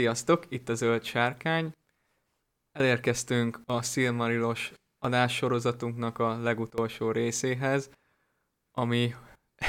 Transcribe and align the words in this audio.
Sziasztok, 0.00 0.44
itt 0.48 0.68
a 0.68 0.74
Zöld 0.74 1.04
Sárkány. 1.04 1.74
Elérkeztünk 2.72 3.60
a 3.64 3.82
Silmarilos 3.82 4.72
adássorozatunknak 4.98 6.18
a 6.18 6.38
legutolsó 6.42 7.10
részéhez, 7.10 7.90
ami 8.72 9.14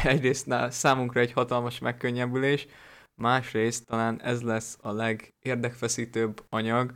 egyrészt 0.04 0.54
számunkra 0.70 1.20
egy 1.20 1.32
hatalmas 1.32 1.80
megkönnyebbülés, 1.80 2.68
másrészt 3.16 3.86
talán 3.86 4.22
ez 4.22 4.42
lesz 4.42 4.78
a 4.82 4.92
legérdekfeszítőbb 4.92 6.44
anyag, 6.50 6.94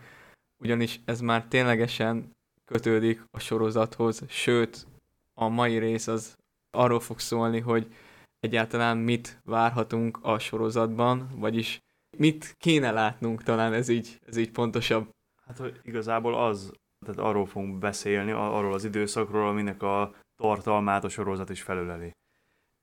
ugyanis 0.57 0.99
ez 1.05 1.21
már 1.21 1.45
ténylegesen 1.47 2.35
kötődik 2.65 3.21
a 3.31 3.39
sorozathoz, 3.39 4.21
sőt, 4.27 4.87
a 5.33 5.47
mai 5.47 5.77
rész 5.77 6.07
az 6.07 6.37
arról 6.71 6.99
fog 6.99 7.19
szólni, 7.19 7.59
hogy 7.59 7.93
egyáltalán 8.39 8.97
mit 8.97 9.39
várhatunk 9.43 10.19
a 10.21 10.39
sorozatban, 10.39 11.29
vagyis 11.35 11.84
mit 12.17 12.55
kéne 12.57 12.91
látnunk, 12.91 13.43
talán 13.43 13.73
ez 13.73 13.89
így, 13.89 14.19
ez 14.25 14.37
így 14.37 14.51
pontosabb. 14.51 15.09
Hát 15.45 15.57
hogy 15.57 15.79
igazából 15.83 16.35
az, 16.35 16.71
tehát 17.05 17.21
arról 17.21 17.45
fogunk 17.45 17.77
beszélni, 17.77 18.31
arról 18.31 18.73
az 18.73 18.85
időszakról, 18.85 19.47
aminek 19.47 19.83
a 19.83 20.13
tartalmát 20.35 21.03
a 21.03 21.09
sorozat 21.09 21.49
is 21.49 21.61
felöleli. 21.61 22.11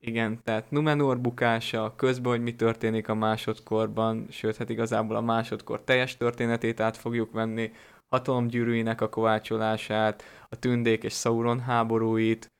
Igen, 0.04 0.42
tehát 0.42 0.70
Numenor 0.70 1.20
bukása, 1.20 1.94
közben, 1.96 2.32
hogy 2.32 2.42
mi 2.42 2.54
történik 2.54 3.08
a 3.08 3.14
másodkorban, 3.14 4.26
sőt, 4.30 4.56
hát 4.56 4.68
igazából 4.68 5.16
a 5.16 5.20
másodkor 5.20 5.84
teljes 5.84 6.16
történetét 6.16 6.80
át 6.80 6.96
fogjuk 6.96 7.32
venni, 7.32 7.72
hatalomgyűrűinek 8.08 9.00
a 9.00 9.08
kovácsolását, 9.08 10.22
a 10.48 10.56
tündék 10.56 11.04
és 11.04 11.14
Sauron 11.14 11.60
háborúit, 11.60 12.52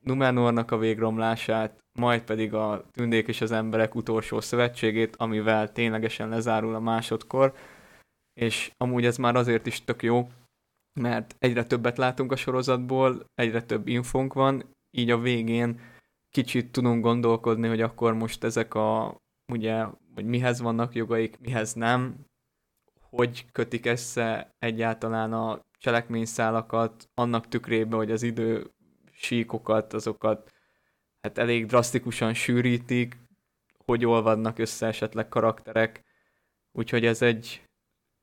Numenornak 0.00 0.70
a 0.70 0.78
végromlását, 0.78 1.84
majd 1.96 2.22
pedig 2.22 2.54
a 2.54 2.84
tündék 2.92 3.28
és 3.28 3.40
az 3.40 3.50
emberek 3.50 3.94
utolsó 3.94 4.40
szövetségét, 4.40 5.16
amivel 5.16 5.72
ténylegesen 5.72 6.28
lezárul 6.28 6.74
a 6.74 6.80
másodkor, 6.80 7.54
és 8.40 8.70
amúgy 8.76 9.04
ez 9.04 9.16
már 9.16 9.36
azért 9.36 9.66
is 9.66 9.84
tök 9.84 10.02
jó, 10.02 10.28
mert 11.00 11.36
egyre 11.38 11.64
többet 11.64 11.98
látunk 11.98 12.32
a 12.32 12.36
sorozatból, 12.36 13.24
egyre 13.34 13.62
több 13.62 13.88
infónk 13.88 14.32
van, 14.32 14.64
így 14.90 15.10
a 15.10 15.18
végén 15.18 15.80
kicsit 16.30 16.72
tudunk 16.72 17.02
gondolkodni, 17.02 17.68
hogy 17.68 17.80
akkor 17.80 18.14
most 18.14 18.44
ezek 18.44 18.74
a, 18.74 19.16
ugye, 19.52 19.86
hogy 20.14 20.24
mihez 20.24 20.60
vannak 20.60 20.94
jogaik, 20.94 21.38
mihez 21.40 21.72
nem, 21.72 22.24
hogy 23.00 23.46
kötik 23.52 23.86
össze 23.86 24.54
egyáltalán 24.58 25.32
a 25.32 25.60
cselekményszálakat 25.78 27.08
annak 27.14 27.48
tükrében, 27.48 27.98
hogy 27.98 28.10
az 28.10 28.22
idő 28.22 28.70
síkokat, 29.12 29.92
azokat 29.92 30.55
hát 31.26 31.38
elég 31.38 31.66
drasztikusan 31.66 32.34
sűrítik, 32.34 33.16
hogy 33.84 34.04
olvadnak 34.04 34.58
össze 34.58 34.86
esetleg 34.86 35.28
karakterek, 35.28 36.04
úgyhogy 36.72 37.04
ez 37.06 37.22
egy 37.22 37.62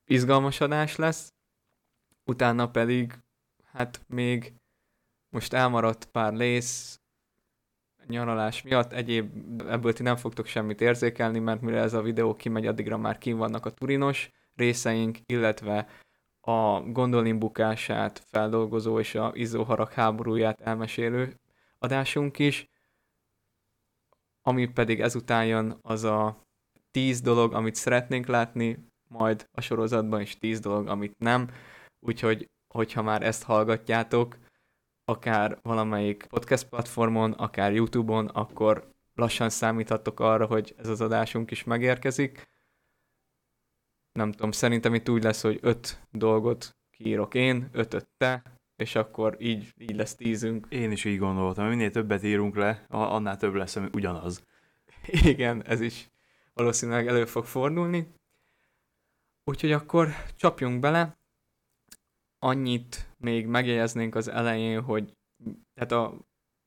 izgalmas 0.05 0.61
adás 0.61 0.95
lesz. 0.95 1.33
Utána 2.25 2.69
pedig, 2.69 3.13
hát 3.63 4.01
még 4.07 4.53
most 5.29 5.53
elmaradt 5.53 6.05
pár 6.05 6.33
lész, 6.33 6.99
nyaralás 8.07 8.61
miatt, 8.61 8.93
egyéb 8.93 9.61
ebből 9.67 9.93
ti 9.93 10.03
nem 10.03 10.15
fogtok 10.15 10.45
semmit 10.45 10.81
érzékelni, 10.81 11.39
mert 11.39 11.61
mire 11.61 11.79
ez 11.79 11.93
a 11.93 12.01
videó 12.01 12.35
kimegy, 12.35 12.67
addigra 12.67 12.97
már 12.97 13.17
kim 13.17 13.37
vannak 13.37 13.65
a 13.65 13.71
turinos 13.71 14.31
részeink, 14.55 15.17
illetve 15.25 15.87
a 16.39 16.81
gondolin 16.81 17.39
bukását 17.39 18.23
feldolgozó 18.29 18.99
és 18.99 19.15
a 19.15 19.31
izzóharag 19.33 19.91
háborúját 19.91 20.61
elmesélő 20.61 21.39
adásunk 21.79 22.39
is, 22.39 22.71
ami 24.45 24.67
pedig 24.67 25.01
ezután 25.01 25.45
jön, 25.45 25.77
az 25.81 26.03
a 26.03 26.43
tíz 26.91 27.21
dolog, 27.21 27.53
amit 27.53 27.75
szeretnénk 27.75 28.25
látni, 28.25 28.87
majd 29.07 29.47
a 29.51 29.61
sorozatban 29.61 30.21
is 30.21 30.37
tíz 30.37 30.59
dolog, 30.59 30.87
amit 30.87 31.17
nem, 31.17 31.49
úgyhogy 31.99 32.49
hogyha 32.73 33.01
már 33.01 33.23
ezt 33.23 33.43
hallgatjátok, 33.43 34.37
akár 35.05 35.59
valamelyik 35.61 36.25
podcast 36.25 36.69
platformon, 36.69 37.31
akár 37.31 37.73
YouTube-on, 37.73 38.27
akkor 38.27 38.91
lassan 39.15 39.49
számíthatok 39.49 40.19
arra, 40.19 40.45
hogy 40.45 40.75
ez 40.77 40.87
az 40.87 41.01
adásunk 41.01 41.51
is 41.51 41.63
megérkezik. 41.63 42.51
Nem 44.11 44.31
tudom, 44.31 44.51
szerintem 44.51 44.93
itt 44.93 45.09
úgy 45.09 45.23
lesz, 45.23 45.41
hogy 45.41 45.59
öt 45.61 46.07
dolgot 46.11 46.69
kiírok 46.97 47.33
én, 47.33 47.69
ötöt 47.71 48.07
te, 48.17 48.43
és 48.75 48.95
akkor 48.95 49.35
így, 49.39 49.73
így 49.77 49.95
lesz 49.95 50.15
tízünk. 50.15 50.67
Én 50.69 50.91
is 50.91 51.05
így 51.05 51.17
gondoltam, 51.17 51.67
minél 51.67 51.91
többet 51.91 52.23
írunk 52.23 52.55
le, 52.55 52.85
annál 52.89 53.37
több 53.37 53.53
lesz, 53.53 53.75
ami 53.75 53.89
ugyanaz. 53.93 54.45
Igen, 55.33 55.65
ez 55.65 55.81
is 55.81 56.09
valószínűleg 56.53 57.07
elő 57.07 57.25
fog 57.25 57.45
fordulni. 57.45 58.07
Úgyhogy 59.43 59.71
akkor 59.71 60.09
csapjunk 60.35 60.79
bele. 60.79 61.17
Annyit 62.39 63.13
még 63.17 63.47
megjegyeznénk 63.47 64.15
az 64.15 64.27
elején, 64.27 64.81
hogy 64.81 65.17
tehát 65.73 65.91
a 65.91 66.17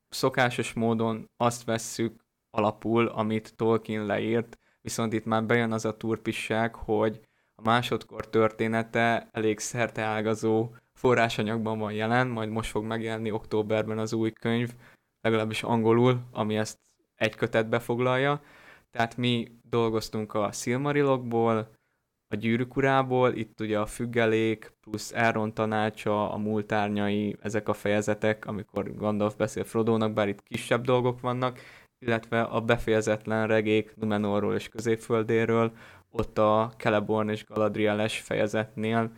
szokásos 0.09 0.72
módon 0.72 1.31
azt 1.37 1.65
vesszük 1.65 2.25
alapul, 2.50 3.06
amit 3.06 3.56
Tolkien 3.56 4.06
leírt, 4.06 4.59
viszont 4.81 5.12
itt 5.12 5.25
már 5.25 5.45
bejön 5.45 5.72
az 5.72 5.84
a 5.84 5.97
turpisság, 5.97 6.75
hogy 6.75 7.21
a 7.55 7.62
másodkor 7.62 8.28
története 8.28 9.28
elég 9.33 9.59
szerteágazó 9.59 10.75
forrásanyagban 10.97 11.79
van 11.79 11.93
jelen, 11.93 12.27
majd 12.27 12.49
most 12.49 12.71
fog 12.71 12.84
megjelenni 12.84 13.31
októberben 13.31 13.99
az 13.99 14.12
új 14.12 14.33
könyv, 14.33 14.75
legalábbis 15.21 15.62
angolul, 15.62 16.21
ami 16.33 16.57
ezt 16.57 16.79
egy 17.15 17.34
kötetbe 17.34 17.79
foglalja. 17.79 18.43
Tehát 18.91 19.17
mi 19.17 19.49
dolgoztunk 19.62 20.34
a 20.34 20.53
Silmarilokból, 20.53 21.75
a 22.29 22.37
gyűrűk 22.37 22.77
urából, 22.77 23.33
itt 23.33 23.61
ugye 23.61 23.79
a 23.79 23.87
függelék, 23.87 24.73
plusz 24.81 25.12
Elrond 25.12 25.53
tanácsa, 25.53 26.33
a 26.33 26.37
múltárnyai, 26.37 27.37
ezek 27.41 27.69
a 27.69 27.73
fejezetek, 27.73 28.47
amikor 28.47 28.95
Gandalf 28.95 29.37
beszél 29.37 29.65
Frodónak, 29.65 30.13
bár 30.13 30.28
itt 30.28 30.43
kisebb 30.43 30.84
dolgok 30.84 31.21
vannak, 31.21 31.59
illetve 31.99 32.43
a 32.43 32.61
befejezetlen 32.61 33.47
regék 33.47 33.97
Numenorról 33.97 34.55
és 34.55 34.69
Középföldéről, 34.69 35.73
ott 36.11 36.39
a 36.39 36.73
Celeborn 36.78 37.28
és 37.28 37.45
Galadrieles 37.45 38.21
fejezetnél 38.21 39.11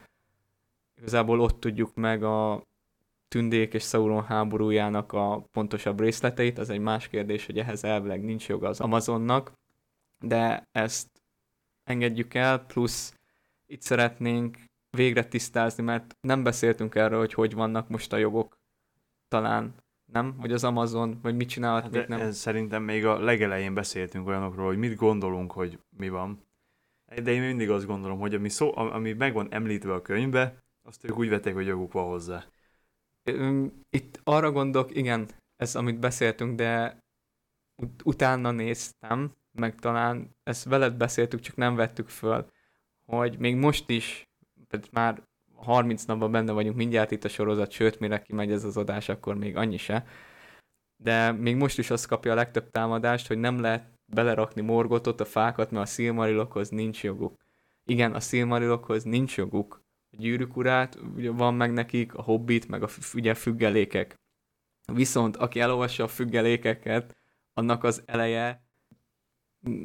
igazából 0.99 1.41
ott 1.41 1.61
tudjuk 1.61 1.95
meg 1.95 2.23
a 2.23 2.67
Tündék 3.29 3.75
és 3.75 3.85
Sauron 3.85 4.25
háborújának 4.25 5.13
a 5.13 5.47
pontosabb 5.53 6.01
részleteit, 6.01 6.59
az 6.59 6.71
egy 6.71 6.81
más 6.81 7.09
kérdés, 7.09 7.47
hogy 7.47 7.59
ehhez 7.59 7.85
elvileg 7.85 8.25
nincs 8.25 8.49
joga 8.49 8.69
az 8.69 8.81
Amazonnak, 8.81 9.53
de 10.19 10.69
ezt 10.73 11.09
engedjük 11.85 12.35
el, 12.35 12.65
plusz 12.65 13.19
itt 13.67 13.83
szeretnénk 13.83 14.59
végre 14.91 15.25
tisztázni, 15.25 15.83
mert 15.83 16.17
nem 16.21 16.43
beszéltünk 16.43 16.95
erről, 16.95 17.19
hogy 17.19 17.33
hogy 17.33 17.55
vannak 17.55 17.89
most 17.89 18.13
a 18.13 18.17
jogok, 18.17 18.59
talán 19.29 19.75
nem? 20.13 20.37
Hogy 20.39 20.53
az 20.53 20.65
Amazon, 20.65 21.19
vagy 21.23 21.37
mit 21.37 21.49
csinálhat, 21.49 21.83
hát 21.83 21.93
mit 21.93 22.09
nem? 22.09 22.31
Szerintem 22.31 22.83
még 22.83 23.07
a 23.07 23.19
legelején 23.19 23.75
beszéltünk 23.75 24.27
olyanokról, 24.27 24.67
hogy 24.67 24.79
mit 24.79 24.97
gondolunk, 24.97 25.53
hogy 25.53 25.79
mi 25.97 26.09
van. 26.09 26.47
De 27.23 27.31
én 27.31 27.43
mindig 27.43 27.71
azt 27.71 27.87
gondolom, 27.87 28.19
hogy 28.19 28.35
ami, 28.35 28.49
szó, 28.49 28.77
ami 28.77 29.13
meg 29.13 29.33
van 29.33 29.53
említve 29.53 29.93
a 29.93 30.03
könyvbe, 30.03 30.63
azt 30.89 31.05
ők 31.05 31.19
úgy 31.19 31.29
vették, 31.29 31.55
hogy 31.55 31.67
joguk 31.67 31.93
van 31.93 32.07
hozzá. 32.07 32.45
Itt 33.91 34.21
arra 34.25 34.53
gondolok, 34.53 34.97
igen, 34.97 35.29
ez 35.57 35.77
amit 35.77 35.99
beszéltünk, 35.99 36.57
de 36.57 36.99
ut- 37.77 38.03
utána 38.05 38.51
néztem, 38.51 39.35
meg 39.53 39.75
talán 39.75 40.37
ezt 40.43 40.65
veled 40.65 40.95
beszéltük, 40.95 41.41
csak 41.41 41.57
nem 41.57 41.75
vettük 41.75 42.09
föl, 42.09 42.51
hogy 43.05 43.39
még 43.39 43.57
most 43.57 43.91
is, 43.91 44.29
már 44.93 45.23
30 45.55 46.05
napban 46.05 46.31
benne 46.31 46.53
vagyunk 46.53 46.77
mindjárt 46.77 47.11
itt 47.11 47.25
a 47.25 47.29
sorozat, 47.29 47.71
sőt, 47.71 47.99
mire 47.99 48.23
kimegy 48.23 48.53
ez 48.53 48.65
az 48.65 48.77
adás, 48.77 49.09
akkor 49.09 49.35
még 49.37 49.57
annyi 49.57 49.77
se. 49.77 50.07
De 50.97 51.33
még 51.33 51.57
most 51.57 51.79
is 51.79 51.91
azt 51.91 52.07
kapja 52.07 52.33
a 52.33 52.35
legtöbb 52.35 52.71
támadást, 52.71 53.27
hogy 53.27 53.39
nem 53.39 53.61
lehet 53.61 53.93
belerakni 54.13 54.61
morgotot, 54.61 55.21
a 55.21 55.25
fákat, 55.25 55.71
mert 55.71 55.85
a 55.85 55.89
szilmarilokhoz 55.89 56.69
nincs 56.69 57.03
joguk. 57.03 57.37
Igen, 57.85 58.15
a 58.15 58.21
szilmarilokhoz 58.21 59.03
nincs 59.05 59.37
joguk. 59.37 59.87
Gyűrűk 60.19 60.57
urát 60.57 60.99
ugye 61.17 61.31
van 61.31 61.55
meg 61.55 61.73
nekik, 61.73 62.15
a 62.15 62.23
hobbit, 62.23 62.69
meg 62.69 62.83
a 62.83 62.89
ugye 63.15 63.35
függelékek. 63.35 64.15
Viszont 64.93 65.37
aki 65.37 65.61
elolvassa 65.61 66.05
a 66.05 66.09
függelékeket, 66.09 67.17
annak 67.53 67.85
az 67.85 68.03
eleje 68.07 68.63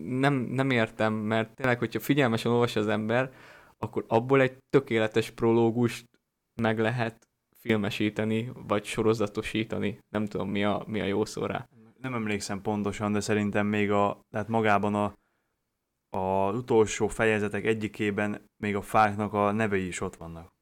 nem, 0.06 0.34
nem 0.34 0.70
értem, 0.70 1.14
mert 1.14 1.56
tényleg, 1.56 1.80
hogyha 1.80 2.00
figyelmesen 2.00 2.52
olvas 2.52 2.76
az 2.76 2.88
ember, 2.88 3.34
akkor 3.78 4.06
abból 4.08 4.42
egy 4.42 4.58
tökéletes 4.70 5.30
prológust 5.30 6.06
meg 6.62 6.80
lehet 6.80 7.28
filmesíteni, 7.60 8.52
vagy 8.68 8.84
sorozatosítani. 8.84 10.00
Nem 10.10 10.26
tudom, 10.26 10.50
mi 10.50 10.64
a, 10.64 10.84
mi 10.88 11.00
a 11.00 11.06
jó 11.06 11.26
szó 11.26 11.46
rá 11.46 11.68
nem 12.04 12.14
emlékszem 12.14 12.62
pontosan, 12.62 13.12
de 13.12 13.20
szerintem 13.20 13.68
még 13.68 13.92
a, 13.92 14.20
tehát 14.32 14.48
magában 14.48 14.96
a, 14.96 15.14
a 16.14 16.52
utolsó 16.52 17.08
fejezetek 17.08 17.66
egyikében 17.66 18.50
még 18.58 18.76
a 18.76 18.82
fáknak 18.82 19.34
a 19.34 19.52
nevei 19.52 19.88
is 19.88 20.02
ott 20.02 20.16
vannak. 20.16 20.54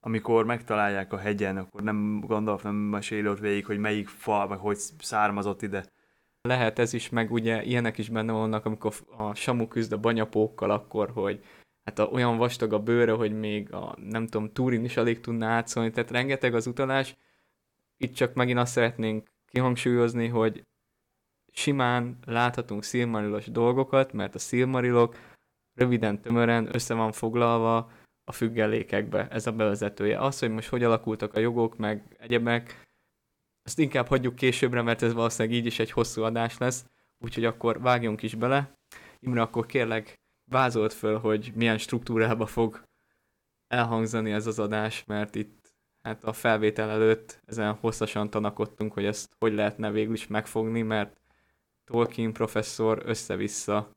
Amikor 0.00 0.44
megtalálják 0.44 1.12
a 1.12 1.16
hegyen, 1.16 1.56
akkor 1.56 1.82
nem 1.82 2.20
Gandalf 2.20 2.62
nem 2.62 2.74
meséli 2.74 3.28
ott 3.28 3.38
végig, 3.38 3.66
hogy 3.66 3.78
melyik 3.78 4.08
fa, 4.08 4.46
meg 4.46 4.58
hogy 4.58 4.76
származott 4.98 5.62
ide. 5.62 5.86
Lehet 6.40 6.78
ez 6.78 6.92
is, 6.92 7.08
meg 7.08 7.32
ugye 7.32 7.62
ilyenek 7.62 7.98
is 7.98 8.08
benne 8.08 8.32
vannak, 8.32 8.64
amikor 8.64 8.94
a 9.16 9.34
Samu 9.34 9.68
küzd 9.68 9.92
a 9.92 10.00
banyapókkal, 10.00 10.70
akkor, 10.70 11.10
hogy 11.10 11.44
hát 11.84 11.98
a, 11.98 12.04
olyan 12.04 12.36
vastag 12.36 12.72
a 12.72 12.82
bőre, 12.82 13.12
hogy 13.12 13.38
még 13.38 13.72
a, 13.72 13.96
nem 13.98 14.26
tudom, 14.26 14.52
Túrin 14.52 14.84
is 14.84 14.96
alig 14.96 15.20
tudná 15.20 15.48
átszolni, 15.48 15.90
tehát 15.90 16.10
rengeteg 16.10 16.54
az 16.54 16.66
utalás. 16.66 17.16
Itt 17.96 18.14
csak 18.14 18.34
megint 18.34 18.58
azt 18.58 18.72
szeretnénk 18.72 19.30
kihangsúlyozni, 19.46 20.28
hogy 20.28 20.66
simán 21.52 22.18
láthatunk 22.24 22.82
szilmarilos 22.82 23.46
dolgokat, 23.46 24.12
mert 24.12 24.34
a 24.34 24.38
szilmarilok 24.38 25.16
röviden, 25.74 26.20
tömören 26.20 26.68
össze 26.74 26.94
van 26.94 27.12
foglalva 27.12 27.90
a 28.24 28.32
függelékekbe, 28.32 29.28
ez 29.28 29.46
a 29.46 29.52
bevezetője. 29.52 30.18
Az, 30.18 30.38
hogy 30.38 30.50
most 30.50 30.68
hogy 30.68 30.82
alakultak 30.82 31.34
a 31.34 31.40
jogok, 31.40 31.76
meg 31.76 32.16
egyebek, 32.18 32.90
azt 33.64 33.78
inkább 33.78 34.06
hagyjuk 34.06 34.34
későbbre, 34.34 34.82
mert 34.82 35.02
ez 35.02 35.12
valószínűleg 35.12 35.58
így 35.58 35.66
is 35.66 35.78
egy 35.78 35.90
hosszú 35.90 36.22
adás 36.22 36.58
lesz, 36.58 36.86
úgyhogy 37.18 37.44
akkor 37.44 37.80
vágjunk 37.80 38.22
is 38.22 38.34
bele. 38.34 38.72
Imre, 39.20 39.40
akkor 39.40 39.66
kérlek 39.66 40.14
vázolt 40.50 40.92
föl, 40.92 41.18
hogy 41.18 41.52
milyen 41.54 41.78
struktúrába 41.78 42.46
fog 42.46 42.82
elhangzani 43.66 44.32
ez 44.32 44.46
az 44.46 44.58
adás, 44.58 45.04
mert 45.04 45.34
itt 45.34 45.74
hát 46.02 46.24
a 46.24 46.32
felvétel 46.32 46.90
előtt 46.90 47.40
ezen 47.44 47.74
hosszasan 47.74 48.30
tanakodtunk, 48.30 48.92
hogy 48.92 49.04
ezt 49.04 49.36
hogy 49.38 49.52
lehetne 49.52 49.90
végül 49.90 50.14
is 50.14 50.26
megfogni, 50.26 50.82
mert 50.82 51.20
Tolkien 51.92 52.32
professzor 52.32 53.02
össze-vissza 53.04 53.90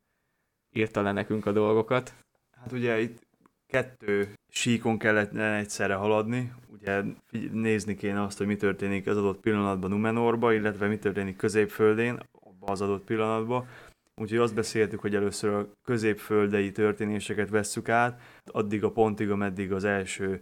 írta 0.75 1.01
le 1.01 1.11
nekünk 1.11 1.45
a 1.45 1.51
dolgokat. 1.51 2.13
Hát 2.57 2.71
ugye 2.71 2.99
itt 2.99 3.27
kettő 3.67 4.33
síkon 4.51 4.97
kellett 4.97 5.35
egyszerre 5.35 5.93
haladni, 5.93 6.53
ugye 6.71 7.03
nézni 7.51 7.95
kéne 7.95 8.21
azt, 8.23 8.37
hogy 8.37 8.47
mi 8.47 8.55
történik 8.55 9.07
az 9.07 9.17
adott 9.17 9.39
pillanatban 9.39 9.89
Numenorba, 9.89 10.53
illetve 10.53 10.87
mi 10.87 10.97
történik 10.97 11.35
középföldén, 11.35 12.19
abban 12.31 12.69
az 12.69 12.81
adott 12.81 13.03
pillanatban. 13.03 13.67
Úgyhogy 14.15 14.39
azt 14.39 14.55
beszéltük, 14.55 14.99
hogy 14.99 15.15
először 15.15 15.53
a 15.53 15.69
középföldei 15.83 16.71
történéseket 16.71 17.49
vesszük 17.49 17.89
át, 17.89 18.21
addig 18.45 18.83
a 18.83 18.91
pontig, 18.91 19.29
ameddig 19.29 19.71
az 19.71 19.83
első 19.83 20.41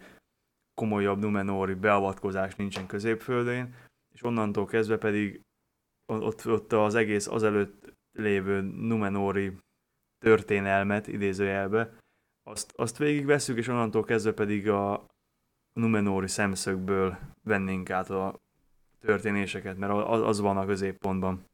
komolyabb 0.74 1.20
Numenori 1.20 1.74
beavatkozás 1.74 2.56
nincsen 2.56 2.86
középföldén, 2.86 3.76
és 4.14 4.24
onnantól 4.24 4.66
kezdve 4.66 4.98
pedig 4.98 5.42
ott, 6.06 6.48
ott 6.48 6.74
az 6.74 6.96
egész 6.96 7.28
azelőtt 7.28 7.94
lévő 8.12 8.62
Numenori 8.62 9.58
történelmet 10.20 11.08
idézőjelbe, 11.08 11.94
azt, 12.44 12.74
azt 12.76 12.98
végigvesszük, 12.98 13.58
és 13.58 13.68
onnantól 13.68 14.04
kezdve 14.04 14.34
pedig 14.34 14.70
a 14.70 15.06
Numenori 15.74 16.28
szemszögből 16.28 17.18
vennénk 17.44 17.90
át 17.90 18.10
a 18.10 18.40
történéseket, 19.00 19.78
mert 19.78 19.94
az, 19.94 20.22
az 20.22 20.40
van 20.40 20.58
a 20.58 20.66
középpontban. 20.66 21.46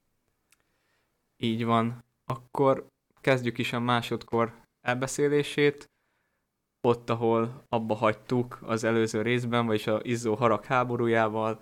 Így 1.38 1.66
van. 1.66 2.04
Akkor 2.26 2.88
kezdjük 3.22 3.58
is 3.58 3.74
a 3.74 3.80
másodkor 3.80 4.54
elbeszélését. 4.82 5.90
Ott, 6.82 7.10
ahol 7.10 7.66
abba 7.70 7.96
hagytuk 7.96 8.60
az 8.62 8.84
előző 8.84 9.22
részben, 9.22 9.66
vagyis 9.66 9.88
a 9.88 10.00
Izzó 10.04 10.36
harag 10.36 10.66
háborújával, 10.66 11.62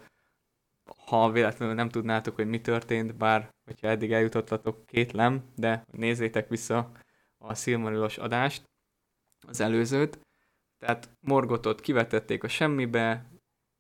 ha 1.06 1.32
véletlenül 1.32 1.76
nem 1.76 1.90
tudnátok, 1.90 2.36
hogy 2.36 2.48
mi 2.48 2.62
történt, 2.62 3.16
bár 3.16 3.50
hogyha 3.66 3.88
eddig 3.88 4.12
eljutottatok, 4.12 4.86
kétlem, 4.86 5.44
de 5.56 5.84
nézzétek 5.92 6.50
vissza 6.50 6.92
a 7.38 7.56
Silmarilos 7.56 8.18
adást, 8.18 8.64
az 9.48 9.60
előzőt. 9.60 10.20
Tehát 10.80 11.10
Morgotot 11.20 11.82
kivetették 11.82 12.44
a 12.44 12.48
semmibe, 12.48 13.26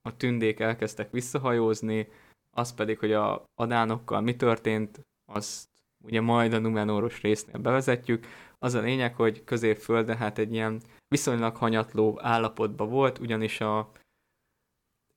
a 0.01 0.17
tündék 0.17 0.59
elkezdtek 0.59 1.11
visszahajózni, 1.11 2.07
az 2.51 2.73
pedig, 2.73 2.99
hogy 2.99 3.11
a 3.11 3.43
adánokkal 3.55 4.21
mi 4.21 4.35
történt, 4.35 5.05
azt 5.25 5.69
ugye 6.03 6.21
majd 6.21 6.53
a 6.53 6.59
Numenoros 6.59 7.21
résznél 7.21 7.57
bevezetjük. 7.57 8.25
Az 8.59 8.73
a 8.73 8.79
lényeg, 8.79 9.15
hogy 9.15 9.43
középfölde 9.43 10.15
hát 10.15 10.37
egy 10.37 10.53
ilyen 10.53 10.81
viszonylag 11.07 11.55
hanyatló 11.55 12.19
állapotban 12.21 12.89
volt, 12.89 13.19
ugyanis 13.19 13.61
a, 13.61 13.91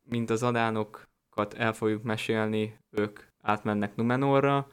mint 0.03 0.31
az 0.31 0.43
adánokat 0.43 1.10
el 1.57 1.73
fogjuk 1.73 2.03
mesélni, 2.03 2.79
ők 2.91 3.21
átmennek 3.43 3.97
Numenorra, 3.97 4.69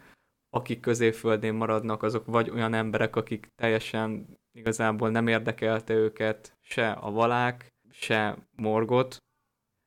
akik 0.49 0.79
középföldén 0.79 1.53
maradnak, 1.53 2.03
azok 2.03 2.25
vagy 2.25 2.49
olyan 2.49 2.73
emberek, 2.73 3.15
akik 3.15 3.51
teljesen 3.55 4.37
igazából 4.51 5.09
nem 5.09 5.27
érdekelte 5.27 5.93
őket 5.93 6.57
se 6.61 6.91
a 6.91 7.11
valák, 7.11 7.67
se 7.91 8.37
Morgot, 8.55 9.17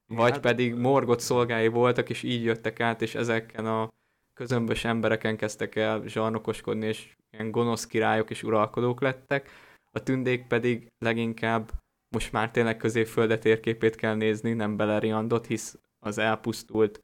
vagy 0.07 0.31
hát... 0.31 0.41
pedig 0.41 0.75
Morgot 0.75 1.21
szolgái 1.21 1.69
voltak, 1.69 2.11
és 2.11 2.23
így 2.23 2.43
jöttek 2.45 2.81
át, 2.81 3.03
és 3.03 3.15
ezeken 3.15 3.67
a 3.67 3.89
közömbös 4.35 4.85
embereken 4.85 5.37
kezdtek 5.37 5.77
el 5.77 6.03
zsarnokoskodni, 6.07 6.87
és 6.87 7.17
ilyen 7.31 7.51
gonosz 7.51 7.87
királyok 7.87 8.31
és 8.31 8.43
uralkodók 8.43 9.01
lettek. 9.01 9.51
A 9.91 10.03
tündék 10.03 10.47
pedig 10.47 10.93
leginkább 10.99 11.71
most 12.09 12.33
már 12.33 12.51
tényleg 12.51 12.77
középfölde 12.77 13.39
térképét 13.39 13.97
kell 13.97 14.15
nézni, 14.15 14.53
nem 14.53 14.77
Beleriandot, 14.77 15.47
hisz 15.47 15.79
az 16.01 16.19
elpusztult 16.19 17.03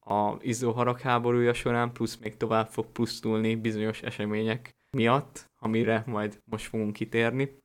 a 0.00 0.36
Izzó 0.40 0.72
harag 0.72 1.00
háborúja 1.00 1.52
során, 1.52 1.92
plusz 1.92 2.16
még 2.16 2.36
tovább 2.36 2.68
fog 2.68 2.86
pusztulni 2.92 3.54
bizonyos 3.56 4.02
események 4.02 4.74
miatt, 4.90 5.50
amire 5.58 6.02
majd 6.06 6.40
most 6.44 6.66
fogunk 6.66 6.92
kitérni. 6.92 7.62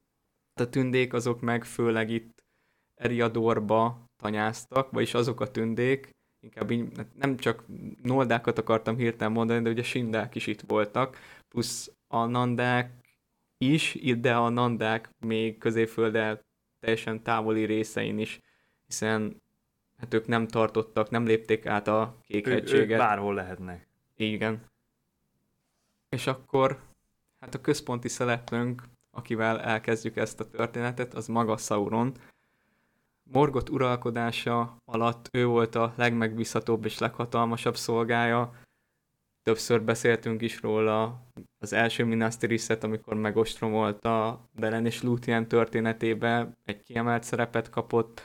A 0.54 0.70
tündék 0.70 1.14
azok 1.14 1.42
meg 1.42 1.64
főleg 1.64 2.10
itt 2.10 2.44
Eriadorba 2.96 4.06
tanyáztak, 4.18 4.92
vagyis 4.92 5.14
azok 5.14 5.42
a 5.42 5.52
tündék, 5.52 6.10
inkább 6.40 6.72
így, 6.72 6.98
hát 6.98 7.16
nem 7.16 7.38
csak 7.38 7.66
noldákat 8.04 8.58
akartam 8.58 8.98
hirtelen 8.98 9.34
mondani, 9.34 9.62
de 9.62 9.70
ugye 9.70 9.84
sindák 9.84 10.36
is 10.36 10.48
itt 10.48 10.62
voltak, 10.62 11.18
plusz 11.48 11.92
a 12.08 12.26
nandák 12.26 12.92
is, 13.58 13.98
de 14.20 14.36
a 14.36 14.50
nandák 14.50 15.10
még 15.26 15.58
középfölddel 15.58 16.42
teljesen 16.80 17.24
távoli 17.24 17.64
részein 17.64 18.20
is, 18.20 18.40
hiszen 18.86 19.42
hát 20.00 20.14
ők 20.14 20.28
nem 20.28 20.48
tartottak, 20.48 21.10
nem 21.10 21.26
lépték 21.26 21.66
át 21.66 21.88
a 21.88 22.18
kék 22.28 22.48
ő, 22.48 22.52
hegységet. 22.52 22.90
Ők 22.90 22.98
bárhol 22.98 23.34
lehetnek. 23.34 23.88
Igen. 24.16 24.62
És 26.10 26.28
akkor 26.28 26.80
hát 27.40 27.56
a 27.56 27.62
központi 27.62 28.08
szereplőnk, 28.08 28.84
akivel 29.12 29.62
elkezdjük 29.62 30.18
ezt 30.18 30.40
a 30.40 30.50
történetet, 30.50 31.14
az 31.14 31.28
maga 31.28 31.58
Sauron. 31.58 32.14
Morgot 33.24 33.70
uralkodása 33.70 34.78
alatt 34.86 35.30
ő 35.32 35.46
volt 35.46 35.76
a 35.76 35.94
legmegbízhatóbb 35.96 36.86
és 36.86 36.98
leghatalmasabb 36.98 37.76
szolgája. 37.78 38.54
Többször 39.44 39.82
beszéltünk 39.82 40.42
is 40.42 40.62
róla 40.62 41.22
az 41.60 41.74
első 41.74 42.06
Minas 42.06 42.38
Tirith-et, 42.38 42.84
amikor 42.84 43.14
megostromolta 43.14 44.42
Belen 44.60 44.86
és 44.86 45.02
Lúthien 45.02 45.48
történetébe, 45.48 46.50
egy 46.66 46.84
kiemelt 46.84 47.24
szerepet 47.24 47.70
kapott 47.70 48.22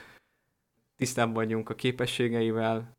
tisztában 0.95 1.33
vagyunk 1.33 1.69
a 1.69 1.75
képességeivel, 1.75 2.93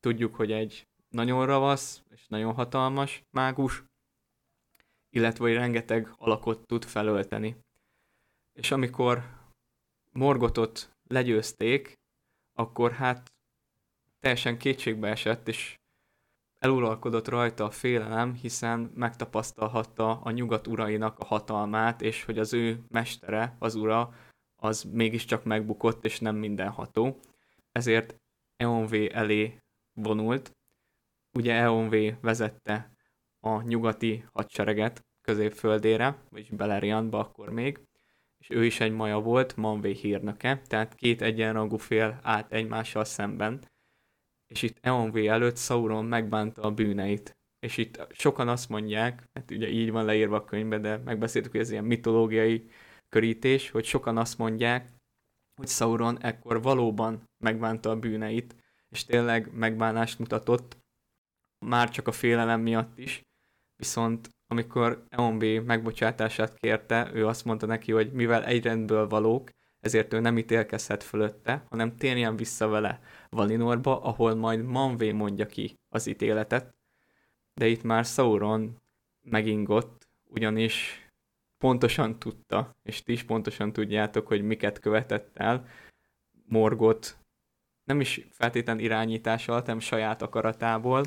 tudjuk, 0.00 0.34
hogy 0.34 0.52
egy 0.52 0.86
nagyon 1.08 1.46
ravasz 1.46 2.02
és 2.08 2.28
nagyon 2.28 2.54
hatalmas 2.54 3.22
mágus, 3.30 3.84
illetve 5.14 5.44
hogy 5.44 5.54
rengeteg 5.54 6.12
alakot 6.16 6.66
tud 6.66 6.84
felölteni. 6.84 7.56
És 8.52 8.70
amikor 8.70 9.40
Morgotot 10.10 10.90
legyőzték, 11.08 11.94
akkor 12.52 12.92
hát 12.92 13.32
teljesen 14.18 14.58
kétségbe 14.58 15.08
esett, 15.08 15.48
és 15.48 15.76
eluralkodott 16.58 17.28
rajta 17.28 17.64
a 17.64 17.70
félelem, 17.70 18.34
hiszen 18.34 18.90
megtapasztalhatta 18.94 20.20
a 20.20 20.30
nyugat 20.30 20.66
urainak 20.66 21.18
a 21.18 21.24
hatalmát, 21.24 22.02
és 22.02 22.24
hogy 22.24 22.38
az 22.38 22.52
ő 22.52 22.84
mestere, 22.88 23.56
az 23.58 23.74
ura, 23.74 24.14
az 24.62 24.82
mégiscsak 24.82 25.44
megbukott, 25.44 26.04
és 26.04 26.20
nem 26.20 26.36
mindenható. 26.36 27.20
Ezért 27.72 28.16
EONV 28.56 28.94
elé 29.12 29.58
vonult. 29.92 30.56
Ugye 31.32 31.54
EONV 31.54 31.94
vezette 32.20 32.92
a 33.40 33.62
nyugati 33.62 34.24
hadsereget 34.32 35.04
középföldére, 35.20 36.22
vagyis 36.30 36.48
Beleriandba 36.50 37.18
akkor 37.18 37.48
még, 37.50 37.80
és 38.38 38.50
ő 38.50 38.64
is 38.64 38.80
egy 38.80 38.92
maja 38.92 39.18
volt, 39.18 39.56
Manvé 39.56 39.92
hírnöke, 39.92 40.62
tehát 40.66 40.94
két 40.94 41.22
egyenrangú 41.22 41.76
fél 41.76 42.18
állt 42.22 42.52
egymással 42.52 43.04
szemben, 43.04 43.60
és 44.46 44.62
itt 44.62 44.78
EONV 44.80 45.16
előtt 45.16 45.56
Sauron 45.56 46.04
megbánta 46.04 46.62
a 46.62 46.70
bűneit. 46.70 47.36
És 47.58 47.76
itt 47.76 48.06
sokan 48.10 48.48
azt 48.48 48.68
mondják, 48.68 49.28
hát 49.34 49.50
ugye 49.50 49.68
így 49.68 49.90
van 49.90 50.04
leírva 50.04 50.36
a 50.36 50.44
könyvben, 50.44 50.82
de 50.82 50.96
megbeszéltük, 50.96 51.50
hogy 51.50 51.60
ez 51.60 51.70
ilyen 51.70 51.84
mitológiai 51.84 52.64
körítés, 53.12 53.70
hogy 53.70 53.84
sokan 53.84 54.16
azt 54.16 54.38
mondják, 54.38 54.92
hogy 55.54 55.68
Sauron 55.68 56.22
ekkor 56.22 56.62
valóban 56.62 57.22
megbánta 57.44 57.90
a 57.90 57.98
bűneit, 57.98 58.54
és 58.88 59.04
tényleg 59.04 59.54
megbánást 59.54 60.18
mutatott, 60.18 60.76
már 61.66 61.90
csak 61.90 62.08
a 62.08 62.12
félelem 62.12 62.60
miatt 62.60 62.98
is, 62.98 63.22
viszont 63.76 64.28
amikor 64.46 65.04
EONB 65.08 65.42
megbocsátását 65.44 66.54
kérte, 66.54 67.10
ő 67.14 67.26
azt 67.26 67.44
mondta 67.44 67.66
neki, 67.66 67.92
hogy 67.92 68.12
mivel 68.12 68.44
egy 68.44 68.86
valók, 69.08 69.50
ezért 69.80 70.12
ő 70.12 70.20
nem 70.20 70.38
ítélkezhet 70.38 71.02
fölötte, 71.02 71.64
hanem 71.70 71.96
térjen 71.96 72.36
vissza 72.36 72.68
vele 72.68 73.00
Valinorba, 73.28 74.00
ahol 74.00 74.34
majd 74.34 74.62
Manvé 74.64 75.12
mondja 75.12 75.46
ki 75.46 75.78
az 75.88 76.06
ítéletet. 76.06 76.74
De 77.54 77.66
itt 77.66 77.82
már 77.82 78.04
Sauron 78.04 78.76
megingott, 79.22 80.08
ugyanis 80.24 81.01
pontosan 81.62 82.18
tudta, 82.18 82.76
és 82.82 83.02
ti 83.02 83.12
is 83.12 83.22
pontosan 83.22 83.72
tudjátok, 83.72 84.26
hogy 84.26 84.42
miket 84.42 84.78
követett 84.78 85.36
el, 85.36 85.66
Morgot 86.46 87.18
nem 87.84 88.00
is 88.00 88.26
feltétlen 88.30 88.78
irányítással, 88.78 89.60
hanem 89.60 89.80
saját 89.80 90.22
akaratából, 90.22 91.04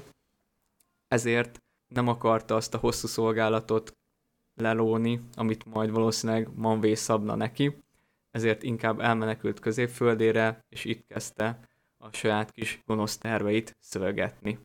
ezért 1.08 1.64
nem 1.88 2.08
akarta 2.08 2.56
azt 2.56 2.74
a 2.74 2.78
hosszú 2.78 3.08
szolgálatot 3.08 3.98
lelóni, 4.54 5.22
amit 5.34 5.66
majd 5.66 5.92
valószínűleg 5.92 6.50
Manvé 6.56 6.94
szabna 6.94 7.36
neki, 7.36 7.84
ezért 8.32 8.64
inkább 8.64 9.00
elmenekült 9.00 9.60
középföldére, 9.60 10.66
és 10.70 10.86
itt 10.86 11.08
kezdte 11.08 11.70
a 11.98 12.12
saját 12.12 12.52
kis 12.52 12.82
gonosz 12.86 13.18
terveit 13.18 13.76
szövegetni. 13.80 14.60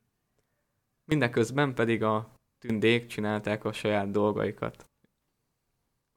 Mindeközben 1.04 1.74
pedig 1.74 2.02
a 2.02 2.30
tündék 2.58 3.06
csinálták 3.06 3.64
a 3.64 3.72
saját 3.72 4.10
dolgaikat. 4.10 4.89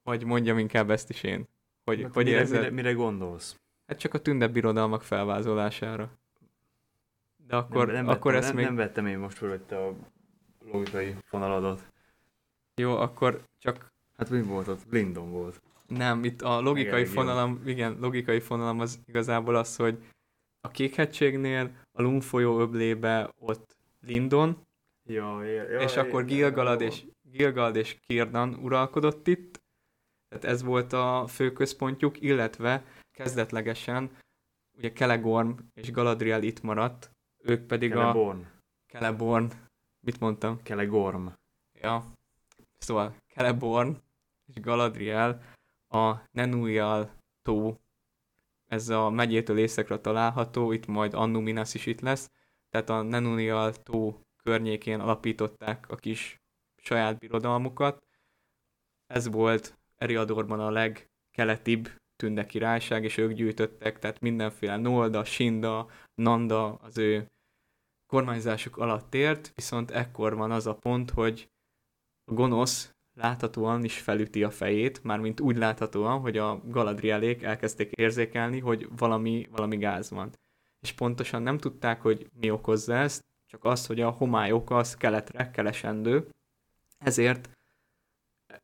Vagy 0.04 0.24
mondjam 0.26 0.58
inkább 0.58 0.90
ezt 0.90 1.10
is 1.10 1.24
én. 1.24 1.48
Hogy, 1.84 2.02
Hát 2.02 2.14
hogy 2.14 2.26
mire, 2.26 2.38
érzed? 2.38 2.60
mire, 2.60 2.72
mire 2.72 2.92
gondolsz? 2.94 3.60
Hát 3.88 4.00
csak 4.00 4.14
a 4.14 4.20
tünde 4.22 4.48
birodalmak 4.48 5.02
felvázolására. 5.04 6.10
De 7.48 7.56
akkor, 7.56 7.86
nem, 7.86 7.96
nem, 7.96 8.08
akkor 8.08 8.32
vettem, 8.32 8.38
ezt 8.38 8.48
nem, 8.48 8.56
még... 8.56 8.66
nem 8.66 8.76
vettem 8.76 9.06
én 9.06 9.18
most 9.18 9.38
fölötte 9.38 9.78
a 9.86 9.94
logikai 10.72 11.16
fonaladat. 11.26 11.92
Jó, 12.76 12.96
akkor 12.98 13.42
csak 13.60 13.92
Hát 14.18 14.30
mi 14.30 14.42
volt 14.42 14.68
ott? 14.68 14.82
Lindon 14.92 15.32
volt. 15.32 15.62
nem, 15.88 16.24
itt 16.24 16.42
a 16.42 16.62
logikai 16.62 16.92
elég 16.92 17.06
jó. 17.06 17.12
fonalam, 17.12 17.62
igen, 17.66 17.98
logikai 18.00 18.40
fonalam 18.40 18.80
az 18.80 19.00
igazából 19.06 19.56
az, 19.56 19.76
hogy 19.76 19.98
a 20.62 20.68
Kékhegységnél, 20.72 21.72
a 21.92 22.02
Lun 22.02 22.20
folyó 22.22 22.60
öblébe 22.60 23.34
ott 23.40 23.78
Lindon, 24.02 24.66
Ja, 25.06 25.44
ja, 25.44 25.70
ja, 25.70 25.80
és 25.80 25.98
akkor 25.98 26.26
Gilgalad 26.26 26.82
és, 26.82 27.04
Gilgalad 27.32 27.76
és 27.76 28.00
Kirdan 28.08 28.54
uralkodott 28.54 29.28
itt, 29.28 29.62
tehát 30.34 30.48
ez 30.48 30.64
volt 30.64 30.94
a 30.94 31.26
fő 31.28 31.52
központjuk, 31.52 32.22
illetve 32.22 32.86
kezdetlegesen 33.12 34.18
ugye 34.78 34.94
Kelegorm 34.94 35.52
és 35.74 35.92
Galadriel 35.92 36.44
itt 36.44 36.62
maradt, 36.62 37.12
ők 37.38 37.66
pedig 37.66 37.96
a 37.96 38.00
Celeborn. 38.00 38.48
Celeborn, 38.88 39.52
mit 40.00 40.20
mondtam? 40.20 40.62
Kelegorm. 40.64 41.28
Ja, 41.74 42.14
szóval 42.78 43.16
Celeborn 43.34 43.98
és 44.46 44.60
Galadriel 44.60 45.42
a 45.88 46.16
Nenújjal 46.32 47.12
tó, 47.42 47.80
ez 48.70 48.90
a 48.90 49.10
megyétől 49.10 49.58
északra 49.58 50.02
található, 50.02 50.72
itt 50.72 50.86
majd 50.86 51.14
Annuminas 51.14 51.74
is 51.74 51.86
itt 51.86 52.02
lesz, 52.02 52.32
tehát 52.70 52.90
a 52.90 53.02
Nenújjal 53.02 53.74
tó 53.74 54.20
környékén 54.44 55.00
alapították 55.00 55.90
a 55.90 55.96
kis 55.96 56.42
saját 56.76 57.18
birodalmukat. 57.18 58.04
Ez 59.08 59.28
volt 59.28 59.78
Eriadorban 60.04 60.60
a 60.60 60.70
legkeletibb 60.70 61.90
tünde 62.16 62.46
királyság, 62.46 63.04
és 63.04 63.18
ők 63.18 63.32
gyűjtöttek, 63.32 64.00
tehát 64.00 64.20
mindenféle 64.20 64.78
Nolda, 64.78 65.24
Sinda, 65.24 65.90
Nanda 66.16 66.74
az 66.74 66.98
ő 66.98 67.28
kormányzásuk 68.08 68.78
alatt 68.78 69.14
ért, 69.14 69.52
viszont 69.56 69.92
ekkor 69.92 70.36
van 70.36 70.52
az 70.52 70.68
a 70.68 70.76
pont, 70.76 71.12
hogy 71.12 71.50
a 72.32 72.34
gonosz 72.34 72.94
láthatóan 73.14 73.84
is 73.84 74.00
felüti 74.00 74.44
a 74.44 74.50
fejét, 74.50 75.04
mármint 75.04 75.40
úgy 75.40 75.58
láthatóan, 75.58 76.20
hogy 76.20 76.38
a 76.38 76.62
Galadrielék 76.66 77.44
elkezdték 77.44 77.92
érzékelni, 77.92 78.60
hogy 78.60 78.88
valami, 78.98 79.48
valami 79.52 79.78
gáz 79.78 80.10
van. 80.10 80.32
És 80.80 80.92
pontosan 80.92 81.42
nem 81.42 81.58
tudták, 81.58 82.02
hogy 82.02 82.30
mi 82.40 82.50
okozza 82.50 82.96
ezt, 82.96 83.22
csak 83.46 83.64
az, 83.66 83.86
hogy 83.86 84.02
a 84.02 84.10
homály 84.10 84.52
oka 84.52 84.78
az 84.78 84.96
keletre 84.96 85.52
kelesendő, 85.52 86.30
ezért 86.98 87.50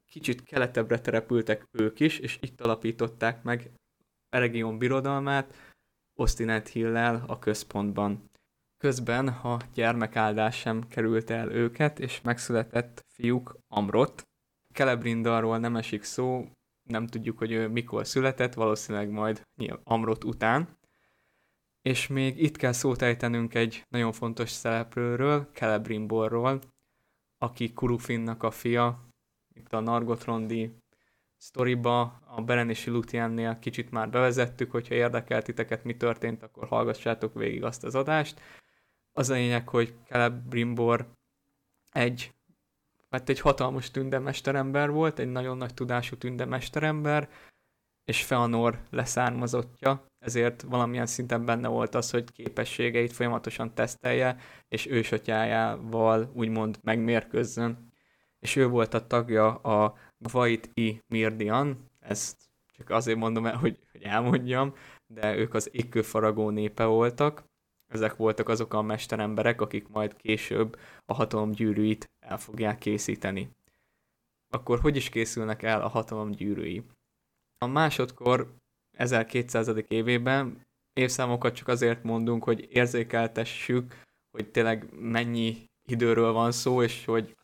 kicsit 0.08 0.44
keletebbre 0.44 1.00
terepültek 1.00 1.68
ők 1.72 2.00
is, 2.00 2.20
és 2.20 2.38
itt 2.42 2.62
alapították 2.62 3.44
meg 3.44 3.72
Eregion 4.30 4.78
birodalmát, 4.78 5.54
Ostinet 6.14 6.68
Hillel 6.68 7.24
a 7.28 7.40
központban. 7.40 8.30
Közben 8.78 9.28
a 9.28 9.58
gyermekáldás 9.74 10.58
sem 10.58 10.88
került 10.88 11.30
el 11.30 11.52
őket, 11.52 12.00
és 12.00 12.22
megszületett 12.22 13.06
fiúk 13.08 13.58
Amrot. 13.68 14.28
Celebrindarról 14.74 15.58
nem 15.58 15.76
esik 15.76 16.04
szó, 16.04 16.48
nem 16.84 17.08
tudjuk, 17.08 17.38
hogy 17.38 17.52
ő 17.52 17.68
mikor 17.68 18.08
született, 18.08 18.54
valószínűleg 18.54 19.10
majd 19.10 19.48
Amrot 19.84 20.24
után. 20.24 20.78
És 21.82 22.08
még 22.08 22.42
itt 22.42 22.58
kell 22.58 22.72
szót 22.72 23.02
ejtenünk 23.02 23.54
egy 23.54 23.86
nagyon 23.90 24.12
fontos 24.12 24.50
szereplőről, 24.50 25.50
Celebrimborról, 25.54 26.62
aki 27.38 27.74
Kurufinnak 27.74 28.44
a 28.44 28.52
fia, 28.52 29.09
itt 29.60 29.74
a 29.74 29.80
Nargotrondi 29.80 30.76
sztoriba, 31.38 32.02
a 32.26 32.42
Beren 32.42 32.70
és 32.70 32.86
Lutiennél 32.86 33.60
kicsit 33.60 33.92
már 33.92 34.10
bevezettük, 34.10 34.72
hogyha 34.72 34.96
érdekel 34.96 35.42
titeket, 35.42 35.84
mi 35.84 35.98
történt, 35.98 36.44
akkor 36.44 36.68
hallgassátok 36.68 37.34
végig 37.34 37.64
azt 37.64 37.84
az 37.84 37.96
adást. 37.96 38.42
Az 39.12 39.30
a 39.30 39.34
lényeg, 39.34 39.70
hogy 39.70 39.94
Celebrimbor 40.08 41.08
egy, 41.92 42.34
hát 43.10 43.30
egy 43.30 43.40
hatalmas 43.40 43.92
tündemesterember 43.92 44.90
volt, 44.90 45.20
egy 45.20 45.32
nagyon 45.32 45.58
nagy 45.58 45.74
tudású 45.74 46.16
tündemesterember, 46.16 47.30
és 48.10 48.24
Feanor 48.24 48.80
leszármazottja, 48.90 50.06
ezért 50.20 50.62
valamilyen 50.62 51.06
szinten 51.06 51.46
benne 51.46 51.68
volt 51.68 51.96
az, 51.96 52.10
hogy 52.10 52.32
képességeit 52.32 53.14
folyamatosan 53.14 53.74
tesztelje, 53.74 54.38
és 54.68 54.88
ősatyájával 54.88 56.32
úgymond 56.34 56.80
megmérkőzzön. 56.84 57.89
És 58.40 58.56
ő 58.56 58.68
volt 58.68 58.94
a 58.94 59.08
tagja 59.08 59.56
a 59.56 59.96
Gvait 60.18 60.70
i 60.74 61.02
Mirdian, 61.08 61.90
ezt 62.00 62.38
csak 62.78 62.90
azért 62.90 63.18
mondom 63.18 63.46
el, 63.46 63.58
hogy, 63.58 63.80
hogy 63.92 64.02
elmondjam, 64.04 64.74
de 65.08 65.36
ők 65.36 65.54
az 65.54 65.70
égkőfaragó 65.72 66.50
népe 66.50 66.86
voltak. 66.86 67.44
Ezek 67.92 68.16
voltak 68.16 68.50
azok 68.50 68.74
a 68.74 68.82
mesteremberek, 68.82 69.62
akik 69.62 69.88
majd 69.88 70.16
később 70.16 70.80
a 71.06 71.14
hatalom 71.14 71.52
gyűrűit 71.52 72.10
el 72.20 72.38
fogják 72.38 72.78
készíteni. 72.78 73.50
Akkor 74.50 74.80
hogy 74.80 74.96
is 74.96 75.10
készülnek 75.10 75.64
el 75.64 75.82
a 75.82 75.88
hatalom 75.88 76.32
gyűrűi? 76.32 76.84
A 77.58 77.66
másodkor 77.66 78.54
1200. 78.98 79.72
évében 79.88 80.68
évszámokat 80.94 81.56
csak 81.56 81.68
azért 81.68 82.04
mondunk, 82.04 82.44
hogy 82.44 82.68
érzékeltessük, 82.72 84.02
hogy 84.32 84.52
tényleg 84.52 84.94
mennyi 85.00 85.66
időről 85.90 86.32
van 86.32 86.52
szó, 86.52 86.84
és 86.84 87.06
hogy 87.06 87.36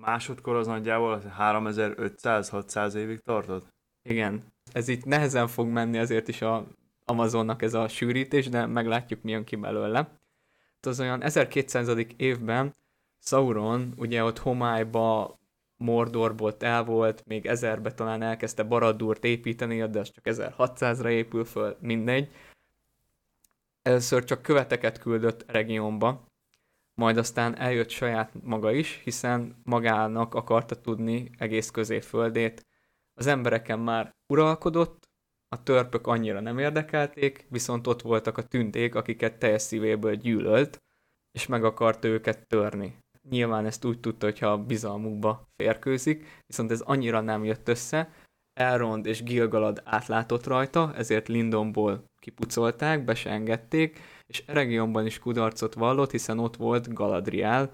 másodkor 0.00 0.56
az 0.56 0.66
nagyjából 0.66 1.22
3500-600 1.38 2.94
évig 2.94 3.20
tartott? 3.20 3.74
igen, 4.08 4.42
ez 4.72 4.88
itt 4.88 5.04
nehezen 5.04 5.48
fog 5.48 5.68
menni 5.68 5.98
azért 5.98 6.28
is 6.28 6.42
a 6.42 6.66
Amazonnak 7.04 7.62
ez 7.62 7.74
a 7.74 7.88
sűrítés, 7.88 8.48
de 8.48 8.66
meglátjuk, 8.66 9.22
mi 9.22 9.30
jön 9.30 9.44
ki 9.44 9.56
belőle. 9.56 9.98
Hát 9.98 10.86
az 10.86 11.00
olyan 11.00 11.22
1200. 11.22 11.88
évben 12.16 12.74
Sauron 13.18 13.92
ugye 13.96 14.24
ott 14.24 14.38
homályba 14.38 15.38
Mordorból 15.76 16.56
el 16.58 16.84
volt, 16.84 17.26
még 17.26 17.46
ezerbe 17.46 17.92
talán 17.92 18.22
elkezdte 18.22 18.62
Baradúrt 18.62 19.24
építeni, 19.24 19.88
de 19.88 19.98
az 19.98 20.10
csak 20.10 20.24
1600-ra 20.26 21.08
épül 21.08 21.44
föl, 21.44 21.76
mindegy. 21.80 22.30
Először 23.82 24.24
csak 24.24 24.42
követeket 24.42 24.98
küldött 24.98 25.50
regionba, 25.50 26.25
majd 27.00 27.16
aztán 27.16 27.58
eljött 27.58 27.88
saját 27.88 28.32
maga 28.42 28.72
is, 28.72 29.00
hiszen 29.04 29.60
magának 29.64 30.34
akarta 30.34 30.80
tudni 30.80 31.30
egész 31.38 31.70
középföldét. 31.70 32.66
Az 33.14 33.26
embereken 33.26 33.78
már 33.78 34.14
uralkodott, 34.26 35.08
a 35.48 35.62
törpök 35.62 36.06
annyira 36.06 36.40
nem 36.40 36.58
érdekelték, 36.58 37.46
viszont 37.48 37.86
ott 37.86 38.02
voltak 38.02 38.38
a 38.38 38.46
tünték, 38.46 38.94
akiket 38.94 39.38
teljes 39.38 39.62
szívéből 39.62 40.14
gyűlölt, 40.14 40.82
és 41.32 41.46
meg 41.46 41.64
akarta 41.64 42.08
őket 42.08 42.46
törni. 42.46 42.98
Nyilván 43.28 43.66
ezt 43.66 43.84
úgy 43.84 44.00
tudta, 44.00 44.26
hogyha 44.26 44.46
a 44.46 44.64
bizalmukba 44.64 45.48
férkőzik, 45.56 46.42
viszont 46.46 46.70
ez 46.70 46.80
annyira 46.80 47.20
nem 47.20 47.44
jött 47.44 47.68
össze, 47.68 48.12
Elrond 48.58 49.06
és 49.06 49.22
Gilgalad 49.22 49.82
átlátott 49.84 50.46
rajta, 50.46 50.92
ezért 50.94 51.28
Lindonból 51.28 52.04
kipucolták, 52.20 53.04
be 53.04 53.14
se 53.14 53.30
engedték, 53.30 54.00
és 54.26 54.42
Eregionban 54.46 55.06
is 55.06 55.18
kudarcot 55.18 55.74
vallott, 55.74 56.10
hiszen 56.10 56.38
ott 56.38 56.56
volt 56.56 56.92
Galadriel, 56.92 57.72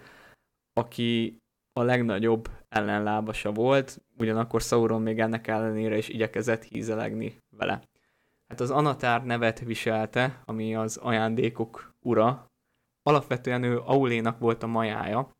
aki 0.73 1.37
a 1.73 1.82
legnagyobb 1.82 2.50
ellenlábasa 2.68 3.52
volt, 3.52 4.02
ugyanakkor 4.18 4.61
Sauron 4.61 5.02
még 5.02 5.18
ennek 5.18 5.47
ellenére 5.47 5.97
is 5.97 6.09
igyekezett 6.09 6.62
hízelegni 6.62 7.38
vele. 7.56 7.82
Hát 8.49 8.61
az 8.61 8.71
Anatár 8.71 9.25
nevet 9.25 9.59
viselte, 9.61 10.42
ami 10.44 10.75
az 10.75 10.97
ajándékok 10.97 11.94
ura. 12.00 12.47
Alapvetően 13.02 13.62
ő 13.62 13.78
Aulénak 13.78 14.38
volt 14.38 14.62
a 14.62 14.66
majája, 14.66 15.30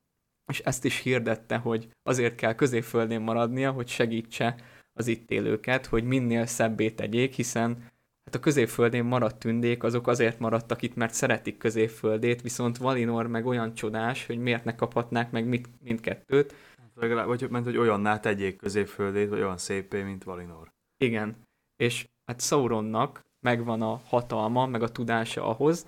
és 0.52 0.61
ezt 0.61 0.85
is 0.85 0.99
hirdette, 0.99 1.57
hogy 1.57 1.88
azért 2.02 2.35
kell 2.35 2.54
középföldén 2.54 3.21
maradnia, 3.21 3.71
hogy 3.71 3.88
segítse 3.88 4.57
az 4.92 5.07
itt 5.07 5.31
élőket, 5.31 5.87
hogy 5.87 6.04
minél 6.04 6.47
szebbé 6.47 6.90
tegyék, 6.90 7.35
hiszen 7.35 7.90
hát 8.33 8.41
a 8.41 8.45
középföldén 8.45 9.05
maradt 9.05 9.39
tündék, 9.39 9.83
azok 9.83 10.07
azért 10.07 10.39
maradtak 10.39 10.83
itt, 10.83 10.95
mert 10.95 11.15
szeretik 11.15 11.57
középföldét, 11.57 12.43
viszont 12.43 12.77
Valinor 12.77 13.27
meg 13.27 13.47
olyan 13.47 13.75
csodás, 13.75 14.27
hogy 14.27 14.39
miért 14.39 14.65
ne 14.65 14.75
kaphatnák 14.75 15.31
meg 15.31 15.47
mit, 15.47 15.69
mindkettőt, 15.83 16.55
Legalább, 16.95 17.27
vagy 17.27 17.51
ment, 17.51 17.65
hogy 17.65 17.77
olyanná 17.77 18.21
tegyék 18.21 18.57
középföldét, 18.57 19.29
vagy 19.29 19.41
olyan 19.41 19.57
szépé, 19.57 20.03
mint 20.03 20.25
Valinor. 20.25 20.73
Igen. 20.97 21.37
És 21.77 22.09
hát 22.25 22.41
Sauronnak 22.41 23.21
megvan 23.41 23.83
a 23.83 24.01
hatalma, 24.07 24.67
meg 24.67 24.83
a 24.83 24.89
tudása 24.89 25.45
ahhoz, 25.45 25.87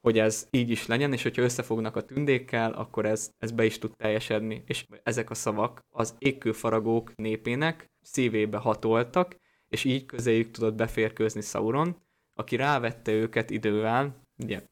hogy 0.00 0.18
ez 0.18 0.48
így 0.50 0.70
is 0.70 0.86
legyen, 0.86 1.12
és 1.12 1.22
hogyha 1.22 1.42
összefognak 1.42 1.96
a 1.96 2.04
tündékkel, 2.04 2.72
akkor 2.72 3.06
ez, 3.06 3.30
ez 3.38 3.50
be 3.50 3.64
is 3.64 3.78
tud 3.78 3.96
teljesedni. 3.96 4.62
És 4.66 4.86
ezek 5.02 5.30
a 5.30 5.34
szavak 5.34 5.80
az 5.90 6.14
égkőfaragók 6.18 7.14
népének 7.14 7.90
szívébe 8.00 8.58
hatoltak, 8.58 9.36
és 9.74 9.84
így 9.84 10.06
közéjük 10.06 10.50
tudott 10.50 10.74
beférkőzni 10.74 11.40
Sauron, 11.40 11.96
aki 12.34 12.56
rávette 12.56 13.12
őket 13.12 13.50
idővel, 13.50 14.14
ugye, 14.38 14.62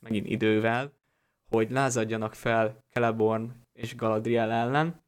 megint 0.00 0.26
idővel, 0.26 0.92
hogy 1.50 1.70
lázadjanak 1.70 2.34
fel 2.34 2.84
Celeborn 2.90 3.52
és 3.72 3.96
Galadriel 3.96 4.50
ellen. 4.50 5.02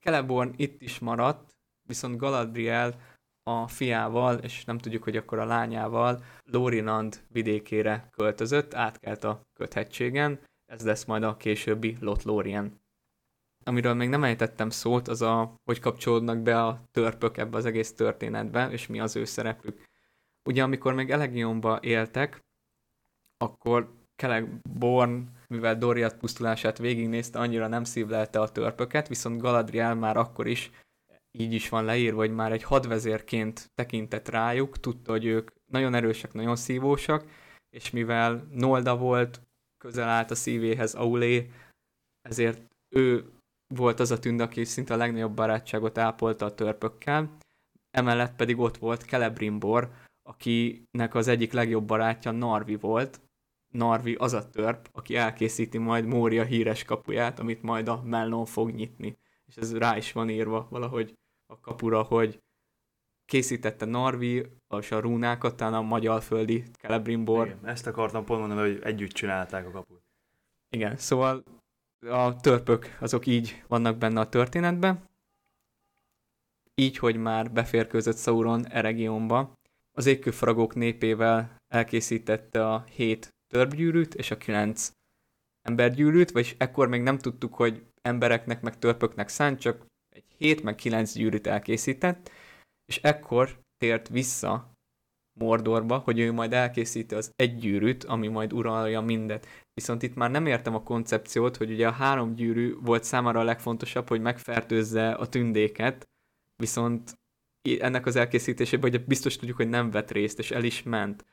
Celeborn 0.00 0.52
itt 0.56 0.82
is 0.82 0.98
maradt, 0.98 1.56
viszont 1.86 2.16
Galadriel 2.16 3.00
a 3.42 3.68
fiával, 3.68 4.38
és 4.38 4.64
nem 4.64 4.78
tudjuk, 4.78 5.02
hogy 5.02 5.16
akkor 5.16 5.38
a 5.38 5.44
lányával 5.44 6.24
Loriland 6.44 7.24
vidékére 7.28 8.08
költözött, 8.10 8.74
átkelt 8.74 9.24
a 9.24 9.40
köthegységen, 9.54 10.40
ez 10.66 10.84
lesz 10.84 11.04
majd 11.04 11.22
a 11.22 11.36
későbbi 11.36 11.96
Lothlórien. 12.00 12.80
Amiről 13.64 13.94
még 13.94 14.08
nem 14.08 14.24
ejtettem 14.24 14.70
szót, 14.70 15.08
az 15.08 15.22
a, 15.22 15.54
hogy 15.64 15.80
kapcsolódnak 15.80 16.38
be 16.38 16.62
a 16.62 16.82
törpök 16.90 17.36
ebbe 17.36 17.56
az 17.56 17.64
egész 17.64 17.94
történetbe, 17.94 18.70
és 18.70 18.86
mi 18.86 19.00
az 19.00 19.16
ő 19.16 19.24
szerepük. 19.24 19.84
Ugye 20.48 20.62
amikor 20.62 20.94
még 20.94 21.10
Elegionba 21.10 21.78
éltek, 21.82 22.40
akkor 23.36 23.92
Celeborn, 24.16 25.28
mivel 25.48 25.78
Doriath 25.78 26.16
pusztulását 26.16 26.78
végignézte, 26.78 27.38
annyira 27.38 27.66
nem 27.66 27.84
szívlelte 27.84 28.40
a 28.40 28.48
törpöket, 28.48 29.08
viszont 29.08 29.40
Galadriel 29.40 29.94
már 29.94 30.16
akkor 30.16 30.46
is 30.46 30.70
így 31.38 31.52
is 31.52 31.68
van 31.68 31.84
leírva, 31.84 32.18
hogy 32.18 32.34
már 32.34 32.52
egy 32.52 32.62
hadvezérként 32.62 33.70
tekintett 33.74 34.28
rájuk, 34.28 34.80
tudta, 34.80 35.10
hogy 35.10 35.24
ők 35.24 35.50
nagyon 35.70 35.94
erősek, 35.94 36.32
nagyon 36.32 36.56
szívósak, 36.56 37.24
és 37.70 37.90
mivel 37.90 38.46
Nolda 38.50 38.96
volt, 38.96 39.40
közel 39.78 40.08
állt 40.08 40.30
a 40.30 40.34
szívéhez 40.34 40.94
Aulé, 40.94 41.50
ezért 42.22 42.60
ő 42.88 43.33
volt 43.76 44.00
az 44.00 44.10
a 44.10 44.18
tünd, 44.18 44.40
aki 44.40 44.64
szinte 44.64 44.94
a 44.94 44.96
legnagyobb 44.96 45.34
barátságot 45.34 45.98
ápolta 45.98 46.44
a 46.44 46.54
törpökkel, 46.54 47.36
emellett 47.90 48.36
pedig 48.36 48.58
ott 48.58 48.76
volt 48.76 49.02
Celebrimbor, 49.02 49.90
akinek 50.22 51.14
az 51.14 51.28
egyik 51.28 51.52
legjobb 51.52 51.84
barátja 51.84 52.30
Narvi 52.30 52.76
volt. 52.76 53.20
Narvi 53.72 54.14
az 54.14 54.32
a 54.32 54.50
törp, 54.50 54.88
aki 54.92 55.16
elkészíti 55.16 55.78
majd 55.78 56.04
Mória 56.06 56.44
híres 56.44 56.84
kapuját, 56.84 57.38
amit 57.38 57.62
majd 57.62 57.88
a 57.88 58.02
Mellon 58.02 58.44
fog 58.44 58.70
nyitni. 58.70 59.18
És 59.46 59.56
ez 59.56 59.76
rá 59.76 59.96
is 59.96 60.12
van 60.12 60.30
írva 60.30 60.66
valahogy 60.70 61.14
a 61.46 61.60
kapura, 61.60 62.02
hogy 62.02 62.42
készítette 63.24 63.84
Narvi, 63.84 64.46
és 64.78 64.90
a 64.90 65.00
rúnákat, 65.00 65.56
talán 65.56 65.74
a 65.74 65.82
magyarföldi 65.82 66.64
Celebrimbor. 66.78 67.46
Igen, 67.46 67.66
ezt 67.66 67.86
akartam 67.86 68.24
pont 68.24 68.40
mondani, 68.40 68.60
hogy 68.60 68.82
együtt 68.82 69.12
csinálták 69.12 69.66
a 69.66 69.70
kaput. 69.70 70.02
Igen, 70.70 70.96
szóval 70.96 71.42
a 72.10 72.36
törpök 72.36 72.96
azok 73.00 73.26
így 73.26 73.62
vannak 73.68 73.98
benne 73.98 74.20
a 74.20 74.28
történetben. 74.28 75.08
Így, 76.74 76.98
hogy 76.98 77.16
már 77.16 77.52
beférkőzött 77.52 78.16
Sauron 78.16 78.68
Eregionba, 78.68 79.52
az 79.96 80.06
égkőfaragók 80.06 80.74
népével 80.74 81.56
elkészítette 81.68 82.68
a 82.68 82.84
hét 82.84 83.28
törpgyűrűt 83.46 84.14
és 84.14 84.30
a 84.30 84.36
kilenc 84.36 84.90
embergyűrűt, 85.66 86.30
vagyis 86.30 86.54
ekkor 86.58 86.88
még 86.88 87.02
nem 87.02 87.18
tudtuk, 87.18 87.54
hogy 87.54 87.86
embereknek 88.02 88.62
meg 88.62 88.78
törpöknek 88.78 89.28
szánt, 89.28 89.60
csak 89.60 89.86
egy 90.08 90.24
7 90.36 90.62
meg 90.62 90.74
9 90.74 91.14
gyűrűt 91.14 91.46
elkészített, 91.46 92.30
és 92.84 93.00
ekkor 93.02 93.60
tért 93.76 94.08
vissza 94.08 94.73
Mordorba, 95.38 95.98
hogy 95.98 96.18
ő 96.18 96.32
majd 96.32 96.52
elkészíti 96.52 97.14
az 97.14 97.32
egy 97.36 97.56
gyűrűt, 97.56 98.04
ami 98.04 98.28
majd 98.28 98.52
uralja 98.52 99.00
mindet. 99.00 99.46
Viszont 99.74 100.02
itt 100.02 100.14
már 100.14 100.30
nem 100.30 100.46
értem 100.46 100.74
a 100.74 100.82
koncepciót, 100.82 101.56
hogy 101.56 101.70
ugye 101.70 101.86
a 101.86 101.90
három 101.90 102.34
gyűrű 102.34 102.74
volt 102.80 103.04
számára 103.04 103.40
a 103.40 103.44
legfontosabb, 103.44 104.08
hogy 104.08 104.20
megfertőzze 104.20 105.10
a 105.12 105.28
tündéket, 105.28 106.08
viszont 106.56 107.14
ennek 107.78 108.06
az 108.06 108.16
elkészítésében 108.16 108.90
hogy 108.90 109.04
biztos 109.04 109.36
tudjuk, 109.36 109.56
hogy 109.56 109.68
nem 109.68 109.90
vett 109.90 110.10
részt, 110.10 110.38
és 110.38 110.50
el 110.50 110.64
is 110.64 110.82
ment. 110.82 111.24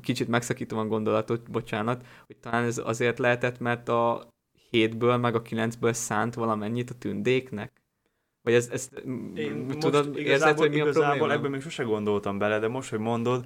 Kicsit 0.00 0.28
megszakítom 0.28 0.78
a 0.78 0.86
gondolatot, 0.86 1.50
bocsánat, 1.50 2.06
hogy 2.26 2.36
talán 2.36 2.64
ez 2.64 2.78
azért 2.78 3.18
lehetett, 3.18 3.58
mert 3.58 3.88
a 3.88 4.28
hétből 4.70 5.16
meg 5.16 5.34
a 5.34 5.42
kilencből 5.42 5.92
szánt 5.92 6.34
valamennyit 6.34 6.90
a 6.90 6.94
tündéknek? 6.94 7.83
Vagy 8.44 8.54
ez, 8.54 8.68
ez 8.72 8.90
Én 9.34 9.66
tudod, 9.68 10.06
most 10.06 10.18
érzed, 10.18 10.58
hogy 10.58 10.70
mi 10.70 10.80
a 10.80 10.90
probléma? 10.90 11.32
ebben 11.32 11.50
még 11.50 11.60
sose 11.60 11.82
gondoltam 11.82 12.38
bele, 12.38 12.58
de 12.58 12.68
most, 12.68 12.90
hogy 12.90 12.98
mondod, 12.98 13.44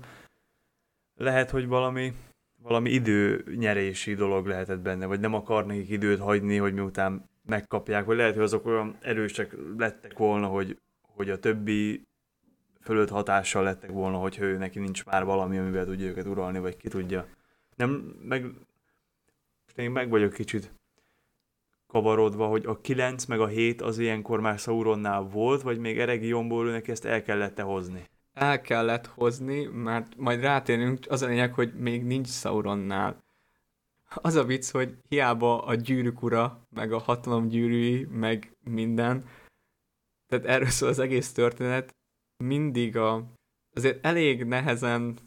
lehet, 1.17 1.51
hogy 1.51 1.67
valami, 1.67 2.13
valami 2.63 2.91
időnyerési 2.91 4.15
dolog 4.15 4.47
lehetett 4.47 4.79
benne, 4.79 5.07
vagy 5.07 5.21
nem 5.21 5.35
akar 5.35 5.67
nekik 5.67 5.89
időt 5.91 6.21
hagyni, 6.21 6.57
hogy 6.57 6.73
miután 6.75 7.29
megkapják, 7.47 8.05
vagy 8.05 8.17
lehet, 8.17 8.35
hogy 8.35 8.43
azok 8.43 8.67
olyan 8.67 8.97
erősek 9.01 9.57
lettek 9.77 10.19
volna, 10.19 10.47
hogy, 10.47 10.79
hogy 11.01 11.31
a 11.31 11.39
többi 11.39 12.03
fölött 12.81 13.09
hatással 13.09 13.63
lettek 13.63 13.91
volna, 13.91 14.17
hogy 14.17 14.39
ő 14.41 14.57
neki 14.57 14.79
nincs 14.79 15.05
már 15.05 15.25
valami, 15.25 15.59
amivel 15.59 15.85
tudja 15.85 16.07
őket 16.07 16.27
uralni, 16.27 16.59
vagy 16.59 16.77
ki 16.77 16.89
tudja. 16.89 17.27
Nem, 17.77 17.91
meg 18.23 18.43
most 19.65 19.79
én 19.79 19.91
meg 19.91 20.09
vagyok 20.09 20.33
kicsit 20.33 20.78
kavarodva, 21.89 22.47
hogy 22.47 22.67
a 22.67 22.81
9 22.81 23.25
meg 23.25 23.41
a 23.41 23.47
7 23.47 23.83
az 23.83 23.99
ilyenkor 23.99 24.41
már 24.41 24.59
Sauronnál 24.59 25.23
volt, 25.23 25.63
vagy 25.63 25.79
még 25.79 25.99
Eregionból 25.99 26.69
őnek 26.69 26.89
ezt 26.89 27.05
el 27.05 27.23
kellett 27.23 27.61
hozni? 27.61 28.05
El 28.33 28.61
kellett 28.61 29.07
hozni, 29.07 29.65
mert 29.65 30.17
majd 30.17 30.41
rátérünk, 30.41 31.07
az 31.09 31.23
a 31.23 31.27
lényeg, 31.27 31.55
hogy 31.55 31.75
még 31.75 32.05
nincs 32.05 32.29
Sauronnál. 32.29 33.25
Az 34.09 34.35
a 34.35 34.45
vicc, 34.45 34.71
hogy 34.71 34.97
hiába 35.09 35.63
a 35.65 35.75
gyűrűk 35.75 36.23
ura, 36.23 36.67
meg 36.75 36.93
a 36.93 36.99
hatalom 36.99 37.49
gyűrűi, 37.49 38.05
meg 38.11 38.57
minden, 38.65 39.25
tehát 40.27 40.45
erről 40.45 40.69
szól 40.69 40.89
az 40.89 40.99
egész 40.99 41.33
történet, 41.33 41.97
mindig 42.45 42.97
a, 42.97 43.25
azért 43.75 44.07
elég 44.07 44.45
nehezen 44.45 45.19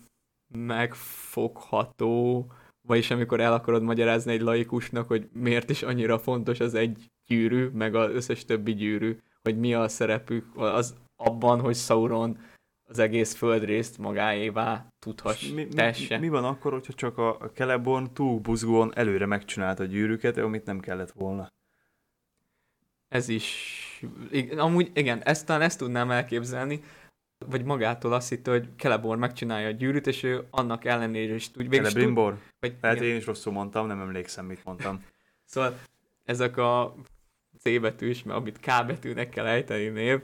megfogható, 0.53 2.45
vagyis 2.87 3.11
amikor 3.11 3.39
el 3.39 3.53
akarod 3.53 3.83
magyarázni 3.83 4.31
egy 4.31 4.41
laikusnak, 4.41 5.07
hogy 5.07 5.29
miért 5.33 5.69
is 5.69 5.83
annyira 5.83 6.19
fontos 6.19 6.59
az 6.59 6.73
egy 6.73 7.11
gyűrű, 7.27 7.67
meg 7.67 7.95
az 7.95 8.11
összes 8.11 8.45
többi 8.45 8.73
gyűrű, 8.73 9.17
hogy 9.41 9.59
mi 9.59 9.73
a 9.73 9.87
szerepük 9.87 10.45
az 10.55 10.95
abban, 11.15 11.59
hogy 11.59 11.75
Sauron 11.75 12.37
az 12.83 12.99
egész 12.99 13.35
földrészt 13.35 13.97
magáévá 13.97 14.87
tudhass, 14.99 15.51
mi, 15.51 15.67
tesse. 15.67 16.15
Mi, 16.15 16.21
mi 16.21 16.29
van 16.29 16.43
akkor, 16.43 16.71
hogyha 16.71 16.93
csak 16.93 17.17
a 17.17 17.51
Celeborn 17.53 18.13
túl 18.13 18.39
buzgón 18.39 18.91
előre 18.95 19.25
megcsinálta 19.25 19.83
a 19.83 19.85
gyűrűket, 19.85 20.37
amit 20.37 20.65
nem 20.65 20.79
kellett 20.79 21.11
volna? 21.11 21.47
Ez 23.07 23.27
is... 23.27 23.77
Amúgy 24.57 24.91
igen, 24.93 25.21
ezt 25.23 25.45
talán 25.45 25.61
ezt 25.61 25.77
tudnám 25.77 26.11
elképzelni, 26.11 26.83
vagy 27.45 27.63
magától 27.63 28.13
azt 28.13 28.29
hitte, 28.29 28.51
hogy 28.51 28.75
Kelebor 28.75 29.17
megcsinálja 29.17 29.67
a 29.67 29.71
gyűrűt, 29.71 30.07
és 30.07 30.23
ő 30.23 30.47
annak 30.49 30.85
ellenére 30.85 31.33
is 31.33 31.51
tud. 31.51 31.71
Celebrimbor? 31.71 32.37
Vagy, 32.59 32.75
hát 32.81 32.95
igen. 32.95 33.07
én 33.07 33.15
is 33.15 33.25
rosszul 33.25 33.53
mondtam, 33.53 33.87
nem 33.87 33.99
emlékszem, 33.99 34.45
mit 34.45 34.63
mondtam. 34.63 35.03
szóval 35.51 35.79
ezek 36.25 36.57
a 36.57 36.95
C 37.59 37.79
betűs, 37.79 38.23
mert 38.23 38.39
amit 38.39 38.59
K 38.59 38.85
betűnek 38.85 39.29
kell 39.29 39.45
ejteni 39.45 39.87
név, 39.87 40.21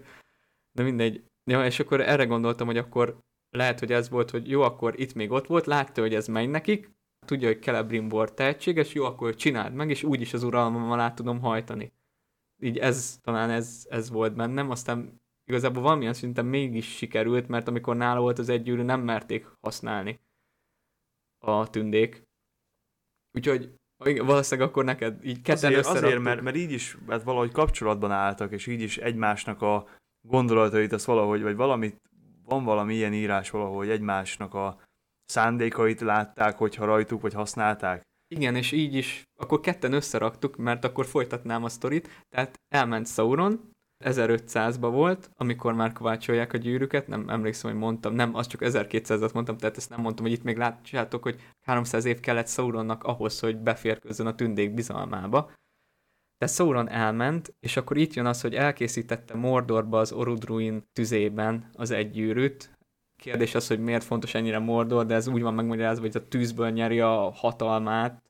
de 0.71 0.83
mindegy. 0.83 1.23
Ja, 1.43 1.65
és 1.65 1.79
akkor 1.79 2.01
erre 2.01 2.25
gondoltam, 2.25 2.67
hogy 2.67 2.77
akkor 2.77 3.17
lehet, 3.49 3.79
hogy 3.79 3.91
ez 3.91 4.09
volt, 4.09 4.29
hogy 4.29 4.49
jó, 4.49 4.61
akkor 4.61 4.99
itt 4.99 5.13
még 5.13 5.31
ott 5.31 5.47
volt, 5.47 5.65
látta, 5.65 6.01
hogy 6.01 6.15
ez 6.15 6.27
megy 6.27 6.49
nekik, 6.49 6.91
tudja, 7.25 7.47
hogy 7.47 7.61
Celebrimbor 7.61 8.33
tehetséges, 8.33 8.93
jó, 8.93 9.03
akkor 9.03 9.35
csináld 9.35 9.73
meg, 9.73 9.89
és 9.89 10.03
úgyis 10.03 10.33
az 10.33 10.43
uralmam 10.43 10.91
alá 10.91 11.13
tudom 11.13 11.39
hajtani. 11.39 11.93
Így 12.59 12.77
ez, 12.77 13.19
talán 13.23 13.49
ez, 13.49 13.85
ez 13.89 14.09
volt 14.09 14.35
bennem, 14.35 14.69
aztán 14.69 15.21
igazából 15.47 15.81
valamilyen 15.81 16.13
szinten 16.13 16.45
mégis 16.45 16.95
sikerült, 16.95 17.47
mert 17.47 17.67
amikor 17.67 17.95
nála 17.95 18.19
volt 18.19 18.39
az 18.39 18.49
egy 18.49 18.63
gyűrű, 18.63 18.81
nem 18.81 19.01
merték 19.01 19.47
használni 19.59 20.19
a 21.37 21.69
tündék. 21.69 22.23
Úgyhogy 23.37 23.71
valószínűleg 24.03 24.69
akkor 24.69 24.83
neked 24.83 25.25
így 25.25 25.41
ketten 25.41 25.73
azért, 25.73 25.85
azért 25.85 26.21
mert, 26.21 26.41
mert 26.41 26.55
így 26.55 26.71
is 26.71 26.97
hát 27.07 27.23
valahogy 27.23 27.51
kapcsolatban 27.51 28.11
álltak, 28.11 28.51
és 28.51 28.67
így 28.67 28.81
is 28.81 28.97
egymásnak 28.97 29.61
a 29.61 29.87
gondolatait, 30.27 30.91
az 30.91 31.05
valahogy, 31.05 31.41
vagy 31.41 31.55
valamit, 31.55 31.97
van 32.43 32.63
valami 32.63 32.93
ilyen 32.93 33.13
írás 33.13 33.49
valahogy 33.49 33.89
egymásnak 33.89 34.53
a 34.53 34.81
szándékait 35.25 36.01
látták, 36.01 36.57
hogyha 36.57 36.85
rajtuk, 36.85 37.21
vagy 37.21 37.33
használták. 37.33 38.01
Igen, 38.27 38.55
és 38.55 38.71
így 38.71 38.93
is, 38.93 39.23
akkor 39.39 39.59
ketten 39.59 39.93
összeraktuk, 39.93 40.55
mert 40.55 40.83
akkor 40.83 41.05
folytatnám 41.05 41.63
a 41.63 41.69
sztorit, 41.69 42.25
tehát 42.29 42.59
elment 42.67 43.07
Sauron, 43.07 43.71
1500-ba 44.05 44.89
volt, 44.91 45.29
amikor 45.35 45.73
már 45.73 45.93
kovácsolják 45.93 46.53
a 46.53 46.57
gyűrűket, 46.57 47.07
nem 47.07 47.29
emlékszem, 47.29 47.71
hogy 47.71 47.79
mondtam, 47.79 48.13
nem, 48.13 48.35
az 48.35 48.47
csak 48.47 48.61
1200-at 48.63 49.33
mondtam, 49.33 49.57
tehát 49.57 49.77
ezt 49.77 49.89
nem 49.89 50.01
mondtam, 50.01 50.25
hogy 50.25 50.33
itt 50.33 50.43
még 50.43 50.57
látjátok, 50.57 51.23
hogy 51.23 51.41
300 51.61 52.05
év 52.05 52.19
kellett 52.19 52.47
Sauronnak 52.47 53.03
ahhoz, 53.03 53.39
hogy 53.39 53.57
beférkőzzön 53.57 54.27
a 54.27 54.35
tündék 54.35 54.73
bizalmába. 54.73 55.51
De 56.37 56.47
Sauron 56.47 56.89
elment, 56.89 57.55
és 57.59 57.77
akkor 57.77 57.97
itt 57.97 58.13
jön 58.13 58.25
az, 58.25 58.41
hogy 58.41 58.55
elkészítette 58.55 59.35
Mordorba 59.35 59.99
az 59.99 60.11
Orudruin 60.11 60.83
tüzében 60.93 61.69
az 61.73 61.91
egy 61.91 62.11
gyűrűt. 62.11 62.77
Kérdés 63.15 63.55
az, 63.55 63.67
hogy 63.67 63.79
miért 63.79 64.03
fontos 64.03 64.33
ennyire 64.33 64.59
Mordor, 64.59 65.05
de 65.05 65.15
ez 65.15 65.27
úgy 65.27 65.41
van 65.41 65.53
megmagyarázva, 65.53 66.01
hogy 66.01 66.15
a 66.15 66.27
tűzből 66.27 66.69
nyeri 66.69 66.99
a 66.99 67.31
hatalmát, 67.31 68.23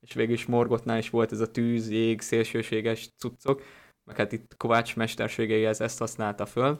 és 0.00 0.12
végül 0.14 0.34
is 0.34 0.46
Morgotnál 0.46 0.98
is 0.98 1.10
volt 1.10 1.32
ez 1.32 1.40
a 1.40 1.50
tűz, 1.50 1.90
jég, 1.90 2.20
szélsőséges 2.20 3.10
cuccok, 3.16 3.62
meg 4.06 4.16
hát 4.16 4.32
itt 4.32 4.56
Kovács 4.56 4.96
mesterségeihez 4.96 5.80
ezt 5.80 5.98
használta 5.98 6.46
föl. 6.46 6.76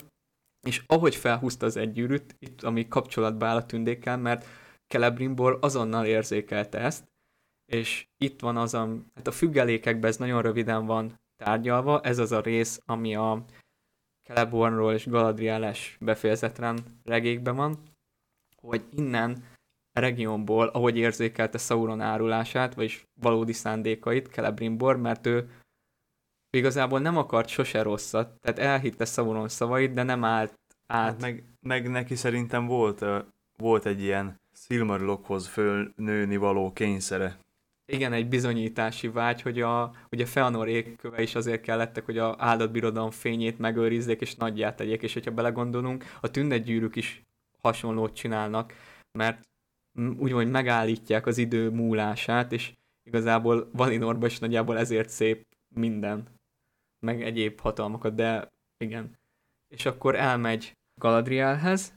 És 0.67 0.83
ahogy 0.87 1.15
felhúzta 1.15 1.67
az 1.67 1.77
egy 1.77 1.93
gyűrűt, 1.93 2.37
itt 2.39 2.62
ami 2.62 2.89
kapcsolatba 2.89 3.47
áll 3.47 3.57
a 3.57 3.67
tündékkel, 3.67 4.19
mert 4.19 4.47
Celebrimbor 4.87 5.59
azonnal 5.61 6.07
érzékelte 6.07 6.79
ezt, 6.79 7.05
és 7.73 8.07
itt 8.17 8.41
van 8.41 8.57
az 8.57 8.75
a, 8.75 8.89
hát 9.15 9.27
a 9.27 9.33
függelékekben 9.33 10.11
ez 10.11 10.17
nagyon 10.17 10.43
röviden 10.43 10.87
van 10.87 11.15
tárgyalva, 11.37 12.01
ez 12.01 12.19
az 12.19 12.33
a 12.33 12.41
rész, 12.41 12.81
ami 12.85 13.15
a 13.15 13.45
Celebornról 14.29 14.93
és 14.93 15.07
Galadrielás 15.07 15.97
befejezetlen 16.01 17.01
regékben 17.05 17.57
van, 17.57 17.79
hogy 18.61 18.85
innen 18.91 19.45
a 19.93 20.01
regionból, 20.01 20.67
ahogy 20.67 20.97
érzékelte 20.97 21.59
Sauron 21.59 22.01
árulását, 22.01 22.75
vagyis 22.75 23.05
valódi 23.21 23.53
szándékait 23.53 24.33
Celebrimbor, 24.33 24.97
mert 24.97 25.27
ő 25.27 25.51
igazából 26.51 27.01
nem 27.01 27.17
akart 27.17 27.49
sose 27.49 27.83
rosszat, 27.83 28.41
tehát 28.41 28.59
elhitte 28.59 29.05
Sauron 29.05 29.49
szavait, 29.49 29.93
de 29.93 30.03
nem 30.03 30.25
állt 30.25 30.59
át. 30.87 31.11
Hát 31.11 31.21
meg, 31.21 31.45
meg 31.61 31.91
neki 31.91 32.15
szerintem 32.15 32.67
volt, 32.67 33.05
volt 33.57 33.87
egy 33.87 34.03
ilyen 34.03 34.41
Silmarillokhoz 34.53 35.47
fölnőni 35.47 36.37
való 36.37 36.73
kényszere 36.73 37.39
igen, 37.93 38.13
egy 38.13 38.29
bizonyítási 38.29 39.09
vágy, 39.09 39.43
hogy 39.43 39.61
a, 39.61 39.95
hogy 40.09 40.21
a 40.21 40.27
Feanor 40.27 40.69
égköve 40.69 41.23
is 41.23 41.35
azért 41.35 41.61
kellettek, 41.61 42.05
hogy 42.05 42.19
a 42.19 42.35
áldatbirodalom 42.39 43.11
fényét 43.11 43.59
megőrizzék 43.59 44.21
és 44.21 44.35
nagyját 44.35 44.77
tegyék, 44.77 45.03
és 45.03 45.13
hogyha 45.13 45.31
belegondolunk, 45.31 46.05
a 46.21 46.31
tündetgyűrűk 46.31 46.97
is 46.97 47.23
hasonlót 47.63 48.15
csinálnak, 48.15 48.75
mert 49.19 49.49
úgymond 50.19 50.51
megállítják 50.51 51.27
az 51.27 51.39
idő 51.39 51.71
múlását, 51.71 52.53
és 52.53 52.73
igazából 53.03 53.69
Valinorban 53.73 54.29
is 54.29 54.39
nagyjából 54.39 54.79
ezért 54.79 55.09
szép 55.09 55.47
minden, 55.75 56.27
meg 57.01 57.23
egyéb 57.23 57.61
hatalmakat, 57.61 58.15
de 58.15 58.53
igen. 58.79 59.19
És 59.69 59.87
akkor 59.87 60.15
elmegy 60.15 60.77
Galadrielhez, 61.01 61.95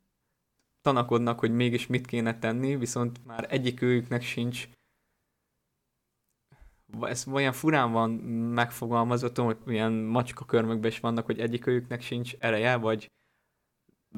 tanakodnak, 0.81 1.39
hogy 1.39 1.51
mégis 1.51 1.87
mit 1.87 2.05
kéne 2.05 2.39
tenni, 2.39 2.75
viszont 2.75 3.25
már 3.25 3.47
egyik 3.49 3.81
őjüknek 3.81 4.21
sincs 4.21 4.67
ez 7.01 7.27
olyan 7.31 7.53
furán 7.53 7.91
van 7.91 8.09
megfogalmazva, 8.53 9.43
hogy 9.43 9.57
ilyen 9.65 9.91
macska 9.91 10.45
körmökben 10.45 10.89
is 10.89 10.99
vannak, 10.99 11.25
hogy 11.25 11.39
egyikőjüknek 11.39 12.01
sincs 12.01 12.35
ereje, 12.39 12.75
vagy 12.75 13.11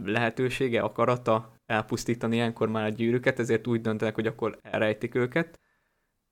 lehetősége, 0.04 0.82
akarata 0.82 1.54
elpusztítani 1.66 2.36
ilyenkor 2.36 2.70
már 2.70 2.86
a 2.86 2.90
gyűrűket, 2.90 3.40
ezért 3.40 3.68
úgy 3.68 3.82
döntenek, 3.82 4.16
hogy 4.16 4.28
akkor 4.28 4.58
elrejtik 4.62 5.16
őket. 5.16 5.60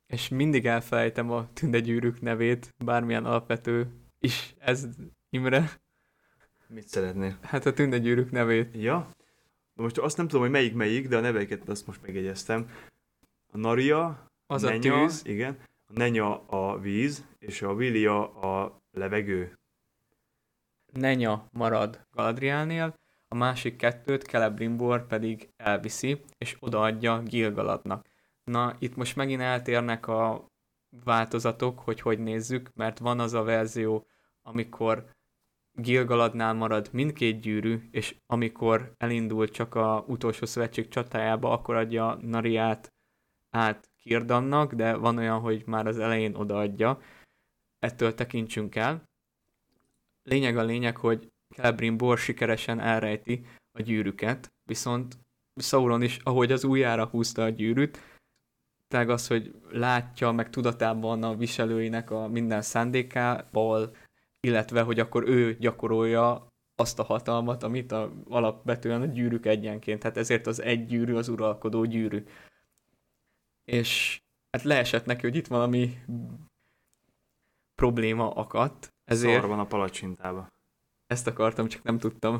És 0.05 0.29
mindig 0.29 0.65
elfelejtem 0.65 1.31
a 1.31 1.53
tündegyűrűk 1.53 2.21
nevét, 2.21 2.73
bármilyen 2.85 3.25
alapvető 3.25 3.91
is 4.19 4.55
ez 4.59 4.87
Imre. 5.29 5.69
Mit 6.67 6.87
szeretnél? 6.87 7.37
Hát 7.41 7.65
a 7.65 7.73
tündegyűrűk 7.73 8.31
nevét. 8.31 8.75
Ja? 8.75 9.09
Most 9.73 9.97
azt 9.97 10.17
nem 10.17 10.27
tudom, 10.27 10.41
hogy 10.41 10.51
melyik 10.51 10.73
melyik, 10.73 11.07
de 11.07 11.17
a 11.17 11.21
neveiket 11.21 11.69
azt 11.69 11.87
most 11.87 12.01
megjegyeztem. 12.01 12.69
A 13.51 13.57
Naria, 13.57 14.31
az 14.47 14.61
Nenya, 14.61 14.95
a 14.95 14.99
tűz. 14.99 15.21
Igen 15.25 15.57
a 15.89 15.97
nenya 15.97 16.45
a 16.45 16.79
víz, 16.79 17.25
és 17.39 17.61
a 17.61 17.75
vilia 17.75 18.33
a 18.33 18.81
levegő. 18.91 19.59
Nenya 20.93 21.47
marad 21.51 22.05
Galadrielnél, 22.11 22.93
a 23.27 23.35
másik 23.35 23.75
kettőt 23.75 24.23
Celebrimbor 24.23 25.07
pedig 25.07 25.49
elviszi, 25.57 26.21
és 26.37 26.57
odaadja 26.59 27.21
Gilgaladnak. 27.23 28.05
Na, 28.43 28.75
itt 28.79 28.95
most 28.95 29.15
megint 29.15 29.41
eltérnek 29.41 30.07
a 30.07 30.48
változatok, 31.03 31.79
hogy 31.79 32.01
hogy 32.01 32.19
nézzük, 32.19 32.71
mert 32.75 32.99
van 32.99 33.19
az 33.19 33.33
a 33.33 33.43
verzió, 33.43 34.07
amikor 34.41 35.05
Gilgaladnál 35.73 36.53
marad 36.53 36.89
mindkét 36.91 37.39
gyűrű, 37.39 37.87
és 37.91 38.15
amikor 38.25 38.93
elindul 38.97 39.49
csak 39.49 39.75
a 39.75 40.03
utolsó 40.07 40.45
szövetség 40.45 40.87
csatájába, 40.87 41.51
akkor 41.51 41.75
adja 41.75 42.17
Nariát 42.21 42.93
át 43.49 43.89
Kirdannak, 43.97 44.73
de 44.73 44.95
van 44.95 45.17
olyan, 45.17 45.39
hogy 45.39 45.63
már 45.65 45.87
az 45.87 45.99
elején 45.99 46.35
odaadja. 46.35 47.01
Ettől 47.79 48.13
tekintsünk 48.13 48.75
el. 48.75 49.03
Lényeg 50.23 50.57
a 50.57 50.63
lényeg, 50.63 50.97
hogy 50.97 51.31
Celebrimbor 51.55 52.17
sikeresen 52.17 52.79
elrejti 52.79 53.45
a 53.71 53.81
gyűrűket, 53.81 54.53
viszont 54.63 55.17
Sauron 55.55 56.01
is, 56.01 56.19
ahogy 56.23 56.51
az 56.51 56.63
újjára 56.63 57.05
húzta 57.05 57.43
a 57.43 57.49
gyűrűt, 57.49 57.99
tehát 58.89 59.09
az, 59.09 59.27
hogy 59.27 59.55
látja, 59.71 60.31
meg 60.31 60.49
tudatában 60.49 61.23
a 61.23 61.35
viselőinek 61.35 62.11
a 62.11 62.27
minden 62.27 62.61
szándékából, 62.61 63.95
illetve, 64.39 64.81
hogy 64.81 64.99
akkor 64.99 65.27
ő 65.27 65.57
gyakorolja 65.59 66.47
azt 66.75 66.99
a 66.99 67.03
hatalmat, 67.03 67.63
amit 67.63 67.91
a, 67.91 68.13
alapvetően 68.27 69.01
a 69.01 69.05
gyűrűk 69.05 69.45
egyenként. 69.45 69.99
Tehát 69.99 70.17
ezért 70.17 70.47
az 70.47 70.61
egy 70.61 70.85
gyűrű 70.85 71.15
az 71.15 71.27
uralkodó 71.27 71.85
gyűrű 71.85 72.23
és 73.69 74.21
hát 74.51 74.63
leesett 74.63 75.05
neki, 75.05 75.21
hogy 75.21 75.35
itt 75.35 75.47
valami 75.47 75.97
probléma 77.75 78.31
akadt. 78.31 78.93
Ezért 79.05 79.39
Szar 79.39 79.49
van 79.49 79.59
a 79.59 79.65
palacsintába. 79.65 80.47
Ezt 81.07 81.27
akartam, 81.27 81.67
csak 81.67 81.83
nem 81.83 81.97
tudtam. 81.97 82.39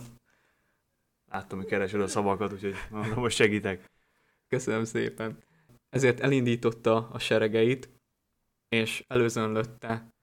Láttam, 1.32 1.58
hogy 1.58 1.68
keresed 1.68 2.02
a 2.02 2.08
szavakat, 2.08 2.54
úgyhogy 2.54 2.76
mondom, 2.90 3.20
most 3.20 3.36
segítek. 3.36 3.92
Köszönöm 4.48 4.84
szépen. 4.84 5.38
Ezért 5.90 6.20
elindította 6.20 7.10
a 7.12 7.20
seregeit, 7.20 7.90
és 8.70 9.04
előzönlötte 9.08 10.14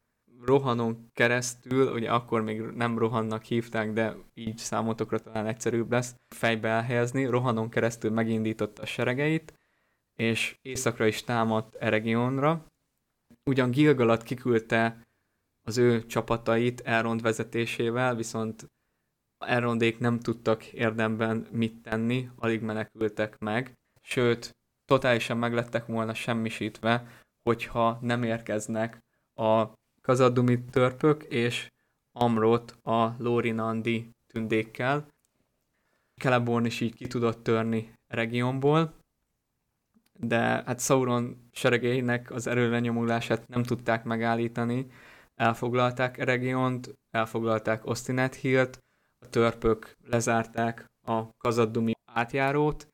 rohanon 0.45 1.11
keresztül, 1.13 1.93
ugye 1.93 2.11
akkor 2.11 2.43
még 2.43 2.61
nem 2.61 2.99
rohannak 2.99 3.43
hívták, 3.43 3.93
de 3.93 4.17
így 4.35 4.59
számotokra 4.59 5.19
talán 5.19 5.47
egyszerűbb 5.47 5.91
lesz 5.91 6.15
fejbe 6.29 6.69
elhelyezni, 6.69 7.25
rohanon 7.25 7.69
keresztül 7.69 8.11
megindította 8.11 8.83
a 8.83 8.87
seregeit, 8.87 9.53
és 10.17 10.59
északra 10.63 11.07
is 11.07 11.25
támadt 11.25 11.75
Eregionra. 11.75 12.67
Ugyan 13.45 13.71
Gilgalad 13.71 14.23
kiküldte 14.23 15.07
az 15.63 15.77
ő 15.77 16.07
csapatait 16.07 16.81
Elrond 16.81 17.23
vezetésével, 17.23 18.15
viszont 18.15 18.67
Elrondék 19.39 19.99
nem 19.99 20.21
tudtak 20.21 20.67
érdemben 20.67 21.47
mit 21.51 21.83
tenni, 21.83 22.31
alig 22.37 22.61
menekültek 22.61 23.39
meg, 23.39 23.73
sőt, 24.03 24.57
totálisan 24.87 25.37
meglettek 25.37 25.87
volna 25.87 26.15
semmisítve, 26.15 27.07
hogyha 27.43 27.99
nem 28.01 28.23
érkeznek 28.23 28.99
a 29.35 29.65
kazadumi 30.03 30.65
törpök 30.65 31.23
és 31.23 31.69
Amrot 32.19 32.77
a 32.83 33.15
Lorinandi 33.19 34.11
tündékkel. 34.33 35.07
Celeborn 36.21 36.65
is 36.65 36.81
így 36.81 36.95
ki 36.95 37.07
tudott 37.07 37.43
törni 37.43 37.93
regionból, 38.07 38.95
de 40.19 40.39
hát 40.39 40.81
Sauron 40.81 41.49
seregeinek 41.53 42.31
az 42.31 42.47
erőlenyomulását 42.47 43.49
nem 43.49 43.63
tudták 43.63 44.05
megállítani. 44.05 44.87
Elfoglalták 45.35 46.19
Eregiont, 46.19 46.95
elfoglalták 47.11 47.87
Ostinet 47.87 48.35
Hilt, 48.35 48.79
a 49.19 49.29
törpök 49.29 49.97
lezárták 50.05 50.85
a 51.07 51.29
Kazaddumi 51.37 51.93
átjárót, 52.13 52.89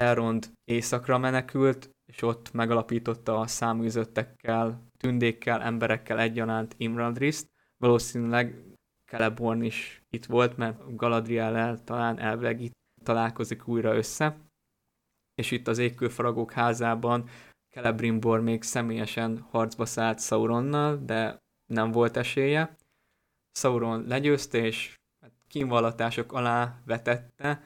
Elrond 0.00 0.52
északra 0.64 1.18
menekült, 1.18 1.90
és 2.12 2.22
ott 2.22 2.52
megalapította 2.52 3.38
a 3.38 3.46
száműzöttekkel, 3.46 4.82
tündékkel, 4.98 5.62
emberekkel 5.62 6.20
egyaránt 6.20 6.74
Imradriszt. 6.76 7.48
Valószínűleg 7.76 8.64
Celeborn 9.10 9.62
is 9.62 10.02
itt 10.10 10.24
volt, 10.24 10.56
mert 10.56 10.96
Galadriel 10.96 11.84
talán 11.84 12.18
elvileg 12.18 12.60
itt 12.60 12.74
találkozik 13.04 13.68
újra 13.68 13.94
össze 13.94 14.46
és 15.36 15.50
itt 15.50 15.68
az 15.68 15.78
égkőfaragók 15.78 16.52
házában 16.52 17.28
Celebrimbor 17.74 18.40
még 18.40 18.62
személyesen 18.62 19.38
harcba 19.50 19.86
szállt 19.86 20.20
Sauronnal, 20.20 20.96
de 21.04 21.38
nem 21.66 21.90
volt 21.90 22.16
esélye. 22.16 22.76
Sauron 23.52 24.06
legyőzte, 24.06 24.58
és 24.58 24.94
hát 25.22 25.32
kínvallatások 25.48 26.32
alá 26.32 26.82
vetette, 26.84 27.64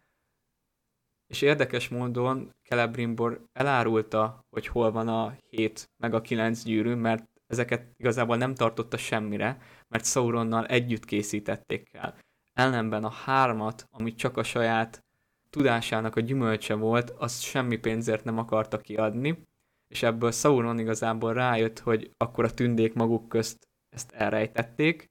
és 1.30 1.42
érdekes 1.42 1.88
módon 1.88 2.54
Celebrimbor 2.68 3.44
elárulta, 3.52 4.44
hogy 4.50 4.66
hol 4.66 4.90
van 4.90 5.08
a 5.08 5.36
7 5.50 5.90
meg 5.96 6.14
a 6.14 6.20
9 6.20 6.62
gyűrű, 6.62 6.94
mert 6.94 7.28
ezeket 7.46 7.86
igazából 7.96 8.36
nem 8.36 8.54
tartotta 8.54 8.96
semmire, 8.96 9.58
mert 9.88 10.04
Sauronnal 10.04 10.66
együtt 10.66 11.04
készítették 11.04 11.88
el. 11.92 12.18
Ellenben 12.52 13.04
a 13.04 13.10
hármat, 13.10 13.86
amit 13.90 14.16
csak 14.16 14.36
a 14.36 14.42
saját 14.42 15.04
tudásának 15.50 16.16
a 16.16 16.20
gyümölcse 16.20 16.74
volt, 16.74 17.10
azt 17.10 17.42
semmi 17.42 17.76
pénzért 17.76 18.24
nem 18.24 18.38
akarta 18.38 18.78
kiadni, 18.78 19.46
és 19.88 20.02
ebből 20.02 20.30
Sauron 20.30 20.78
igazából 20.78 21.32
rájött, 21.32 21.78
hogy 21.78 22.10
akkor 22.16 22.44
a 22.44 22.54
tündék 22.54 22.94
maguk 22.94 23.28
közt 23.28 23.68
ezt 23.88 24.12
elrejtették. 24.12 25.10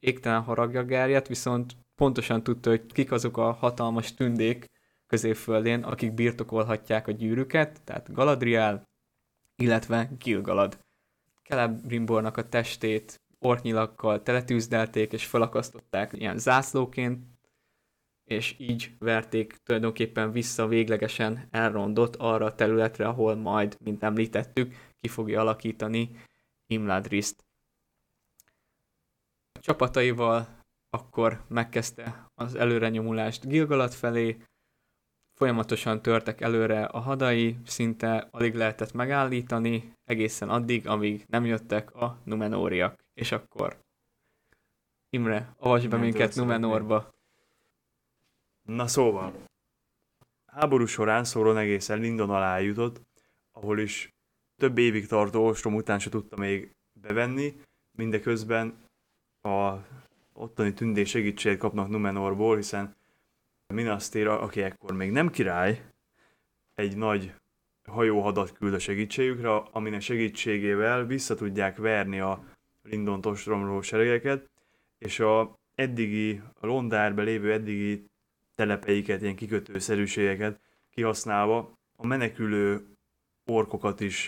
Égtelen 0.00 0.42
haragja 0.42 0.84
gerjedt, 0.84 1.28
viszont 1.28 1.76
pontosan 1.94 2.42
tudta, 2.42 2.70
hogy 2.70 2.86
kik 2.92 3.12
azok 3.12 3.36
a 3.36 3.52
hatalmas 3.52 4.14
tündék 4.14 4.66
középföldén, 5.06 5.82
akik 5.82 6.12
birtokolhatják 6.12 7.08
a 7.08 7.12
gyűrűket, 7.12 7.82
tehát 7.84 8.12
Galadriel, 8.12 8.88
illetve 9.56 10.10
Gilgalad. 10.18 10.78
Celebrimbornak 11.42 12.36
a 12.36 12.48
testét 12.48 13.20
ortnyilakkal 13.38 14.22
teletűzdelték 14.22 15.12
és 15.12 15.26
felakasztották 15.26 16.12
ilyen 16.12 16.38
zászlóként, 16.38 17.24
és 18.24 18.54
így 18.58 18.96
verték 18.98 19.56
tulajdonképpen 19.62 20.32
vissza 20.32 20.66
véglegesen 20.66 21.48
elrondott 21.50 22.16
arra 22.16 22.44
a 22.44 22.54
területre, 22.54 23.08
ahol 23.08 23.34
majd, 23.34 23.76
mint 23.80 24.02
említettük, 24.02 24.74
ki 25.00 25.08
fogja 25.08 25.40
alakítani 25.40 26.10
Imladriszt. 26.66 27.44
A 29.52 29.60
csapataival 29.60 30.64
akkor 30.90 31.44
megkezdte 31.48 32.30
az 32.34 32.54
előrenyomulást 32.54 33.46
Gilgalat 33.48 33.94
felé, 33.94 34.36
folyamatosan 35.36 36.02
törtek 36.02 36.40
előre 36.40 36.84
a 36.84 36.98
hadai, 36.98 37.56
szinte 37.64 38.28
alig 38.30 38.54
lehetett 38.54 38.92
megállítani, 38.92 39.92
egészen 40.04 40.48
addig, 40.48 40.88
amíg 40.88 41.24
nem 41.28 41.44
jöttek 41.44 41.94
a 41.94 42.18
Numenóriak. 42.24 43.04
És 43.14 43.32
akkor 43.32 43.76
Imre, 45.10 45.54
avasd 45.58 45.88
be 45.88 45.96
minket 45.96 46.34
Numenorba. 46.34 47.14
Na 48.62 48.86
szóval, 48.86 49.32
háború 50.46 50.86
során 50.86 51.24
Szóron 51.24 51.56
egészen 51.56 51.98
Lindon 51.98 52.30
alá 52.30 52.58
jutott, 52.58 53.00
ahol 53.52 53.78
is 53.78 54.14
több 54.56 54.78
évig 54.78 55.06
tartó 55.06 55.46
ostrom 55.46 55.74
után 55.74 55.98
se 55.98 56.10
tudta 56.10 56.36
még 56.36 56.70
bevenni, 57.00 57.60
mindeközben 57.96 58.74
a 59.42 59.74
ottani 60.32 60.72
tündék 60.72 61.06
segítséget 61.06 61.58
kapnak 61.58 61.88
Numenorból, 61.88 62.56
hiszen 62.56 62.96
Minasztér, 63.74 64.26
aki 64.26 64.62
ekkor 64.62 64.92
még 64.92 65.10
nem 65.10 65.30
király, 65.30 65.84
egy 66.74 66.96
nagy 66.96 67.34
hajóhadat 67.84 68.52
küld 68.52 68.74
a 68.74 68.78
segítségükre, 68.78 69.56
aminek 69.56 70.00
segítségével 70.00 71.04
vissza 71.04 71.34
tudják 71.34 71.76
verni 71.76 72.20
a 72.20 72.44
Lindon 72.82 73.20
ostromló 73.24 73.80
seregeket, 73.80 74.50
és 74.98 75.20
a 75.20 75.58
eddigi, 75.74 76.42
a 76.60 76.66
Londárbe 76.66 77.22
lévő 77.22 77.52
eddigi 77.52 78.06
telepeiket, 78.54 79.22
ilyen 79.22 79.36
kikötőszerűségeket 79.36 80.60
kihasználva 80.90 81.78
a 81.96 82.06
menekülő 82.06 82.86
orkokat 83.44 84.00
is 84.00 84.26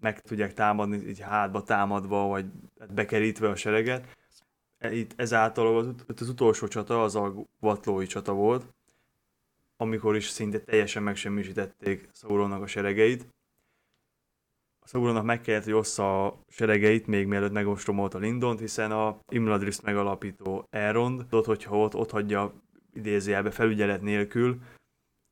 meg 0.00 0.20
tudják 0.20 0.54
támadni, 0.54 0.96
így 0.96 1.20
hátba 1.20 1.62
támadva, 1.62 2.26
vagy 2.26 2.46
bekerítve 2.94 3.48
a 3.48 3.56
sereget. 3.56 4.16
E, 4.78 4.92
itt 4.92 5.12
ezáltal 5.16 5.76
az, 5.76 5.94
az 6.20 6.28
utolsó 6.28 6.66
csata 6.68 7.02
az 7.02 7.14
a 7.14 7.34
vatlói 7.60 8.06
csata 8.06 8.32
volt, 8.32 8.76
amikor 9.80 10.16
is 10.16 10.28
szinte 10.28 10.60
teljesen 10.60 11.02
megsemmisítették 11.02 12.08
Sauronnak 12.12 12.62
a 12.62 12.66
seregeit. 12.66 13.26
A 14.78 14.88
Sauronnak 14.88 15.24
meg 15.24 15.40
kellett, 15.40 15.64
hogy 15.64 15.72
ossza 15.72 16.26
a 16.26 16.38
seregeit, 16.48 17.06
még 17.06 17.26
mielőtt 17.26 17.52
megostromolta 17.52 18.18
Lindont, 18.18 18.60
hiszen 18.60 18.92
a 18.92 19.18
Imladris 19.32 19.80
megalapító 19.80 20.66
Elrond, 20.70 21.26
ott, 21.30 21.44
hogyha 21.44 21.78
ott, 21.78 21.94
ott 21.94 22.10
hagyja 22.10 22.62
idézőjelbe 22.92 23.50
felügyelet 23.50 24.02
nélkül, 24.02 24.58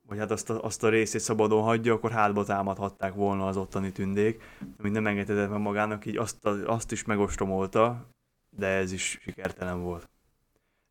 vagy 0.09 0.19
hát 0.19 0.31
azt 0.31 0.51
a, 0.51 0.65
azt 0.65 0.85
a 0.85 0.89
részét 0.89 1.21
szabadon 1.21 1.63
hagyja, 1.63 1.95
akkor 1.95 2.11
hátba 2.11 2.45
támadhatták 2.45 3.15
volna 3.15 3.47
az 3.47 3.57
ottani 3.57 3.93
tündék, 3.93 4.43
amit 4.79 4.93
nem 4.93 5.07
engedhetett 5.07 5.51
meg 5.51 5.61
magának, 5.61 6.07
így 6.07 6.17
azt, 6.17 6.45
a, 6.45 6.73
azt 6.73 6.93
is 6.93 7.05
megostromolta, 7.05 8.09
de 8.51 8.67
ez 8.67 8.93
is 8.93 9.19
sikertelen 9.23 9.83
volt. 9.83 10.09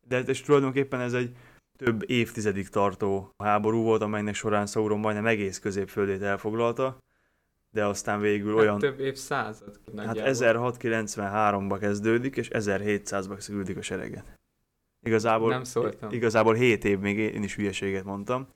De 0.08 0.18
és 0.18 0.42
tulajdonképpen 0.42 1.00
ez 1.00 1.12
egy 1.12 1.36
több 1.76 2.10
évtizedig 2.10 2.68
tartó 2.68 3.34
háború 3.38 3.82
volt, 3.82 4.02
amelynek 4.02 4.34
során 4.34 4.66
Sauron 4.66 4.98
majdnem 4.98 5.26
egész 5.26 5.58
középföldét 5.58 6.22
elfoglalta, 6.22 6.98
de 7.70 7.84
aztán 7.84 8.20
végül 8.20 8.52
hát 8.52 8.60
olyan... 8.60 8.78
Több 8.78 9.00
évszázad. 9.00 9.80
Hát 9.96 10.16
1693-ba 10.22 11.76
kezdődik, 11.80 12.36
és 12.36 12.48
1700-ba 12.52 13.38
szüldik 13.38 13.76
a 13.76 13.82
sereget. 13.82 14.38
Igazából, 15.02 15.50
Nem 15.50 15.64
szóltam. 15.64 16.10
Igazából 16.12 16.54
7 16.54 16.84
év 16.84 16.98
még 16.98 17.18
én 17.18 17.42
is 17.42 17.54
hülyeséget 17.54 18.04
mondtam. 18.04 18.48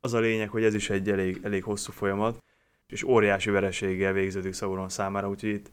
Az 0.00 0.14
a 0.14 0.18
lényeg, 0.18 0.48
hogy 0.48 0.64
ez 0.64 0.74
is 0.74 0.90
egy 0.90 1.10
elég, 1.10 1.40
elég 1.42 1.62
hosszú 1.62 1.92
folyamat, 1.92 2.44
és 2.86 3.02
óriási 3.02 3.50
vereséggel 3.50 4.12
végződik 4.12 4.54
Sauron 4.54 4.88
számára, 4.88 5.28
úgyhogy 5.28 5.50
itt 5.50 5.70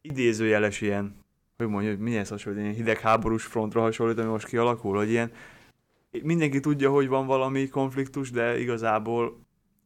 idézőjeles 0.00 0.80
ilyen, 0.80 1.24
hogy 1.56 1.66
mondja, 1.66 1.90
hogy 1.90 1.98
milyen 1.98 2.26
hasonlít, 2.28 2.62
ilyen 2.62 2.74
hidegháborús 2.74 3.44
frontra 3.44 3.80
hasonlít, 3.80 4.18
ami 4.18 4.28
most 4.28 4.46
kialakul, 4.46 4.96
hogy 4.96 5.10
ilyen 5.10 5.32
mindenki 6.22 6.60
tudja, 6.60 6.90
hogy 6.90 7.08
van 7.08 7.26
valami 7.26 7.68
konfliktus, 7.68 8.30
de 8.30 8.58
igazából 8.58 9.38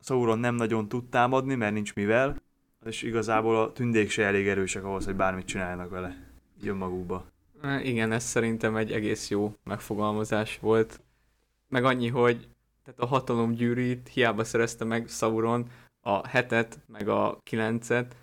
Sauron 0.02 0.38
nem 0.38 0.54
nagyon 0.54 0.88
tud 0.88 1.04
támadni, 1.08 1.54
mert 1.54 1.72
nincs 1.72 1.94
mivel, 1.94 2.36
és 2.84 3.02
igazából 3.02 3.56
a 3.56 3.72
tündék 3.72 4.10
se 4.10 4.24
elég 4.24 4.48
erősek 4.48 4.84
ahhoz, 4.84 5.04
hogy 5.04 5.16
bármit 5.16 5.46
csináljanak 5.46 5.90
vele. 5.90 6.28
Jön 6.60 6.76
magukba. 6.76 7.24
Igen, 7.82 8.12
ez 8.12 8.24
szerintem 8.24 8.76
egy 8.76 8.92
egész 8.92 9.30
jó 9.30 9.54
megfogalmazás 9.64 10.58
volt. 10.58 11.00
Meg 11.68 11.84
annyi, 11.84 12.08
hogy 12.08 12.48
tehát 12.84 13.00
a 13.00 13.06
hatalom 13.06 13.52
gyűrűt 13.52 14.08
hiába 14.08 14.44
szerezte 14.44 14.84
meg 14.84 15.08
Sauron 15.08 15.70
a 16.00 16.28
hetet, 16.28 16.78
meg 16.86 17.08
a 17.08 17.38
kilencet, 17.42 18.16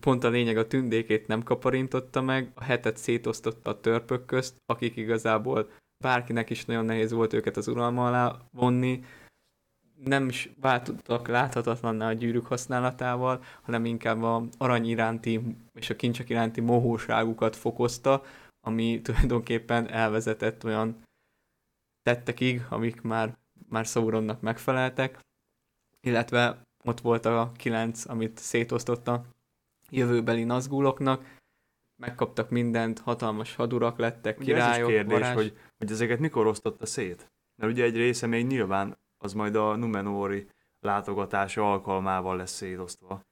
pont 0.00 0.24
a 0.24 0.28
lényeg 0.28 0.56
a 0.56 0.66
tündékét 0.66 1.26
nem 1.26 1.42
kaparintotta 1.42 2.20
meg, 2.20 2.52
a 2.54 2.64
hetet 2.64 2.96
szétosztotta 2.96 3.70
a 3.70 3.80
törpök 3.80 4.26
közt, 4.26 4.54
akik 4.66 4.96
igazából 4.96 5.70
bárkinek 5.98 6.50
is 6.50 6.64
nagyon 6.64 6.84
nehéz 6.84 7.12
volt 7.12 7.32
őket 7.32 7.56
az 7.56 7.68
uralma 7.68 8.06
alá 8.06 8.36
vonni, 8.50 9.04
nem 10.04 10.28
is 10.28 10.50
váltottak 10.60 11.28
láthatatlanná 11.28 12.08
a 12.08 12.12
gyűrűk 12.12 12.46
használatával, 12.46 13.42
hanem 13.62 13.84
inkább 13.84 14.22
a 14.22 14.42
arany 14.58 14.88
iránti 14.88 15.56
és 15.74 15.90
a 15.90 15.96
kincsek 15.96 16.28
iránti 16.28 16.60
mohóságukat 16.60 17.56
fokozta, 17.56 18.22
ami 18.60 19.00
tulajdonképpen 19.02 19.88
elvezetett 19.88 20.64
olyan 20.64 21.02
tettekig, 22.02 22.62
amik 22.68 23.00
már, 23.00 23.36
már 23.68 23.84
Sauronnak 23.84 24.40
megfeleltek, 24.40 25.18
illetve 26.00 26.62
ott 26.84 27.00
volt 27.00 27.24
a 27.24 27.52
kilenc, 27.56 28.08
amit 28.08 28.38
szétosztotta 28.38 29.24
jövőbeli 29.90 30.44
nazguloknak, 30.44 31.35
megkaptak 31.96 32.50
mindent, 32.50 32.98
hatalmas 32.98 33.54
hadurak 33.54 33.98
lettek, 33.98 34.38
királyok, 34.38 34.88
ugye 34.88 34.98
ez 34.98 35.04
is 35.04 35.12
kérdés, 35.12 35.32
hogy, 35.32 35.58
hogy 35.78 35.90
ezeket 35.90 36.18
mikor 36.18 36.46
osztotta 36.46 36.86
szét? 36.86 37.32
Mert 37.56 37.72
ugye 37.72 37.84
egy 37.84 37.96
része 37.96 38.26
még 38.26 38.46
nyilván 38.46 38.98
az 39.18 39.32
majd 39.32 39.56
a 39.56 39.76
Numenori 39.76 40.46
látogatása 40.80 41.72
alkalmával 41.72 42.36
lesz 42.36 42.52
szétosztva. 42.52 43.24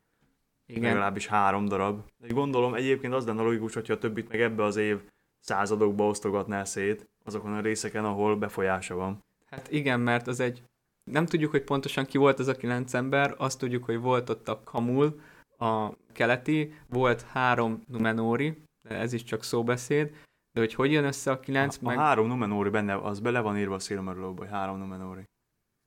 Igen. 0.67 0.83
Legalábbis 0.83 1.27
három 1.27 1.65
darab. 1.65 2.01
De 2.17 2.27
gondolom 2.27 2.75
egyébként 2.75 3.13
az 3.15 3.27
lenne 3.27 3.43
logikus, 3.43 3.75
hogyha 3.75 3.93
a 3.93 3.99
többit 3.99 4.29
meg 4.29 4.41
ebbe 4.41 4.65
az 4.65 4.77
év 4.77 5.01
századokba 5.41 6.07
osztogatná 6.07 6.65
szét, 6.65 7.09
azokon 7.25 7.55
a 7.55 7.61
részeken, 7.61 8.05
ahol 8.05 8.37
befolyása 8.37 8.95
van. 8.95 9.25
Hát 9.47 9.71
igen, 9.71 10.01
mert 10.01 10.27
az 10.27 10.41
egy... 10.41 10.63
Nem 11.11 11.27
tudjuk, 11.27 11.51
hogy 11.51 11.63
pontosan 11.63 12.05
ki 12.05 12.19
volt 12.19 12.41
ez 12.41 12.49
a 12.49 12.57
kilenc 12.57 12.95
ember, 12.95 13.35
azt 13.39 13.59
tudjuk, 13.59 13.85
hogy 13.85 14.01
volt 14.01 14.31
ott 14.31 14.49
a 14.49 14.61
Kamul, 14.65 15.21
a 15.65 15.97
keleti, 16.13 16.75
volt 16.89 17.23
három 17.23 17.83
Numenóri, 17.87 18.63
ez 18.89 19.13
is 19.13 19.23
csak 19.23 19.43
szóbeszéd, 19.43 20.07
de 20.53 20.61
hogy 20.61 20.75
hogy 20.75 20.93
jön 20.93 21.05
össze 21.05 21.31
a 21.31 21.41
kilenc, 21.41 21.77
a, 21.77 21.79
meg... 21.83 21.97
A 21.97 22.01
három 22.01 22.27
Numenóri 22.27 22.71
benne, 22.71 22.95
az 22.97 23.21
bele 23.21 23.41
van 23.41 23.59
írva 23.59 23.75
a 23.75 23.79
Silmarillóba, 23.79 24.43
hogy 24.43 24.51
három 24.51 24.79
Numenóri. 24.79 25.25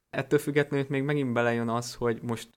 Ettől 0.10 0.40
függetlenül 0.40 0.86
még 0.90 1.04
megint 1.04 1.34
belejön 1.34 1.70
az, 1.70 1.96
hogy 1.96 2.20
most 2.22 2.50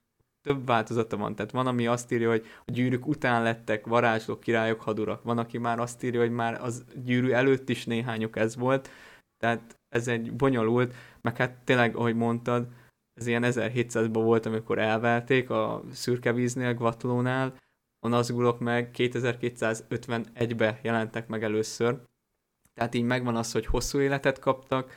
több 0.49 0.67
változata 0.67 1.17
van. 1.17 1.35
Tehát 1.35 1.51
van, 1.51 1.67
ami 1.67 1.87
azt 1.87 2.13
írja, 2.13 2.29
hogy 2.29 2.47
a 2.65 2.71
gyűrűk 2.71 3.07
után 3.07 3.43
lettek 3.43 3.87
varázslók, 3.87 4.41
királyok, 4.41 4.81
hadurak. 4.81 5.23
Van, 5.23 5.39
aki 5.39 5.59
már 5.59 5.79
azt 5.79 6.03
írja, 6.03 6.21
hogy 6.21 6.31
már 6.31 6.63
az 6.63 6.85
gyűrű 7.05 7.31
előtt 7.31 7.69
is 7.69 7.87
néhányuk 7.87 8.37
ez 8.37 8.57
volt. 8.57 8.91
Tehát 9.37 9.79
ez 9.89 10.09
egy 10.09 10.33
bonyolult, 10.33 10.95
meg 11.21 11.37
hát 11.37 11.53
tényleg, 11.65 11.97
ahogy 11.97 12.15
mondtad, 12.15 12.69
ez 13.21 13.27
ilyen 13.27 13.43
1700-ban 13.47 14.21
volt, 14.23 14.47
amikor 14.47 14.79
elvelték 14.79 15.51
a 15.51 15.83
szürke 15.93 16.33
víznél, 16.33 16.75
Gvatlónál, 16.75 17.57
a 17.99 18.09
nazgulok 18.09 18.59
meg 18.59 18.91
2251-be 18.97 20.81
jelentek 20.83 21.29
meg 21.29 21.43
először. 21.43 22.03
Tehát 22.75 22.95
így 22.95 23.05
megvan 23.05 23.37
az, 23.37 23.53
hogy 23.53 23.67
hosszú 23.67 23.99
életet 23.99 24.39
kaptak, 24.39 24.93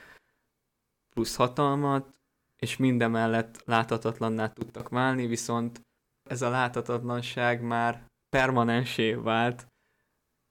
plusz 1.09 1.35
hatalmat, 1.35 2.13
és 2.61 2.77
mindemellett 2.77 3.63
láthatatlanná 3.65 4.47
tudtak 4.47 4.89
válni, 4.89 5.27
viszont 5.27 5.81
ez 6.29 6.41
a 6.41 6.49
láthatatlanság 6.49 7.61
már 7.61 8.05
permanensé 8.29 9.13
vált, 9.13 9.67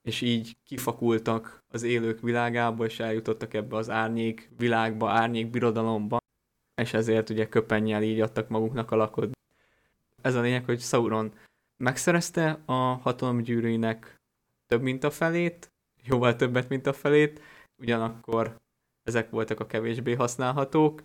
és 0.08 0.20
így 0.20 0.56
kifakultak 0.64 1.58
az 1.68 1.82
élők 1.82 2.20
világába, 2.20 2.84
és 2.84 3.00
eljutottak 3.00 3.54
ebbe 3.54 3.76
az 3.76 3.90
árnyék 3.90 4.50
világba, 4.56 5.10
árnyék 5.10 5.50
birodalomba, 5.50 6.20
és 6.82 6.94
ezért 6.94 7.30
ugye 7.30 7.48
köpennyel 7.48 8.02
így 8.02 8.20
adtak 8.20 8.48
maguknak 8.48 8.90
alakodni. 8.90 9.32
Ez 10.22 10.34
a 10.34 10.40
lényeg, 10.40 10.64
hogy 10.64 10.80
Sauron 10.80 11.32
megszerezte 11.76 12.62
a 12.64 12.72
hatalomgyűrűinek 12.74 14.20
több, 14.66 14.82
mint 14.82 15.04
a 15.04 15.10
felét, 15.10 15.72
jóval 16.02 16.36
többet, 16.36 16.68
mint 16.68 16.86
a 16.86 16.92
felét, 16.92 17.40
ugyanakkor 17.78 18.56
ezek 19.02 19.30
voltak 19.30 19.60
a 19.60 19.66
kevésbé 19.66 20.14
használhatók. 20.14 21.02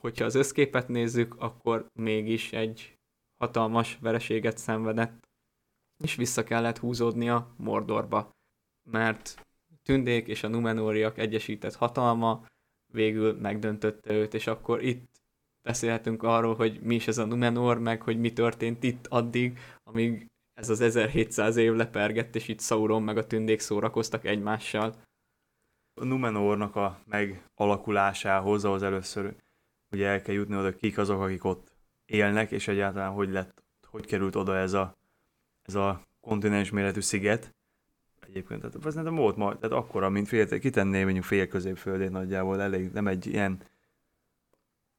Hogyha 0.00 0.24
az 0.24 0.34
összképet 0.34 0.88
nézzük, 0.88 1.34
akkor 1.38 1.86
mégis 1.92 2.52
egy 2.52 2.96
hatalmas 3.38 3.98
vereséget 4.00 4.58
szenvedett, 4.58 5.28
és 6.04 6.14
vissza 6.14 6.44
kellett 6.44 6.78
húzódnia 6.78 7.54
Mordorba, 7.56 8.30
mert 8.90 9.46
Tündék 9.82 10.26
és 10.26 10.42
a 10.42 10.48
Numenóriak 10.48 11.18
egyesített 11.18 11.74
hatalma 11.74 12.46
végül 12.92 13.32
megdöntötte 13.40 14.12
őt, 14.12 14.34
és 14.34 14.46
akkor 14.46 14.82
itt 14.82 15.10
beszélhetünk 15.62 16.22
arról, 16.22 16.54
hogy 16.54 16.80
mi 16.80 16.94
is 16.94 17.06
ez 17.06 17.18
a 17.18 17.24
Numenor, 17.24 17.78
meg 17.78 18.02
hogy 18.02 18.18
mi 18.18 18.32
történt 18.32 18.82
itt 18.82 19.06
addig, 19.06 19.58
amíg 19.84 20.30
ez 20.54 20.68
az 20.68 20.80
1700 20.80 21.56
év 21.56 21.72
lepergett, 21.72 22.34
és 22.34 22.48
itt 22.48 22.60
Sauron 22.60 23.02
meg 23.02 23.16
a 23.16 23.26
tündék 23.26 23.60
szórakoztak 23.60 24.24
egymással. 24.24 24.94
A 26.00 26.04
Numenornak 26.04 26.76
a 26.76 27.02
megalakulásához 27.04 28.64
az 28.64 28.82
először 28.82 29.34
ugye 29.90 30.06
el 30.06 30.22
kell 30.22 30.34
jutni 30.34 30.56
oda, 30.56 30.76
kik 30.76 30.98
azok, 30.98 31.20
akik 31.20 31.44
ott 31.44 31.76
élnek, 32.04 32.50
és 32.50 32.68
egyáltalán 32.68 33.12
hogy 33.12 33.30
lett, 33.30 33.62
hogy 33.86 34.06
került 34.06 34.36
oda 34.36 34.56
ez 34.56 34.72
a, 34.72 34.96
ez 35.62 35.74
a 35.74 36.06
kontinens 36.20 36.70
méretű 36.70 37.00
sziget. 37.00 37.54
Egyébként, 38.32 38.60
tehát 38.60 38.86
ez 38.86 38.94
nem 38.94 39.14
volt 39.14 39.36
majd, 39.36 39.58
tehát 39.58 39.76
akkora, 39.76 40.08
mint 40.08 40.28
fél, 40.28 40.58
kitenném 40.58 41.02
mondjuk 41.02 41.24
fél 41.24 41.46
középföldét 41.46 42.10
nagyjából, 42.10 42.60
elég, 42.60 42.90
nem 42.92 43.06
egy 43.06 43.26
ilyen 43.26 43.62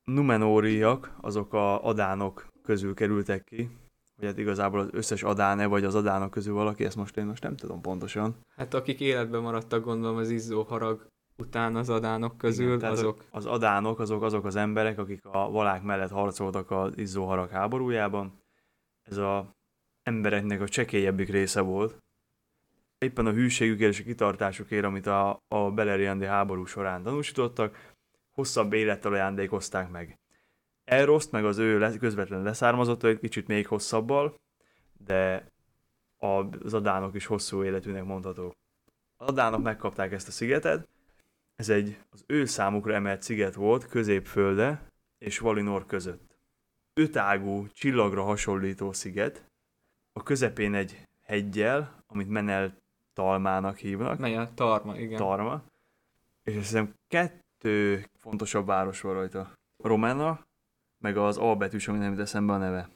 Numenóriak, 0.03 1.15
azok 1.21 1.53
a 1.53 1.85
adánok 1.85 2.47
közül 2.63 2.93
kerültek 2.93 3.43
ki, 3.43 3.69
hogy 4.15 4.25
hát 4.25 4.37
igazából 4.37 4.79
az 4.79 4.87
összes 4.91 5.23
adáne, 5.23 5.65
vagy 5.65 5.83
az 5.83 5.95
adánok 5.95 6.31
közül 6.31 6.53
valaki, 6.53 6.85
ezt 6.85 6.95
most 6.95 7.17
én 7.17 7.25
most 7.25 7.43
nem 7.43 7.55
tudom 7.55 7.81
pontosan. 7.81 8.35
Hát 8.55 8.73
akik 8.73 8.99
életben 8.99 9.41
maradtak, 9.41 9.83
gondolom 9.83 10.17
az 10.17 10.29
izzó 10.29 10.63
harag 10.63 11.07
után 11.37 11.75
az 11.75 11.89
adánok 11.89 12.37
közül, 12.37 12.75
Igen, 12.75 12.91
azok... 12.91 13.23
Az 13.31 13.45
adánok 13.45 13.99
azok 13.99 14.23
azok 14.23 14.45
az 14.45 14.55
emberek, 14.55 14.99
akik 14.99 15.25
a 15.25 15.49
valák 15.49 15.83
mellett 15.83 16.11
harcoltak 16.11 16.71
az 16.71 16.97
izzó 16.97 17.25
harag 17.25 17.49
háborújában. 17.49 18.41
Ez 19.03 19.17
a 19.17 19.55
embereknek 20.03 20.61
a 20.61 20.67
csekélyebbik 20.67 21.29
része 21.29 21.61
volt. 21.61 22.01
Éppen 23.03 23.25
a 23.25 23.31
hűségükért 23.31 23.91
és 23.91 23.99
a 23.99 24.03
kitartásukért, 24.03 24.83
amit 24.83 25.07
a, 25.07 25.43
a 25.47 25.71
Beleriandi 25.71 26.25
háború 26.25 26.65
során 26.65 27.03
tanúsítottak, 27.03 27.93
hosszabb 28.31 28.73
élettel 28.73 29.13
ajándékozták 29.13 29.89
meg. 29.89 30.19
Elroszt 30.83 31.31
meg 31.31 31.45
az 31.45 31.57
ő 31.57 31.97
közvetlen 31.99 32.41
leszármazott 32.41 33.03
egy 33.03 33.19
kicsit 33.19 33.47
még 33.47 33.67
hosszabbal, 33.67 34.39
de 35.05 35.51
az 36.17 36.73
adánok 36.73 37.15
is 37.15 37.25
hosszú 37.25 37.63
életűnek 37.63 38.03
mondható. 38.03 38.55
Az 39.17 39.27
adánok 39.27 39.63
megkapták 39.63 40.11
ezt 40.11 40.27
a 40.27 40.31
szigetet, 40.31 40.87
ez 41.55 41.69
egy 41.69 41.97
az 42.09 42.23
ő 42.27 42.45
számukra 42.45 42.93
emelt 42.93 43.21
sziget 43.21 43.53
volt 43.53 43.87
középfölde 43.87 44.87
és 45.17 45.39
Valinor 45.39 45.85
között. 45.85 46.37
Ötágú, 46.93 47.67
csillagra 47.67 48.23
hasonlító 48.23 48.91
sziget, 48.91 49.45
a 50.13 50.23
közepén 50.23 50.73
egy 50.73 51.07
hegyel, 51.21 52.03
amit 52.07 52.29
Menel 52.29 52.82
Talmának 53.13 53.77
hívnak. 53.77 54.19
Menel 54.19 54.53
Tarma, 54.53 54.97
igen. 54.97 55.17
Tarma. 55.17 55.63
És 56.43 56.55
azt 56.55 56.65
hiszem 56.65 56.93
kettő 57.07 58.05
fontosabb 58.19 58.65
város 58.65 59.01
van 59.01 59.13
rajta. 59.13 59.53
Romana, 59.83 60.45
meg 61.03 61.17
az 61.17 61.37
A 61.37 61.55
betűs, 61.55 61.87
ami 61.87 61.97
nem 61.97 62.11
jut 62.11 62.21
eszembe 62.21 62.53
a 62.53 62.57
neve. 62.57 62.89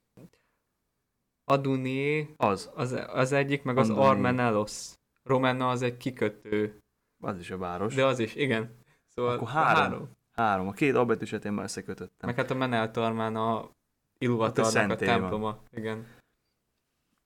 Aduné 1.43 2.34
az. 2.38 2.71
az, 2.75 2.91
az 3.08 3.32
egyik, 3.32 3.63
meg 3.63 3.77
az 3.77 3.89
Armenelos. 3.89 4.93
Romana 5.23 5.69
az 5.69 5.82
egy 5.82 5.97
kikötő. 5.97 6.80
Az 7.23 7.39
is 7.39 7.51
a 7.51 7.58
város. 7.58 7.95
De 7.95 8.06
az 8.06 8.19
is, 8.19 8.36
igen. 8.36 8.75
Szóval 9.08 9.36
Akkor 9.36 9.47
három. 9.47 9.82
három. 9.82 10.10
Három. 10.32 10.67
A 10.67 10.71
két 10.71 10.95
A 10.95 11.06
betűset 11.06 11.45
én 11.45 11.51
már 11.51 11.63
összekötöttem. 11.63 12.30
Meg 12.30 12.36
hát 12.36 12.51
a 12.51 12.56
Meneltarmán 12.56 13.36
a 13.36 13.69
Iluvatarnak 14.17 14.73
hát 14.73 14.89
a, 14.89 14.93
a 14.93 15.08
temploma. 15.08 15.43
Van. 15.43 15.60
Igen. 15.71 16.08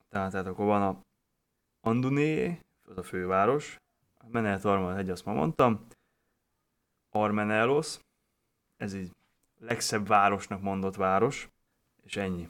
Tehát, 0.09 0.31
tehát 0.31 0.47
akkor 0.47 0.65
van 0.65 0.81
a 0.81 1.01
Anduné, 1.87 2.59
az 2.91 2.97
a 2.97 3.03
főváros. 3.03 3.79
A 4.17 4.25
Meneltarmán 4.31 4.97
egy, 4.97 5.09
azt 5.09 5.25
már 5.25 5.35
mondtam. 5.35 5.87
Armenelos, 7.09 7.99
ez 8.77 8.93
így 8.93 9.11
legszebb 9.59 10.07
városnak 10.07 10.61
mondott 10.61 10.95
város, 10.95 11.49
és 12.03 12.15
ennyi. 12.15 12.49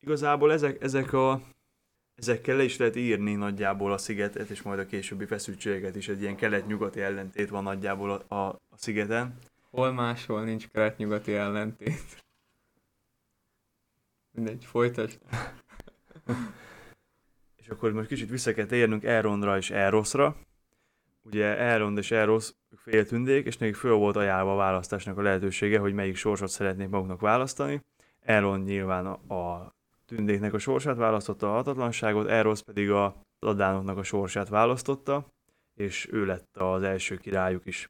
Igazából 0.00 0.52
ezek, 0.52 0.82
ezek 0.82 1.12
a, 1.12 1.40
ezekkel 2.14 2.56
le 2.56 2.62
is 2.62 2.76
lehet 2.76 2.96
írni 2.96 3.34
nagyjából 3.34 3.92
a 3.92 3.98
szigetet, 3.98 4.50
és 4.50 4.62
majd 4.62 4.78
a 4.78 4.86
későbbi 4.86 5.24
feszültségeket 5.24 5.96
is. 5.96 6.08
Egy 6.08 6.20
ilyen 6.20 6.36
kelet-nyugati 6.36 7.00
ellentét 7.00 7.48
van 7.48 7.62
nagyjából 7.62 8.10
a, 8.10 8.34
a, 8.34 8.48
a 8.48 8.76
szigeten. 8.76 9.38
Hol 9.70 9.92
máshol 9.92 10.44
nincs 10.44 10.68
kelet-nyugati 10.68 11.34
ellentét? 11.34 12.24
Mindegy, 14.30 14.64
folytasd. 14.64 15.20
és 17.66 17.72
akkor 17.72 17.92
most 17.92 18.08
kicsit 18.08 18.30
vissza 18.30 18.52
kell 18.52 18.66
térnünk 18.66 19.04
Elrondra 19.04 19.56
és 19.56 19.70
Elroszra. 19.70 20.36
Ugye 21.22 21.56
Elrond 21.56 21.98
és 21.98 22.10
Elrosz 22.10 22.56
féltündék, 22.76 23.46
és 23.46 23.56
nekik 23.56 23.74
föl 23.74 23.94
volt 23.94 24.16
ajánlva 24.16 24.52
a 24.52 24.56
választásnak 24.56 25.18
a 25.18 25.22
lehetősége, 25.22 25.78
hogy 25.78 25.92
melyik 25.92 26.16
sorsot 26.16 26.48
szeretnék 26.48 26.88
maguknak 26.88 27.20
választani. 27.20 27.80
Elrond 28.20 28.64
nyilván 28.64 29.06
a, 29.06 29.72
tündéknek 30.04 30.52
a 30.52 30.58
sorsát 30.58 30.96
választotta, 30.96 31.50
a 31.50 31.54
hatatlanságot, 31.54 32.28
Eros 32.28 32.62
pedig 32.62 32.90
a 32.90 33.22
adánoknak 33.38 33.98
a 33.98 34.02
sorsát 34.02 34.48
választotta, 34.48 35.26
és 35.74 36.08
ő 36.12 36.24
lett 36.24 36.56
az 36.56 36.82
első 36.82 37.16
királyuk 37.16 37.66
is. 37.66 37.88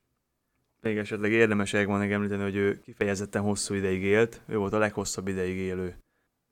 Még 0.81 0.99
esetleg 0.99 1.33
érdemes 1.33 1.73
meg 1.73 2.12
említeni, 2.12 2.43
hogy 2.43 2.57
ő 2.57 2.81
kifejezetten 2.81 3.43
hosszú 3.43 3.75
ideig 3.75 4.03
élt, 4.03 4.43
ő 4.47 4.57
volt 4.57 4.73
a 4.73 4.79
leghosszabb 4.79 5.29
ideig 5.29 5.57
élő. 5.57 5.97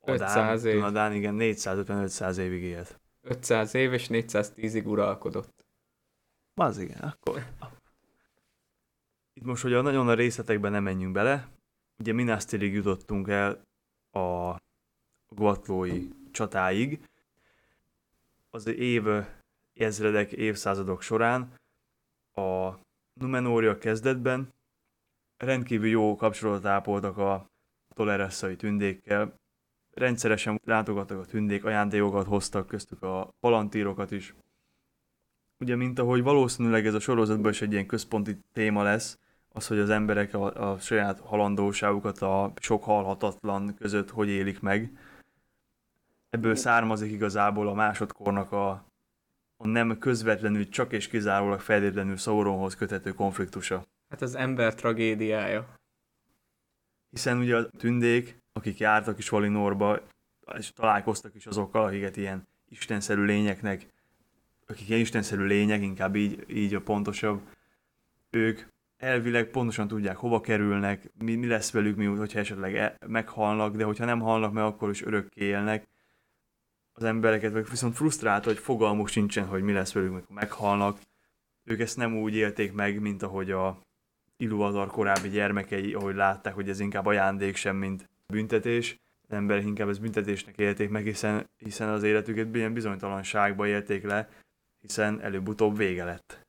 Adán, 0.01 0.29
500 0.29 0.65
év. 0.65 0.83
Adán, 0.83 1.13
igen, 1.13 1.37
450-500 1.39 2.37
évig 2.37 2.63
élt. 2.63 3.03
500 3.25 3.75
év 3.75 3.93
és 3.93 4.07
410-ig 4.09 4.87
uralkodott. 4.87 5.65
Az 6.55 6.79
igen, 6.79 6.99
akkor, 6.99 7.43
itt 9.33 9.45
most, 9.45 9.63
hogy 9.63 9.73
a 9.73 9.81
nagyon 9.81 10.09
a 10.09 10.15
részletekben 10.15 10.73
nem 10.73 10.83
menjünk 10.83 11.13
bele, 11.13 11.49
ugye 11.99 12.13
Minas 12.13 12.45
jutottunk 12.49 13.29
el 13.29 13.63
a 14.11 14.61
Guatlói 15.29 16.09
csatáig. 16.31 17.09
Az 18.51 18.67
év 18.67 19.05
ezredek, 19.75 20.33
évszázadok 20.33 21.03
során 21.03 21.55
a 22.33 22.79
Numenória 23.13 23.79
kezdetben 23.79 24.53
rendkívül 25.37 25.89
jó 25.89 26.17
kapcsolatot 26.17 26.65
ápoltak 26.65 27.19
a 27.19 27.51
toleresszai 27.95 28.57
tündékkel, 28.57 29.35
rendszeresen 29.95 30.61
látogattak 30.65 31.19
a 31.19 31.25
tündék, 31.25 31.65
ajándékokat 31.65 32.27
hoztak, 32.27 32.67
köztük 32.67 33.03
a 33.03 33.35
palantírokat 33.41 34.11
is. 34.11 34.35
Ugye, 35.59 35.77
mint 35.77 35.99
ahogy 35.99 36.23
valószínűleg 36.23 36.87
ez 36.87 36.95
a 36.95 37.01
sorozatban 37.01 37.51
is 37.51 37.63
egy 37.63 37.73
ilyen 37.73 37.87
központi 37.87 38.39
téma 38.53 38.83
lesz, 38.83 39.19
az, 39.49 39.67
hogy 39.67 39.79
az 39.79 39.91
emberek 39.91 40.35
a, 40.35 40.71
a 40.71 40.79
saját 40.79 41.21
halandóságukat 41.21 42.19
a 42.19 42.53
sok 42.57 42.85
halhatatlan 42.85 43.75
között 43.75 44.11
hogy 44.11 44.29
élik 44.29 44.61
meg. 44.61 44.99
Ebből 46.31 46.55
származik 46.55 47.13
igazából 47.13 47.69
a 47.69 47.75
másodkornak 47.75 48.53
a, 48.53 48.71
a 49.57 49.67
nem 49.67 49.99
közvetlenül, 49.99 50.69
csak 50.69 50.93
és 50.93 51.09
kizárólag 51.09 51.61
feltétlenül 51.61 52.17
Sauronhoz 52.17 52.75
kötető 52.75 53.13
konfliktusa. 53.13 53.85
Hát 54.09 54.23
az 54.23 54.35
ember 54.35 54.75
tragédiája. 54.75 55.75
Hiszen 57.11 57.39
ugye 57.39 57.57
a 57.57 57.69
tündék, 57.69 58.44
akik 58.57 58.79
jártak 58.79 59.19
is 59.19 59.29
Valinorba, 59.29 60.01
és 60.57 60.73
találkoztak 60.73 61.35
is 61.35 61.47
azokkal, 61.47 61.85
akiket 61.85 62.17
ilyen 62.17 62.47
istenszerű 62.69 63.23
lényeknek, 63.23 63.87
akik 64.67 64.89
ilyen 64.89 65.01
istenszerű 65.01 65.45
lények, 65.45 65.83
inkább 65.83 66.17
így, 66.17 66.45
így 66.49 66.75
a 66.75 66.81
pontosabb, 66.81 67.41
ők 68.31 68.61
elvileg 68.97 69.47
pontosan 69.47 69.89
tudják, 69.89 70.17
hova 70.17 70.41
kerülnek, 70.41 71.11
mi, 71.19 71.35
mi 71.35 71.47
lesz 71.47 71.71
velük, 71.71 71.97
mi, 71.97 72.05
hogyha 72.05 72.39
esetleg 72.39 72.77
e, 72.77 72.97
meghalnak, 73.07 73.77
de 73.77 73.85
hogyha 73.85 74.05
nem 74.05 74.21
halnak 74.21 74.53
meg, 74.53 74.65
akkor 74.65 74.91
is 74.91 75.03
örökké 75.03 75.45
élnek. 75.45 75.87
Az 76.93 77.05
embereket 77.05 77.53
meg 77.53 77.67
viszont 77.71 77.97
frusztrált, 77.97 78.45
hogy 78.45 78.59
fogalmuk 78.59 79.09
sincsen, 79.09 79.47
hogy 79.47 79.63
mi 79.63 79.73
lesz 79.73 79.93
velük, 79.93 80.11
amikor 80.11 80.35
meghalnak. 80.35 80.99
Ők 81.65 81.81
ezt 81.81 81.97
nem 81.97 82.17
úgy 82.17 82.35
élték 82.35 82.73
meg, 82.73 83.01
mint 83.01 83.23
ahogy 83.23 83.51
a 83.51 83.81
Iluvatar 84.37 84.87
korábbi 84.87 85.29
gyermekei, 85.29 85.95
ahogy 85.95 86.15
látták, 86.15 86.55
hogy 86.55 86.69
ez 86.69 86.81
inkább 86.81 87.07
ajándék 87.07 87.57
sem, 87.57 87.77
mint 87.77 88.09
büntetés. 88.33 88.97
Az 89.29 89.33
emberek 89.33 89.65
inkább 89.65 89.89
ezt 89.89 90.01
büntetésnek 90.01 90.59
élték 90.59 90.91
meg, 90.91 91.05
hiszen, 91.05 91.51
hiszen 91.57 91.89
az 91.89 92.03
életüket 92.03 92.55
ilyen 92.55 92.73
bizonytalanságba 92.73 93.67
élték 93.67 94.03
le, 94.03 94.29
hiszen 94.81 95.21
előbb-utóbb 95.21 95.77
vége 95.77 96.05
lett. 96.05 96.43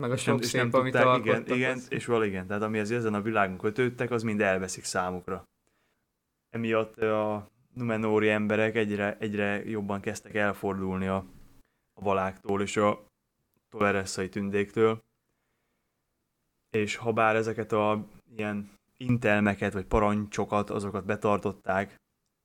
Meg 0.00 0.10
a 0.10 0.16
sok 0.16 0.40
és 0.40 0.46
szép, 0.46 0.60
nem 0.60 0.80
amit 0.80 0.92
tudták, 0.92 1.18
igen, 1.18 1.46
igen, 1.46 1.80
és 1.88 2.06
val 2.06 2.24
igen, 2.24 2.46
tehát 2.46 2.62
amihez 2.62 2.90
ezen 2.90 3.14
a 3.14 3.22
világon 3.22 3.58
kötődtek, 3.58 4.10
az 4.10 4.22
mind 4.22 4.40
elveszik 4.40 4.84
számukra. 4.84 5.44
Emiatt 6.50 6.96
a 6.96 7.50
Numenóri 7.74 8.28
emberek 8.28 8.74
egyre, 8.74 9.16
egyre 9.18 9.64
jobban 9.64 10.00
kezdtek 10.00 10.34
elfordulni 10.34 11.06
a 11.06 11.24
a 11.98 12.04
valáktól 12.04 12.62
és 12.62 12.76
a 12.76 13.06
toleresszai 13.68 14.28
tündéktől. 14.28 15.02
És 16.70 16.96
ha 16.96 17.12
bár 17.12 17.36
ezeket 17.36 17.72
a 17.72 18.06
ilyen 18.36 18.77
intelmeket 18.98 19.72
vagy 19.72 19.84
parancsokat, 19.84 20.70
azokat 20.70 21.04
betartották, 21.04 21.96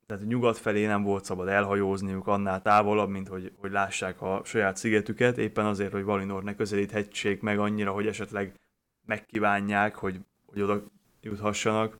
tehát 0.05 0.27
nyugat 0.27 0.57
felé 0.57 0.85
nem 0.85 1.03
volt 1.03 1.25
szabad 1.25 1.47
elhajózniuk 1.47 2.27
annál 2.27 2.61
távolabb, 2.61 3.09
mint 3.09 3.27
hogy, 3.27 3.51
hogy 3.57 3.71
lássák 3.71 4.21
a 4.21 4.41
saját 4.43 4.77
szigetüket, 4.77 5.37
éppen 5.37 5.65
azért, 5.65 5.91
hogy 5.91 6.03
Valinor 6.03 6.43
ne 6.43 6.55
közelíthessék 6.55 7.41
meg 7.41 7.59
annyira, 7.59 7.91
hogy 7.91 8.07
esetleg 8.07 8.59
megkívánják, 9.05 9.95
hogy, 9.95 10.19
hogy 10.45 10.61
oda 10.61 10.83
juthassanak. 11.21 11.99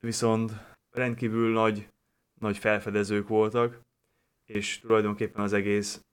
Viszont 0.00 0.52
rendkívül 0.90 1.52
nagy, 1.52 1.88
nagy 2.40 2.58
felfedezők 2.58 3.28
voltak, 3.28 3.80
és 4.46 4.80
tulajdonképpen 4.80 5.42
az 5.42 5.52
egész, 5.52 6.04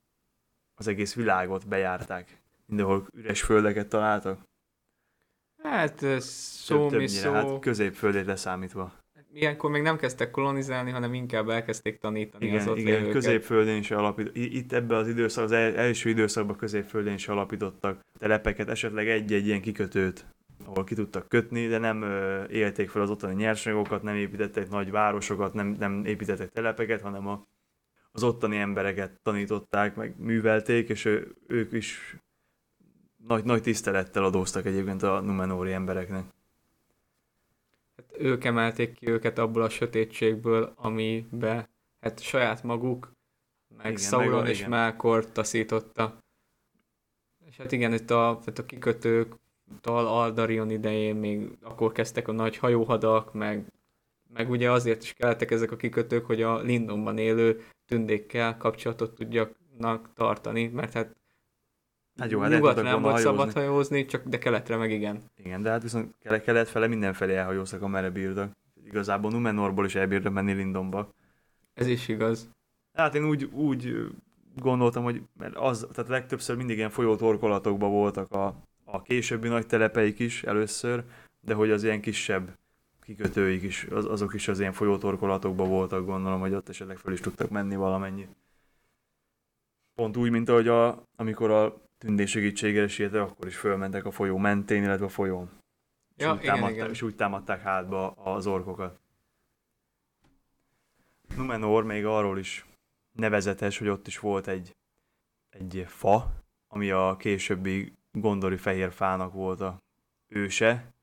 az 0.76 0.88
egész 0.88 1.14
világot 1.16 1.68
bejárták. 1.68 2.42
Mindenhol 2.66 3.08
üres 3.14 3.42
földeket 3.42 3.90
találtak. 3.90 4.49
Hát 5.64 6.06
szó 6.22 6.90
mi 6.90 7.08
szó. 7.08 7.32
hát 7.32 7.60
középföldét 7.60 8.26
leszámítva. 8.26 8.92
Ilyenkor 9.34 9.70
még 9.72 9.82
nem 9.82 9.98
kezdtek 9.98 10.32
kolonizálni, 10.32 10.92
hanem 10.92 11.14
inkább 11.14 11.50
elkezdték 11.50 12.00
tanítani 12.00 12.46
az 12.46 12.54
Igen, 12.54 12.68
ott 12.68 12.78
igen 12.78 12.94
élőket. 12.94 13.14
középföldén 13.14 13.78
is 13.78 13.92
alapít, 13.92 14.36
itt 14.36 14.74
ebben 14.74 14.98
az 14.98 15.08
időszak, 15.08 15.44
az 15.44 15.52
el- 15.52 15.76
első 15.76 16.10
időszakban 16.10 16.56
középföldén 16.56 17.14
is 17.14 17.28
alapítottak 17.28 18.00
telepeket, 18.20 18.70
esetleg 18.70 19.08
egy-egy 19.08 19.46
ilyen 19.48 19.62
kikötőt, 19.62 20.26
ahol 20.66 20.84
ki 20.84 20.96
tudtak 20.96 21.28
kötni, 21.30 21.68
de 21.68 21.78
nem 21.78 22.02
ö, 22.02 22.44
élték 22.48 22.90
fel 22.90 23.02
az 23.02 23.10
ottani 23.10 23.34
nyersanyagokat, 23.34 24.04
nem 24.04 24.16
építettek 24.16 24.70
nagy 24.70 24.92
városokat, 24.92 25.54
nem, 25.54 25.76
nem 25.80 26.06
építettek 26.06 26.50
telepeket, 26.50 27.02
hanem 27.02 27.28
a, 27.28 27.48
az 28.12 28.24
ottani 28.24 28.58
embereket 28.58 29.20
tanították, 29.24 29.96
meg 29.96 30.14
művelték, 30.18 30.90
és 30.90 31.06
ő, 31.06 31.36
ők 31.48 31.72
is 31.72 32.16
nagy, 33.28 33.44
nagy 33.44 33.62
tisztelettel 33.62 34.24
adóztak 34.24 34.66
egyébként 34.66 35.04
a 35.04 35.20
Numenóri 35.20 35.72
embereknek. 35.72 36.24
Hát 37.96 38.16
ők 38.18 38.44
emelték 38.44 38.94
ki 38.94 39.10
őket 39.10 39.38
abból 39.38 39.62
a 39.62 39.70
sötétségből, 39.70 40.74
amibe 40.76 41.70
hát 42.02 42.20
saját 42.20 42.64
maguk, 42.64 43.12
meg 43.78 43.86
Igen, 43.86 43.98
Sauron 43.98 44.42
meg 44.42 44.50
és 44.50 44.58
igen. 44.58 44.70
Melkor 44.70 45.32
taszította. 45.32 46.18
És 47.46 47.58
hát 47.58 47.72
igen, 47.72 47.94
itt 47.94 48.12
a, 48.12 48.38
tehát 48.40 48.60
a 48.60 48.66
kikötők, 48.66 49.36
Tal 49.82 50.08
Aldarion 50.08 50.70
idején 50.70 51.16
még 51.16 51.58
akkor 51.62 51.92
kezdtek 51.92 52.28
a 52.28 52.32
nagy 52.32 52.58
hajóhadak, 52.58 53.34
meg, 53.34 53.72
meg 54.34 54.50
ugye 54.50 54.72
azért 54.72 55.04
is 55.04 55.14
kellettek 55.14 55.52
ezek 55.52 55.72
a 55.72 55.76
kikötők, 55.76 56.26
hogy 56.26 56.42
a 56.42 56.60
Lindonban 56.60 57.18
élő 57.18 57.64
tündékkel 57.86 58.58
kapcsolatot 58.58 59.16
tudjanak 59.16 60.14
tartani, 60.14 60.68
mert 60.68 60.94
hát 60.94 61.16
Hát 62.20 62.32
jó, 62.32 62.40
hát 62.40 62.52
nyugatra 62.52 62.84
nem 62.84 63.02
volt 63.02 63.18
szabad 63.18 63.38
hajózni. 63.38 63.62
hajózni, 63.62 64.06
csak 64.06 64.24
de 64.28 64.38
keletre 64.38 64.76
meg 64.76 64.92
igen. 64.92 65.22
Igen, 65.38 65.62
de 65.62 65.70
hát 65.70 65.82
viszont 65.82 66.16
kele- 66.22 66.44
kelet 66.44 66.70
fele 66.70 66.88
mindenfelé 66.88 67.36
elhajóztak, 67.36 67.82
amerre 67.82 68.10
bírtak. 68.10 68.52
Igazából 68.86 69.32
Numenorból 69.32 69.86
is 69.86 69.96
elbírtak 69.96 70.34
menni 70.34 70.54
Lindonba. 70.54 71.10
Ez 71.74 71.88
is 71.88 72.08
igaz. 72.08 72.50
Hát 72.94 73.16
én 73.16 73.26
úgy, 73.26 73.44
úgy 73.44 74.10
gondoltam, 74.56 75.04
hogy 75.04 75.22
mert 75.38 75.56
az, 75.56 75.88
tehát 75.94 76.10
legtöbbször 76.10 76.56
mindig 76.56 76.78
ilyen 76.78 76.90
folyótorkolatokban 76.90 77.90
voltak 77.92 78.32
a, 78.32 78.56
a 78.84 79.02
későbbi 79.02 79.48
nagy 79.48 79.68
telepeik 79.68 80.20
is 80.20 80.44
először, 80.44 81.04
de 81.42 81.54
hogy 81.54 81.72
az 81.72 81.84
ilyen 81.84 82.02
kisebb 82.02 82.58
kikötőik 83.02 83.64
is, 83.64 83.88
az, 83.92 84.06
azok 84.06 84.34
is 84.34 84.48
az 84.48 84.60
ilyen 84.60 84.74
folyótorkolatokban 84.74 85.70
voltak, 85.70 86.06
gondolom, 86.06 86.40
hogy 86.40 86.54
ott 86.54 86.70
esetleg 86.70 86.98
föl 86.98 87.14
is 87.14 87.20
tudtak 87.20 87.50
menni 87.50 87.76
valamennyi. 87.76 88.28
Pont 89.96 90.18
úgy, 90.18 90.30
mint 90.30 90.50
ahogy 90.50 90.68
a, 90.68 91.04
amikor 91.16 91.52
a 91.52 91.82
tündés 92.00 92.30
segítségére 92.30 92.88
siettek, 92.88 93.22
akkor 93.22 93.48
is 93.48 93.56
fölmentek 93.58 94.06
a 94.06 94.12
folyó 94.12 94.38
mentén, 94.38 94.84
illetve 94.84 95.06
a 95.06 95.10
folyón. 95.10 95.50
És, 96.16 96.24
Ja, 96.24 96.34
úgy, 96.34 96.40
igen, 96.40 96.54
támadták, 96.54 96.76
igen. 96.76 96.90
és 96.90 97.02
úgy 97.02 97.16
támadták 97.16 97.62
hátba 97.62 98.12
az 98.12 98.48
orkokat. 98.48 99.00
Numenor 101.36 101.84
még 101.84 102.06
arról 102.06 102.40
is 102.40 102.66
nevezetes, 103.12 103.78
hogy 103.78 103.88
ott 103.88 104.08
is 104.08 104.20
volt 104.20 104.48
egy, 104.48 104.76
egy 105.50 105.86
fa, 105.88 106.32
ami 106.68 106.92
a 106.92 107.16
későbbi 107.20 107.94
gondori 108.12 108.58
fehér 108.58 108.92
fának 108.92 109.34
volt 109.34 109.62
a 109.62 109.78
őse, 110.28 110.94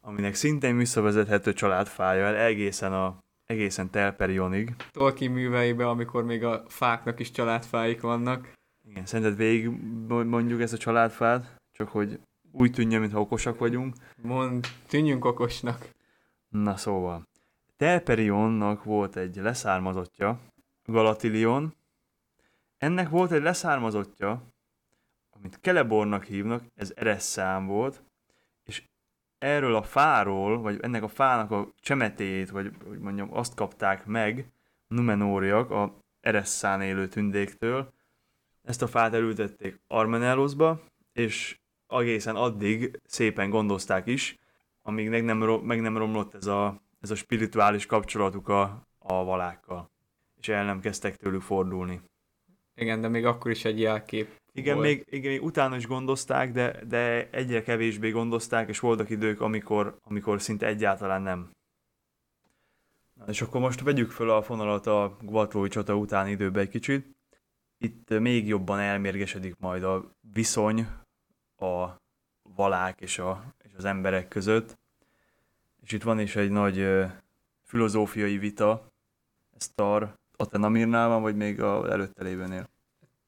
aminek 0.00 0.34
szintén 0.34 0.76
visszavezethető 0.76 1.52
családfája 1.52 2.24
el 2.26 2.36
egészen 2.36 2.92
a 2.92 3.18
egészen 3.44 3.90
Telperionig. 3.90 4.76
Tolkien 4.90 5.32
műveibe, 5.32 5.88
amikor 5.88 6.24
még 6.24 6.44
a 6.44 6.64
fáknak 6.68 7.20
is 7.20 7.30
családfáik 7.30 8.00
vannak. 8.00 8.52
Igen, 8.92 9.06
szerinted 9.06 9.36
végig 9.36 9.68
mondjuk 10.08 10.60
ezt 10.60 10.72
a 10.72 10.76
családfát, 10.76 11.60
csak 11.70 11.88
hogy 11.88 12.20
úgy 12.50 12.72
tűnjön, 12.72 13.00
mintha 13.00 13.20
okosak 13.20 13.58
vagyunk. 13.58 13.94
Mond, 14.22 14.66
tűnjünk 14.86 15.24
okosnak. 15.24 15.90
Na 16.48 16.76
szóval, 16.76 17.28
Telperionnak 17.76 18.84
volt 18.84 19.16
egy 19.16 19.36
leszármazottja, 19.36 20.40
Galatilion. 20.84 21.74
Ennek 22.78 23.08
volt 23.08 23.32
egy 23.32 23.42
leszármazottja, 23.42 24.42
amit 25.30 25.58
Celebornak 25.62 26.24
hívnak, 26.24 26.64
ez 26.74 26.92
Ereszszám 26.96 27.66
volt, 27.66 28.02
és 28.64 28.82
erről 29.38 29.74
a 29.74 29.82
fáról, 29.82 30.60
vagy 30.60 30.78
ennek 30.82 31.02
a 31.02 31.08
fának 31.08 31.50
a 31.50 31.68
csemetéjét, 31.80 32.50
vagy 32.50 32.72
hogy 32.88 32.98
mondjam, 32.98 33.34
azt 33.34 33.54
kapták 33.54 34.06
meg 34.06 34.46
Numenóriak 34.86 35.70
a 35.70 35.94
Eresszán 36.20 36.82
élő 36.82 37.08
tündéktől. 37.08 37.92
Ezt 38.62 38.82
a 38.82 38.86
fát 38.86 39.14
elültették 39.14 39.80
Armenelosba, 39.86 40.82
és 41.12 41.58
egészen 41.86 42.36
addig 42.36 43.00
szépen 43.04 43.50
gondozták 43.50 44.06
is, 44.06 44.38
amíg 44.82 45.08
meg 45.08 45.24
nem, 45.24 45.38
meg 45.38 45.80
nem 45.80 45.96
romlott 45.96 46.34
ez 46.34 46.46
a, 46.46 46.82
ez 47.00 47.10
a 47.10 47.14
spirituális 47.14 47.86
kapcsolatuk 47.86 48.48
a, 48.48 48.86
a 48.98 49.24
valákkal. 49.24 49.90
És 50.40 50.48
el 50.48 50.64
nem 50.64 50.80
kezdtek 50.80 51.16
tőlük 51.16 51.42
fordulni. 51.42 52.00
Igen, 52.74 53.00
de 53.00 53.08
még 53.08 53.24
akkor 53.24 53.50
is 53.50 53.64
egy 53.64 53.80
jelkép 53.80 54.40
Igen, 54.52 54.74
volt. 54.74 54.86
még, 54.86 55.06
igen, 55.10 55.30
még 55.30 55.42
utána 55.42 55.76
is 55.76 55.86
gondozták, 55.86 56.52
de, 56.52 56.84
de 56.84 57.28
egyre 57.30 57.62
kevésbé 57.62 58.10
gondozták, 58.10 58.68
és 58.68 58.78
voltak 58.78 59.10
idők, 59.10 59.40
amikor, 59.40 59.98
amikor 60.02 60.42
szinte 60.42 60.66
egyáltalán 60.66 61.22
nem. 61.22 61.50
Na, 63.14 63.24
és 63.26 63.42
akkor 63.42 63.60
most 63.60 63.80
vegyük 63.80 64.10
föl 64.10 64.30
a 64.30 64.42
fonalat 64.42 64.86
a 64.86 65.16
Gvatlói 65.20 65.68
csata 65.68 65.96
utáni 65.96 66.30
időbe 66.30 66.60
egy 66.60 66.68
kicsit. 66.68 67.16
Itt 67.82 68.18
még 68.18 68.46
jobban 68.46 68.78
elmérgesedik 68.78 69.56
majd 69.58 69.82
a 69.82 70.10
viszony 70.32 70.86
a 71.58 71.88
valák 72.56 73.00
és, 73.00 73.18
a, 73.18 73.44
és 73.64 73.70
az 73.76 73.84
emberek 73.84 74.28
között. 74.28 74.78
És 75.82 75.92
itt 75.92 76.02
van 76.02 76.20
is 76.20 76.36
egy 76.36 76.50
nagy 76.50 76.78
ö, 76.78 77.04
filozófiai 77.62 78.38
vita. 78.38 78.86
Ez 79.56 79.68
Tar 79.74 80.14
Atenamirnál 80.36 81.08
van, 81.08 81.22
vagy 81.22 81.36
még 81.36 81.62
az 81.62 81.90
előtte 81.90 82.22
lévőnél? 82.22 82.68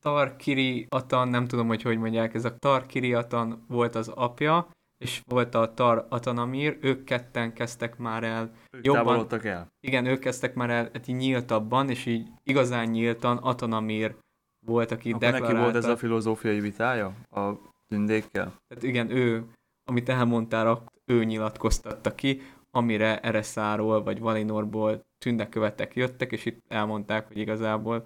Tarkiri 0.00 0.86
Atan, 0.88 1.28
nem 1.28 1.46
tudom, 1.46 1.66
hogy 1.66 1.82
hogy 1.82 1.98
mondják, 1.98 2.34
ez 2.34 2.44
a 2.44 2.56
Tarkiri 2.56 3.14
Atan 3.14 3.64
volt 3.68 3.94
az 3.94 4.08
apja, 4.08 4.68
és 4.98 5.22
volt 5.24 5.54
a 5.54 5.74
Tar 5.74 6.06
Atanamir, 6.08 6.78
ők 6.80 7.04
ketten 7.04 7.52
kezdtek 7.52 7.96
már 7.96 8.24
el, 8.24 8.52
Ők 8.70 8.84
Jobban. 8.84 9.26
el? 9.42 9.72
igen, 9.80 10.06
ők 10.06 10.18
kezdtek 10.18 10.54
már 10.54 10.70
el 10.70 10.90
hát 10.92 11.08
így 11.08 11.16
nyíltabban, 11.16 11.90
és 11.90 12.06
így 12.06 12.28
igazán 12.42 12.88
nyíltan 12.88 13.36
Atanamir 13.36 14.16
volt, 14.64 14.90
aki 14.90 15.08
Akkor 15.08 15.20
neki 15.20 15.32
deklarálta. 15.32 15.62
volt 15.62 15.84
ez 15.84 15.90
a 15.90 15.96
filozófiai 15.96 16.60
vitája 16.60 17.14
a 17.30 17.52
tündékkel? 17.88 18.52
Tehát 18.68 18.84
igen, 18.84 19.10
ő, 19.10 19.44
amit 19.84 20.08
elmondtál, 20.08 20.84
ő 21.04 21.24
nyilatkoztatta 21.24 22.14
ki, 22.14 22.40
amire 22.70 23.20
Ereszáról 23.20 24.02
vagy 24.02 24.20
Valinorból 24.20 25.06
tündekövetek 25.18 25.94
jöttek, 25.94 26.32
és 26.32 26.44
itt 26.44 26.60
elmondták, 26.68 27.26
hogy 27.26 27.38
igazából 27.38 28.04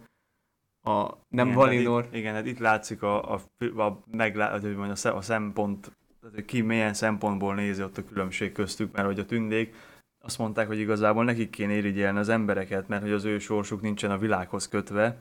a, 0.86 1.09
nem 1.28 1.46
igen, 1.46 1.59
Valinor, 1.59 2.02
Hát 2.02 2.12
itt, 2.12 2.18
igen, 2.18 2.34
hát 2.34 2.46
itt 2.46 2.59
látszik 2.59 3.02
a, 3.02 3.32
a, 3.32 3.40
a, 3.76 4.02
meglá, 4.11 4.54
a, 4.54 5.16
a 5.16 5.20
szempont, 5.20 5.96
tehát, 6.20 6.44
ki 6.44 6.61
milyen 6.61 6.94
szempontból 6.94 7.54
nézi 7.54 7.82
ott 7.82 7.98
a 7.98 8.04
különbség 8.04 8.52
köztük, 8.52 8.92
mert 8.92 9.06
hogy 9.06 9.18
a 9.18 9.24
tündék 9.24 9.74
azt 10.24 10.38
mondták, 10.38 10.66
hogy 10.66 10.78
igazából 10.78 11.24
nekik 11.24 11.50
kéne 11.50 11.72
irigyelni 11.72 12.18
az 12.18 12.28
embereket, 12.28 12.88
mert 12.88 13.02
hogy 13.02 13.12
az 13.12 13.24
ő 13.24 13.38
sorsuk 13.38 13.80
nincsen 13.80 14.11
a 14.11 14.18
világhoz 14.18 14.68
kötve, 14.68 15.16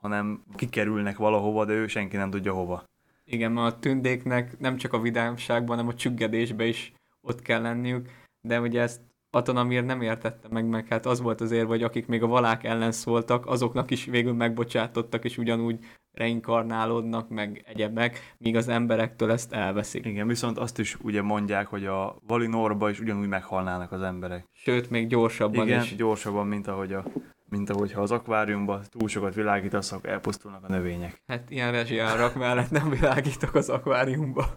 hanem 0.00 0.42
kikerülnek 0.54 1.16
valahova, 1.16 1.64
de 1.64 1.72
ő 1.72 1.86
senki 1.86 2.16
nem 2.16 2.30
tudja 2.30 2.52
hova. 2.52 2.84
Igen, 3.24 3.52
mert 3.52 3.74
a 3.74 3.78
tündéknek 3.78 4.58
nem 4.58 4.76
csak 4.76 4.92
a 4.92 5.00
vidámságban, 5.00 5.76
hanem 5.76 5.90
a 5.90 5.96
csüggedésben 5.96 6.66
is 6.66 6.92
ott 7.20 7.42
kell 7.42 7.62
lenniük, 7.62 8.08
de 8.40 8.60
ugye 8.60 8.80
ezt 8.80 9.00
Atanamir 9.30 9.84
nem 9.84 10.00
értette 10.00 10.48
meg, 10.50 10.68
meg 10.68 10.86
hát 10.86 11.06
az 11.06 11.20
volt 11.20 11.40
az 11.40 11.50
érve, 11.50 11.68
hogy 11.68 11.82
akik 11.82 12.06
még 12.06 12.22
a 12.22 12.26
valák 12.26 12.64
ellen 12.64 12.92
szóltak, 12.92 13.46
azoknak 13.46 13.90
is 13.90 14.04
végül 14.04 14.32
megbocsátottak, 14.32 15.24
és 15.24 15.38
ugyanúgy 15.38 15.78
reinkarnálódnak, 16.12 17.28
meg 17.28 17.64
egyebek, 17.66 18.34
míg 18.38 18.56
az 18.56 18.68
emberektől 18.68 19.30
ezt 19.30 19.52
elveszik. 19.52 20.06
Igen, 20.06 20.26
viszont 20.26 20.58
azt 20.58 20.78
is 20.78 20.96
ugye 21.02 21.22
mondják, 21.22 21.66
hogy 21.66 21.86
a 21.86 22.16
Valinorba 22.26 22.90
is 22.90 23.00
ugyanúgy 23.00 23.28
meghalnának 23.28 23.92
az 23.92 24.02
emberek. 24.02 24.44
Sőt, 24.52 24.90
még 24.90 25.06
gyorsabban 25.06 25.66
Igen, 25.66 25.82
is. 25.82 25.96
gyorsabban, 25.96 26.46
mint 26.46 26.66
ahogy 26.66 26.92
a 26.92 27.04
Mint 27.50 27.70
ahogy 27.70 27.92
ha 27.92 28.00
az 28.00 28.10
akváriumban 28.10 28.82
túl 28.88 29.08
sokat 29.08 29.34
világítasz, 29.34 29.92
akkor 29.92 30.10
elpusztulnak 30.10 30.64
a 30.64 30.68
növények. 30.68 31.22
Hát 31.26 31.50
ilyen 31.50 31.72
rezsiárak 31.72 32.34
mellett 32.34 32.70
nem 32.70 32.90
világítok 32.90 33.54
az 33.54 33.68
akváriumba. 33.68 34.56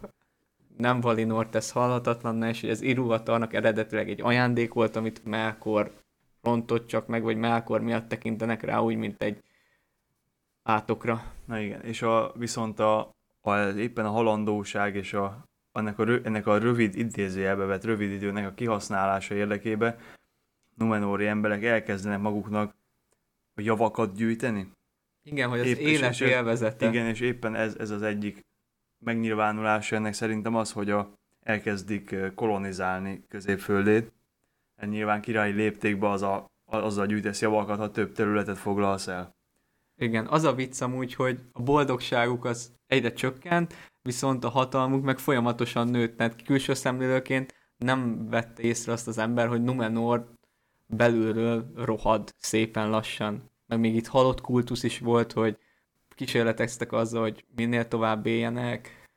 Nem 0.78 1.02
Valinor 1.02 1.50
tesz 1.50 1.72
halhatatlan, 1.72 2.44
és 2.44 2.62
hogy 2.62 2.70
ez 2.70 2.82
Iruvatarnak 2.82 3.54
eredetileg 3.54 4.10
egy 4.10 4.22
ajándék 4.22 4.74
volt, 4.74 4.96
amit 4.96 5.26
Melkor 5.26 5.91
rontott 6.41 6.88
csak 6.88 7.08
meg, 7.08 7.24
vagy 7.24 7.38
Melkor 7.38 7.82
miatt 7.82 8.08
tekintenek 8.08 8.64
rá 8.64 8.80
úgy, 8.80 8.96
mint 8.96 9.24
egy 9.24 9.44
átokra. 10.64 11.24
Na 11.46 11.60
igen, 11.60 11.82
és 11.82 12.02
a, 12.02 12.32
viszont 12.36 12.80
a, 12.80 13.16
a, 13.41 13.58
éppen 13.78 14.06
a 14.06 14.12
halandóság 14.12 14.96
és 14.96 15.14
a, 15.14 15.44
ennek, 15.72 16.00
a, 16.00 16.06
ennek 16.24 16.48
a 16.48 16.58
rövid 16.58 16.96
idézőjelbe 16.96 17.66
vett 17.66 17.84
rövid 17.84 18.12
időnek 18.12 18.48
a 18.48 18.54
kihasználása 18.54 19.36
érdekébe 19.36 19.98
Numenóri 20.76 21.28
emberek 21.28 21.64
elkezdenek 21.64 22.20
maguknak 22.20 22.76
javakat 23.56 24.16
gyűjteni. 24.16 24.72
Igen, 25.24 25.49
hogy 25.49 25.60
az 25.60 25.66
Épp, 25.66 25.78
élet 25.78 26.12
és, 26.12 26.20
élvezete. 26.20 26.88
Igen, 26.88 27.06
és 27.06 27.20
éppen 27.20 27.56
ez, 27.56 27.76
ez 27.76 27.89
az 27.89 28.01
egyik 28.01 28.39
megnyilvánulása 29.06 29.95
ennek 29.95 30.14
szerintem 30.14 30.56
az, 30.56 30.72
hogy 30.72 30.89
a, 30.89 31.14
elkezdik 31.39 32.16
kolonizálni 32.36 33.24
középföldét. 33.28 34.12
Nyilván 34.86 35.22
királyi 35.22 35.54
léptékbe 35.54 36.10
az 36.10 36.22
a, 36.22 36.45
azzal 36.66 37.06
gyűjtesz 37.06 37.41
javakat, 37.41 37.78
ha 37.78 37.91
több 37.91 38.12
területet 38.12 38.58
foglalsz 38.58 39.08
el. 39.08 39.36
Igen, 39.97 40.28
az 40.28 40.43
a 40.43 40.54
vicc 40.54 40.82
amúgy, 40.82 41.14
hogy 41.14 41.39
a 41.51 41.62
boldogságuk 41.62 42.45
az 42.45 42.74
egyre 42.88 43.14
csökkent, 43.14 43.74
viszont 44.01 44.43
a 44.43 44.49
hatalmuk 44.49 45.04
meg 45.04 45.20
folyamatosan 45.20 45.88
nőtt, 45.88 46.18
mert 46.18 46.43
külső 46.43 46.74
szemlélőként 46.74 47.54
nem 47.78 48.30
vette 48.30 48.62
észre 48.62 48.91
azt 48.91 49.08
az 49.08 49.18
ember, 49.18 49.47
hogy 49.47 49.62
Numenor 49.62 50.32
belülről 50.88 51.71
rohad 51.75 52.34
szépen 52.38 52.89
lassan. 52.89 53.51
Meg 53.67 53.79
még 53.79 53.95
itt 53.95 54.07
halott 54.07 54.41
kultusz 54.41 54.84
is 54.84 54.99
volt, 54.99 55.31
hogy 55.31 55.57
kísérleteztek 56.15 56.91
azzal, 56.91 57.21
hogy 57.21 57.45
minél 57.55 57.88
tovább 57.88 58.25
éljenek, 58.25 59.07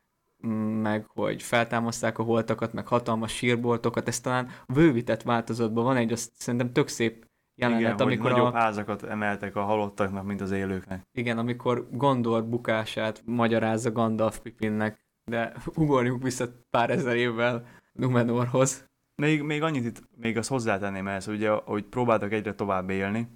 meg 0.81 1.05
hogy 1.07 1.41
feltámaszták 1.41 2.17
a 2.17 2.23
holtakat, 2.23 2.73
meg 2.73 2.87
hatalmas 2.87 3.35
sírboltokat, 3.35 4.07
ez 4.07 4.19
talán 4.19 4.49
bővített 4.67 5.21
változatban 5.21 5.83
van 5.83 5.95
egy, 5.95 6.11
azt 6.11 6.31
szerintem 6.35 6.71
tök 6.71 6.87
szép 6.87 7.27
jelenet, 7.55 7.81
Igen, 7.81 8.07
amikor 8.07 8.31
nagyobb 8.31 8.53
a... 8.53 8.57
házakat 8.57 9.03
emeltek 9.03 9.55
a 9.55 9.63
halottaknak, 9.63 10.25
mint 10.25 10.41
az 10.41 10.51
élőknek. 10.51 11.07
Igen, 11.11 11.37
amikor 11.37 11.87
Gondor 11.91 12.45
bukását 12.45 13.21
magyarázza 13.25 13.91
Gandalf 13.91 14.39
Pipinnek, 14.39 15.05
de 15.25 15.53
ugorjunk 15.75 16.23
vissza 16.23 16.47
pár 16.69 16.89
ezer 16.89 17.15
évvel 17.15 17.65
Numenorhoz. 17.93 18.86
Még, 19.17 19.41
még 19.41 19.61
annyit 19.61 19.85
itt, 19.85 20.03
még 20.15 20.37
azt 20.37 20.49
hozzátenném 20.49 21.07
ehhez, 21.07 21.27
ugye, 21.27 21.49
hogy 21.49 21.83
próbáltak 21.83 22.31
egyre 22.31 22.53
tovább 22.53 22.89
élni, 22.89 23.27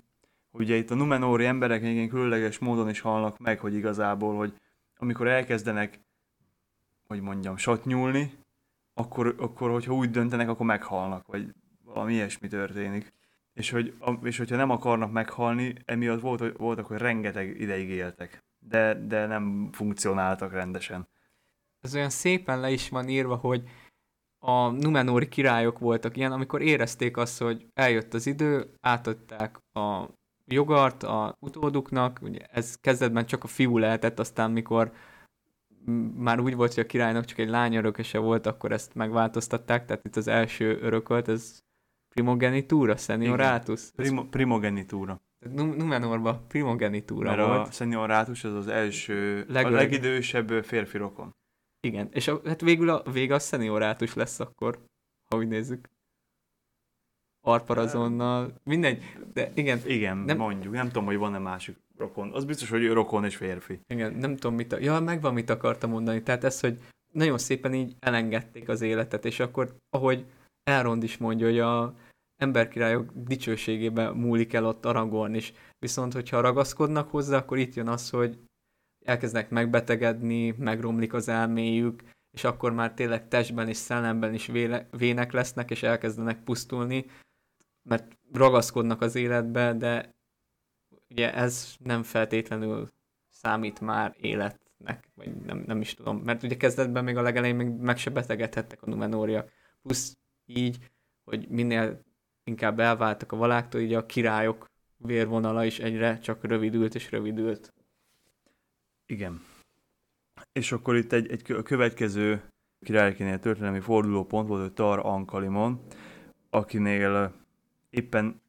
ugye 0.51 0.75
itt 0.75 0.91
a 0.91 0.95
Numenóri 0.95 1.45
emberek 1.45 1.81
még 1.81 2.09
különleges 2.09 2.59
módon 2.59 2.89
is 2.89 2.99
halnak 2.99 3.37
meg, 3.37 3.59
hogy 3.59 3.73
igazából, 3.73 4.35
hogy 4.35 4.53
amikor 4.97 5.27
elkezdenek, 5.27 5.99
hogy 7.07 7.21
mondjam, 7.21 7.55
nyúlni, 7.83 8.31
akkor, 8.93 9.35
akkor 9.39 9.71
hogyha 9.71 9.93
úgy 9.93 10.09
döntenek, 10.09 10.49
akkor 10.49 10.65
meghalnak, 10.65 11.27
vagy 11.27 11.53
valami 11.83 12.13
ilyesmi 12.13 12.47
történik 12.47 13.13
és, 13.53 13.69
hogy, 13.69 13.93
és 14.23 14.37
hogyha 14.37 14.55
nem 14.55 14.69
akarnak 14.69 15.11
meghalni, 15.11 15.75
emiatt 15.85 16.21
volt, 16.21 16.57
voltak, 16.57 16.85
hogy 16.85 16.97
rengeteg 16.97 17.59
ideig 17.59 17.89
éltek, 17.89 18.43
de, 18.59 18.93
de 18.93 19.25
nem 19.25 19.69
funkcionáltak 19.71 20.51
rendesen. 20.51 21.07
Ez 21.81 21.95
olyan 21.95 22.09
szépen 22.09 22.59
le 22.59 22.71
is 22.71 22.89
van 22.89 23.09
írva, 23.09 23.35
hogy 23.35 23.63
a 24.43 24.69
Numenóri 24.69 25.27
királyok 25.27 25.79
voltak 25.79 26.17
ilyen, 26.17 26.31
amikor 26.31 26.61
érezték 26.61 27.17
azt, 27.17 27.41
hogy 27.41 27.67
eljött 27.73 28.13
az 28.13 28.27
idő, 28.27 28.73
átadták 28.79 29.57
a 29.73 30.07
jogart 30.45 31.03
a 31.03 31.35
utóduknak, 31.39 32.19
ugye 32.21 32.39
ez 32.39 32.75
kezdetben 32.75 33.25
csak 33.25 33.43
a 33.43 33.47
fiú 33.47 33.77
lehetett, 33.77 34.19
aztán 34.19 34.51
mikor 34.51 34.91
már 36.15 36.39
úgy 36.39 36.55
volt, 36.55 36.73
hogy 36.73 36.83
a 36.83 36.87
királynak 36.87 37.25
csak 37.25 37.37
egy 37.37 37.49
lány 37.49 37.75
örököse 37.75 38.17
volt, 38.17 38.45
akkor 38.45 38.71
ezt 38.71 38.95
megváltoztatták, 38.95 39.85
tehát 39.85 40.05
itt 40.05 40.15
az 40.15 40.27
első 40.27 40.79
örökölt, 40.81 41.27
ez 41.27 41.59
Primogenitúra, 42.15 42.97
Senioratus? 42.97 43.91
Primo, 43.95 44.23
primogenitúra. 44.23 45.21
Numenorban 45.49 46.47
primogenitúra 46.47 47.35
Mert 47.35 47.47
volt. 47.47 47.67
a 47.67 47.71
Senioratus 47.71 48.43
az 48.43 48.53
az 48.53 48.67
első, 48.67 49.45
Legöreg. 49.47 49.73
a 49.73 49.81
legidősebb 49.81 50.63
férfi 50.63 50.97
rokon. 50.97 51.35
Igen, 51.81 52.09
és 52.11 52.27
a, 52.27 52.41
hát 52.45 52.61
végül 52.61 52.89
a 52.89 53.11
vége 53.11 53.33
a 53.33 53.39
Senioratus 53.39 54.13
lesz 54.13 54.39
akkor, 54.39 54.79
ha 55.29 55.37
úgy 55.37 55.47
nézzük. 55.47 55.89
Arparazonnal, 57.43 58.53
mindegy, 58.63 59.03
de 59.33 59.51
igen. 59.55 59.81
Igen, 59.85 60.17
nem, 60.17 60.37
mondjuk, 60.37 60.73
nem 60.73 60.87
tudom, 60.87 61.05
hogy 61.05 61.17
van-e 61.17 61.37
másik 61.37 61.77
rokon. 61.97 62.33
Az 62.33 62.45
biztos, 62.45 62.69
hogy 62.69 62.91
rokon 62.91 63.25
és 63.25 63.35
férfi. 63.35 63.79
Igen, 63.87 64.13
nem 64.13 64.35
tudom, 64.35 64.55
mit, 64.55 64.71
a... 64.71 64.79
ja, 64.79 64.99
megvan, 64.99 65.33
mit 65.33 65.49
akartam 65.49 65.89
mondani. 65.89 66.23
Tehát 66.23 66.43
ez, 66.43 66.59
hogy 66.59 66.79
nagyon 67.11 67.37
szépen 67.37 67.73
így 67.73 67.95
elengedték 67.99 68.69
az 68.69 68.81
életet, 68.81 69.25
és 69.25 69.39
akkor, 69.39 69.75
ahogy 69.89 70.25
Elrond 70.63 71.03
is 71.03 71.17
mondja, 71.17 71.45
hogy 71.45 71.59
a 71.59 71.95
emberkirályok 72.41 73.11
dicsőségében 73.13 74.15
múlik 74.15 74.53
el 74.53 74.65
ott 74.65 74.85
Aragorn 74.85 75.33
is. 75.33 75.53
Viszont, 75.79 76.13
hogyha 76.13 76.41
ragaszkodnak 76.41 77.09
hozzá, 77.09 77.37
akkor 77.37 77.57
itt 77.57 77.73
jön 77.73 77.87
az, 77.87 78.09
hogy 78.09 78.39
elkezdenek 79.03 79.49
megbetegedni, 79.49 80.51
megromlik 80.57 81.13
az 81.13 81.27
elméjük, 81.27 82.03
és 82.31 82.43
akkor 82.43 82.73
már 82.73 82.93
tényleg 82.93 83.27
testben 83.27 83.67
és 83.67 83.77
szellemben 83.77 84.33
is 84.33 84.45
véle, 84.45 84.87
vének 84.91 85.31
lesznek, 85.31 85.71
és 85.71 85.83
elkezdenek 85.83 86.43
pusztulni, 86.43 87.05
mert 87.83 88.17
ragaszkodnak 88.33 89.01
az 89.01 89.15
életbe, 89.15 89.73
de 89.73 90.15
ugye 91.09 91.33
ez 91.33 91.75
nem 91.79 92.03
feltétlenül 92.03 92.89
számít 93.29 93.79
már 93.79 94.15
életnek, 94.19 95.09
vagy 95.15 95.35
nem, 95.35 95.63
nem 95.65 95.81
is 95.81 95.93
tudom, 95.93 96.17
mert 96.17 96.43
ugye 96.43 96.57
kezdetben 96.57 97.03
még 97.03 97.17
a 97.17 97.21
legelején 97.21 97.55
még 97.55 97.67
meg 97.67 97.97
se 97.97 98.09
betegedhettek 98.09 98.81
a 98.81 98.89
Numenóriak. 98.89 99.51
Plusz 99.81 100.17
így, 100.45 100.77
hogy 101.23 101.47
minél 101.47 102.01
inkább 102.43 102.79
elváltak 102.79 103.31
a 103.31 103.35
valáktól, 103.35 103.81
így 103.81 103.93
a 103.93 104.05
királyok 104.05 104.69
vérvonala 104.97 105.65
is 105.65 105.79
egyre 105.79 106.19
csak 106.19 106.43
rövidült 106.43 106.95
és 106.95 107.11
rövidült. 107.11 107.73
Igen. 109.11 109.41
És 110.51 110.71
akkor 110.71 110.95
itt 110.95 111.11
egy, 111.11 111.31
egy 111.31 111.41
következő 111.63 112.41
királykinél 112.85 113.39
történelmi 113.39 113.79
fordulópont 113.79 114.47
volt, 114.47 114.61
hogy 114.61 114.73
Tar 114.73 114.99
Ankalimon, 115.03 115.81
akinél 116.49 117.33
éppen 117.89 118.41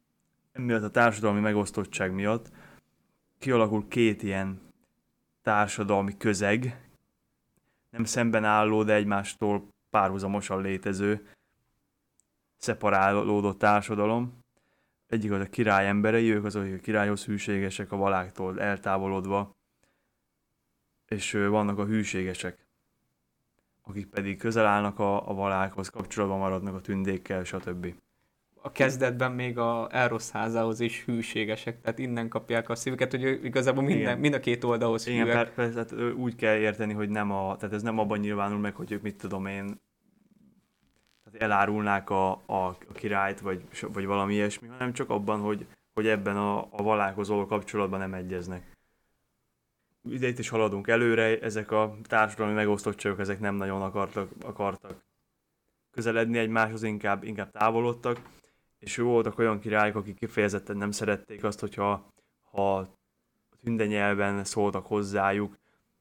emiatt 0.51 0.83
a 0.83 0.91
társadalmi 0.91 1.39
megosztottság 1.39 2.13
miatt 2.13 2.51
kialakul 3.39 3.87
két 3.87 4.23
ilyen 4.23 4.61
társadalmi 5.41 6.17
közeg, 6.17 6.89
nem 7.89 8.03
szemben 8.03 8.43
álló, 8.43 8.83
de 8.83 8.93
egymástól 8.93 9.67
párhuzamosan 9.89 10.61
létező 10.61 11.27
szeparálódott 12.57 13.57
társadalom. 13.57 14.39
Egyik 15.07 15.31
az 15.31 15.39
a 15.39 15.49
király 15.49 15.87
emberei, 15.87 16.31
ők 16.31 16.45
azok, 16.45 16.61
akik 16.63 16.77
a 16.77 16.81
királyhoz 16.81 17.25
hűségesek, 17.25 17.91
a 17.91 17.95
valáktól 17.95 18.61
eltávolodva, 18.61 19.55
és 21.07 21.31
vannak 21.31 21.79
a 21.79 21.85
hűségesek, 21.85 22.67
akik 23.81 24.07
pedig 24.07 24.37
közel 24.37 24.65
állnak 24.65 24.99
a, 24.99 25.29
a 25.29 25.33
valákhoz, 25.33 25.89
kapcsolatban 25.89 26.39
maradnak 26.39 26.75
a 26.75 26.81
tündékkel, 26.81 27.43
stb. 27.43 27.93
A 28.65 28.71
kezdetben 28.71 29.31
még 29.31 29.57
a 29.57 29.87
Eros 29.91 30.29
házához 30.29 30.79
is 30.79 31.03
hűségesek, 31.05 31.81
tehát 31.81 31.99
innen 31.99 32.29
kapják 32.29 32.69
a 32.69 32.75
szívüket, 32.75 33.11
hogy 33.11 33.43
igazából 33.43 33.83
minden, 33.83 34.19
mind 34.19 34.33
a 34.33 34.39
két 34.39 34.63
oldalhoz 34.63 35.05
hűek. 35.05 35.25
Igen, 35.25 35.53
persze, 35.55 35.85
tehát 35.85 36.13
úgy 36.13 36.35
kell 36.35 36.55
érteni, 36.55 36.93
hogy 36.93 37.09
nem 37.09 37.31
a, 37.31 37.55
tehát 37.55 37.75
ez 37.75 37.81
nem 37.81 37.99
abban 37.99 38.19
nyilvánul 38.19 38.59
meg, 38.59 38.75
hogy 38.75 38.91
ők 38.91 39.01
mit 39.01 39.17
tudom 39.17 39.45
én, 39.45 39.81
elárulnák 41.37 42.09
a, 42.09 42.31
a, 42.31 42.65
a 42.65 42.93
királyt, 42.93 43.39
vagy, 43.39 43.63
vagy 43.81 44.05
valami 44.05 44.33
ilyesmi, 44.33 44.67
hanem 44.67 44.93
csak 44.93 45.09
abban, 45.09 45.39
hogy, 45.39 45.65
hogy 45.93 46.07
ebben 46.07 46.37
a, 46.37 46.59
a 46.59 46.83
valákhoz 46.83 47.27
való 47.27 47.45
kapcsolatban 47.45 47.99
nem 47.99 48.13
egyeznek. 48.13 48.71
Ide 50.09 50.27
itt 50.27 50.39
is 50.39 50.49
haladunk 50.49 50.87
előre, 50.87 51.39
ezek 51.39 51.71
a 51.71 51.97
társadalmi 52.03 52.53
megosztottságok, 52.53 53.19
ezek 53.19 53.39
nem 53.39 53.55
nagyon 53.55 53.81
akartak, 53.81 54.29
akartak 54.41 55.05
közeledni 55.91 56.37
egymáshoz, 56.37 56.83
inkább, 56.83 57.23
inkább 57.23 57.51
távolodtak, 57.51 58.21
és 58.79 58.97
voltak 58.97 59.39
olyan 59.39 59.59
királyok, 59.59 59.95
akik 59.95 60.17
kifejezetten 60.17 60.77
nem 60.77 60.91
szerették 60.91 61.43
azt, 61.43 61.59
hogyha 61.59 62.13
ha 62.51 62.97
tünde 63.63 63.85
nyelven 63.85 64.43
szóltak 64.43 64.85
hozzájuk, 64.85 65.57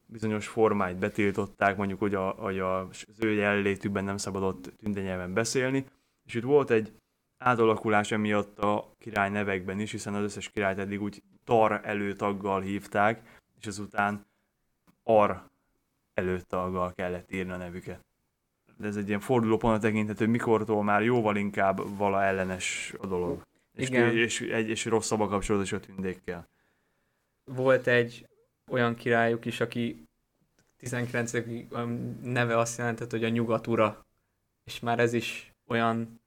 bizonyos 0.07 0.46
formáit 0.46 0.98
betiltották, 0.98 1.76
mondjuk 1.76 1.98
hogy, 1.98 2.14
a, 2.14 2.28
hogy 2.28 2.59
az 2.59 3.05
ő 3.18 3.30
jelenlétükben 3.32 4.05
nem 4.05 4.16
szabadott 4.16 4.72
tündenyelven 4.76 5.32
beszélni, 5.32 5.86
és 6.24 6.34
itt 6.34 6.42
volt 6.42 6.70
egy 6.70 6.92
átalakulás 7.38 8.12
emiatt 8.12 8.59
a 8.59 8.94
király 8.98 9.30
nevekben 9.30 9.80
is, 9.80 9.90
hiszen 9.90 10.14
az 10.14 10.22
összes 10.22 10.48
királyt 10.48 10.78
eddig 10.78 11.03
úgy 11.03 11.22
tar 11.44 11.80
előtaggal 11.84 12.61
hívták, 12.61 13.40
és 13.62 13.68
azután 13.68 14.24
ar 15.02 15.48
előtaggal 16.14 16.92
kellett 16.92 17.32
írni 17.32 17.52
a 17.52 17.56
nevüket. 17.56 18.04
De 18.76 18.86
ez 18.86 18.96
egy 18.96 19.08
ilyen 19.08 19.20
fordulópont 19.20 19.76
a 19.76 19.80
tekintet, 19.80 20.18
hogy 20.18 20.28
mikortól 20.28 20.82
már 20.82 21.02
jóval 21.02 21.36
inkább 21.36 21.96
vala 21.96 22.22
ellenes 22.22 22.94
a 22.98 23.06
dolog. 23.06 23.46
És, 23.74 23.88
Igen. 23.88 24.16
és, 24.16 24.40
egy, 24.40 24.68
és 24.68 24.84
rosszabb 24.84 25.20
a 25.20 25.28
kapcsolatos 25.28 25.72
a 25.72 25.80
tündékkel. 25.80 26.48
Volt 27.44 27.86
egy 27.86 28.26
olyan 28.70 28.94
királyuk 28.94 29.44
is, 29.44 29.60
aki 29.60 30.06
19. 30.76 31.32
neve 32.22 32.58
azt 32.58 32.78
jelentett, 32.78 33.10
hogy 33.10 33.24
a 33.24 33.28
nyugat 33.28 33.66
ura. 33.66 34.04
És 34.64 34.80
már 34.80 34.98
ez 34.98 35.12
is 35.12 35.52
olyan, 35.66 36.20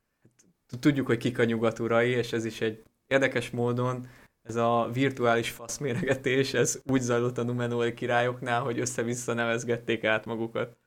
hát 0.69 0.79
tudjuk, 0.79 1.07
hogy 1.07 1.17
kik 1.17 1.39
a 1.39 1.43
nyugat 1.43 1.79
urai, 1.79 2.09
és 2.09 2.33
ez 2.33 2.45
is 2.45 2.61
egy 2.61 2.83
érdekes 3.07 3.49
módon 3.49 4.07
ez 4.45 4.55
a 4.55 4.89
virtuális 4.93 5.49
faszméregetés, 5.51 6.53
ez 6.53 6.81
úgy 6.85 7.01
zajlott 7.01 7.37
a 7.37 7.43
Numenori 7.43 7.93
királyoknál, 7.93 8.61
hogy 8.61 8.79
össze-vissza 8.79 9.33
nevezgették 9.33 10.03
át 10.03 10.25
magukat. 10.25 10.77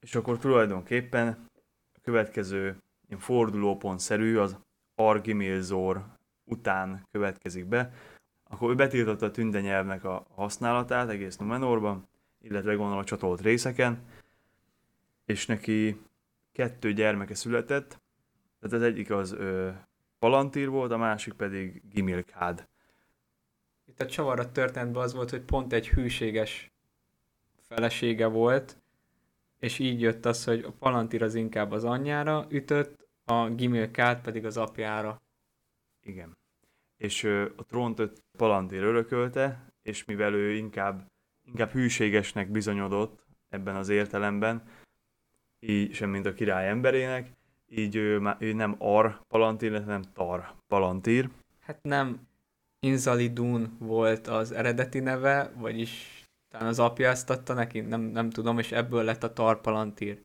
És 0.00 0.14
akkor 0.14 0.38
tulajdonképpen 0.38 1.48
a 1.94 1.98
következő 2.02 2.76
fordulópontszerű 3.18 4.36
az 4.36 4.56
Argimilzor 4.94 6.04
után 6.44 7.06
következik 7.10 7.66
be, 7.66 7.92
akkor 8.44 8.70
ő 8.70 8.74
betiltotta 8.74 9.26
a 9.26 9.30
tünde 9.30 9.60
nyelvnek 9.60 10.04
a 10.04 10.26
használatát 10.34 11.08
egész 11.08 11.36
Numenorban, 11.36 12.08
illetve 12.42 12.74
gondolom 12.74 13.00
a 13.00 13.04
csatolt 13.04 13.40
részeken, 13.40 13.98
és 15.24 15.46
neki 15.46 16.00
kettő 16.52 16.92
gyermeke 16.92 17.34
született, 17.34 18.00
tehát 18.60 18.76
az 18.76 18.82
egyik 18.82 19.10
az 19.10 19.36
Palantír 20.20 20.68
volt, 20.68 20.90
a 20.90 20.96
másik 20.96 21.32
pedig 21.32 21.82
Gimilkád. 21.88 22.68
Itt 23.86 24.00
a 24.00 24.06
csavar 24.06 24.46
történetben 24.46 25.02
az 25.02 25.14
volt, 25.14 25.30
hogy 25.30 25.40
pont 25.40 25.72
egy 25.72 25.88
hűséges 25.88 26.72
felesége 27.60 28.26
volt, 28.26 28.76
és 29.58 29.78
így 29.78 30.00
jött 30.00 30.24
az, 30.24 30.44
hogy 30.44 30.64
a 30.64 30.72
Palantír 30.72 31.22
az 31.22 31.34
inkább 31.34 31.72
az 31.72 31.84
anyjára 31.84 32.46
ütött, 32.48 33.08
a 33.24 33.48
Gimilkád 33.48 34.20
pedig 34.20 34.44
az 34.44 34.56
apjára. 34.56 35.22
Igen. 36.02 36.36
És 36.96 37.22
ö, 37.22 37.48
a 37.56 37.64
trónt 37.64 37.98
öt 37.98 38.22
Palantír 38.38 38.82
örökölte, 38.82 39.72
és 39.82 40.04
mivel 40.04 40.34
ő 40.34 40.52
inkább, 40.52 41.06
inkább 41.44 41.70
hűségesnek 41.70 42.50
bizonyodott 42.50 43.26
ebben 43.48 43.76
az 43.76 43.88
értelemben, 43.88 44.68
így 45.58 45.94
sem 45.94 46.10
mint 46.10 46.26
a 46.26 46.32
király 46.32 46.68
emberének, 46.68 47.38
így 47.70 47.94
ő, 47.96 48.36
ő 48.38 48.52
nem 48.52 48.74
Ar 48.78 49.20
Palantír, 49.28 49.82
hanem 49.82 50.02
Tar 50.02 50.54
Palantír. 50.66 51.30
Hát 51.60 51.82
nem 51.82 52.28
Inzalidun 52.86 53.76
volt 53.78 54.26
az 54.26 54.52
eredeti 54.52 54.98
neve, 54.98 55.52
vagyis 55.56 56.24
talán 56.48 56.66
az 56.66 56.78
apja 56.78 57.08
ezt 57.08 57.30
adta 57.30 57.54
neki, 57.54 57.80
nem, 57.80 58.00
nem 58.00 58.30
tudom, 58.30 58.58
és 58.58 58.72
ebből 58.72 59.04
lett 59.04 59.22
a 59.22 59.32
Tar 59.32 59.60
Palantír. 59.60 60.20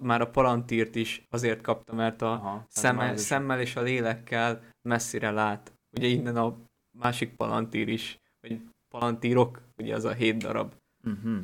Már 0.00 0.20
a 0.20 0.30
Palantírt 0.30 0.94
is 0.94 1.22
azért 1.30 1.60
kapta, 1.60 1.94
mert 1.94 2.22
a 2.22 2.32
Aha, 2.32 2.66
szemmel, 2.68 3.14
is... 3.14 3.20
szemmel 3.20 3.60
és 3.60 3.76
a 3.76 3.82
lélekkel 3.82 4.62
messzire 4.82 5.30
lát. 5.30 5.72
Ugye 5.96 6.06
innen 6.06 6.36
a 6.36 6.56
másik 6.98 7.36
Palantír 7.36 7.88
is, 7.88 8.20
vagy 8.40 8.60
Palantírok, 8.88 9.62
ugye 9.76 9.94
az 9.94 10.04
a 10.04 10.12
hét 10.12 10.36
darab. 10.36 10.74
Uh-huh. 11.04 11.42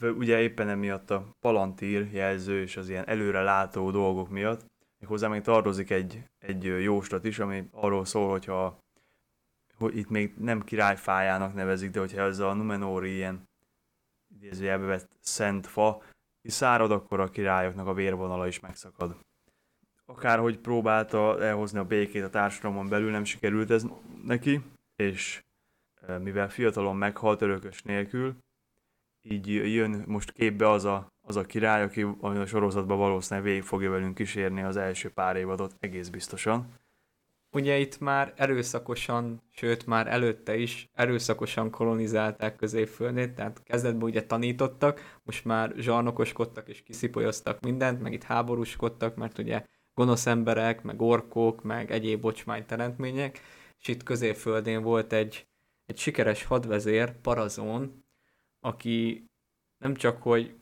Ugye 0.00 0.40
éppen 0.40 0.68
emiatt 0.68 1.10
a 1.10 1.26
Palantír 1.40 2.12
jelző 2.12 2.60
és 2.60 2.76
az 2.76 2.88
ilyen 2.88 3.06
előre 3.06 3.42
látó 3.42 3.90
dolgok 3.90 4.28
miatt, 4.28 4.64
még 4.98 5.08
hozzá 5.08 5.28
még 5.28 5.42
tartozik 5.42 5.90
egy, 5.90 6.24
egy 6.38 6.64
jóslat 6.64 7.24
is, 7.24 7.38
ami 7.38 7.68
arról 7.70 8.04
szól, 8.04 8.30
hogyha 8.30 8.78
hogy 9.76 9.96
itt 9.96 10.08
még 10.08 10.34
nem 10.38 10.62
királyfájának 10.62 11.54
nevezik, 11.54 11.90
de 11.90 11.98
hogyha 11.98 12.20
ez 12.20 12.38
a 12.38 12.52
Numenóri 12.52 13.14
ilyen 13.14 13.48
idézőjelbe 14.34 14.86
vett 14.86 15.08
szent 15.20 15.66
fa 15.66 16.02
kiszárad, 16.42 16.90
akkor 16.90 17.20
a 17.20 17.30
királyoknak 17.30 17.86
a 17.86 17.94
vérvonala 17.94 18.46
is 18.46 18.60
megszakad. 18.60 19.16
Akárhogy 20.06 20.58
próbálta 20.58 21.42
elhozni 21.42 21.78
a 21.78 21.84
békét 21.84 22.22
a 22.22 22.30
társadalomon 22.30 22.88
belül, 22.88 23.10
nem 23.10 23.24
sikerült 23.24 23.70
ez 23.70 23.86
neki, 24.24 24.62
és 24.96 25.42
mivel 26.18 26.48
fiatalon 26.48 26.96
meghalt 26.96 27.42
örökös 27.42 27.82
nélkül, 27.82 28.36
így 29.22 29.48
jön 29.74 30.04
most 30.06 30.32
képbe 30.32 30.70
az 30.70 30.84
a, 30.84 31.12
az 31.20 31.36
a 31.36 31.44
király, 31.44 31.82
aki 31.82 32.02
a 32.20 32.46
sorozatban 32.46 32.98
valószínűleg 32.98 33.48
végig 33.48 33.62
fogja 33.62 33.90
velünk 33.90 34.14
kísérni 34.14 34.62
az 34.62 34.76
első 34.76 35.10
pár 35.10 35.36
évadot 35.36 35.76
egész 35.80 36.08
biztosan. 36.08 36.78
Ugye 37.52 37.78
itt 37.78 37.98
már 37.98 38.32
erőszakosan, 38.36 39.42
sőt 39.48 39.86
már 39.86 40.06
előtte 40.06 40.56
is 40.56 40.88
erőszakosan 40.92 41.70
kolonizálták 41.70 42.56
középföldét, 42.56 43.34
tehát 43.34 43.62
kezdetben 43.62 44.08
ugye 44.08 44.26
tanítottak, 44.26 45.18
most 45.22 45.44
már 45.44 45.72
zsarnokoskodtak 45.76 46.68
és 46.68 46.82
kiszipolyoztak 46.82 47.60
mindent, 47.60 48.00
meg 48.02 48.12
itt 48.12 48.22
háborúskodtak, 48.22 49.16
mert 49.16 49.38
ugye 49.38 49.64
gonosz 49.94 50.26
emberek, 50.26 50.82
meg 50.82 51.02
orkok, 51.02 51.62
meg 51.62 51.90
egyéb 51.90 52.20
bocsmány 52.20 52.66
teremtmények, 52.66 53.40
és 53.80 53.88
itt 53.88 54.02
középföldén 54.02 54.82
volt 54.82 55.12
egy, 55.12 55.46
egy 55.86 55.98
sikeres 55.98 56.44
hadvezér, 56.44 57.20
Parazón, 57.20 58.04
aki 58.60 59.24
nem 59.78 59.94
csak, 59.94 60.22
hogy 60.22 60.60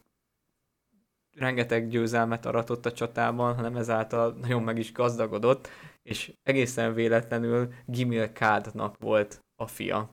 rengeteg 1.37 1.89
győzelmet 1.89 2.47
aratott 2.47 2.87
a 2.87 2.93
csatában, 2.93 3.55
hanem 3.55 3.77
ezáltal 3.77 4.33
nagyon 4.33 4.63
meg 4.63 4.79
is 4.79 4.93
gazdagodott, 4.93 5.69
és 6.03 6.33
egészen 6.43 6.95
véletlenül 6.95 7.73
Gimil 7.87 8.33
Kádnak 8.33 8.99
volt 8.99 9.45
a 9.57 9.67
fia. 9.67 10.11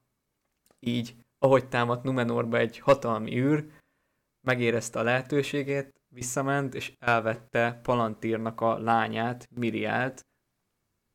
Így, 0.80 1.16
ahogy 1.40 1.68
támadt 1.68 2.04
Numenorba 2.04 2.58
egy 2.58 2.80
hatalmi 2.80 3.38
űr, 3.38 3.66
megérezte 4.42 5.00
a 5.00 5.04
lehetőségét, 5.04 5.94
visszament, 6.08 6.76
és 6.76 6.94
elvette 7.00 7.80
Palantírnak 7.84 8.62
a 8.62 8.78
lányát, 8.78 9.48
Miriát, 9.56 10.26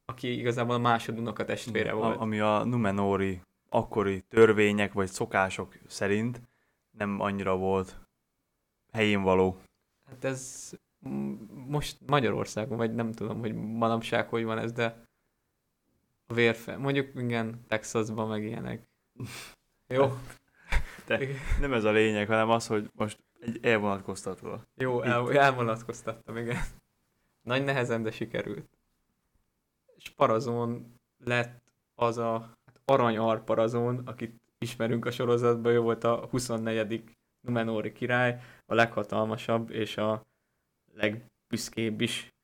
aki 0.05 0.39
igazából 0.39 0.75
a 0.75 0.79
másodunak 0.79 1.39
a 1.39 1.45
testvére 1.45 1.93
volt. 1.93 2.17
A, 2.17 2.21
ami 2.21 2.41
a 2.41 2.65
Numenori 2.65 3.41
akkori 3.69 4.21
törvények 4.21 4.93
vagy 4.93 5.09
szokások 5.09 5.75
szerint 5.87 6.41
nem 7.01 7.21
annyira 7.21 7.57
volt 7.57 7.99
helyén 8.93 9.23
való. 9.23 9.57
Hát 10.09 10.25
ez 10.25 10.71
most 11.67 11.99
Magyarországon, 12.07 12.77
vagy 12.77 12.95
nem 12.95 13.13
tudom, 13.13 13.39
hogy 13.39 13.55
manapság 13.55 14.29
hogy 14.29 14.45
van 14.45 14.59
ez, 14.59 14.73
de 14.73 15.09
a 16.27 16.35
vérfe, 16.35 16.77
mondjuk 16.77 17.15
igen, 17.15 17.65
Texasban 17.69 18.29
meg 18.29 18.45
ilyenek. 18.45 18.87
Jó. 19.87 20.19
De 21.07 21.19
nem 21.61 21.73
ez 21.73 21.85
a 21.85 21.91
lényeg, 21.91 22.27
hanem 22.27 22.51
az, 22.51 22.67
hogy 22.67 22.91
most 22.95 23.19
egy 23.41 23.59
elvonatkoztatva. 23.63 24.67
Jó, 24.75 25.03
el, 25.03 25.33
elvonatkoztattam, 25.33 26.37
igen. 26.37 26.63
Nagy 27.43 27.65
nehezen, 27.65 28.03
de 28.03 28.11
sikerült. 28.11 28.79
És 29.97 30.11
Parazon 30.11 30.95
lett 31.25 31.63
az 31.95 32.19
a 32.19 32.39
hát 32.67 32.81
arany 32.85 33.17
arparazon, 33.17 33.99
akit 34.07 34.41
ismerünk 34.65 35.05
a 35.05 35.11
sorozatban, 35.11 35.73
ő 35.73 35.79
volt 35.79 36.05
a 36.05 36.27
24. 36.31 37.05
Numenóri 37.41 37.93
király, 37.93 38.41
a 38.67 38.75
leghatalmasabb 38.75 39.71
és 39.71 39.97
a 39.97 40.27
legbüszkébb 40.95 42.01
is 42.01 42.35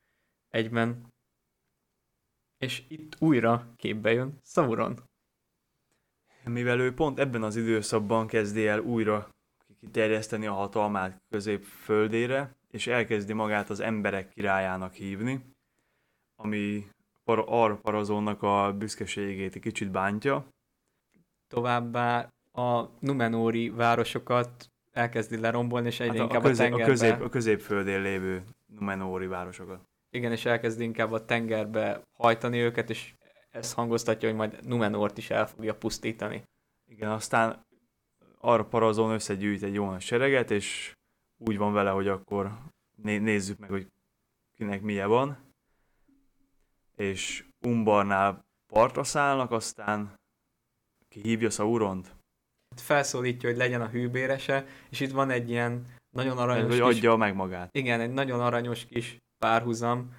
egyben. 0.49 1.07
És 2.59 2.83
itt 2.89 3.17
újra 3.19 3.73
képbe 3.77 4.12
jön 4.12 4.41
Sauron. 4.43 4.99
Mivel 6.45 6.81
ő 6.81 6.95
pont 6.95 7.19
ebben 7.19 7.43
az 7.43 7.57
időszakban 7.57 8.27
kezdi 8.27 8.67
el 8.67 8.81
újra 8.81 9.29
kiterjeszteni 9.81 10.47
a 10.47 10.53
hatalmát 10.53 11.23
középföldére, 11.29 12.57
és 12.71 12.87
elkezdi 12.87 13.33
magát 13.33 13.71
az 13.71 13.81
emberek 13.81 14.29
királyának 14.29 14.93
hívni, 14.93 15.45
ami 16.37 16.89
Arparazónnak 17.25 18.43
a 18.43 18.75
büszkeségét 18.79 19.55
egy 19.55 19.61
kicsit 19.61 19.91
bántja. 19.91 20.47
Továbbá 21.49 22.33
a 22.53 22.83
Numenóri 23.01 23.71
városokat 23.71 24.71
elkezdi 24.93 25.39
lerombolni, 25.41 25.87
és 25.87 26.01
egyre 26.01 26.13
hát 26.13 26.21
a, 26.21 26.23
inkább 26.23 26.45
a, 26.45 26.47
közép, 26.49 26.67
a 26.67 26.69
tengerbe... 26.69 26.93
a, 26.93 26.95
közép, 26.95 27.21
a 27.21 27.29
középföldén 27.29 28.03
lévő 28.03 28.45
Numenóri 28.67 29.27
városokat. 29.27 29.81
Igen, 30.11 30.33
és 30.33 30.45
elkezdi 30.45 30.85
inkább 30.85 31.13
a 31.13 31.25
tengerbe 31.25 32.03
hajtani 32.13 32.59
őket, 32.59 32.91
és 32.91 33.15
ez 33.51 33.73
hangoztatja, 33.73 34.29
hogy 34.29 34.39
majd 34.39 34.67
Numenort 34.67 35.19
is 35.19 35.31
el 35.31 35.47
fogja 35.47 35.75
pusztítani. 35.75 36.43
Igen, 36.87 37.11
aztán 37.11 37.67
arra 38.39 38.65
parazon 38.65 39.11
összegyűjt 39.11 39.63
egy 39.63 39.75
jó 39.75 39.99
sereget, 39.99 40.51
és 40.51 40.97
úgy 41.39 41.59
van 41.59 41.73
vele, 41.73 41.91
hogy 41.91 42.09
akkor 42.09 42.59
né- 42.95 43.23
nézzük 43.23 43.59
meg, 43.59 43.71
hogy 43.71 43.87
kinek 44.55 44.83
milyen 44.83 45.09
van. 45.09 45.39
És 46.97 47.45
Umbarnál 47.61 48.45
partra 48.67 49.05
szállnak, 49.05 49.51
aztán 49.51 50.16
ki 51.17 51.29
hívja 51.29 51.51
Sauront? 51.51 52.14
Felszólítja, 52.77 53.49
hogy 53.49 53.59
legyen 53.59 53.81
a 53.81 53.89
hűbérese, 53.89 54.67
és 54.91 55.01
itt 55.01 55.11
van 55.11 55.31
egy 55.31 55.51
ilyen 55.51 55.87
nagyon 56.11 56.39
aranyos 56.39 56.71
Hogy 56.71 56.81
adja 56.81 57.11
kis... 57.11 57.19
meg 57.19 57.35
magát. 57.35 57.77
Igen, 57.77 58.01
egy 58.01 58.12
nagyon 58.12 58.41
aranyos 58.41 58.85
kis 58.85 59.19
párhuzam, 59.39 60.14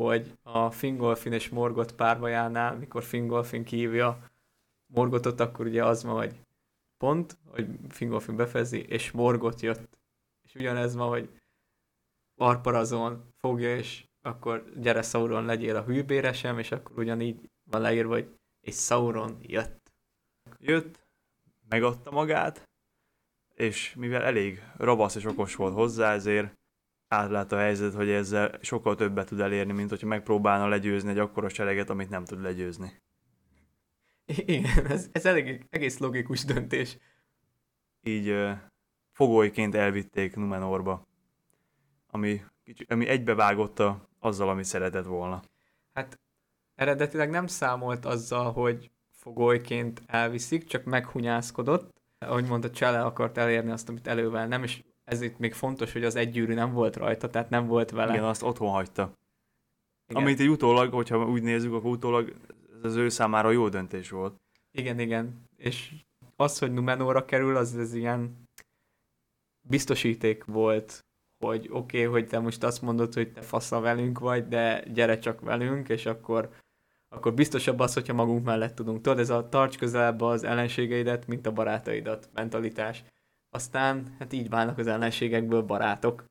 hogy 0.00 0.38
a 0.42 0.70
Fingolfin 0.70 1.32
és 1.32 1.48
Morgot 1.48 1.92
párbajánál, 1.92 2.76
mikor 2.76 3.02
Fingolfin 3.02 3.64
kívja 3.64 4.18
Morgotot, 4.92 5.40
akkor 5.40 5.66
ugye 5.66 5.84
az 5.84 6.04
van, 6.04 6.16
hogy 6.16 6.34
pont, 6.96 7.36
hogy 7.46 7.66
Fingolfin 7.88 8.36
befezi, 8.36 8.82
és 8.82 9.10
Morgot 9.10 9.60
jött. 9.60 9.98
És 10.42 10.54
ugyanez 10.54 10.94
van, 10.94 11.08
hogy 11.08 11.28
Arparazon 12.40 13.24
fogja 13.40 13.76
és 13.76 14.04
akkor 14.22 14.64
gyere 14.76 15.02
Sauron, 15.02 15.44
legyél 15.44 15.76
a 15.76 15.82
hűbéresem, 15.82 16.58
és 16.58 16.72
akkor 16.72 16.98
ugyanígy 16.98 17.50
van 17.70 17.80
leírva, 17.80 18.12
hogy 18.12 18.38
és 18.60 18.74
Sauron 18.74 19.38
jött. 19.40 19.83
Jött, 20.66 21.06
megadta 21.68 22.10
magát, 22.10 22.68
és 23.54 23.94
mivel 23.94 24.22
elég 24.22 24.62
rabasz 24.76 25.14
és 25.14 25.24
okos 25.24 25.54
volt 25.54 25.74
hozzá, 25.74 26.12
ezért 26.12 26.54
átlát 27.08 27.52
a 27.52 27.58
helyzet, 27.58 27.94
hogy 27.94 28.08
ezzel 28.08 28.58
sokkal 28.62 28.94
többet 28.94 29.26
tud 29.26 29.40
elérni, 29.40 29.72
mint 29.72 29.88
hogyha 29.88 30.06
megpróbálna 30.06 30.68
legyőzni 30.68 31.10
egy 31.10 31.18
akkora 31.18 31.48
sereget, 31.48 31.90
amit 31.90 32.08
nem 32.08 32.24
tud 32.24 32.40
legyőzni. 32.40 33.02
Igen, 34.24 34.86
ez, 34.86 35.08
ez 35.12 35.26
elég, 35.26 35.66
egész 35.70 35.98
logikus 35.98 36.44
döntés. 36.44 36.98
Így 38.00 38.34
fogolyként 39.12 39.74
elvitték 39.74 40.36
Numenorba, 40.36 41.06
ami, 42.06 42.44
ami 42.86 43.06
egybevágotta 43.06 44.08
azzal, 44.18 44.48
amit 44.48 44.64
szeretett 44.64 45.06
volna. 45.06 45.42
Hát 45.92 46.20
eredetileg 46.74 47.30
nem 47.30 47.46
számolt 47.46 48.04
azzal, 48.04 48.52
hogy 48.52 48.93
fogolyként 49.24 50.02
elviszik, 50.06 50.64
csak 50.64 50.84
meghunyászkodott. 50.84 52.02
Ahogy 52.18 52.46
mondta, 52.46 52.70
Csele 52.70 53.00
akart 53.00 53.38
elérni 53.38 53.70
azt, 53.70 53.88
amit 53.88 54.06
elővel 54.06 54.46
nem, 54.46 54.62
és 54.62 54.82
ez 55.04 55.20
itt 55.20 55.38
még 55.38 55.52
fontos, 55.52 55.92
hogy 55.92 56.04
az 56.04 56.16
egy 56.16 56.30
gyűrű 56.30 56.54
nem 56.54 56.72
volt 56.72 56.96
rajta, 56.96 57.30
tehát 57.30 57.50
nem 57.50 57.66
volt 57.66 57.90
vele. 57.90 58.12
Igen, 58.12 58.24
azt 58.24 58.42
otthon 58.42 58.70
hagyta. 58.70 59.12
Igen. 60.08 60.22
Amit 60.22 60.40
egy 60.40 60.48
utólag, 60.48 60.92
hogyha 60.92 61.28
úgy 61.28 61.42
nézzük, 61.42 61.72
akkor 61.72 61.90
utólag 61.90 62.34
ez 62.82 62.84
az 62.90 62.96
ő 62.96 63.08
számára 63.08 63.50
jó 63.50 63.68
döntés 63.68 64.10
volt. 64.10 64.40
Igen, 64.70 64.98
igen. 64.98 65.42
És 65.56 65.92
az, 66.36 66.58
hogy 66.58 66.72
Numenóra 66.72 67.24
kerül, 67.24 67.56
az, 67.56 67.74
az 67.74 67.94
ilyen 67.94 68.48
biztosíték 69.68 70.44
volt, 70.44 71.04
hogy 71.44 71.68
oké, 71.70 71.98
okay, 72.06 72.12
hogy 72.12 72.28
te 72.28 72.38
most 72.38 72.62
azt 72.62 72.82
mondod, 72.82 73.14
hogy 73.14 73.32
te 73.32 73.40
fasza 73.40 73.80
velünk 73.80 74.18
vagy, 74.18 74.48
de 74.48 74.84
gyere 74.92 75.18
csak 75.18 75.40
velünk, 75.40 75.88
és 75.88 76.06
akkor, 76.06 76.50
akkor 77.14 77.34
biztosabb 77.34 77.78
az, 77.78 77.94
hogyha 77.94 78.12
magunk 78.12 78.44
mellett 78.44 78.74
tudunk. 78.74 79.00
Tudod, 79.00 79.18
ez 79.18 79.30
a 79.30 79.48
tarts 79.48 79.78
közelebb 79.78 80.20
az 80.20 80.44
ellenségeidet, 80.44 81.26
mint 81.26 81.46
a 81.46 81.52
barátaidat 81.52 82.28
mentalitás. 82.32 83.04
Aztán 83.50 84.16
hát 84.18 84.32
így 84.32 84.48
válnak 84.48 84.78
az 84.78 84.86
ellenségekből 84.86 85.62
barátok. 85.62 86.24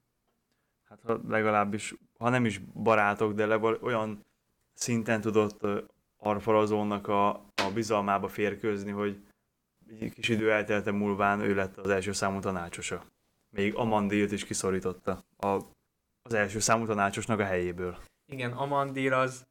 Hát 0.89 0.99
ha 1.03 1.19
legalábbis, 1.27 1.95
ha 2.19 2.29
nem 2.29 2.45
is 2.45 2.59
barátok, 2.59 3.33
de 3.33 3.45
legalább 3.45 3.83
olyan 3.83 4.25
szinten 4.73 5.21
tudott 5.21 5.67
Arfarazónak 6.17 7.07
a, 7.07 7.29
a 7.35 7.71
bizalmába 7.73 8.27
férkőzni, 8.27 8.91
hogy 8.91 9.23
egy 9.99 10.13
kis 10.13 10.29
idő 10.29 10.51
eltelte 10.51 10.91
múlván 10.91 11.39
ő 11.39 11.55
lett 11.55 11.77
az 11.77 11.89
első 11.89 12.11
számú 12.11 12.39
tanácsosa. 12.39 13.03
Még 13.49 13.75
Amandilt 13.75 14.31
is 14.31 14.45
kiszorította 14.45 15.23
a, 15.37 15.59
az 16.21 16.33
első 16.33 16.59
számú 16.59 16.85
tanácsosnak 16.85 17.39
a 17.39 17.43
helyéből. 17.43 17.97
Igen, 18.25 18.51
Amandil 18.51 19.13
az 19.13 19.45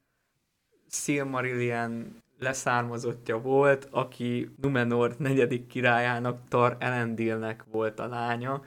Silmarillion 0.93 2.21
leszármazottja 2.39 3.41
volt, 3.41 3.87
aki 3.91 4.49
Numenor 4.61 5.15
negyedik 5.17 5.67
királyának 5.67 6.47
Tar 6.47 6.75
Elendilnek 6.79 7.63
volt 7.71 7.99
a 7.99 8.07
lánya, 8.07 8.61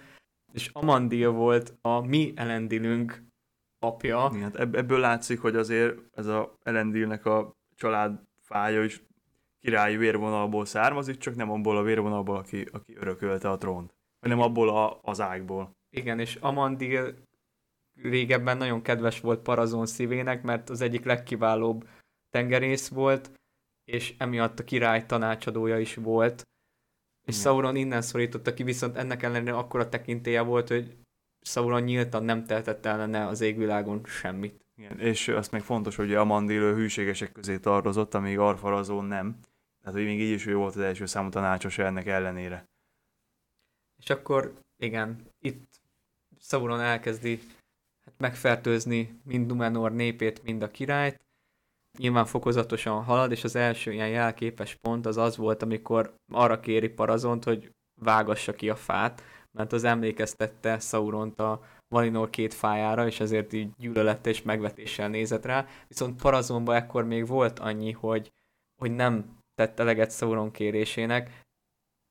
és 0.53 0.71
Amandil 0.73 1.31
volt 1.31 1.75
a 1.81 2.01
mi 2.01 2.33
Elendilünk 2.37 3.23
apja. 3.79 4.31
Igen, 4.33 4.43
hát 4.43 4.57
ebből 4.75 4.99
látszik, 5.01 5.41
hogy 5.41 5.57
azért 5.57 5.99
ez 6.13 6.27
a 6.27 6.55
Elendilnek 6.63 7.27
a 7.27 7.57
család 7.75 8.21
fája 8.41 8.85
is 8.85 9.03
királyi 9.61 9.97
vérvonalból 9.97 10.65
származik, 10.65 11.19
csak 11.19 11.35
nem 11.35 11.51
abból 11.51 11.77
a 11.77 11.83
vérvonalból, 11.83 12.37
aki, 12.37 12.67
aki 12.73 12.97
örökölte 12.97 13.51
a 13.51 13.57
trónt, 13.57 13.95
hanem 14.21 14.41
abból 14.41 14.69
a, 14.69 15.01
az 15.03 15.21
ágból. 15.21 15.71
Igen, 15.91 16.19
és 16.19 16.35
Amandil 16.35 17.15
régebben 18.03 18.57
nagyon 18.57 18.83
kedves 18.83 19.21
volt 19.21 19.43
Parazon 19.43 19.87
szívének, 19.87 20.43
mert 20.43 20.71
az 20.71 20.81
egyik 20.81 21.05
legkiválóbb 21.05 21.89
tengerész 22.37 22.89
volt, 22.89 23.31
és 23.85 24.15
emiatt 24.19 24.59
a 24.59 24.65
király 24.65 25.07
tanácsadója 25.07 25.79
is 25.79 25.95
volt. 25.95 26.43
És 27.27 27.35
Igen. 27.35 27.41
Sauron 27.41 27.77
innen 27.77 28.03
szorította 28.03 28.55
ki, 28.55 28.63
viszont 28.63 28.97
ennek 28.97 29.23
ellenére 29.23 29.57
akkora 29.57 29.89
tekintélye 29.89 30.41
volt, 30.41 30.69
hogy 30.69 30.97
Sauron 31.41 31.83
nyíltan 31.83 32.25
nem 32.25 32.45
tehetett 32.45 32.87
ellene 32.87 33.27
az 33.27 33.41
égvilágon 33.41 34.05
semmit. 34.05 34.65
Igen, 34.75 35.01
és 35.01 35.29
azt 35.29 35.51
még 35.51 35.63
fontos, 35.63 35.97
hogy 35.97 36.15
Amandil 36.15 36.75
hűségesek 36.75 37.33
közé 37.33 37.59
tartozott, 37.59 38.15
amíg 38.15 38.39
Arfarazón 38.39 39.05
nem. 39.05 39.39
Tehát, 39.81 39.99
hogy 39.99 40.07
még 40.07 40.21
így 40.21 40.33
is 40.33 40.47
ő 40.47 40.55
volt 40.55 40.75
az 40.75 40.81
első 40.81 41.07
számú 41.07 41.29
tanácsosa 41.29 41.83
ennek 41.83 42.07
ellenére. 42.07 42.65
És 43.99 44.11
akkor, 44.11 44.61
igen, 44.77 45.31
itt 45.41 45.81
Sauron 46.39 46.81
elkezdi 46.81 47.41
hát 48.05 48.15
megfertőzni 48.19 49.21
mind 49.25 49.47
Numenor 49.47 49.93
népét, 49.93 50.43
mind 50.43 50.63
a 50.63 50.71
királyt. 50.71 51.26
Nyilván 51.97 52.25
fokozatosan 52.25 53.03
halad, 53.03 53.31
és 53.31 53.45
az 53.45 53.57
első 53.57 53.93
ilyen 53.93 54.09
jelképes 54.09 54.75
pont 54.75 55.07
az 55.07 55.17
az 55.17 55.37
volt, 55.37 55.63
amikor 55.63 56.15
arra 56.33 56.61
kéri 56.61 56.89
Parazont, 56.89 57.45
hogy 57.45 57.71
vágassa 58.01 58.53
ki 58.53 58.69
a 58.69 58.77
fát, 58.77 59.23
mert 59.53 59.73
az 59.73 59.85
emlékeztette 59.85 60.79
Sauront 60.79 61.41
a 61.41 61.61
Valinor 61.89 62.31
két 62.31 62.55
fájára, 62.55 63.07
és 63.07 63.21
ezért 63.21 63.53
így 63.53 63.71
gyűlölette 63.77 64.31
és 64.31 64.43
megvetéssel 64.43 65.09
nézett 65.09 65.45
rá. 65.45 65.67
Viszont 65.89 66.21
Parazonban 66.23 66.75
ekkor 66.75 67.05
még 67.05 67.27
volt 67.27 67.59
annyi, 67.59 67.93
hogy, 67.93 68.33
hogy 68.83 68.95
nem 68.95 69.37
tette 69.55 69.83
eleget 69.83 70.13
Sauron 70.13 70.51
kérésének. 70.51 71.45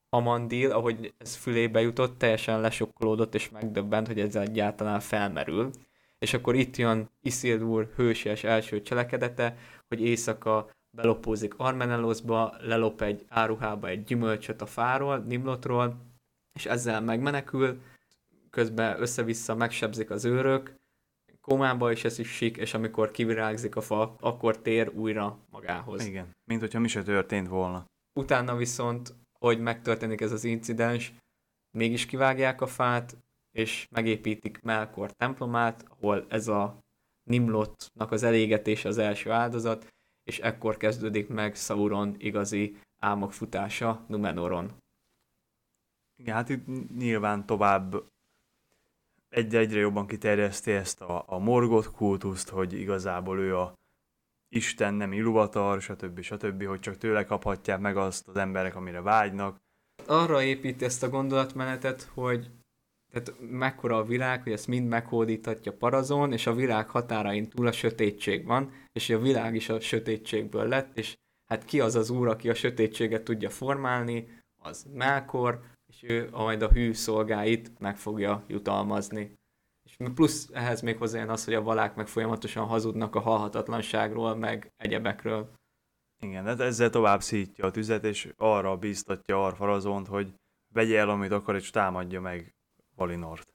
Amandil, 0.09 0.71
ahogy 0.71 1.13
ez 1.17 1.35
fülébe 1.35 1.81
jutott, 1.81 2.17
teljesen 2.17 2.61
lesokkolódott 2.61 3.35
és 3.35 3.49
megdöbbent, 3.49 4.07
hogy 4.07 4.19
ez 4.19 4.35
egyáltalán 4.35 4.99
felmerül. 4.99 5.71
És 6.19 6.33
akkor 6.33 6.55
itt 6.55 6.75
jön 6.75 7.09
Isildur 7.21 7.93
hősies 7.95 8.43
első 8.43 8.81
cselekedete, 8.81 9.57
hogy 9.87 10.01
éjszaka 10.01 10.69
belopózik 10.97 11.53
Armenelosba, 11.57 12.55
lelop 12.59 13.01
egy 13.01 13.25
áruhába 13.29 13.87
egy 13.87 14.03
gyümölcsöt 14.03 14.61
a 14.61 14.65
fáról, 14.65 15.17
Nimlotról, 15.17 15.97
és 16.53 16.65
ezzel 16.65 17.01
megmenekül, 17.01 17.81
közben 18.49 19.01
össze-vissza 19.01 19.55
megsebzik 19.55 20.09
az 20.09 20.25
őrök, 20.25 20.75
komába 21.41 21.91
is 21.91 22.03
esik, 22.03 22.57
és 22.57 22.73
amikor 22.73 23.11
kivirágzik 23.11 23.75
a 23.75 23.81
fa, 23.81 24.15
akkor 24.19 24.61
tér 24.61 24.89
újra 24.89 25.39
magához. 25.49 26.05
Igen, 26.05 26.35
mint 26.43 26.61
hogyha 26.61 26.79
mi 26.79 26.87
se 26.87 27.03
történt 27.03 27.47
volna. 27.47 27.85
Utána 28.19 28.55
viszont, 28.55 29.13
hogy 29.39 29.59
megtörténik 29.59 30.21
ez 30.21 30.31
az 30.31 30.43
incidens, 30.43 31.13
mégis 31.77 32.05
kivágják 32.05 32.61
a 32.61 32.67
fát, 32.67 33.17
és 33.55 33.87
megépítik 33.91 34.61
Melkor 34.61 35.11
templomát, 35.11 35.85
ahol 35.89 36.25
ez 36.29 36.47
a 36.47 36.83
Nimlotnak 37.23 38.11
az 38.11 38.23
elégetés 38.23 38.85
az 38.85 38.97
első 38.97 39.31
áldozat, 39.31 39.93
és 40.23 40.39
ekkor 40.39 40.77
kezdődik 40.77 41.27
meg 41.27 41.55
Sauron 41.55 42.15
igazi 42.17 42.77
álmok 42.99 43.33
futása 43.33 44.05
Numenoron. 44.07 44.71
Igen, 46.15 46.35
hát 46.35 46.49
itt 46.49 46.65
nyilván 46.97 47.45
tovább 47.45 48.03
egyre-egyre 49.29 49.79
jobban 49.79 50.07
kiterjeszti 50.07 50.71
ezt 50.71 51.01
a, 51.01 51.23
a 51.27 51.37
morgot 51.37 51.91
kultuszt, 51.91 52.49
hogy 52.49 52.73
igazából 52.73 53.39
ő 53.39 53.57
a 53.57 53.73
Isten, 54.49 54.93
nem 54.93 55.13
Iluvatar, 55.13 55.81
stb. 55.81 56.21
stb., 56.21 56.65
hogy 56.65 56.79
csak 56.79 56.97
tőle 56.97 57.23
kaphatják 57.23 57.79
meg 57.79 57.97
azt 57.97 58.27
az 58.27 58.35
emberek, 58.35 58.75
amire 58.75 59.01
vágynak. 59.01 59.57
Arra 60.05 60.41
épít 60.41 60.81
ezt 60.81 61.03
a 61.03 61.09
gondolatmenetet, 61.09 62.01
hogy 62.01 62.49
tehát 63.15 63.39
mekkora 63.39 63.97
a 63.97 64.03
világ, 64.03 64.43
hogy 64.43 64.51
ezt 64.51 64.67
mind 64.67 64.87
meghódíthatja 64.87 65.73
parazon, 65.73 66.31
és 66.31 66.47
a 66.47 66.53
világ 66.53 66.89
határain 66.89 67.49
túl 67.49 67.67
a 67.67 67.71
sötétség 67.71 68.45
van, 68.45 68.71
és 68.91 69.09
a 69.09 69.19
világ 69.19 69.55
is 69.55 69.69
a 69.69 69.79
sötétségből 69.79 70.67
lett, 70.67 70.97
és 70.97 71.13
hát 71.45 71.65
ki 71.65 71.79
az 71.79 71.95
az 71.95 72.09
úr, 72.09 72.27
aki 72.27 72.49
a 72.49 72.53
sötétséget 72.53 73.23
tudja 73.23 73.49
formálni, 73.49 74.39
az 74.61 74.87
Melkor, 74.93 75.61
és 75.87 76.03
ő 76.03 76.29
majd 76.31 76.61
a 76.61 76.69
hű 76.69 76.93
szolgáit 76.93 77.79
meg 77.79 77.97
fogja 77.97 78.43
jutalmazni. 78.47 79.33
És 79.83 79.95
plusz 80.13 80.49
ehhez 80.53 80.81
még 80.81 80.97
hozzájön 80.97 81.29
az, 81.29 81.45
hogy 81.45 81.53
a 81.53 81.61
valák 81.61 81.95
meg 81.95 82.07
folyamatosan 82.07 82.65
hazudnak 82.65 83.15
a 83.15 83.19
halhatatlanságról, 83.19 84.35
meg 84.35 84.71
egyebekről. 84.77 85.53
Igen, 86.21 86.43
de 86.43 86.63
ezzel 86.63 86.89
tovább 86.89 87.21
szítja 87.21 87.65
a 87.65 87.71
tüzet, 87.71 88.03
és 88.03 88.33
arra 88.37 88.77
bíztatja 88.77 89.45
Arfarazont, 89.45 90.07
hogy 90.07 90.33
vegye 90.73 90.99
el, 90.99 91.09
amit 91.09 91.31
akar, 91.31 91.55
és 91.55 91.69
támadja 91.69 92.21
meg 92.21 92.54
Valinort. 92.95 93.53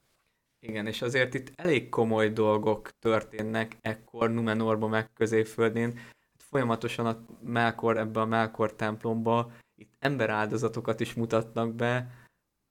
Igen, 0.67 0.87
és 0.87 1.03
azért 1.03 1.35
itt 1.35 1.53
elég 1.57 1.89
komoly 1.89 2.31
dolgok 2.31 2.99
történnek 2.99 3.77
ekkor 3.81 4.31
Numenorban 4.31 4.91
meg 4.91 5.13
középföldén. 5.13 5.97
Hát 5.97 6.43
folyamatosan 6.43 7.07
a 7.07 7.25
Melkor, 7.43 7.99
ebbe 7.99 8.21
a 8.21 8.27
Melkor 8.27 8.75
templomba 8.75 9.53
itt 9.75 9.95
emberáldozatokat 9.99 11.01
is 11.01 11.15
mutatnak 11.15 11.75
be, 11.75 12.11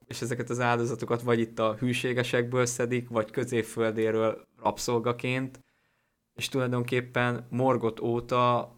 és 0.07 0.21
ezeket 0.21 0.49
az 0.49 0.59
áldozatokat 0.59 1.21
vagy 1.21 1.39
itt 1.39 1.59
a 1.59 1.75
hűségesekből 1.75 2.65
szedik, 2.65 3.09
vagy 3.09 3.31
középföldéről 3.31 4.47
rabszolgaként, 4.57 5.59
és 6.33 6.49
tulajdonképpen 6.49 7.47
Morgot 7.49 7.99
óta 7.99 8.75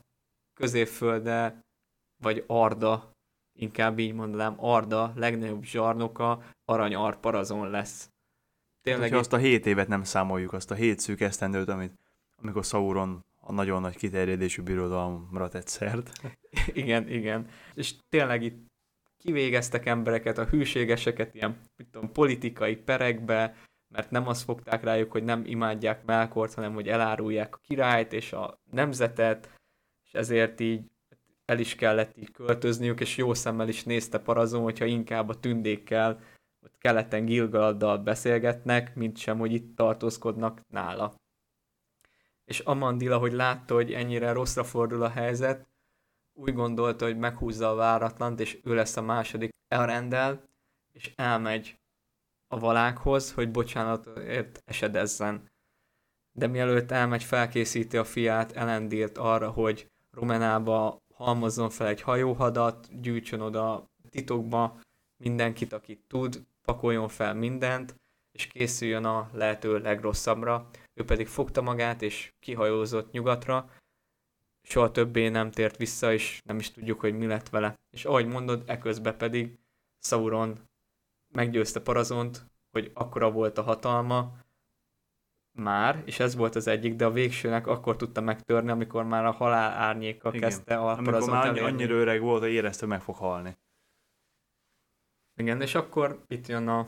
középfölde, 0.54 1.66
vagy 2.24 2.44
Arda, 2.48 3.11
inkább 3.62 4.00
így 4.00 4.14
mondanám, 4.14 4.56
Arda 4.58 5.14
legnagyobb 5.16 5.64
zsarnoka 5.64 6.44
arany 6.66 6.96
arparazon 6.96 7.70
lesz. 7.70 8.10
Tényleg... 8.82 9.12
Ha 9.12 9.18
azt 9.18 9.34
a 9.34 9.38
hét 9.38 9.66
évet 9.66 9.88
nem 9.88 10.04
számoljuk, 10.04 10.54
azt 10.54 10.72
a 10.72 10.76
hét 10.76 11.00
szűk 11.00 11.22
esztendőt, 11.22 11.68
amit 11.68 11.94
amikor 12.36 12.64
Sauron 12.64 13.26
a 13.40 13.52
nagyon 13.52 13.82
nagy 13.82 13.96
kiterjedésű 13.96 14.62
birodalomra 14.62 15.50
tett 15.50 15.68
szert. 15.68 16.12
igen, 16.74 17.08
igen. 17.08 17.48
És 17.74 17.94
tényleg 18.10 18.44
itt 18.44 18.70
kivégeztek 19.18 19.86
embereket, 19.86 20.38
a 20.38 20.46
hűségeseket 20.46 21.36
ilyen 21.36 21.58
tudom, 21.92 22.12
politikai 22.12 22.76
perekbe, 22.76 23.56
mert 23.88 24.12
nem 24.12 24.28
azt 24.28 24.44
fogták 24.44 24.84
rájuk, 24.84 25.12
hogy 25.12 25.24
nem 25.24 25.44
imádják 25.46 26.06
Melkort, 26.06 26.54
hanem 26.54 26.74
hogy 26.74 26.88
elárulják 26.88 27.56
a 27.56 27.60
királyt 27.68 28.14
és 28.14 28.34
a 28.34 28.60
nemzetet, 28.72 29.50
és 30.04 30.14
ezért 30.14 30.60
így 30.60 30.91
el 31.52 31.60
is 31.60 31.76
kellett 31.76 32.18
így 32.18 32.32
költözniük, 32.32 33.00
és 33.00 33.18
jó 33.18 33.34
szemmel 33.34 33.68
is 33.68 33.84
nézte 33.84 34.20
Parazon, 34.20 34.64
hogyha 34.64 34.86
inkább 34.86 35.30
a 35.30 35.40
tündékkel, 35.40 36.20
ott 36.64 36.78
keleten 36.78 37.26
Gilgaladdal 37.26 37.98
beszélgetnek, 37.98 38.96
mint 38.96 39.18
sem, 39.18 39.40
hogy 39.40 39.54
itt 39.54 39.76
tartózkodnak 39.76 40.62
nála. 40.68 41.14
És 42.46 42.60
Amandila, 42.60 43.18
hogy 43.18 43.32
látta, 43.32 43.74
hogy 43.74 43.94
ennyire 43.94 44.32
rosszra 44.32 44.64
fordul 44.64 45.04
a 45.04 45.10
helyzet, 45.10 45.68
úgy 46.34 46.54
gondolta, 46.54 47.06
hogy 47.06 47.18
meghúzza 47.18 47.70
a 47.70 47.76
váratlant, 47.76 48.40
és 48.40 48.60
ő 48.64 48.76
lesz 48.76 48.98
a 48.98 49.02
második 49.02 49.52
elrendel, 49.68 50.44
és 50.92 51.14
elmegy 51.16 51.80
a 52.48 52.60
valákhoz, 52.60 53.34
hogy 53.34 53.52
bocsánatért 53.52 54.64
esedezzen. 54.66 55.52
De 56.32 56.48
mielőtt 56.48 56.92
elmegy, 56.92 57.24
felkészíti 57.24 57.98
a 57.98 58.04
fiát, 58.04 58.52
Elendírt 58.52 59.18
arra, 59.18 59.50
hogy 59.50 59.92
Romenába 60.12 61.02
halmozzon 61.22 61.70
fel 61.70 61.88
egy 61.88 62.02
hajóhadat, 62.02 63.02
gyűjtsön 63.02 63.40
oda 63.40 63.90
titokba 64.10 64.80
mindenkit, 65.24 65.74
akit 65.74 66.04
tud, 66.08 66.44
pakoljon 66.66 67.08
fel 67.08 67.34
mindent, 67.34 67.96
és 68.32 68.48
készüljön 68.48 69.06
a 69.06 69.30
lehető 69.34 69.78
legrosszabbra. 69.78 70.70
Ő 70.94 71.06
pedig 71.06 71.28
fogta 71.28 71.62
magát, 71.62 72.02
és 72.02 72.34
kihajózott 72.40 73.12
nyugatra, 73.12 73.70
soha 74.62 74.92
többé 74.92 75.30
nem 75.30 75.52
tért 75.52 75.78
vissza, 75.78 76.14
és 76.14 76.42
nem 76.46 76.58
is 76.58 76.72
tudjuk, 76.72 77.00
hogy 77.00 77.18
mi 77.18 77.26
lett 77.26 77.50
vele. 77.50 77.80
És 77.90 78.06
ahogy 78.06 78.28
mondod, 78.28 78.64
eközben 78.66 79.18
pedig 79.18 79.60
Sauron 80.00 80.60
meggyőzte 81.34 81.82
Parazont, 81.82 82.46
hogy 82.72 82.92
akkora 82.94 83.32
volt 83.32 83.58
a 83.58 83.62
hatalma, 83.62 84.32
már, 85.52 86.02
és 86.06 86.20
ez 86.20 86.36
volt 86.36 86.56
az 86.56 86.68
egyik, 86.68 86.96
de 86.96 87.06
a 87.06 87.12
végsőnek 87.12 87.68
akkor 87.68 87.96
tudta 87.96 88.22
megtörni, 88.22 88.70
amikor 88.72 89.04
már 89.04 89.26
a 89.26 89.32
halál 89.32 89.72
árnyéka 89.72 90.30
Igen. 90.30 90.42
kezdte 90.42 90.76
a 90.78 90.98
Amikor 90.98 91.30
már 91.30 91.48
annyi, 91.48 91.60
annyira 91.60 91.96
öreg 91.96 92.22
volt, 92.22 92.42
hogy 92.42 92.52
érezte, 92.52 92.86
meg 92.86 93.02
fog 93.02 93.16
halni. 93.16 93.58
Igen, 95.36 95.62
és 95.62 95.76
akkor 95.76 96.24
itt 96.28 96.48
jön 96.48 96.68
a 96.68 96.86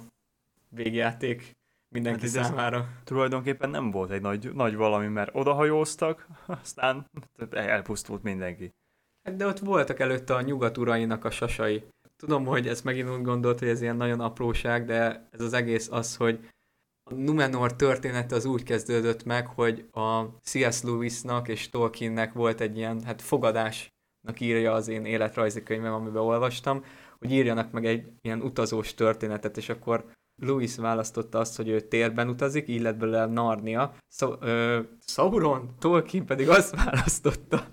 végjáték 0.70 1.58
mindenki 1.88 2.30
hát 2.30 2.44
számára. 2.44 2.90
Tulajdonképpen 3.04 3.70
nem 3.70 3.92
volt 3.92 4.12
egy 4.12 4.22
nagy, 4.22 4.54
nagy 4.54 4.76
valami, 4.76 5.08
mert 5.08 5.36
odahajóztak, 5.36 6.28
aztán 6.62 7.10
elpusztult 7.50 8.24
mindenki. 8.24 8.74
Hát 9.24 9.36
de 9.36 9.48
ott 9.48 9.60
voltak 9.60 10.00
előtte 10.00 10.36
a 10.36 10.42
nyugat 10.42 10.78
urainak 10.78 11.26
a 11.26 11.30
sasai. 11.30 11.84
Tudom, 12.16 12.46
hogy 12.46 12.68
ez 12.68 12.82
megint 12.82 13.10
úgy 13.10 13.22
gondolt, 13.22 13.60
hogy 13.60 13.68
ez 13.68 13.82
ilyen 13.82 13.96
nagyon 13.96 14.20
apróság, 14.20 14.86
de 14.86 15.28
ez 15.32 15.42
az 15.42 15.54
egész 15.54 15.92
az, 15.92 16.16
hogy 16.16 16.50
Numenor 17.16 17.76
története 17.76 18.36
az 18.36 18.46
úgy 18.46 18.64
kezdődött 18.64 19.24
meg, 19.24 19.48
hogy 19.48 19.86
a 19.92 20.22
C.S. 20.24 20.82
Lewisnak 20.84 21.48
és 21.48 21.70
Tolkiennek 21.70 22.34
volt 22.34 22.62
egy 22.62 22.78
ilyen 22.78 23.04
hát 23.04 23.22
fogadásnak 23.22 24.40
írja 24.40 24.74
az 24.74 24.88
én 24.88 25.06
életrajzi 25.06 25.64
könyvem, 25.64 25.94
amiben 25.94 26.22
olvastam, 26.22 26.84
hogy 27.20 27.32
írjanak 27.32 27.72
meg 27.72 27.86
egy 27.86 28.06
ilyen 28.22 28.42
utazós 28.42 28.94
történetet, 28.94 29.58
és 29.58 29.70
akkor 29.70 30.06
Louis 30.42 30.76
választotta 30.76 31.40
azt, 31.40 31.56
hogy 31.56 31.68
ő 31.70 31.82
térben 31.82 32.30
utazik, 32.30 32.68
így 32.68 32.82
lett 32.82 32.98
belőle 32.98 33.26
Narnia. 33.26 33.96
Szó, 34.08 34.34
ö, 34.40 34.80
Sauron, 35.06 35.76
Tolkien 35.80 36.26
pedig 36.26 36.50
azt 36.50 36.76
választotta, 36.86 37.68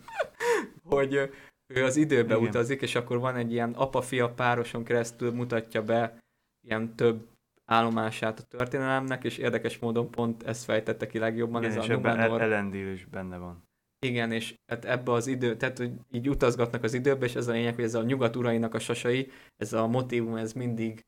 hogy 0.84 1.30
ő 1.74 1.84
az 1.84 1.96
időbe 1.96 2.34
Igen. 2.34 2.48
utazik, 2.48 2.82
és 2.82 2.94
akkor 2.94 3.18
van 3.18 3.36
egy 3.36 3.52
ilyen 3.52 3.72
apa-fia 3.72 4.28
pároson 4.28 4.84
keresztül 4.84 5.32
mutatja 5.32 5.82
be 5.82 6.18
ilyen 6.66 6.96
több 6.96 7.28
állomását 7.70 8.38
a 8.38 8.42
történelemnek, 8.42 9.24
és 9.24 9.38
érdekes 9.38 9.78
módon 9.78 10.10
pont 10.10 10.42
ezt 10.42 10.64
fejtette 10.64 11.06
ki 11.06 11.18
legjobban. 11.18 11.62
Igen, 11.62 11.76
ez 11.76 11.84
és 11.84 11.90
a 11.90 11.92
Numenor. 11.92 12.42
Elendil 12.42 12.92
is 12.92 13.04
benne 13.04 13.36
van. 13.36 13.68
Igen, 14.06 14.32
és 14.32 14.54
hát 14.66 14.84
ebbe 14.84 15.12
az 15.12 15.26
idő, 15.26 15.56
tehát 15.56 15.78
hogy 15.78 15.92
így 16.12 16.28
utazgatnak 16.28 16.82
az 16.82 16.94
időbe, 16.94 17.26
és 17.26 17.34
ez 17.34 17.48
a 17.48 17.52
lényeg, 17.52 17.74
hogy 17.74 17.84
ez 17.84 17.94
a 17.94 18.02
nyugat 18.02 18.36
urainak 18.36 18.74
a 18.74 18.78
sasai, 18.78 19.30
ez 19.56 19.72
a 19.72 19.86
motivum, 19.86 20.36
ez 20.36 20.52
mindig 20.52 21.00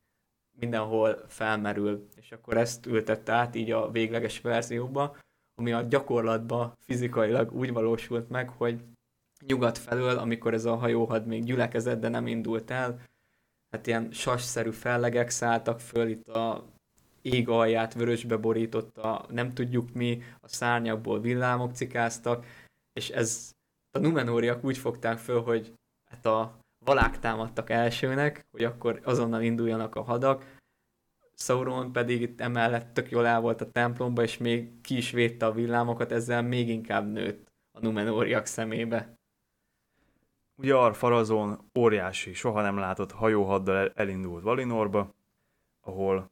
mindenhol 0.59 1.25
felmerül, 1.29 2.09
és 2.17 2.33
akkor 2.33 2.57
ezt 2.57 2.87
ültette 2.87 3.33
át 3.33 3.55
így 3.55 3.71
a 3.71 3.91
végleges 3.91 4.41
verzióba, 4.41 5.17
ami 5.55 5.73
a 5.73 5.83
gyakorlatban 5.83 6.77
fizikailag 6.81 7.53
úgy 7.53 7.73
valósult 7.73 8.29
meg, 8.29 8.49
hogy 8.49 8.85
nyugat 9.47 9.79
felől, 9.79 10.19
amikor 10.19 10.55
ez 10.55 10.65
a 10.65 10.75
hajóhad 10.75 11.27
még 11.27 11.45
gyülekezett, 11.45 12.01
de 12.01 12.09
nem 12.09 12.27
indult 12.27 12.71
el, 12.71 13.01
hát 13.73 13.87
ilyen 13.87 14.13
sasszerű 14.13 14.71
fellegek 14.71 15.31
szálltak 15.31 15.81
föl, 15.81 16.09
itt 16.09 16.29
a 16.29 16.65
ég 17.23 17.49
alját 17.49 17.95
vörösbe 17.95 18.37
borította, 18.37 19.27
nem 19.29 19.53
tudjuk 19.53 19.93
mi, 19.93 20.23
a 20.41 20.49
szárnyakból 20.49 21.21
villámok 21.21 21.75
cikáztak, 21.75 22.47
és 22.93 23.09
ez 23.09 23.51
a 23.91 23.99
Numenóriak 23.99 24.65
úgy 24.65 24.79
fogták 24.79 25.19
föl, 25.19 25.43
hogy 25.43 25.73
hát 26.11 26.27
a 26.27 26.59
valák 26.85 27.19
támadtak 27.19 27.71
elsőnek, 27.71 28.47
hogy 28.51 28.65
akkor 28.65 29.01
azonnal 29.05 29.43
induljanak 29.43 29.95
a 29.95 30.03
hadak, 30.03 30.61
Sauron 31.35 31.93
pedig 31.93 32.21
itt 32.21 32.41
emellett 32.41 32.95
tök 32.95 33.11
jól 33.11 33.27
el 33.27 33.41
volt 33.41 33.61
a 33.61 33.71
templomba, 33.71 34.23
és 34.23 34.39
még 34.39 34.81
ki 34.81 34.97
is 34.97 35.11
védte 35.11 35.47
a 35.47 35.53
villámokat, 35.53 36.13
ezzel 36.13 36.43
még 36.43 36.69
inkább 36.69 37.13
nőtt 37.13 37.47
a 37.79 37.81
Numenóriak 37.81 38.47
szemébe. 38.47 39.15
Ugye 40.63 40.75
Arfarazon 40.75 41.71
óriási, 41.79 42.33
soha 42.35 42.63
nem 42.63 42.79
látott 42.79 43.13
hajóhaddal 43.13 43.93
elindult 43.95 44.43
Valinorba, 44.43 45.15
ahol 45.81 46.31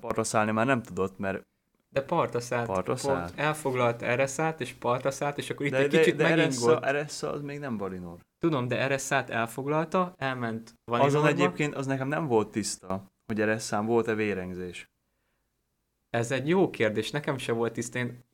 partra 0.00 0.24
szállni 0.24 0.50
már 0.50 0.66
nem 0.66 0.82
tudott, 0.82 1.18
mert 1.18 1.46
de 1.90 2.02
partra 2.02 2.40
szállt. 2.40 2.66
Partra 2.66 2.96
szállt. 2.96 3.32
Elfoglalt 3.36 4.02
Ereszát, 4.02 4.60
és 4.60 4.72
partra 4.72 5.10
szállt, 5.10 5.38
és 5.38 5.50
akkor 5.50 5.66
itt 5.66 5.72
de, 5.72 5.78
egy 5.78 5.90
de, 5.90 5.98
kicsit 5.98 6.16
de 6.16 6.36
megingott. 6.36 6.84
Eressa, 6.84 7.32
az 7.32 7.42
még 7.42 7.58
nem 7.58 7.76
Valinor. 7.76 8.18
Tudom, 8.38 8.68
de 8.68 8.78
Ereszát 8.78 9.30
elfoglalta, 9.30 10.14
elment 10.16 10.74
Valinorba. 10.84 11.18
Azon 11.18 11.30
egyébként 11.30 11.74
az 11.74 11.86
nekem 11.86 12.08
nem 12.08 12.26
volt 12.26 12.50
tiszta, 12.50 13.12
hogy 13.26 13.40
Ereszán 13.40 13.86
volt-e 13.86 14.14
vérengzés. 14.14 14.90
Ez 16.10 16.30
egy 16.30 16.48
jó 16.48 16.70
kérdés, 16.70 17.10
nekem 17.10 17.38
se 17.38 17.52
volt 17.52 17.72
tiszta. 17.72 17.98
Én 17.98 18.24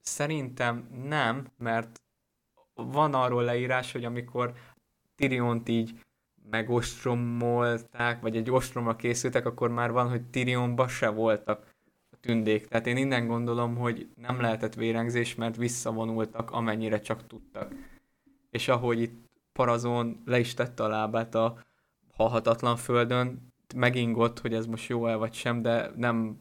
szerintem 0.00 0.88
nem, 1.08 1.46
mert 1.58 2.02
van 2.76 3.14
arról 3.14 3.44
leírás, 3.44 3.92
hogy 3.92 4.04
amikor 4.04 4.52
Tiriont 5.14 5.68
így 5.68 5.98
megostromolták, 6.50 8.20
vagy 8.20 8.36
egy 8.36 8.50
ostromra 8.50 8.96
készültek, 8.96 9.46
akkor 9.46 9.70
már 9.70 9.92
van, 9.92 10.08
hogy 10.08 10.22
Tirionba 10.22 10.88
se 10.88 11.08
voltak 11.08 11.74
a 12.10 12.16
tündék. 12.20 12.66
Tehát 12.66 12.86
én 12.86 12.96
innen 12.96 13.26
gondolom, 13.26 13.76
hogy 13.76 14.08
nem 14.16 14.40
lehetett 14.40 14.74
vérengzés, 14.74 15.34
mert 15.34 15.56
visszavonultak, 15.56 16.50
amennyire 16.50 17.00
csak 17.00 17.26
tudtak. 17.26 17.74
És 18.50 18.68
ahogy 18.68 19.00
itt 19.00 19.24
Parazon 19.52 20.22
le 20.24 20.38
is 20.38 20.54
tette 20.54 20.82
a 20.84 20.88
lábát 20.88 21.34
a 21.34 21.64
halhatatlan 22.12 22.76
földön, 22.76 23.54
megingott, 23.74 24.40
hogy 24.40 24.54
ez 24.54 24.66
most 24.66 24.88
jó-e 24.88 25.14
vagy 25.14 25.34
sem, 25.34 25.62
de 25.62 25.90
nem, 25.96 26.38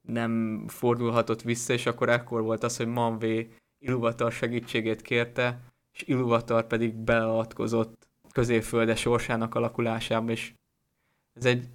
nem 0.00 0.64
fordulhatott 0.68 1.42
vissza, 1.42 1.72
és 1.72 1.86
akkor 1.86 2.08
ekkor 2.08 2.42
volt 2.42 2.62
az, 2.62 2.76
hogy 2.76 2.86
Manvé 2.86 3.54
Iluvatar 3.80 4.32
segítségét 4.32 5.02
kérte, 5.02 5.60
és 5.92 6.02
Iluvatar 6.02 6.66
pedig 6.66 6.94
beleavatkozott 6.94 8.08
középfölde 8.32 8.94
sorsának 8.94 9.54
alakulásába, 9.54 10.30
és 10.30 10.54
ez 11.32 11.44
egy 11.44 11.68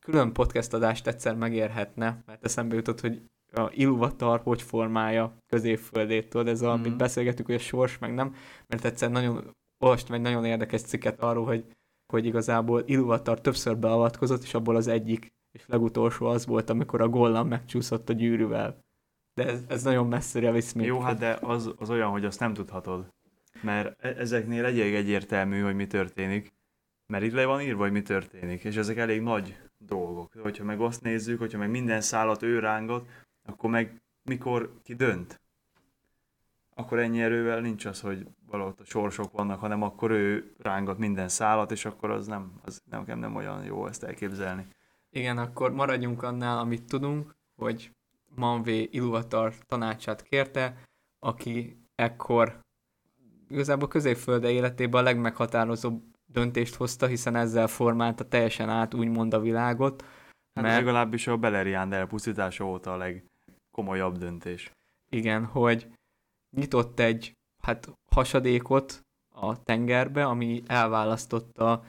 külön 0.00 0.32
podcast 0.32 0.72
adást 0.72 1.06
egyszer 1.06 1.34
megérhetne, 1.34 2.22
mert 2.26 2.44
eszembe 2.44 2.74
jutott, 2.74 3.00
hogy 3.00 3.22
a 3.52 3.70
Iluvatar 3.72 4.40
hogy 4.40 4.62
formálja 4.62 5.36
középföldét, 5.46 6.28
tudod, 6.28 6.48
ez 6.48 6.62
a, 6.62 6.66
mm-hmm. 6.66 6.80
amit 6.80 6.96
beszélgetünk, 6.96 7.46
hogy 7.46 7.56
a 7.56 7.58
sors 7.58 7.98
meg 7.98 8.14
nem, 8.14 8.34
mert 8.66 8.84
egyszer 8.84 9.10
nagyon 9.10 9.54
olvastam 9.78 10.14
egy 10.14 10.20
nagyon 10.20 10.44
érdekes 10.44 10.82
cikket 10.82 11.22
arról, 11.22 11.44
hogy, 11.44 11.64
hogy 12.12 12.26
igazából 12.26 12.82
Iluvatar 12.86 13.40
többször 13.40 13.76
beavatkozott, 13.76 14.42
és 14.42 14.54
abból 14.54 14.76
az 14.76 14.86
egyik 14.86 15.32
és 15.52 15.64
legutolsó 15.66 16.26
az 16.26 16.46
volt, 16.46 16.70
amikor 16.70 17.00
a 17.00 17.08
Gollam 17.08 17.48
megcsúszott 17.48 18.08
a 18.08 18.12
gyűrűvel. 18.12 18.84
De 19.34 19.46
ez, 19.46 19.60
ez 19.68 19.82
nagyon 19.82 20.06
messzire 20.06 20.50
visz 20.52 20.72
még. 20.72 20.86
Jó, 20.86 21.00
hát 21.00 21.18
de 21.18 21.38
az, 21.40 21.74
az 21.78 21.90
olyan, 21.90 22.10
hogy 22.10 22.24
azt 22.24 22.40
nem 22.40 22.54
tudhatod. 22.54 23.12
Mert 23.62 24.04
e- 24.04 24.14
ezeknél 24.18 24.64
elég 24.64 24.94
egyértelmű, 24.94 25.60
hogy 25.60 25.74
mi 25.74 25.86
történik. 25.86 26.52
Mert 27.06 27.24
itt 27.24 27.32
le 27.32 27.44
van 27.44 27.60
írva, 27.60 27.82
hogy 27.82 27.92
mi 27.92 28.02
történik. 28.02 28.64
És 28.64 28.76
ezek 28.76 28.96
elég 28.96 29.20
nagy 29.20 29.58
dolgok. 29.78 30.32
Hogyha 30.42 30.64
meg 30.64 30.80
azt 30.80 31.02
nézzük, 31.02 31.38
hogyha 31.38 31.58
meg 31.58 31.70
minden 31.70 32.00
szállat 32.00 32.42
ő 32.42 32.58
rángat, 32.58 33.08
akkor 33.44 33.70
meg 33.70 34.02
mikor 34.22 34.80
ki 34.82 34.94
dönt, 34.94 35.40
akkor 36.74 36.98
ennyi 36.98 37.22
erővel 37.22 37.60
nincs 37.60 37.84
az, 37.84 38.00
hogy 38.00 38.26
valahogy 38.46 38.74
a 38.78 38.84
sorsok 38.84 39.32
vannak, 39.32 39.60
hanem 39.60 39.82
akkor 39.82 40.10
ő 40.10 40.54
rángat 40.58 40.98
minden 40.98 41.28
szállat, 41.28 41.70
és 41.70 41.84
akkor 41.84 42.10
az 42.10 42.26
nem, 42.26 42.52
az 42.64 42.82
nekem 42.90 43.18
nem 43.18 43.36
olyan 43.36 43.64
jó 43.64 43.86
ezt 43.86 44.02
elképzelni. 44.04 44.66
Igen, 45.10 45.38
akkor 45.38 45.72
maradjunk 45.72 46.22
annál, 46.22 46.58
amit 46.58 46.84
tudunk, 46.84 47.36
hogy 47.56 47.90
Manvé 48.34 48.88
Iluvatar 48.90 49.54
tanácsát 49.66 50.22
kérte, 50.22 50.76
aki 51.18 51.76
ekkor 51.94 52.60
igazából 53.48 53.88
középfölde 53.88 54.50
életében 54.50 55.00
a 55.00 55.04
legmeghatározóbb 55.04 56.02
döntést 56.26 56.74
hozta, 56.74 57.06
hiszen 57.06 57.36
ezzel 57.36 57.66
formálta 57.66 58.28
teljesen 58.28 58.68
át 58.68 58.94
úgymond 58.94 59.34
a 59.34 59.40
világot. 59.40 60.02
Hát 60.54 60.64
mert... 60.64 60.76
legalábbis 60.76 61.26
a 61.26 61.36
Beleriand 61.36 61.92
elpusztítása 61.92 62.64
óta 62.66 62.92
a 62.92 62.96
legkomolyabb 62.96 64.18
döntés. 64.18 64.70
Igen, 65.10 65.44
hogy 65.44 65.88
nyitott 66.56 67.00
egy 67.00 67.32
hát 67.62 67.92
hasadékot 68.10 69.00
a 69.34 69.62
tengerbe, 69.62 70.24
ami 70.24 70.62
elválasztotta 70.66 71.84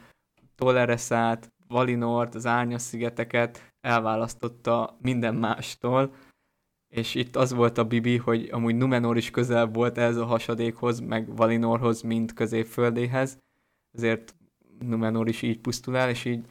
Tolereszát, 0.55 1.53
Valinort, 1.67 2.35
az 2.35 2.45
Árnyas 2.45 2.81
szigeteket, 2.81 3.73
elválasztotta 3.81 4.97
minden 5.01 5.35
mástól, 5.35 6.13
és 6.95 7.15
itt 7.15 7.35
az 7.35 7.53
volt 7.53 7.77
a 7.77 7.83
bibi, 7.83 8.17
hogy 8.17 8.49
amúgy 8.51 8.75
Numenor 8.75 9.17
is 9.17 9.31
közel 9.31 9.65
volt 9.65 9.97
ez 9.97 10.17
a 10.17 10.25
hasadékhoz, 10.25 10.99
meg 10.99 11.35
Valinorhoz, 11.35 12.01
mint 12.01 12.33
középföldéhez, 12.33 13.37
ezért 13.91 14.35
Numenor 14.79 15.27
is 15.27 15.41
így 15.41 15.59
pusztul 15.59 15.97
el, 15.97 16.09
és 16.09 16.25
így 16.25 16.45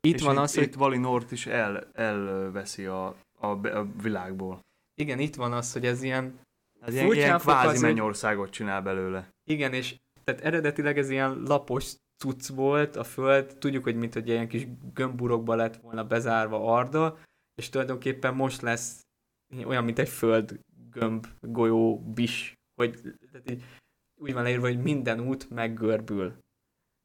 itt 0.00 0.14
és 0.14 0.22
van 0.22 0.34
itt, 0.34 0.40
az, 0.40 0.54
hogy... 0.54 0.62
Itt 0.62 0.74
Valinort 0.74 1.32
is 1.32 1.46
el, 1.46 1.90
elveszi 1.92 2.84
a, 2.84 3.06
a, 3.38 3.46
a 3.46 3.86
világból. 4.02 4.60
Igen, 4.94 5.18
itt 5.18 5.34
van 5.34 5.52
az, 5.52 5.72
hogy 5.72 5.86
ez 5.86 6.02
ilyen... 6.02 6.38
Ez 6.80 6.94
ilyen, 6.94 7.12
ilyen 7.12 7.38
kvázi 7.38 7.66
azért... 7.66 7.82
mennyországot 7.82 8.50
csinál 8.50 8.82
belőle. 8.82 9.28
Igen, 9.44 9.72
és 9.72 9.96
tehát 10.24 10.40
eredetileg 10.40 10.98
ez 10.98 11.10
ilyen 11.10 11.42
lapos 11.42 11.94
cucc 12.22 12.46
volt 12.48 12.96
a 12.96 13.04
föld, 13.04 13.56
tudjuk, 13.58 13.84
hogy 13.84 13.96
mint 13.96 14.14
hogy 14.14 14.28
ilyen 14.28 14.48
kis 14.48 14.66
gömburokba 14.94 15.54
lett 15.54 15.76
volna 15.76 16.04
bezárva 16.04 16.74
Arda, 16.74 17.18
és 17.54 17.68
tulajdonképpen 17.68 18.34
most 18.34 18.60
lesz 18.60 19.00
olyan, 19.64 19.84
mint 19.84 19.98
egy 19.98 20.08
föld 20.08 20.60
gömb, 20.90 21.26
golyó, 21.40 21.98
bis, 21.98 22.58
hogy 22.74 23.00
tehát 23.32 23.50
így, 23.50 23.64
úgy 24.14 24.32
van 24.32 24.42
leírva, 24.42 24.66
hogy 24.66 24.82
minden 24.82 25.20
út 25.20 25.50
meggörbül. 25.50 26.34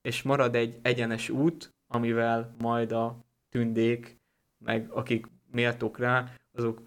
És 0.02 0.22
marad 0.22 0.56
egy 0.56 0.80
egyenes 0.82 1.30
út, 1.30 1.74
amivel 1.88 2.56
majd 2.58 2.91
a 2.91 3.26
tündék, 3.50 4.18
meg 4.64 4.91
akik 4.91 5.26
méltók 5.52 5.98
rá, 5.98 6.32
azok 6.52 6.84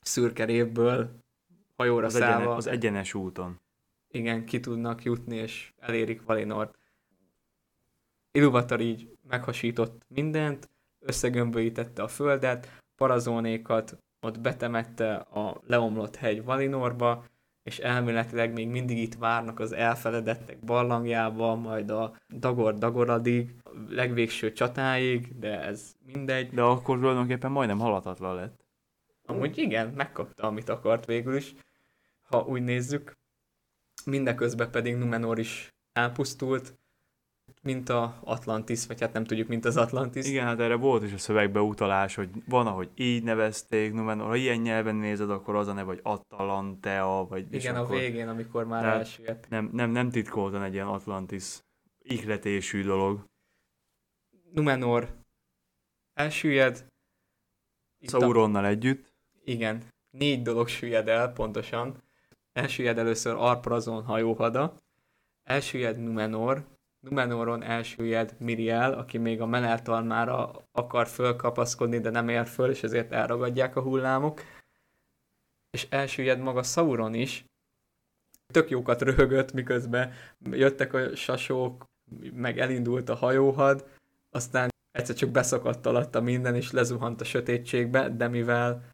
szürke 0.00 0.44
révből 0.44 1.18
hajóra 1.76 2.06
az 2.06 2.12
szállva. 2.12 2.40
Egyenes, 2.40 2.56
az 2.56 2.66
egyenes 2.66 3.14
úton. 3.14 3.60
Igen, 4.08 4.44
ki 4.44 4.60
tudnak 4.60 5.02
jutni, 5.02 5.36
és 5.36 5.72
elérik 5.76 6.22
Valinort. 6.22 6.78
Ilúvatar 8.30 8.80
így 8.80 9.18
meghasított 9.22 10.02
mindent, 10.08 10.70
összegömböítette 10.98 12.02
a 12.02 12.08
földet, 12.08 12.82
parazónékat 12.94 14.03
ott 14.24 14.40
betemette 14.40 15.14
a 15.14 15.60
leomlott 15.66 16.16
hegy 16.16 16.44
Valinorba, 16.44 17.24
és 17.62 17.78
elméletileg 17.78 18.52
még 18.52 18.68
mindig 18.68 18.98
itt 18.98 19.14
várnak 19.14 19.60
az 19.60 19.72
elfeledettek 19.72 20.64
barlangjába, 20.64 21.54
majd 21.54 21.90
a 21.90 22.16
Dagor 22.28 22.74
Dagoradig, 22.78 23.54
legvégső 23.88 24.52
csatáig, 24.52 25.38
de 25.38 25.60
ez 25.60 25.94
mindegy. 26.06 26.50
De 26.50 26.62
akkor 26.62 26.98
tulajdonképpen 26.98 27.50
majdnem 27.50 27.78
halatatlan 27.78 28.34
lett. 28.34 28.64
Amúgy 29.26 29.58
igen, 29.58 29.88
megkapta, 29.88 30.46
amit 30.46 30.68
akart 30.68 31.04
végül 31.04 31.36
is, 31.36 31.54
ha 32.22 32.44
úgy 32.44 32.62
nézzük. 32.62 33.18
Mindeközben 34.04 34.70
pedig 34.70 34.96
Numenor 34.96 35.38
is 35.38 35.74
elpusztult, 35.92 36.78
mint 37.64 37.88
a 37.88 38.20
Atlantis, 38.24 38.86
vagy 38.86 39.00
hát 39.00 39.12
nem 39.12 39.24
tudjuk, 39.24 39.48
mint 39.48 39.64
az 39.64 39.76
Atlantis. 39.76 40.28
Igen, 40.28 40.44
hát 40.44 40.60
erre 40.60 40.74
volt 40.74 41.02
is 41.02 41.12
a 41.12 41.18
szövegbe 41.18 41.60
utalás, 41.60 42.14
hogy 42.14 42.28
van, 42.48 42.66
ahogy 42.66 42.90
így 42.94 43.22
nevezték, 43.22 43.92
Numenor, 43.92 44.26
ha 44.26 44.36
ilyen 44.36 44.60
nyelven 44.60 44.94
nézed, 44.94 45.30
akkor 45.30 45.54
az 45.54 45.68
a 45.68 45.72
neve, 45.72 45.86
vagy 45.86 46.00
Atalantea, 46.02 47.26
vagy... 47.28 47.46
Igen, 47.50 47.76
a 47.76 47.80
akkor... 47.80 47.96
végén, 47.96 48.28
amikor 48.28 48.64
már 48.64 48.84
elsüllyedt. 48.84 49.48
Nem, 49.48 49.70
nem, 49.72 49.90
nem 49.90 50.10
titkoltan 50.10 50.62
egy 50.62 50.74
ilyen 50.74 50.86
Atlantis 50.86 51.60
ihletésű 51.98 52.82
dolog. 52.82 53.24
Numenor 54.52 55.16
elsüllyed. 56.14 56.86
Sauronnal 58.00 58.64
a... 58.64 58.68
együtt. 58.68 59.12
Igen, 59.44 59.82
négy 60.10 60.42
dolog 60.42 60.68
süllyed 60.68 61.08
el 61.08 61.32
pontosan. 61.32 62.02
Elsüllyed 62.52 62.98
először 62.98 63.34
Arprazon 63.34 64.02
hajóhada, 64.02 64.76
elsüllyed 65.42 65.98
Numenor, 65.98 66.64
Numenoron 67.04 67.62
elsüllyed 67.62 68.34
Miriel, 68.38 68.92
aki 68.92 69.18
még 69.18 69.40
a 69.40 69.46
Meneltalmára 69.46 70.50
akar 70.72 71.06
fölkapaszkodni, 71.06 71.98
de 71.98 72.10
nem 72.10 72.28
ér 72.28 72.46
föl, 72.46 72.70
és 72.70 72.82
ezért 72.82 73.12
elragadják 73.12 73.76
a 73.76 73.82
hullámok. 73.82 74.42
És 75.70 75.86
elsüllyed 75.90 76.38
maga 76.38 76.62
Sauron 76.62 77.14
is. 77.14 77.44
Tök 78.52 78.70
jókat 78.70 79.02
röhögött, 79.02 79.52
miközben 79.52 80.12
jöttek 80.50 80.92
a 80.92 81.16
sasók, 81.16 81.84
meg 82.32 82.58
elindult 82.58 83.08
a 83.08 83.14
hajóhad, 83.14 83.88
aztán 84.30 84.68
egyszer 84.90 85.14
csak 85.14 85.30
beszakadt 85.30 85.86
alatta 85.86 86.20
minden, 86.20 86.54
és 86.54 86.70
lezuhant 86.70 87.20
a 87.20 87.24
sötétségbe, 87.24 88.08
de 88.08 88.28
mivel 88.28 88.88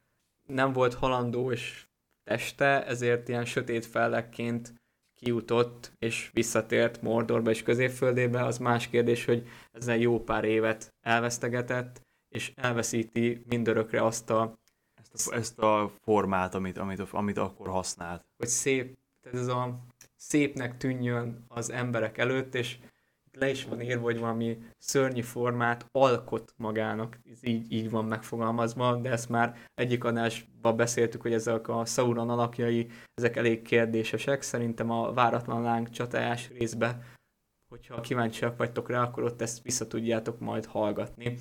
nem 0.48 0.72
volt 0.72 0.94
halandó 0.94 1.52
és 1.52 1.86
teste, 2.24 2.86
ezért 2.86 3.28
ilyen 3.28 3.44
sötét 3.44 3.86
fellekként 3.86 4.79
kiutott 5.20 5.92
és 5.98 6.30
visszatért 6.32 7.02
Mordorba 7.02 7.50
és 7.50 7.62
középföldébe, 7.62 8.44
az 8.44 8.58
más 8.58 8.88
kérdés, 8.88 9.24
hogy 9.24 9.48
ezzel 9.72 9.96
jó 9.96 10.20
pár 10.24 10.44
évet 10.44 10.94
elvesztegetett, 11.00 12.00
és 12.28 12.52
elveszíti 12.56 13.44
mindörökre 13.48 14.04
azt 14.04 14.30
a... 14.30 14.58
Ezt 15.12 15.28
a, 15.28 15.34
ezt 15.34 15.58
a 15.58 15.92
formát, 16.02 16.54
amit, 16.54 16.78
amit, 16.78 17.00
amit 17.00 17.38
akkor 17.38 17.68
használt. 17.68 18.24
Hogy 18.36 18.48
szép, 18.48 18.98
tehát 19.22 19.38
ez 19.38 19.46
a 19.46 19.86
szépnek 20.16 20.76
tűnjön 20.76 21.44
az 21.48 21.70
emberek 21.70 22.18
előtt, 22.18 22.54
és 22.54 22.78
le 23.40 23.50
is 23.50 23.64
van 23.64 23.80
írva, 23.80 24.02
hogy 24.02 24.18
valami 24.18 24.58
szörnyi 24.78 25.22
formát 25.22 25.86
alkot 25.92 26.54
magának, 26.56 27.18
ez 27.32 27.38
így, 27.46 27.72
így 27.72 27.90
van 27.90 28.04
megfogalmazva, 28.04 28.96
de 28.96 29.10
ezt 29.10 29.28
már 29.28 29.56
egyik 29.74 30.04
adásban 30.04 30.76
beszéltük, 30.76 31.22
hogy 31.22 31.32
ezek 31.32 31.68
a 31.68 31.84
Sauron 31.84 32.30
alakjai, 32.30 32.90
ezek 33.14 33.36
elég 33.36 33.62
kérdésesek, 33.62 34.42
szerintem 34.42 34.90
a 34.90 35.12
váratlan 35.12 35.62
láng 35.62 35.90
csatájás 35.90 36.48
részbe, 36.48 36.98
hogyha 37.68 38.00
kíváncsiak 38.00 38.56
vagytok 38.56 38.88
rá, 38.90 39.02
akkor 39.02 39.22
ott 39.22 39.40
ezt 39.40 39.62
vissza 39.62 39.86
tudjátok 39.86 40.38
majd 40.38 40.66
hallgatni, 40.66 41.38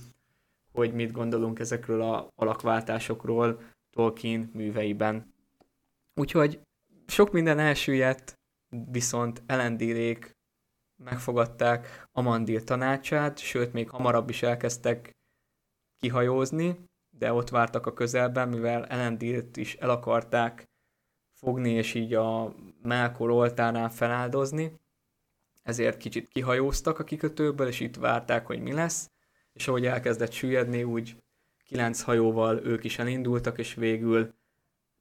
hogy 0.72 0.94
mit 0.94 1.12
gondolunk 1.12 1.60
ezekről 1.60 2.02
a 2.02 2.28
alakváltásokról 2.36 3.62
Tolkien 3.92 4.50
műveiben. 4.54 5.34
Úgyhogy 6.16 6.60
sok 7.08 7.32
minden 7.32 7.60
elsüllyedt, 7.60 8.40
viszont 8.92 9.44
elendírék 9.46 10.38
megfogadták 11.04 12.08
Amandil 12.12 12.64
tanácsát, 12.64 13.38
sőt, 13.38 13.74
még 13.74 13.90
hamarabb 13.90 14.30
is 14.30 14.44
elkezdtek 14.44 15.16
kihajózni, 16.00 16.80
de 17.10 17.34
ott 17.34 17.50
vártak 17.50 17.86
a 17.86 17.94
közelben, 17.94 18.50
mivel 18.50 18.86
Elendilt 18.86 19.58
is 19.58 19.76
el 19.76 19.90
akarták 19.90 20.70
fogni, 21.34 21.72
és 21.72 21.94
így 21.94 22.14
a 22.14 22.56
Melkor 22.82 23.30
oltárnál 23.30 23.90
feláldozni, 23.90 24.80
ezért 25.64 25.98
kicsit 25.98 26.28
kihajóztak 26.28 27.00
a 27.00 27.04
kikötőből, 27.04 27.68
és 27.68 27.80
itt 27.80 27.96
várták, 27.96 28.46
hogy 28.46 28.62
mi 28.62 28.72
lesz, 28.72 29.12
és 29.54 29.68
ahogy 29.68 29.86
elkezdett 29.86 30.32
süllyedni, 30.32 30.84
úgy 30.84 31.16
kilenc 31.66 32.02
hajóval 32.02 32.66
ők 32.66 32.84
is 32.84 33.00
elindultak, 33.00 33.58
és 33.58 33.74
végül 33.74 34.34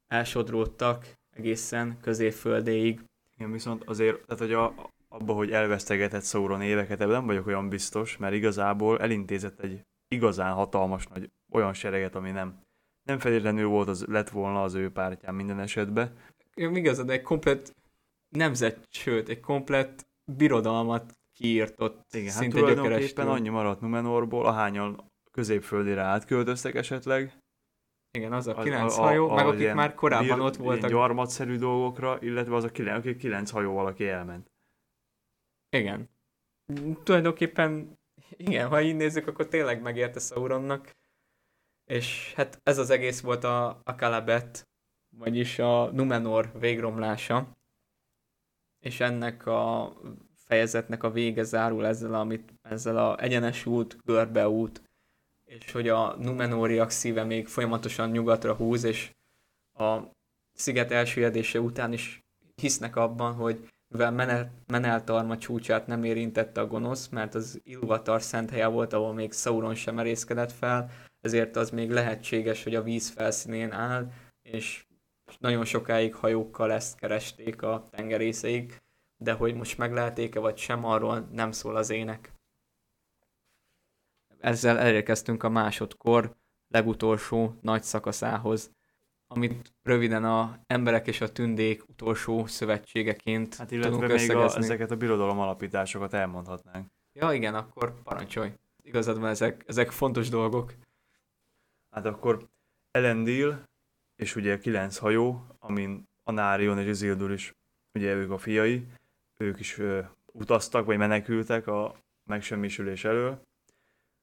elsodródtak 0.06 1.16
egészen 1.30 1.98
középföldéig. 2.00 3.00
Igen, 3.34 3.52
viszont 3.52 3.84
azért, 3.84 4.26
tehát 4.26 4.42
hogy 4.42 4.52
a, 4.52 4.90
abba, 5.08 5.32
hogy 5.32 5.50
elvesztegetett 5.50 6.24
Sauron 6.24 6.62
éveket, 6.62 7.00
ebben 7.00 7.14
nem 7.14 7.26
vagyok 7.26 7.46
olyan 7.46 7.68
biztos, 7.68 8.16
mert 8.16 8.34
igazából 8.34 9.00
elintézett 9.00 9.60
egy 9.60 9.82
igazán 10.08 10.52
hatalmas 10.52 11.06
nagy 11.06 11.30
olyan 11.52 11.72
sereget, 11.72 12.14
ami 12.14 12.30
nem, 12.30 12.60
nem 13.02 13.18
feltétlenül 13.18 13.68
volt 13.68 13.88
az, 13.88 14.04
lett 14.04 14.28
volna 14.28 14.62
az 14.62 14.74
ő 14.74 14.90
pártján 14.90 15.34
minden 15.34 15.60
esetben. 15.60 16.16
Igazad, 16.54 17.10
egy 17.10 17.22
komplet 17.22 17.74
nemzet, 18.28 18.86
sőt, 18.90 19.28
egy 19.28 19.40
komplet 19.40 20.06
birodalmat 20.32 21.12
kiírtott. 21.32 22.14
Igen, 22.14 22.32
hát 22.32 22.40
szinte 22.40 22.56
hát 22.56 22.74
tulajdonképpen 22.74 23.28
annyi 23.28 23.48
maradt 23.48 23.80
Numenorból, 23.80 24.46
ahányan 24.46 25.10
középföldére 25.30 26.02
átköltöztek 26.02 26.74
esetleg. 26.74 27.38
Igen, 28.10 28.32
az 28.32 28.46
a 28.46 28.54
kilenc 28.54 28.98
a, 28.98 29.02
a, 29.02 29.04
hajó, 29.04 29.28
a, 29.30 29.34
meg 29.34 29.46
akik 29.46 29.72
már 29.72 29.94
korábban 29.94 30.40
ott 30.40 30.56
voltak. 30.56 30.90
Gyarmatszerű 30.90 31.56
dolgokra, 31.56 32.18
illetve 32.20 32.54
az 32.54 32.64
a 32.64 32.68
kilenc, 32.68 32.98
akik 32.98 33.16
kilenc 33.16 33.50
hajóval, 33.50 33.86
aki 33.86 34.08
elment. 34.08 34.50
Igen. 35.70 36.08
Tulajdonképpen 37.02 37.98
igen, 38.36 38.68
ha 38.68 38.80
így 38.80 38.96
nézzük, 38.96 39.26
akkor 39.26 39.48
tényleg 39.48 39.82
megérte 39.82 40.20
Sauronnak. 40.20 40.96
És 41.84 42.32
hát 42.34 42.60
ez 42.62 42.78
az 42.78 42.90
egész 42.90 43.20
volt 43.20 43.44
a, 43.44 43.80
a 43.84 43.94
Kalabet, 43.94 44.68
vagyis 45.16 45.58
a 45.58 45.90
Numenor 45.90 46.52
végromlása. 46.58 47.56
És 48.80 49.00
ennek 49.00 49.46
a 49.46 49.92
fejezetnek 50.34 51.02
a 51.02 51.10
vége 51.10 51.42
zárul 51.42 51.86
ezzel, 51.86 52.14
amit, 52.14 52.54
ezzel 52.62 52.96
a 52.96 53.22
egyenes 53.22 53.66
út, 53.66 53.96
görbeút, 54.04 54.82
és 55.44 55.72
hogy 55.72 55.88
a 55.88 56.16
Numenóriak 56.16 56.90
szíve 56.90 57.24
még 57.24 57.46
folyamatosan 57.46 58.10
nyugatra 58.10 58.54
húz, 58.54 58.84
és 58.84 59.14
a 59.72 59.98
sziget 60.52 60.90
elsüllyedése 60.90 61.60
után 61.60 61.92
is 61.92 62.22
hisznek 62.54 62.96
abban, 62.96 63.34
hogy 63.34 63.68
mivel 63.88 64.10
Menel, 64.10 64.50
Meneltarma 64.66 65.38
csúcsát 65.38 65.86
nem 65.86 66.04
érintette 66.04 66.60
a 66.60 66.66
gonosz, 66.66 67.08
mert 67.08 67.34
az 67.34 67.60
Ilúvatar 67.64 68.22
szent 68.22 68.50
helye 68.50 68.66
volt, 68.66 68.92
ahol 68.92 69.14
még 69.14 69.32
Sauron 69.32 69.74
sem 69.74 69.94
merészkedett 69.94 70.52
fel, 70.52 70.90
ezért 71.20 71.56
az 71.56 71.70
még 71.70 71.90
lehetséges, 71.90 72.62
hogy 72.64 72.74
a 72.74 72.82
víz 72.82 73.08
felszínén 73.08 73.72
áll, 73.72 74.12
és 74.42 74.86
nagyon 75.38 75.64
sokáig 75.64 76.14
hajókkal 76.14 76.72
ezt 76.72 76.98
keresték 76.98 77.62
a 77.62 77.88
tengerészeik, 77.90 78.82
de 79.16 79.32
hogy 79.32 79.54
most 79.54 79.78
megleheték-e 79.78 80.40
vagy 80.40 80.56
sem, 80.56 80.84
arról 80.84 81.28
nem 81.32 81.52
szól 81.52 81.76
az 81.76 81.90
ének. 81.90 82.32
Ezzel 84.38 84.78
elérkeztünk 84.78 85.42
a 85.42 85.48
másodkor 85.48 86.36
legutolsó 86.68 87.58
nagy 87.60 87.82
szakaszához, 87.82 88.70
amit 89.28 89.72
röviden 89.82 90.24
a 90.24 90.58
emberek 90.66 91.06
és 91.06 91.20
a 91.20 91.32
tündék 91.32 91.88
utolsó 91.88 92.46
szövetségeként 92.46 93.54
Hát 93.54 93.70
illetve 93.70 93.90
tudunk 93.90 94.12
még 94.12 94.36
a, 94.36 94.56
ezeket 94.56 94.90
a 94.90 94.96
birodalom 94.96 95.38
alapításokat 95.38 96.14
elmondhatnánk. 96.14 96.86
Ja 97.12 97.32
igen, 97.32 97.54
akkor 97.54 98.02
parancsolj. 98.02 98.52
Igazad 98.82 99.18
van, 99.20 99.28
ezek, 99.28 99.64
ezek 99.66 99.90
fontos 99.90 100.28
dolgok. 100.28 100.74
Hát 101.90 102.06
akkor 102.06 102.48
Elendil, 102.90 103.62
és 104.16 104.36
ugye 104.36 104.58
kilenc 104.58 104.96
hajó, 104.96 105.46
amin 105.58 106.08
Anárion 106.24 106.78
és 106.78 106.86
Isildur 106.86 107.32
is, 107.32 107.54
ugye 107.94 108.14
ők 108.14 108.30
a 108.30 108.38
fiai, 108.38 108.86
ők 109.36 109.60
is 109.60 109.78
ö, 109.78 110.00
utaztak, 110.32 110.86
vagy 110.86 110.96
menekültek 110.96 111.66
a 111.66 111.94
megsemmisülés 112.24 113.04
elől. 113.04 113.40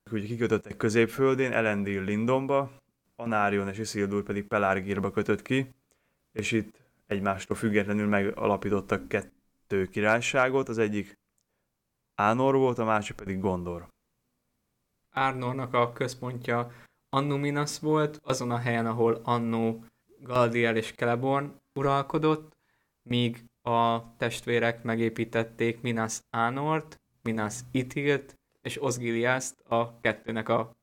Ők 0.03 0.13
ugye 0.13 0.25
kikötöttek 0.25 0.77
középföldén, 0.77 1.51
Elendil 1.51 2.03
Lindonba, 2.03 2.71
Anárion 3.15 3.67
és 3.67 3.77
Isildur 3.77 4.23
pedig 4.23 4.47
Pelárgírba 4.47 5.11
kötött 5.11 5.41
ki, 5.41 5.75
és 6.31 6.51
itt 6.51 6.81
egymástól 7.07 7.55
függetlenül 7.55 8.07
megalapítottak 8.07 9.07
kettő 9.07 9.85
királyságot, 9.85 10.69
az 10.69 10.77
egyik 10.77 11.19
Ánor 12.15 12.55
volt, 12.55 12.77
a 12.77 12.85
másik 12.85 13.15
pedig 13.15 13.39
Gondor. 13.39 13.87
Árnornak 15.09 15.73
a 15.73 15.93
központja 15.93 16.71
Annuminas 17.09 17.79
volt, 17.79 18.19
azon 18.23 18.51
a 18.51 18.57
helyen, 18.57 18.85
ahol 18.85 19.21
annó 19.23 19.85
Galdiel 20.19 20.75
és 20.75 20.91
Celeborn 20.91 21.61
uralkodott, 21.73 22.57
míg 23.01 23.45
a 23.61 24.15
testvérek 24.17 24.83
megépítették 24.83 25.81
Minas 25.81 26.19
Anort, 26.29 27.01
Minas 27.21 27.59
Itilt 27.71 28.35
és 28.61 28.81
Osgiliaszt 28.81 29.59
a 29.59 29.99
kettőnek 29.99 30.49
a 30.49 30.75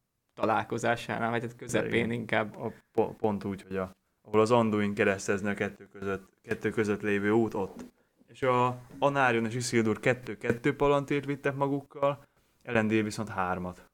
találkozásánál, 0.47 1.31
vagy 1.31 1.43
hát 1.43 1.57
közepén 1.57 1.93
Igen. 1.95 2.11
inkább. 2.11 2.57
A, 2.57 2.73
po- 2.93 3.17
pont 3.17 3.45
úgy, 3.45 3.63
hogy 3.63 3.77
a, 3.77 3.97
ahol 4.23 4.41
az 4.41 4.51
Anduin 4.51 4.95
keresztezni 4.95 5.49
a 5.49 5.55
kettő 5.55 5.89
között, 5.93 6.29
kettő 6.43 6.71
között 6.71 7.01
lévő 7.01 7.31
út 7.31 7.55
ott. 7.55 7.85
És 8.27 8.43
a 8.43 8.79
Anárion 8.99 9.45
és 9.47 9.55
Isildur 9.55 10.01
kettő-kettő 10.01 10.77
palantírt 10.77 11.25
vittek 11.25 11.55
magukkal, 11.55 12.25
Elendil 12.63 13.03
viszont 13.03 13.29
hármat. 13.29 13.91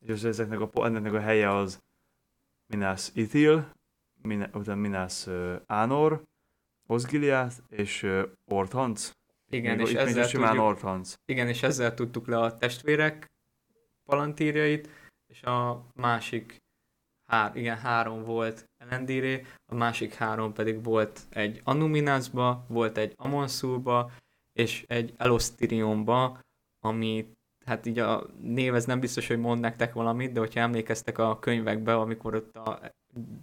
És 0.00 0.10
az 0.10 0.24
ezeknek 0.24 0.60
a, 0.60 0.84
ennek 0.84 1.12
a 1.12 1.20
helye 1.20 1.56
az 1.56 1.82
Minas 2.66 3.10
Ithil, 3.14 3.72
Min, 4.22 4.48
utána 4.54 4.80
Minas 4.80 5.26
uh, 5.26 5.54
Anor, 5.66 6.22
Osgiliath 6.86 7.56
és 7.68 8.02
uh, 8.02 8.22
Orthanc. 8.44 9.10
Igen, 9.50 9.76
Még- 9.76 9.86
és 9.86 9.94
ezzel 9.94 10.28
tudjuk- 10.28 10.58
Orthanc. 10.58 11.14
Igen, 11.24 11.48
és 11.48 11.62
ezzel 11.62 11.94
tudtuk 11.94 12.26
le 12.26 12.38
a 12.38 12.56
testvérek 12.56 13.30
palantírjait, 14.04 14.88
és 15.32 15.42
a 15.42 15.86
másik, 15.94 16.62
hár, 17.26 17.56
igen, 17.56 17.78
három 17.78 18.24
volt 18.24 18.70
Elendíré, 18.76 19.46
a 19.66 19.74
másik 19.74 20.14
három 20.14 20.52
pedig 20.52 20.84
volt 20.84 21.20
egy 21.28 21.60
Anuminasba, 21.64 22.64
volt 22.68 22.96
egy 22.96 23.12
Amonsulba, 23.16 24.10
és 24.52 24.84
egy 24.86 25.14
Elostyrionba, 25.16 26.40
ami 26.84 27.32
hát 27.64 27.86
így 27.86 27.98
a 27.98 28.26
név 28.40 28.74
ez 28.74 28.84
nem 28.84 29.00
biztos, 29.00 29.26
hogy 29.26 29.38
mond 29.38 29.60
nektek 29.60 29.92
valamit, 29.92 30.32
de 30.32 30.40
hogyha 30.40 30.60
emlékeztek 30.60 31.18
a 31.18 31.38
könyvekbe, 31.38 31.96
amikor 31.96 32.34
ott 32.34 32.56
a 32.56 32.92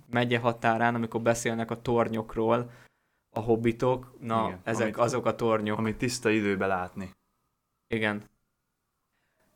megye 0.10 0.40
határán, 0.40 0.96
amikor 0.96 1.22
beszélnek 1.22 1.72
a 1.72 1.82
tornyokról, 1.82 2.72
a 3.36 3.40
hobbitok, 3.40 4.16
na 4.20 4.46
Igen, 4.48 4.60
ezek 4.64 4.86
amit- 4.86 4.98
azok 4.98 5.26
a 5.26 5.36
tornyok. 5.36 5.78
Amit 5.78 5.98
tiszta 5.98 6.30
időbe 6.30 6.66
látni. 6.68 7.16
Igen. 7.88 8.30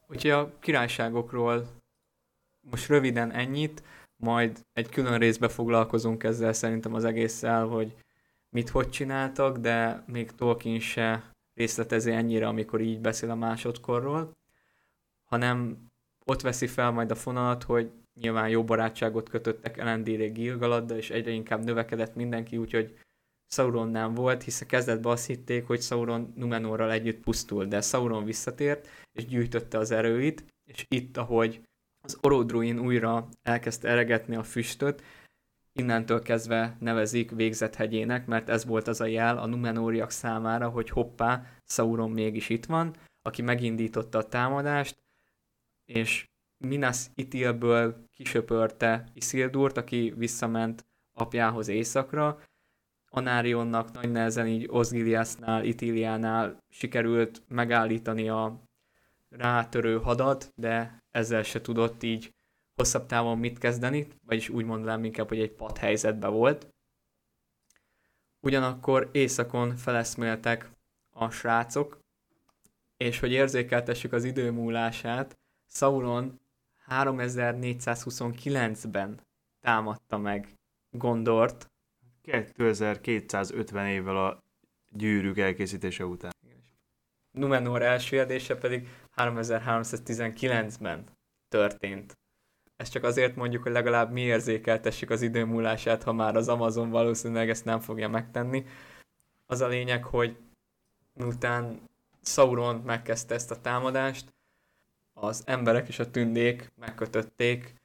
Úgyhogy 0.08 0.32
a 0.32 0.60
királyságokról 0.60 1.82
most 2.70 2.88
röviden 2.88 3.32
ennyit, 3.32 3.84
majd 4.24 4.60
egy 4.74 4.90
külön 4.90 5.20
részbe 5.20 5.48
foglalkozunk 5.48 6.24
ezzel 6.24 6.54
szerintem 6.54 6.94
az 6.94 7.04
egésszel, 7.04 7.66
hogy 7.66 7.96
mit 8.50 8.70
hogy 8.70 8.90
csináltak, 8.90 9.58
de 9.58 10.04
még 10.08 10.32
Tolkien 10.32 10.80
se 10.80 11.32
részletezi 11.54 12.12
ennyire, 12.12 12.48
amikor 12.48 12.82
így 12.82 13.02
beszél 13.02 13.30
a 13.30 13.36
másodkorról, 13.36 14.32
hanem 15.30 15.88
ott 16.26 16.42
veszi 16.42 16.68
fel 16.68 16.92
majd 16.92 17.12
a 17.12 17.16
fonalat, 17.16 17.64
hogy 17.64 17.92
nyilván 18.20 18.50
jó 18.50 18.64
barátságot 18.64 19.30
kötöttek 19.30 19.78
Elendíré 19.78 20.28
Gilgaladdal, 20.28 20.98
és 20.98 21.10
egyre 21.10 21.32
inkább 21.32 21.64
növekedett 21.64 22.16
mindenki, 22.16 22.58
úgyhogy 22.58 22.98
Sauron 23.54 23.90
nem 23.90 24.14
volt, 24.14 24.44
hiszen 24.44 24.68
kezdetben 24.68 25.12
azt 25.12 25.26
hitték, 25.26 25.68
hogy 25.68 25.82
Sauron 25.82 26.34
Numenorral 26.36 26.92
együtt 26.92 27.24
pusztul, 27.24 27.66
de 27.66 27.82
Sauron 27.82 28.26
visszatért, 28.26 28.88
és 29.12 29.26
gyűjtötte 29.26 29.78
az 29.78 29.92
erőit, 29.92 30.46
és 30.66 30.86
itt, 30.88 31.18
ahogy 31.18 31.62
az 32.04 32.18
Orodruin 32.22 32.80
újra 32.80 33.28
elkezdte 33.42 33.88
eregetni 33.88 34.36
a 34.36 34.44
füstöt, 34.44 35.04
innentől 35.74 36.22
kezdve 36.22 36.78
nevezik 36.80 37.32
végzethegyének, 37.32 38.26
mert 38.26 38.50
ez 38.50 38.66
volt 38.66 38.88
az 38.88 39.02
a 39.02 39.06
jel 39.06 39.38
a 39.38 39.46
Numenóriak 39.46 40.10
számára, 40.10 40.70
hogy 40.70 40.90
hoppá, 40.90 41.46
Sauron 41.66 42.12
mégis 42.12 42.50
itt 42.50 42.66
van, 42.66 42.96
aki 43.22 43.42
megindította 43.42 44.18
a 44.18 44.28
támadást, 44.28 45.04
és 45.86 46.28
Minas 46.58 47.06
Itilből 47.16 48.06
kisöpörte 48.16 49.04
Isildurt, 49.14 49.78
aki 49.78 50.14
visszament 50.18 50.86
apjához 51.14 51.68
északra, 51.68 52.40
Anárionnak 53.16 53.92
nagy 53.92 54.12
nehezen 54.12 54.48
így 54.48 54.68
Osgiliasnál, 54.70 55.64
Itiliánál 55.64 56.58
sikerült 56.70 57.42
megállítani 57.48 58.30
a 58.30 58.64
rátörő 59.30 60.00
hadat, 60.00 60.52
de 60.56 61.03
ezzel 61.14 61.44
se 61.44 61.62
tudott 61.62 62.04
így 62.04 62.34
hosszabb 62.76 63.06
távon 63.06 63.38
mit 63.38 63.58
kezdeni, 63.58 64.08
vagyis 64.26 64.50
úgy 64.50 64.66
mondanám 64.66 65.04
inkább, 65.04 65.28
hogy 65.28 65.40
egy 65.40 65.52
pad 65.52 65.78
helyzetben 65.78 66.32
volt. 66.32 66.68
Ugyanakkor 68.40 69.10
éjszakon 69.12 69.76
feleszméltek 69.76 70.72
a 71.10 71.30
srácok, 71.30 72.00
és 72.98 73.20
hogy 73.20 73.32
érzékeltessük 73.32 74.14
az 74.14 74.24
idő 74.24 74.52
múlását, 74.52 75.38
Sauron 75.68 76.42
3429-ben 76.88 79.22
támadta 79.60 80.18
meg 80.18 80.58
Gondort, 80.90 81.72
2250 82.22 83.88
évvel 83.88 84.26
a 84.26 84.44
gyűrűk 84.90 85.38
elkészítése 85.38 86.06
után. 86.06 86.32
Numenor 87.32 87.82
első 87.82 88.20
edése 88.20 88.58
pedig 88.58 88.88
3319-ben 89.16 91.04
történt. 91.50 92.18
Ezt 92.76 92.92
csak 92.92 93.04
azért 93.04 93.36
mondjuk, 93.36 93.64
hogy 93.64 93.72
legalább 93.72 94.12
mi 94.12 94.22
érzékeltessük 94.22 95.10
az 95.10 95.22
idő 95.22 95.46
múlását, 95.46 96.04
ha 96.04 96.14
már 96.14 96.36
az 96.36 96.48
Amazon 96.48 96.90
valószínűleg 96.90 97.50
ezt 97.50 97.66
nem 97.66 97.80
fogja 97.80 98.10
megtenni. 98.10 98.66
Az 99.46 99.62
a 99.62 99.68
lényeg, 99.68 100.04
hogy 100.04 100.38
miután 101.14 101.90
Sauron 102.22 102.76
megkezdte 102.76 103.34
ezt 103.34 103.52
a 103.52 103.62
támadást, 103.62 104.34
az 105.14 105.44
emberek 105.46 105.88
és 105.88 106.00
a 106.00 106.10
tündék 106.10 106.72
megkötötték 106.76 107.82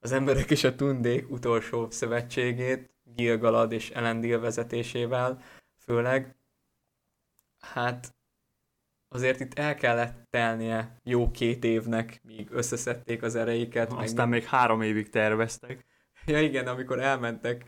az 0.00 0.12
emberek 0.12 0.50
és 0.50 0.64
a 0.64 0.74
tündék 0.74 1.30
utolsó 1.30 1.90
szövetségét, 1.90 2.90
Gilgalad 3.14 3.72
és 3.72 3.90
Elendil 3.90 4.40
vezetésével, 4.40 5.42
főleg. 5.78 6.34
Hát 7.60 8.14
azért 9.14 9.40
itt 9.40 9.58
el 9.58 9.74
kellett 9.74 10.26
telnie 10.30 10.96
jó 11.02 11.30
két 11.30 11.64
évnek, 11.64 12.20
míg 12.22 12.48
összeszedték 12.50 13.22
az 13.22 13.34
ereiket. 13.34 13.90
meg 13.90 13.98
Aztán 14.02 14.28
még 14.28 14.44
három 14.44 14.82
évig 14.82 15.08
terveztek. 15.10 15.84
Ja 16.26 16.40
igen, 16.40 16.66
amikor 16.66 17.00
elmentek 17.00 17.64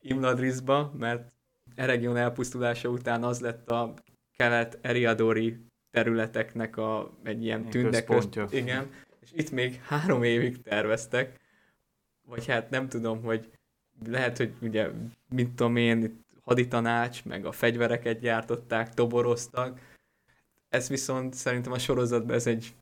Imladrisba, 0.00 0.92
mert 0.98 1.32
Eregion 1.74 2.16
elpusztulása 2.16 2.88
után 2.88 3.24
az 3.24 3.40
lett 3.40 3.70
a 3.70 3.94
kelet 4.36 4.78
Eriadori 4.80 5.56
területeknek 5.90 6.76
a, 6.76 7.18
egy 7.22 7.42
ilyen 7.44 7.58
Ilyen 7.58 7.70
tünde 7.70 8.04
központja. 8.04 8.42
köz- 8.44 8.52
Igen, 8.52 8.90
és 9.20 9.30
itt 9.34 9.50
még 9.50 9.80
három 9.82 10.22
évig 10.22 10.62
terveztek, 10.62 11.40
vagy 12.28 12.46
hát 12.46 12.70
nem 12.70 12.88
tudom, 12.88 13.22
hogy 13.22 13.50
lehet, 14.06 14.36
hogy 14.36 14.54
ugye, 14.60 14.88
mint 15.28 15.54
tudom 15.54 15.76
én, 15.76 16.02
itt 16.02 16.20
haditanács, 16.44 17.24
meg 17.24 17.44
a 17.46 17.52
fegyvereket 17.52 18.18
gyártották, 18.20 18.94
toboroztak. 18.94 19.80
Ez 20.68 20.88
viszont 20.88 21.34
szerintem 21.34 21.72
a 21.72 21.78
sorozatban 21.78 22.34
ez 22.36 22.46
egy, 22.46 22.74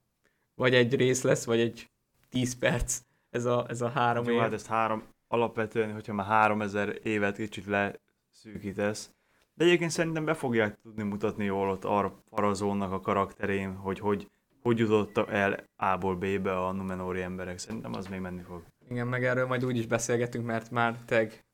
vagy 0.54 0.74
egy 0.74 0.94
rész 0.94 1.22
lesz, 1.22 1.44
vagy 1.44 1.60
egy 1.60 1.90
10 2.28 2.58
perc, 2.58 3.00
ez 3.30 3.44
a, 3.44 3.66
ez 3.68 3.80
a 3.80 3.88
három 3.88 4.24
Jó, 4.24 4.32
év. 4.34 4.40
hát 4.40 4.52
ezt 4.52 4.66
három, 4.66 5.02
alapvetően, 5.28 5.92
hogyha 5.92 6.12
már 6.12 6.26
3000 6.26 6.98
évet 7.02 7.36
kicsit 7.36 7.66
leszűkítesz, 7.66 9.10
De 9.54 9.64
egyébként 9.64 9.90
szerintem 9.90 10.24
be 10.24 10.34
fogják 10.34 10.80
tudni 10.82 11.02
mutatni 11.02 11.44
jól 11.44 11.70
ott 11.70 11.84
Ar 11.84 12.14
Farazónnak 12.28 12.92
a 12.92 13.00
karakterén, 13.00 13.74
hogy 13.74 13.98
hogy, 13.98 14.30
hogy 14.62 14.78
jutott 14.78 15.16
el 15.16 15.64
A-ból 15.76 16.16
B-be 16.16 16.66
a 16.66 16.72
Numenóri 16.72 17.22
emberek. 17.22 17.58
Szerintem 17.58 17.94
az 17.94 18.06
még 18.06 18.20
menni 18.20 18.42
fog. 18.42 18.62
Igen, 18.88 19.06
meg 19.06 19.24
erről 19.24 19.46
majd 19.46 19.64
úgy 19.64 19.76
is 19.76 19.86
beszélgetünk, 19.86 20.46
mert 20.46 20.70
már 20.70 20.98
teg 21.04 21.44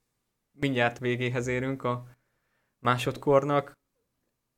mindjárt 0.52 0.98
végéhez 0.98 1.46
érünk 1.46 1.84
a 1.84 2.04
másodkornak. 2.78 3.72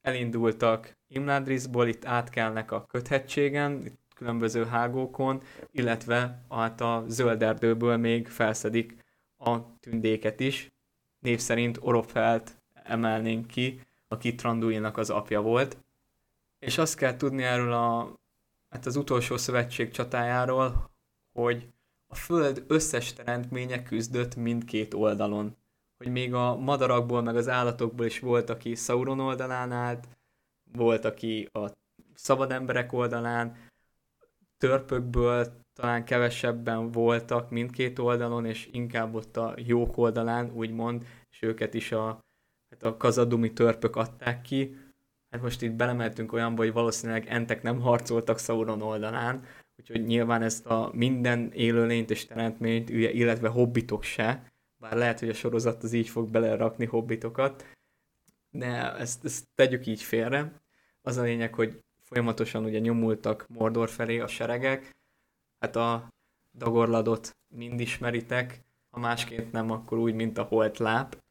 Elindultak 0.01 0.97
Imladrisból, 1.15 1.87
itt 1.87 2.05
átkelnek 2.05 2.71
a 2.71 2.87
köthegységen, 2.87 3.85
itt 3.85 4.01
különböző 4.15 4.65
hágókon, 4.65 5.43
illetve 5.71 6.45
hát 6.51 6.81
a 6.81 7.05
zöld 7.07 7.43
erdőből 7.43 7.97
még 7.97 8.29
felszedik 8.29 8.97
a 9.39 9.79
tündéket 9.81 10.41
is. 10.41 10.73
Név 11.19 11.39
szerint 11.39 11.79
Orofelt 11.81 12.63
emelnénk 12.73 13.47
ki, 13.47 13.81
aki 14.09 14.35
Tranduilnak 14.35 14.97
az 14.97 15.11
apja 15.11 15.41
volt. 15.41 15.77
És 16.59 16.79
azt 16.79 16.97
kell 16.97 17.17
tudni 17.17 17.43
erről 17.43 17.73
a, 17.73 18.15
hát 18.71 18.87
az 18.87 18.97
utolsó 18.97 19.37
szövetség 19.37 19.91
csatájáról, 19.91 20.91
hogy 21.33 21.69
a 22.07 22.15
Föld 22.15 22.65
összes 22.67 23.13
teremtménye 23.13 23.83
küzdött 23.83 24.37
mindkét 24.37 24.95
oldalon. 24.95 25.57
Hogy 25.99 26.09
még 26.09 26.35
a 26.35 26.57
madarakból, 26.57 27.23
meg 27.23 27.37
az 27.37 27.49
állatokból 27.49 28.07
is 28.07 28.19
volt, 28.19 28.51
aki 28.51 28.75
Sauron 28.75 29.21
oldalán 29.21 29.73
állt, 29.73 30.09
volt, 30.77 31.05
aki 31.05 31.49
a 31.53 31.71
szabad 32.15 32.51
emberek 32.51 32.93
oldalán, 32.93 33.57
törpökből 34.59 35.47
talán 35.75 36.05
kevesebben 36.05 36.91
voltak 36.91 37.51
mindkét 37.51 37.99
oldalon, 37.99 38.47
és 38.47 38.69
inkább 38.73 39.15
ott 39.15 39.37
a 39.37 39.55
jók 39.57 39.97
oldalán, 39.97 40.51
úgymond, 40.55 41.07
és 41.31 41.43
őket 41.43 41.75
is 41.75 41.93
a, 41.93 42.19
hát 42.71 42.83
a 42.83 42.97
kazadumi 42.97 43.53
törpök 43.53 43.97
adták 43.97 44.41
ki. 44.41 44.77
Hát 45.31 45.43
most 45.43 45.63
itt 45.63 45.73
belemeltünk 45.73 46.33
olyanba, 46.33 46.63
hogy 46.63 46.73
valószínűleg 46.73 47.27
entek 47.27 47.63
nem 47.63 47.81
harcoltak 47.81 48.39
Sauron 48.39 48.83
oldalán, 48.83 49.45
úgyhogy 49.79 50.05
nyilván 50.05 50.43
ezt 50.43 50.67
a 50.67 50.91
minden 50.93 51.51
élőlényt 51.53 52.11
és 52.11 52.27
teremtményt, 52.27 52.89
illetve 52.91 53.49
hobbitok 53.49 54.03
se, 54.03 54.53
bár 54.77 54.97
lehet, 54.97 55.21
hogy 55.21 55.29
a 55.29 55.35
sorozat 55.35 55.83
az 55.83 55.93
így 55.93 56.09
fog 56.09 56.31
belerakni 56.31 56.85
hobbitokat, 56.85 57.65
de 58.51 58.95
ezt, 58.95 59.25
ezt 59.25 59.45
tegyük 59.55 59.87
így 59.87 60.03
félre. 60.03 60.63
Az 61.07 61.17
a 61.17 61.23
lényeg, 61.23 61.55
hogy 61.55 61.83
folyamatosan 62.03 62.65
ugye 62.65 62.79
nyomultak 62.79 63.47
Mordor 63.49 63.89
felé 63.89 64.19
a 64.19 64.27
seregek, 64.27 64.97
hát 65.59 65.77
a 65.77 66.09
Dagorladot 66.55 67.37
mind 67.49 67.81
ismeritek, 67.81 68.65
ha 68.91 69.01
másként 69.01 69.53
nem, 69.53 69.71
akkor 69.71 69.99
úgy, 69.99 70.15
mint 70.15 70.39
a 70.39 70.43
holt 70.43 70.79
láp, 70.79 71.23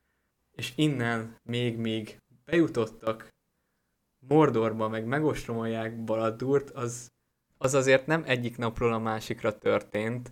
és 0.51 0.73
innen 0.75 1.37
még 1.43 1.77
még 1.77 2.21
bejutottak 2.45 3.29
Mordorba, 4.27 4.89
meg 4.89 5.05
megostromolják 5.05 6.03
Baladurt, 6.03 6.69
az, 6.69 7.11
az 7.57 7.73
azért 7.73 8.07
nem 8.07 8.23
egyik 8.25 8.57
napról 8.57 8.93
a 8.93 8.99
másikra 8.99 9.57
történt, 9.57 10.31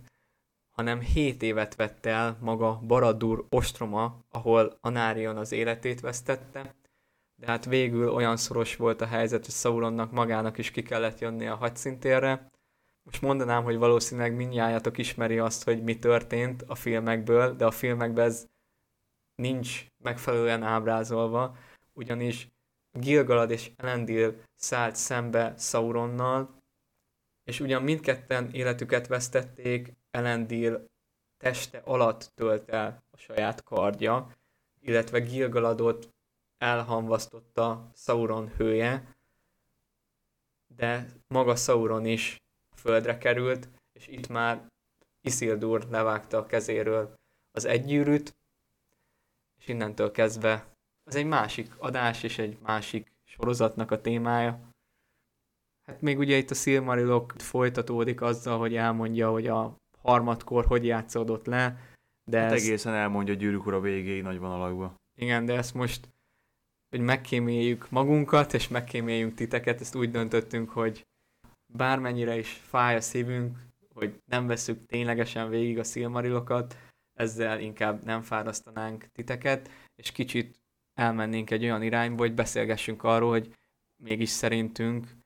hanem 0.70 1.00
7 1.00 1.42
évet 1.42 1.74
vett 1.74 2.06
el 2.06 2.36
maga 2.40 2.80
Baradur 2.86 3.46
ostroma, 3.48 4.24
ahol 4.30 4.78
Anárion 4.80 5.36
az 5.36 5.52
életét 5.52 6.00
vesztette, 6.00 6.74
de 7.42 7.48
hát 7.48 7.64
végül 7.64 8.08
olyan 8.08 8.36
szoros 8.36 8.76
volt 8.76 9.00
a 9.00 9.06
helyzet, 9.06 9.44
hogy 9.44 9.54
Sauronnak 9.54 10.10
magának 10.10 10.58
is 10.58 10.70
ki 10.70 10.82
kellett 10.82 11.18
jönni 11.18 11.46
a 11.46 11.54
hadszintérre. 11.54 12.50
Most 13.02 13.22
mondanám, 13.22 13.64
hogy 13.64 13.76
valószínűleg 13.76 14.34
mindjárt 14.34 14.98
ismeri 14.98 15.38
azt, 15.38 15.64
hogy 15.64 15.82
mi 15.82 15.98
történt 15.98 16.62
a 16.66 16.74
filmekből, 16.74 17.54
de 17.56 17.66
a 17.66 17.70
filmekben 17.70 18.24
ez 18.24 18.48
nincs 19.34 19.86
megfelelően 20.02 20.62
ábrázolva, 20.62 21.56
ugyanis 21.92 22.48
Gilgalad 22.92 23.50
és 23.50 23.70
Elendil 23.76 24.42
szállt 24.54 24.96
szembe 24.96 25.54
Sauronnal, 25.58 26.62
és 27.44 27.60
ugyan 27.60 27.82
mindketten 27.82 28.50
életüket 28.52 29.06
vesztették, 29.06 29.96
Elendil 30.10 30.90
teste 31.38 31.82
alatt 31.84 32.32
tölt 32.34 32.68
el 32.68 33.02
a 33.10 33.16
saját 33.16 33.62
kardja, 33.62 34.32
illetve 34.80 35.20
Gilgaladot 35.20 36.12
elhamvasztotta 36.62 37.90
Sauron 37.94 38.48
hője, 38.56 39.16
de 40.76 41.06
maga 41.26 41.56
Sauron 41.56 42.04
is 42.04 42.42
földre 42.76 43.18
került, 43.18 43.68
és 43.92 44.06
itt 44.06 44.28
már 44.28 44.70
Isildur 45.20 45.86
levágta 45.90 46.38
a 46.38 46.46
kezéről 46.46 47.14
az 47.50 47.64
egygyűrűt, 47.64 48.36
és 49.58 49.68
innentől 49.68 50.10
kezdve 50.10 50.66
az 51.04 51.14
egy 51.14 51.26
másik 51.26 51.74
adás 51.78 52.22
és 52.22 52.38
egy 52.38 52.58
másik 52.62 53.12
sorozatnak 53.24 53.90
a 53.90 54.00
témája. 54.00 54.60
Hát 55.86 56.00
még 56.00 56.18
ugye 56.18 56.36
itt 56.36 56.50
a 56.50 56.54
Silmarilok 56.54 57.32
folytatódik 57.38 58.20
azzal, 58.20 58.58
hogy 58.58 58.76
elmondja, 58.76 59.30
hogy 59.30 59.46
a 59.46 59.76
harmadkor 60.02 60.66
hogy 60.66 60.84
játszódott 60.84 61.46
le, 61.46 61.78
de 62.24 62.40
hát 62.40 62.52
ezt... 62.52 62.64
egészen 62.64 62.94
elmondja 62.94 63.34
gyűrűk 63.34 63.66
ura 63.66 63.80
végéig 63.80 64.22
nagy 64.22 64.38
vonalakba. 64.38 64.94
Igen, 65.16 65.44
de 65.44 65.56
ezt 65.56 65.74
most 65.74 66.11
hogy 66.92 67.00
megkéméljük 67.00 67.90
magunkat, 67.90 68.54
és 68.54 68.68
megkéméljünk 68.68 69.34
titeket, 69.34 69.80
ezt 69.80 69.94
úgy 69.94 70.10
döntöttünk, 70.10 70.70
hogy 70.70 71.06
bármennyire 71.66 72.38
is 72.38 72.48
fáj 72.48 72.96
a 72.96 73.00
szívünk, 73.00 73.58
hogy 73.94 74.22
nem 74.24 74.46
veszük 74.46 74.86
ténylegesen 74.86 75.48
végig 75.48 75.78
a 75.78 75.84
szilmarilokat, 75.84 76.76
ezzel 77.12 77.60
inkább 77.60 78.04
nem 78.04 78.22
fárasztanánk 78.22 79.06
titeket, 79.12 79.70
és 79.96 80.12
kicsit 80.12 80.60
elmennénk 80.94 81.50
egy 81.50 81.62
olyan 81.64 81.82
irányba, 81.82 82.22
hogy 82.22 82.34
beszélgessünk 82.34 83.02
arról, 83.02 83.30
hogy 83.30 83.54
mégis 84.02 84.30
szerintünk 84.30 85.16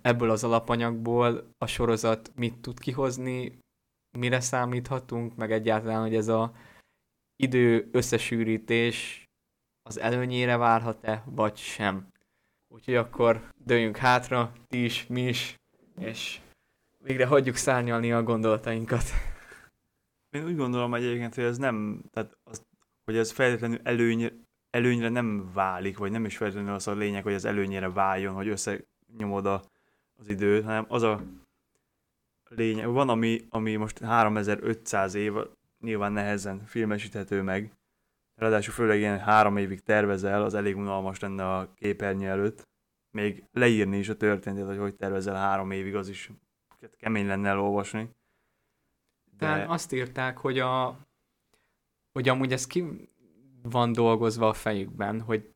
ebből 0.00 0.30
az 0.30 0.44
alapanyagból 0.44 1.54
a 1.58 1.66
sorozat 1.66 2.32
mit 2.34 2.56
tud 2.56 2.78
kihozni, 2.78 3.58
mire 4.18 4.40
számíthatunk, 4.40 5.36
meg 5.36 5.52
egyáltalán, 5.52 6.00
hogy 6.00 6.14
ez 6.14 6.28
a 6.28 6.52
idő 7.36 7.88
összesűrítés 7.92 9.21
az 9.82 9.98
előnyére 9.98 10.56
várhat-e, 10.56 11.22
vagy 11.26 11.56
sem. 11.56 12.06
Úgyhogy 12.68 12.94
akkor 12.94 13.48
dőjünk 13.64 13.96
hátra, 13.96 14.52
ti 14.68 14.84
is, 14.84 15.06
mi 15.06 15.22
is, 15.28 15.56
és 15.98 16.40
végre 16.98 17.26
hagyjuk 17.26 17.56
szárnyalni 17.56 18.12
a 18.12 18.22
gondolatainkat. 18.22 19.04
Én 20.30 20.44
úgy 20.44 20.56
gondolom 20.56 20.94
egyébként, 20.94 21.34
hogy 21.34 21.44
ez 21.44 21.58
nem, 21.58 22.02
tehát 22.10 22.38
az, 22.44 22.66
hogy 23.04 23.16
ez 23.16 23.32
feltétlenül 23.32 23.80
előny, 23.82 24.44
előnyre 24.70 25.08
nem 25.08 25.52
válik, 25.52 25.98
vagy 25.98 26.10
nem 26.10 26.24
is 26.24 26.36
feltétlenül 26.36 26.74
az 26.74 26.86
a 26.86 26.94
lényeg, 26.94 27.22
hogy 27.22 27.32
ez 27.32 27.44
előnyére 27.44 27.90
váljon, 27.90 28.34
hogy 28.34 28.48
összenyomod 28.48 29.46
a, 29.46 29.62
az 30.18 30.28
időt, 30.28 30.64
hanem 30.64 30.84
az 30.88 31.02
a 31.02 31.20
lényeg, 32.48 32.86
van 32.86 33.08
ami, 33.08 33.46
ami 33.48 33.76
most 33.76 33.98
3500 33.98 35.14
év, 35.14 35.32
nyilván 35.80 36.12
nehezen 36.12 36.64
filmesíthető 36.64 37.42
meg, 37.42 37.72
Ráadásul 38.42 38.74
főleg 38.74 38.98
ilyen 38.98 39.18
három 39.18 39.56
évig 39.56 39.80
tervezel, 39.80 40.42
az 40.42 40.54
elég 40.54 40.76
unalmas 40.76 41.18
lenne 41.20 41.54
a 41.54 41.72
képernyő 41.74 42.28
előtt. 42.28 42.68
Még 43.10 43.44
leírni 43.52 43.98
is 43.98 44.08
a 44.08 44.16
történetet, 44.16 44.68
hogy 44.68 44.78
hogy 44.78 44.94
tervezel 44.94 45.34
három 45.34 45.70
évig, 45.70 45.94
az 45.94 46.08
is 46.08 46.30
kemény 46.98 47.26
lenne 47.26 47.48
elolvasni. 47.48 48.10
De... 49.24 49.46
Tehát 49.46 49.68
azt 49.68 49.92
írták, 49.92 50.38
hogy 50.38 50.58
a 50.58 50.98
hogy 52.12 52.28
amúgy 52.28 52.52
ez 52.52 52.66
ki 52.66 53.08
van 53.62 53.92
dolgozva 53.92 54.48
a 54.48 54.52
fejükben, 54.52 55.20
hogy 55.20 55.54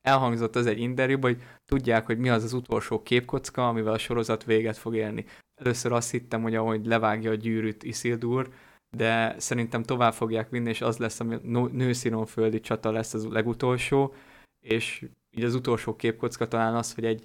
elhangzott 0.00 0.56
az 0.56 0.66
egy 0.66 0.78
interjúban, 0.78 1.32
hogy 1.32 1.42
tudják, 1.64 2.06
hogy 2.06 2.18
mi 2.18 2.28
az 2.28 2.44
az 2.44 2.52
utolsó 2.52 3.02
képkocka, 3.02 3.68
amivel 3.68 3.92
a 3.92 3.98
sorozat 3.98 4.44
véget 4.44 4.76
fog 4.76 4.94
érni. 4.94 5.24
Először 5.54 5.92
azt 5.92 6.10
hittem, 6.10 6.42
hogy 6.42 6.54
ahogy 6.54 6.86
levágja 6.86 7.30
a 7.30 7.34
gyűrűt 7.34 7.82
Isildur, 7.82 8.52
de 8.96 9.38
szerintem 9.38 9.82
tovább 9.82 10.12
fogják 10.12 10.48
vinni, 10.48 10.68
és 10.68 10.80
az 10.80 10.98
lesz, 10.98 11.20
ami 11.20 11.36
nőszínonföldi 11.72 12.60
csata 12.60 12.90
lesz 12.90 13.14
az 13.14 13.26
legutolsó, 13.26 14.14
és 14.60 15.06
így 15.30 15.44
az 15.44 15.54
utolsó 15.54 15.96
képkocka 15.96 16.48
talán 16.48 16.74
az, 16.74 16.94
hogy 16.94 17.04
egy 17.04 17.24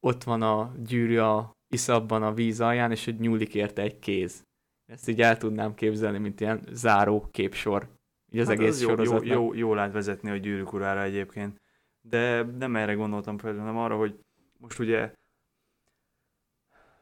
ott 0.00 0.24
van 0.24 0.42
a 0.42 0.72
gyűrű 0.86 1.18
a 1.18 1.52
iszabban 1.68 2.22
a 2.22 2.32
víz 2.32 2.60
alján, 2.60 2.90
és 2.90 3.04
hogy 3.04 3.18
nyúlik 3.18 3.54
érte 3.54 3.82
egy 3.82 3.98
kéz. 3.98 4.44
Ezt 4.86 5.08
így 5.08 5.22
el 5.22 5.36
tudnám 5.36 5.74
képzelni, 5.74 6.18
mint 6.18 6.40
ilyen 6.40 6.62
záró 6.72 7.28
képsor. 7.30 7.88
Így 8.32 8.40
az 8.40 8.48
hát 8.48 8.58
egész 8.58 8.72
az 8.72 8.80
jó, 8.80 9.02
jó, 9.02 9.22
jó, 9.22 9.54
jó 9.54 9.74
lát 9.74 9.92
vezetni 9.92 10.30
a 10.30 10.36
gyűrűk 10.36 10.72
urára 10.72 11.02
egyébként. 11.02 11.60
De 12.00 12.42
nem 12.42 12.76
erre 12.76 12.94
gondoltam 12.94 13.38
fel, 13.38 13.56
hanem 13.56 13.76
arra, 13.76 13.96
hogy 13.96 14.18
most 14.58 14.78
ugye 14.78 15.12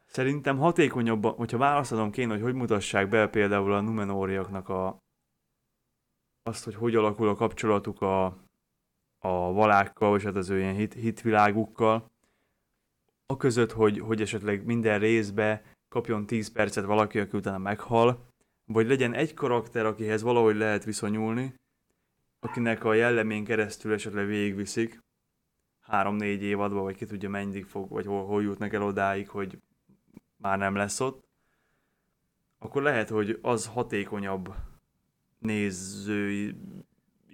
Szerintem 0.09 0.59
hatékonyabban, 0.59 1.35
hogyha 1.35 1.59
választanom 1.59 2.11
kéne, 2.11 2.33
hogy 2.33 2.43
hogy 2.43 2.55
mutassák 2.55 3.09
be 3.09 3.29
például 3.29 3.73
a 3.73 3.81
Numenóriaknak 3.81 4.69
a, 4.69 4.99
azt, 6.43 6.65
hogy 6.65 6.75
hogy 6.75 6.95
alakul 6.95 7.29
a 7.29 7.35
kapcsolatuk 7.35 8.01
a, 8.01 8.25
a 9.19 9.53
valákkal, 9.53 10.17
és 10.17 10.25
hát 10.25 10.37
az 10.37 10.49
ő 10.49 10.59
ilyen 10.59 10.75
hit, 10.75 10.93
hitvilágukkal, 10.93 12.07
a 13.27 13.37
között, 13.37 13.73
hogy, 13.73 13.99
hogy 13.99 14.21
esetleg 14.21 14.65
minden 14.65 14.99
részbe 14.99 15.63
kapjon 15.89 16.27
10 16.27 16.53
percet 16.53 16.85
valaki, 16.85 17.19
aki 17.19 17.37
utána 17.37 17.59
meghal, 17.59 18.27
vagy 18.65 18.87
legyen 18.87 19.15
egy 19.15 19.35
karakter, 19.35 19.87
akihez 19.87 20.23
valahogy 20.23 20.57
lehet 20.57 20.85
viszonyulni, 20.85 21.55
akinek 22.41 22.85
a 22.85 22.95
jellemén 22.95 23.45
keresztül 23.45 23.93
esetleg 23.93 24.27
végigviszik, 24.27 24.99
három-négy 25.81 26.43
évadban, 26.43 26.83
vagy 26.83 26.97
ki 26.97 27.07
tudja 27.07 27.29
mennyig 27.29 27.65
fog, 27.65 27.89
vagy 27.89 28.07
hol, 28.07 28.27
hol 28.27 28.43
jutnak 28.43 28.73
el 28.73 28.83
odáig, 28.83 29.29
hogy 29.29 29.59
már 30.41 30.59
nem 30.59 30.75
lesz 30.75 31.01
ott, 31.01 31.29
akkor 32.59 32.83
lehet, 32.83 33.09
hogy 33.09 33.39
az 33.43 33.67
hatékonyabb 33.67 34.55
nézői 35.39 36.55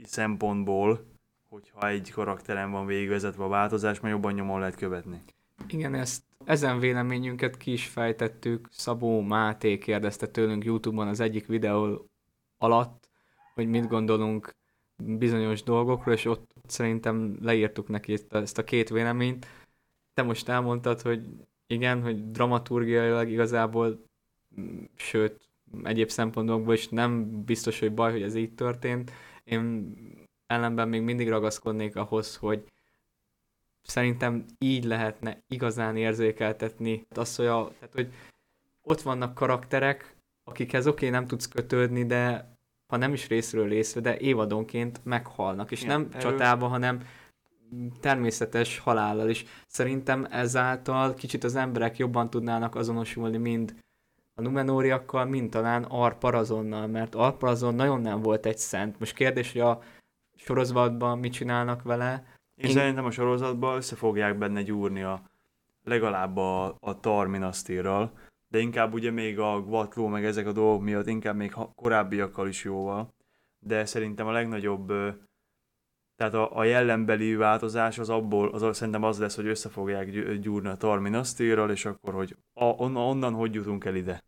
szempontból, 0.03 1.07
hogyha 1.49 1.89
egy 1.89 2.11
karakteren 2.11 2.71
van 2.71 2.87
végigvezetve 2.87 3.45
a 3.45 3.49
változás, 3.49 4.01
mert 4.01 4.15
jobban 4.15 4.33
nyomon 4.33 4.59
lehet 4.59 4.77
követni. 4.77 5.21
Igen, 5.69 5.95
ezt 5.95 6.23
ezen 6.45 6.79
véleményünket 6.79 7.57
ki 7.57 7.73
is 7.73 7.87
fejtettük. 7.87 8.69
Szabó 8.71 9.21
Máté 9.21 9.79
kérdezte 9.79 10.27
tőlünk 10.27 10.65
YouTube-on 10.65 11.09
az 11.09 11.21
egyik 11.21 11.47
videó 11.47 12.11
alatt, 12.59 13.09
hogy 13.55 13.67
mit 13.67 13.89
gondolunk 13.89 14.57
bizonyos 14.97 15.63
dolgokról, 15.63 16.15
és 16.15 16.25
ott 16.25 16.55
szerintem 16.67 17.39
leírtuk 17.41 17.89
neki 17.89 18.17
ezt 18.29 18.59
a, 18.59 18.65
két 18.65 18.89
véleményt. 18.89 19.47
Te 20.15 20.23
most 20.23 20.49
elmondtad, 20.49 21.01
hogy 21.01 21.27
igen, 21.67 22.03
hogy 22.03 22.31
dramaturgiailag 22.31 23.29
igazából, 23.29 24.05
sőt, 24.95 25.49
egyéb 25.83 26.09
szempontokból 26.09 26.75
is 26.75 26.89
nem 26.89 27.43
biztos, 27.45 27.79
hogy 27.79 27.95
baj, 27.95 28.13
hogy 28.13 28.23
ez 28.23 28.35
így 28.35 28.55
történt. 28.55 29.13
Én 29.45 29.95
ellenben 30.47 30.89
még 30.89 31.03
mindig 31.03 31.29
ragaszkodnék 31.29 31.97
ahhoz, 31.97 32.37
hogy 32.37 32.65
szerintem 33.83 34.45
így 34.59 34.85
lehetne 34.85 35.43
igazán 35.49 35.97
érzékeltetni 35.97 37.07
azt, 37.15 37.37
hogy, 37.37 37.47
a, 37.47 37.71
tehát, 37.79 37.95
hogy 37.95 38.13
ott 38.83 39.01
vannak 39.01 39.35
karakterek, 39.35 40.17
akikhez 40.45 40.87
oké, 40.87 41.07
okay, 41.07 41.19
nem 41.19 41.27
tudsz 41.27 41.49
kötődni, 41.49 42.07
de 42.07 42.53
ha 42.87 42.97
nem 42.97 43.13
is 43.13 43.29
részről 43.29 43.69
részre, 43.69 44.01
de 44.01 44.19
évadonként 44.19 45.01
meghalnak, 45.05 45.71
és 45.71 45.83
Igen, 45.83 46.01
nem 46.01 46.09
erő... 46.13 46.21
csatába, 46.21 46.67
hanem 46.67 47.03
természetes 48.01 48.79
halállal 48.79 49.29
is. 49.29 49.45
Szerintem 49.67 50.27
ezáltal 50.31 51.15
kicsit 51.15 51.45
az 51.45 51.55
emberek 51.57 51.99
jobban 51.99 52.31
tudnának 52.31 52.75
azonosulni 52.75 53.37
mind 53.37 53.75
a 54.35 54.43
Numenóriakkal, 54.43 55.25
mind 55.25 55.51
talán 55.51 55.83
Arparazonnal, 55.83 56.87
mert 56.87 57.15
Arparazon 57.15 57.75
nagyon 57.75 58.01
nem 58.01 58.21
volt 58.21 58.47
egy 58.47 58.59
szent. 58.59 58.99
Most 58.99 59.15
kérdés, 59.15 59.53
hogy 59.53 59.61
a 59.61 59.81
sorozatban 60.37 61.19
mit 61.19 61.33
csinálnak 61.33 61.83
vele. 61.83 62.25
Én, 62.55 62.69
Én... 62.69 62.73
szerintem 62.73 63.05
a 63.05 63.11
sorozatban 63.11 63.77
össze 63.77 63.97
fogják 63.97 64.39
benne 64.39 64.63
gyúrni 64.63 65.03
a, 65.03 65.23
legalább 65.85 66.37
a, 66.37 66.77
a 66.81 67.01
Tarminasztírral, 67.01 68.13
de 68.49 68.59
inkább 68.59 68.93
ugye 68.93 69.11
még 69.11 69.39
a 69.39 69.63
Gvatló, 69.63 70.07
meg 70.07 70.25
ezek 70.25 70.47
a 70.47 70.53
dolgok 70.53 70.83
miatt, 70.83 71.07
inkább 71.07 71.37
még 71.37 71.55
korábbiakkal 71.75 72.49
is 72.49 72.65
jóval. 72.65 73.15
De 73.59 73.85
szerintem 73.85 74.27
a 74.27 74.33
legnagyobb, 74.33 74.93
tehát 76.17 76.35
a, 76.35 76.57
a 76.57 76.65
jellembeli 76.65 77.35
változás 77.35 77.99
az 77.99 78.09
abból, 78.09 78.49
az 78.49 78.77
szerintem 78.77 79.03
az 79.03 79.19
lesz, 79.19 79.37
hogy 79.37 79.47
össze 79.47 79.69
fogják 79.69 80.11
gyúrni 80.39 80.69
a 80.69 80.77
Tarminasztírral, 80.77 81.71
és 81.71 81.85
akkor, 81.85 82.15
hogy 82.15 82.37
a, 82.53 82.65
on, 82.65 82.97
onnan 82.97 83.33
hogy 83.33 83.55
jutunk 83.55 83.85
el 83.85 83.95
ide. 83.95 84.23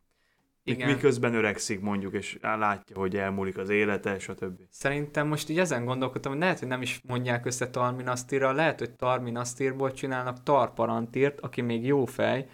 Igen. 0.69 0.89
Miközben 0.89 1.35
öregszik 1.35 1.81
mondjuk, 1.81 2.15
és 2.15 2.39
látja, 2.41 2.97
hogy 2.97 3.17
elmúlik 3.17 3.59
az 3.59 3.69
élete, 3.69 4.19
stb. 4.19 4.61
Szerintem 4.71 5.27
most 5.27 5.49
így 5.49 5.59
ezen 5.59 5.85
gondolkodtam, 5.85 6.33
hogy 6.33 6.41
lehet, 6.41 6.59
hogy 6.59 6.69
nem 6.69 6.83
is 6.83 7.01
mondják 7.09 7.47
össze 7.47 7.71
Tarminasztírral, 7.71 8.55
lehet, 8.55 8.79
hogy 8.79 8.91
Tarminasztírból 8.91 9.93
csinálnak 9.93 10.43
Tarparantírt, 10.43 11.41
aki 11.41 11.61
még 11.61 11.85
jó 11.85 12.05
fej, 12.05 12.49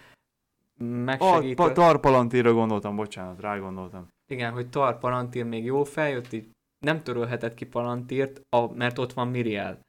megsegít... 0.78 1.58
A, 1.58 1.72
Tarpalantíra 1.72 2.52
gondoltam, 2.52 2.96
bocsánat, 2.96 3.40
rá 3.40 3.58
gondoltam. 3.58 4.08
Igen, 4.26 4.52
hogy 4.52 4.68
Tarpalantír 4.68 5.44
még 5.44 5.64
jó 5.64 5.84
fej, 5.84 6.16
ott 6.16 6.32
így 6.32 6.48
nem 6.82 7.02
törölhetett 7.02 7.54
ki 7.54 7.64
Palantírt, 7.64 8.40
a, 8.48 8.74
mert 8.74 8.98
ott 8.98 9.12
van 9.12 9.28
Miriel. 9.28 9.80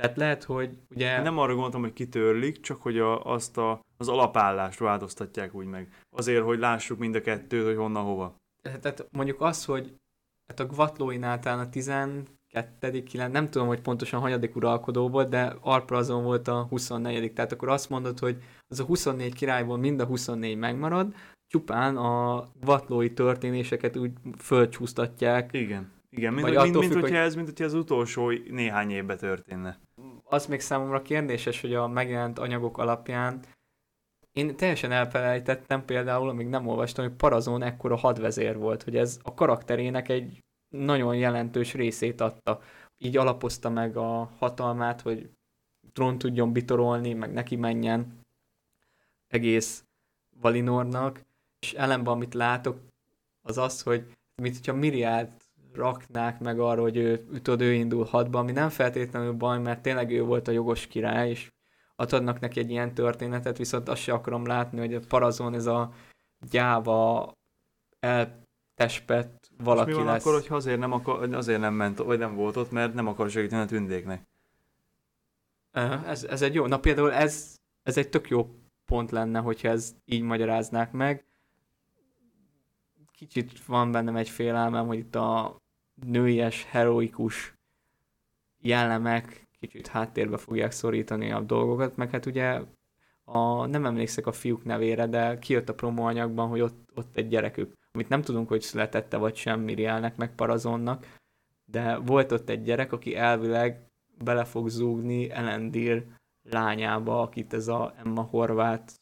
Tehát 0.00 0.16
lehet, 0.16 0.44
hogy 0.44 0.78
ugye... 0.90 1.22
Nem 1.22 1.38
arra 1.38 1.52
gondoltam, 1.52 1.80
hogy 1.80 1.92
kitörlik, 1.92 2.60
csak 2.60 2.82
hogy 2.82 2.98
a, 2.98 3.24
azt 3.24 3.58
a, 3.58 3.80
az 3.96 4.08
alapállást 4.08 4.78
változtatják 4.78 5.54
úgy 5.54 5.66
meg. 5.66 5.92
Azért, 6.16 6.44
hogy 6.44 6.58
lássuk 6.58 6.98
mind 6.98 7.14
a 7.14 7.20
kettőt, 7.20 7.64
hogy 7.64 7.76
honnan 7.76 8.04
hova. 8.04 8.36
Tehát 8.80 9.06
mondjuk 9.10 9.40
az, 9.40 9.64
hogy 9.64 9.94
hát 10.48 10.60
a 10.60 10.66
Gvatlóinál 10.66 11.38
talán 11.38 11.58
a 11.58 11.68
12. 11.68 13.02
9, 13.02 13.32
nem 13.32 13.50
tudom, 13.50 13.66
hogy 13.66 13.80
pontosan 13.80 14.20
hanyadik 14.20 14.56
uralkodó 14.56 15.08
volt, 15.08 15.28
de 15.28 15.56
Arprazon 15.60 16.24
volt 16.24 16.48
a 16.48 16.62
24. 16.62 17.32
Tehát 17.32 17.52
akkor 17.52 17.68
azt 17.68 17.88
mondod, 17.88 18.18
hogy 18.18 18.42
az 18.68 18.80
a 18.80 18.84
24 18.84 19.34
királyból 19.34 19.76
mind 19.76 20.00
a 20.00 20.04
24 20.04 20.56
megmarad, 20.56 21.14
csupán 21.46 21.96
a 21.96 22.48
vatlói 22.60 23.12
történéseket 23.12 23.96
úgy 23.96 24.12
fölcsúsztatják. 24.38 25.52
Igen. 25.52 25.90
Igen, 26.16 26.32
mint, 26.32 26.46
mint, 26.46 26.62
mint, 26.62 26.92
függ, 26.92 27.00
hogyha 27.00 27.16
hogy... 27.16 27.26
ez, 27.26 27.34
mint 27.34 27.46
hogyha 27.46 27.64
az 27.64 27.74
utolsó 27.74 28.30
néhány 28.30 28.90
évben 28.90 29.16
történne. 29.16 29.78
Az 30.24 30.46
még 30.46 30.60
számomra 30.60 31.02
kérdéses, 31.02 31.60
hogy 31.60 31.74
a 31.74 31.86
megjelent 31.88 32.38
anyagok 32.38 32.78
alapján 32.78 33.40
én 34.32 34.56
teljesen 34.56 34.92
elfelejtettem 34.92 35.84
például, 35.84 36.28
amíg 36.28 36.46
nem 36.46 36.66
olvastam, 36.66 37.04
hogy 37.04 37.14
Parazon 37.14 37.62
ekkora 37.62 37.96
hadvezér 37.96 38.56
volt, 38.56 38.82
hogy 38.82 38.96
ez 38.96 39.18
a 39.22 39.34
karakterének 39.34 40.08
egy 40.08 40.44
nagyon 40.68 41.16
jelentős 41.16 41.74
részét 41.74 42.20
adta. 42.20 42.60
Így 42.98 43.16
alapozta 43.16 43.70
meg 43.70 43.96
a 43.96 44.30
hatalmát, 44.38 45.00
hogy 45.00 45.30
trón 45.92 46.18
tudjon 46.18 46.52
bitorolni, 46.52 47.12
meg 47.12 47.32
neki 47.32 47.56
menjen 47.56 48.20
egész 49.28 49.84
Valinornak, 50.40 51.24
és 51.60 51.72
ellenben 51.72 52.12
amit 52.12 52.34
látok, 52.34 52.80
az 53.42 53.58
az, 53.58 53.82
hogy 53.82 54.12
mint 54.42 54.56
hogyha 54.56 54.74
Miriát 54.74 55.41
raknák 55.76 56.40
meg 56.40 56.60
arra, 56.60 56.82
hogy 56.82 56.96
ő, 56.96 57.26
tudod, 57.42 57.60
ő 57.60 57.72
indul 57.72 58.04
hadba, 58.04 58.38
ami 58.38 58.52
nem 58.52 58.68
feltétlenül 58.68 59.32
baj, 59.32 59.58
mert 59.58 59.82
tényleg 59.82 60.10
ő 60.10 60.22
volt 60.22 60.48
a 60.48 60.52
jogos 60.52 60.86
király, 60.86 61.30
és 61.30 61.50
adnak 61.96 62.40
neki 62.40 62.60
egy 62.60 62.70
ilyen 62.70 62.94
történetet, 62.94 63.58
viszont 63.58 63.88
azt 63.88 64.00
sem 64.00 64.14
akarom 64.14 64.46
látni, 64.46 64.78
hogy 64.78 64.94
a 64.94 65.00
Parazon 65.08 65.54
ez 65.54 65.66
a 65.66 65.92
gyáva, 66.50 67.32
eltespett 68.00 69.50
valaki 69.58 69.90
és 69.90 69.96
mi 69.96 70.02
van 70.02 70.12
lesz. 70.12 70.26
akkor, 70.26 70.40
hogy 70.40 70.46
azért 70.50 70.78
nem, 70.78 70.92
akar, 70.92 71.34
azért 71.34 71.60
nem 71.60 71.74
ment, 71.74 71.98
vagy 71.98 72.18
nem 72.18 72.34
volt 72.34 72.56
ott, 72.56 72.70
mert 72.70 72.94
nem 72.94 73.06
akar 73.06 73.30
segíteni 73.30 73.62
a 73.62 73.66
tündéknek? 73.66 74.28
Ez, 76.06 76.24
ez 76.24 76.42
egy 76.42 76.54
jó, 76.54 76.66
na 76.66 76.78
például 76.78 77.12
ez, 77.12 77.56
ez 77.82 77.96
egy 77.96 78.08
tök 78.08 78.28
jó 78.28 78.54
pont 78.84 79.10
lenne, 79.10 79.38
hogyha 79.38 79.68
ez 79.68 79.94
így 80.04 80.22
magyaráznák 80.22 80.92
meg. 80.92 81.26
Kicsit 83.12 83.64
van 83.64 83.92
bennem 83.92 84.16
egy 84.16 84.28
félelmem, 84.28 84.86
hogy 84.86 84.98
itt 84.98 85.14
a 85.14 85.61
nőies, 86.04 86.66
heroikus 86.70 87.54
jellemek 88.60 89.42
kicsit 89.68 89.86
háttérbe 89.86 90.36
fogják 90.36 90.70
szorítani 90.70 91.32
a 91.32 91.40
dolgokat, 91.40 91.96
meg 91.96 92.10
hát 92.10 92.26
ugye 92.26 92.60
a, 93.24 93.66
nem 93.66 93.84
emlékszek 93.84 94.26
a 94.26 94.32
fiúk 94.32 94.64
nevére, 94.64 95.06
de 95.06 95.38
kijött 95.38 95.68
a 95.68 95.74
promóanyagban, 95.74 96.48
hogy 96.48 96.60
ott, 96.60 96.90
ott 96.94 97.16
egy 97.16 97.28
gyerekük, 97.28 97.72
amit 97.92 98.08
nem 98.08 98.22
tudunk, 98.22 98.48
hogy 98.48 98.60
születette 98.60 99.16
vagy 99.16 99.36
sem 99.36 99.60
Mirielnek, 99.60 100.16
meg 100.16 100.34
Parazonnak, 100.34 101.06
de 101.64 101.96
volt 101.96 102.32
ott 102.32 102.48
egy 102.48 102.62
gyerek, 102.62 102.92
aki 102.92 103.16
elvileg 103.16 103.86
bele 104.18 104.44
fog 104.44 104.68
zúgni 104.68 105.30
Elendil 105.30 106.04
lányába, 106.42 107.22
akit 107.22 107.52
ez 107.52 107.68
a 107.68 107.94
Emma 107.96 108.22
Horvát 108.22 108.92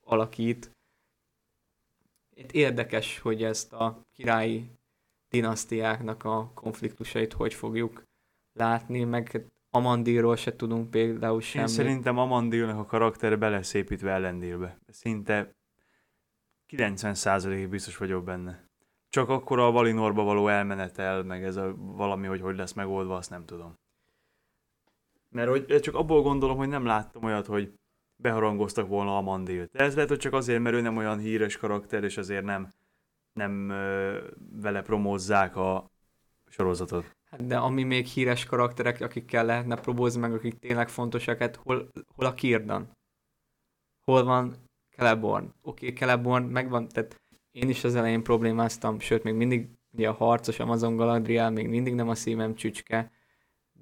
alakít. 0.00 0.70
Itt 2.34 2.52
érdekes, 2.52 3.18
hogy 3.18 3.42
ezt 3.42 3.72
a 3.72 4.00
királyi 4.12 4.70
dinasztiáknak 5.36 6.24
a 6.24 6.50
konfliktusait 6.54 7.32
hogy 7.32 7.54
fogjuk 7.54 8.02
látni, 8.52 9.04
meg 9.04 9.46
Amandilról 9.70 10.36
se 10.36 10.56
tudunk 10.56 10.90
például 10.90 11.40
semmit. 11.40 11.68
Én 11.68 11.74
szerintem 11.74 12.18
Amandilnak 12.18 12.78
a 12.78 12.84
karaktere 12.84 13.36
be 13.36 13.48
lesz 13.48 13.74
építve 13.74 14.10
Elendilbe. 14.10 14.78
Szinte 14.86 15.54
90%-ig 16.76 17.68
biztos 17.68 17.96
vagyok 17.96 18.24
benne. 18.24 18.64
Csak 19.08 19.28
akkor 19.28 19.58
a 19.58 19.70
Valinorba 19.70 20.22
való 20.22 20.48
elmenetel, 20.48 21.22
meg 21.22 21.44
ez 21.44 21.56
a 21.56 21.74
valami, 21.76 22.26
hogy 22.26 22.40
hogy 22.40 22.56
lesz 22.56 22.72
megoldva, 22.72 23.16
azt 23.16 23.30
nem 23.30 23.44
tudom. 23.44 23.74
Mert 25.30 25.48
hogy 25.48 25.80
csak 25.80 25.94
abból 25.94 26.22
gondolom, 26.22 26.56
hogy 26.56 26.68
nem 26.68 26.84
láttam 26.84 27.24
olyat, 27.24 27.46
hogy 27.46 27.72
beharangoztak 28.16 28.88
volna 28.88 29.16
a 29.16 29.20
Mandilt. 29.20 29.70
De 29.72 29.84
ez 29.84 29.94
lehet, 29.94 30.08
hogy 30.08 30.18
csak 30.18 30.32
azért, 30.32 30.62
mert 30.62 30.76
ő 30.76 30.80
nem 30.80 30.96
olyan 30.96 31.18
híres 31.18 31.56
karakter, 31.56 32.04
és 32.04 32.16
azért 32.16 32.44
nem, 32.44 32.68
nem 33.36 33.68
vele 34.60 34.82
promózzák 34.82 35.56
a 35.56 35.90
sorozatot. 36.48 37.16
Hát 37.30 37.46
de 37.46 37.56
ami 37.56 37.82
még 37.82 38.06
híres 38.06 38.44
karakterek, 38.44 39.00
akikkel 39.00 39.44
lehetne 39.44 39.74
promózni, 39.74 40.20
meg 40.20 40.32
akik 40.32 40.58
tényleg 40.58 40.88
fontosak, 40.88 41.38
hát 41.38 41.56
hol, 41.56 41.90
hol 42.14 42.26
a 42.26 42.34
Kirdan? 42.34 42.96
Hol 44.04 44.24
van 44.24 44.56
Celeborn? 44.96 45.44
Oké, 45.44 45.86
okay, 45.86 45.98
Celeborn 45.98 46.44
megvan, 46.44 46.88
tehát 46.88 47.16
én 47.50 47.68
is 47.68 47.84
az 47.84 47.94
elején 47.94 48.22
problémáztam, 48.22 48.98
sőt, 48.98 49.22
még 49.22 49.34
mindig 49.34 49.68
ugye 49.92 50.08
a 50.08 50.12
harcos 50.12 50.58
Amazon 50.58 50.96
Galadriel 50.96 51.50
még 51.50 51.68
mindig 51.68 51.94
nem 51.94 52.08
a 52.08 52.14
szívem 52.14 52.54
csücske, 52.54 53.10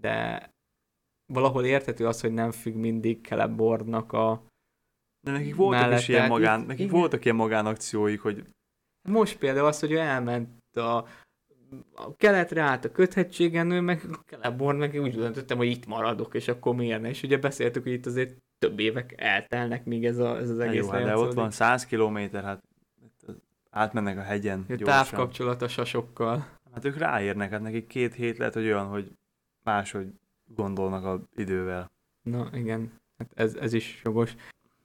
de 0.01 0.49
valahol 1.27 1.65
érthető 1.65 2.07
az, 2.07 2.21
hogy 2.21 2.33
nem 2.33 2.51
függ 2.51 2.75
mindig 2.75 3.27
Celebornnak 3.27 4.13
a 4.13 4.43
De 5.21 5.31
nekik 5.31 5.55
voltak 5.55 5.81
mellette. 5.81 6.03
is 6.03 6.09
ilyen 6.09 6.29
magán, 6.29 6.61
nekik 6.61 6.87
igen. 6.87 6.99
voltak 6.99 7.25
ilyen 7.25 7.37
magánakcióik, 7.37 8.21
hogy... 8.21 8.45
Most 9.09 9.39
például 9.39 9.67
az, 9.67 9.81
hogy 9.81 9.93
ő 9.93 9.99
elment 9.99 10.77
a 10.77 11.07
a 11.95 12.17
keletre 12.17 12.63
állt 12.63 12.85
a 12.85 12.93
köthegységen, 12.93 13.71
ő 13.71 13.81
meg 13.81 14.07
Celeborn 14.27 14.79
meg 14.79 15.01
úgy 15.01 15.15
döntöttem, 15.15 15.57
hogy 15.57 15.67
itt 15.67 15.87
maradok, 15.87 16.35
és 16.35 16.49
akkor 16.49 16.75
miért 16.75 17.01
ne? 17.01 17.09
És 17.09 17.23
ugye 17.23 17.39
beszéltük, 17.39 17.83
hogy 17.83 17.93
itt 17.93 18.07
azért 18.07 18.37
több 18.59 18.79
évek 18.79 19.15
eltelnek, 19.17 19.85
míg 19.85 20.05
ez, 20.05 20.19
a, 20.19 20.39
ez 20.39 20.51
az 20.51 20.59
egész 20.59 20.85
Jó, 20.85 20.89
hát 20.89 21.05
de 21.05 21.17
ott 21.17 21.33
van 21.33 21.51
100 21.51 21.87
kilométer, 21.87 22.45
hát 22.45 22.63
átmennek 23.71 24.19
a 24.19 24.23
hegyen 24.23 24.59
a 24.59 24.75
gyorsan. 24.75 24.87
távkapcsolat 24.87 25.63
a 25.63 25.69
sasokkal. 25.69 26.47
Hát 26.73 26.85
ők 26.85 26.97
ráérnek, 26.97 27.51
hát 27.51 27.61
nekik 27.61 27.87
két 27.87 28.15
hét 28.15 28.39
lehet, 28.39 28.55
hogy 28.55 28.65
olyan, 28.65 28.87
hogy 28.87 29.13
máshogy 29.63 30.07
gondolnak 30.45 31.05
az 31.05 31.21
idővel. 31.37 31.91
Na 32.23 32.49
igen, 32.53 33.01
hát 33.19 33.31
ez, 33.35 33.55
ez 33.55 33.73
is 33.73 34.01
jogos. 34.05 34.35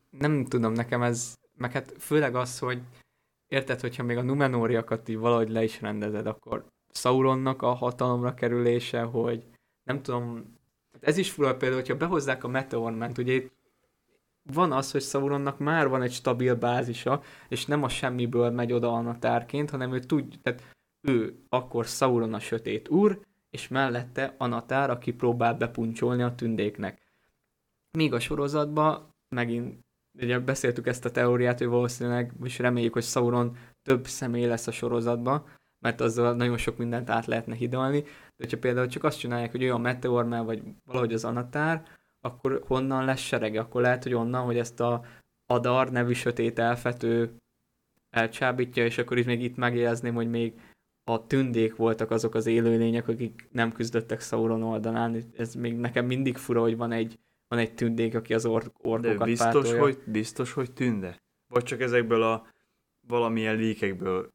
Nem 0.09 0.45
tudom, 0.45 0.73
nekem 0.73 1.01
ez, 1.01 1.33
meg 1.57 1.71
hát 1.71 1.93
főleg 1.97 2.35
az, 2.35 2.59
hogy 2.59 2.81
érted, 3.49 3.79
hogyha 3.79 4.03
még 4.03 4.17
a 4.17 4.21
Numenóriakat 4.21 5.09
így 5.09 5.17
valahogy 5.17 5.49
le 5.49 5.63
is 5.63 5.81
rendezed, 5.81 6.27
akkor 6.27 6.65
Sauronnak 6.91 7.61
a 7.61 7.73
hatalomra 7.73 8.33
kerülése, 8.33 9.01
hogy 9.01 9.43
nem 9.83 10.01
tudom, 10.01 10.57
hát 10.93 11.03
ez 11.03 11.17
is 11.17 11.31
fura 11.31 11.55
például, 11.55 11.81
hogyha 11.81 11.97
behozzák 11.97 12.43
a 12.43 12.47
Meteorment, 12.47 13.17
ugye 13.17 13.33
itt 13.33 13.51
van 14.53 14.71
az, 14.71 14.91
hogy 14.91 15.01
Sauronnak 15.01 15.59
már 15.59 15.87
van 15.87 16.01
egy 16.01 16.11
stabil 16.11 16.55
bázisa, 16.55 17.21
és 17.47 17.65
nem 17.65 17.83
a 17.83 17.89
semmiből 17.89 18.49
megy 18.49 18.73
oda 18.73 18.93
Anatárként, 18.93 19.69
hanem 19.69 19.93
ő 19.93 19.99
tud, 19.99 20.39
tehát 20.41 20.63
ő 21.01 21.43
akkor 21.49 21.85
Sauron 21.85 22.33
a 22.33 22.39
sötét 22.39 22.89
úr, 22.89 23.19
és 23.49 23.67
mellette 23.67 24.35
Anatár, 24.37 24.89
aki 24.89 25.13
próbál 25.13 25.53
bepuncsolni 25.53 26.21
a 26.21 26.35
tündéknek. 26.35 27.01
Míg 27.97 28.13
a 28.13 28.19
sorozatban 28.19 29.15
megint 29.29 29.79
ugye 30.21 30.39
beszéltük 30.39 30.87
ezt 30.87 31.05
a 31.05 31.11
teóriát, 31.11 31.57
hogy 31.57 31.67
valószínűleg, 31.67 32.33
és 32.43 32.59
reméljük, 32.59 32.93
hogy 32.93 33.03
Sauron 33.03 33.57
több 33.83 34.07
személy 34.07 34.45
lesz 34.45 34.67
a 34.67 34.71
sorozatban, 34.71 35.45
mert 35.79 36.01
azzal 36.01 36.35
nagyon 36.35 36.57
sok 36.57 36.77
mindent 36.77 37.09
át 37.09 37.25
lehetne 37.25 37.55
hidalni. 37.55 38.01
De 38.01 38.09
hogyha 38.37 38.57
például 38.57 38.87
csak 38.87 39.03
azt 39.03 39.19
csinálják, 39.19 39.51
hogy 39.51 39.63
olyan 39.63 39.81
meteormel, 39.81 40.43
vagy 40.43 40.61
valahogy 40.85 41.13
az 41.13 41.25
Anatár, 41.25 41.83
akkor 42.21 42.63
honnan 42.67 43.05
lesz 43.05 43.19
serege? 43.19 43.59
Akkor 43.59 43.81
lehet, 43.81 44.03
hogy 44.03 44.13
onnan, 44.13 44.45
hogy 44.45 44.57
ezt 44.57 44.79
a 44.79 45.03
Adar 45.45 45.91
nevű 45.91 46.13
sötét 46.13 46.59
elfető 46.59 47.35
elcsábítja, 48.09 48.85
és 48.85 48.97
akkor 48.97 49.17
itt 49.17 49.25
még 49.25 49.43
itt 49.43 49.55
megjelezném, 49.55 50.13
hogy 50.13 50.29
még 50.29 50.53
a 51.03 51.27
tündék 51.27 51.75
voltak 51.75 52.11
azok 52.11 52.35
az 52.35 52.45
élőlények, 52.45 53.07
akik 53.07 53.47
nem 53.51 53.71
küzdöttek 53.71 54.21
Sauron 54.21 54.63
oldalán. 54.63 55.23
Ez 55.37 55.53
még 55.53 55.77
nekem 55.77 56.05
mindig 56.05 56.37
fura, 56.37 56.61
hogy 56.61 56.77
van 56.77 56.91
egy, 56.91 57.19
van 57.49 57.59
egy 57.59 57.73
tündék, 57.73 58.15
aki 58.15 58.33
az 58.33 58.45
or- 58.45 58.71
orkokat 58.77 59.17
De 59.17 59.23
biztos, 59.23 59.53
pártolja. 59.53 59.81
hogy, 59.81 59.99
biztos, 60.05 60.53
hogy 60.53 60.71
tünde? 60.73 61.17
Vagy 61.47 61.63
csak 61.63 61.81
ezekből 61.81 62.23
a 62.23 62.47
valamilyen 63.07 63.55
líkekből 63.55 64.29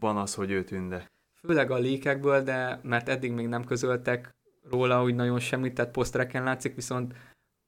van 0.00 0.16
az, 0.16 0.34
hogy 0.34 0.50
ő 0.50 0.64
tünde? 0.64 1.06
Főleg 1.46 1.70
a 1.70 1.78
líkekből, 1.78 2.42
de 2.42 2.80
mert 2.82 3.08
eddig 3.08 3.32
még 3.32 3.46
nem 3.46 3.64
közöltek 3.64 4.30
róla 4.70 5.02
úgy 5.02 5.14
nagyon 5.14 5.38
semmit, 5.38 5.74
tehát 5.74 5.92
posztereken 5.92 6.42
látszik, 6.44 6.74
viszont 6.74 7.14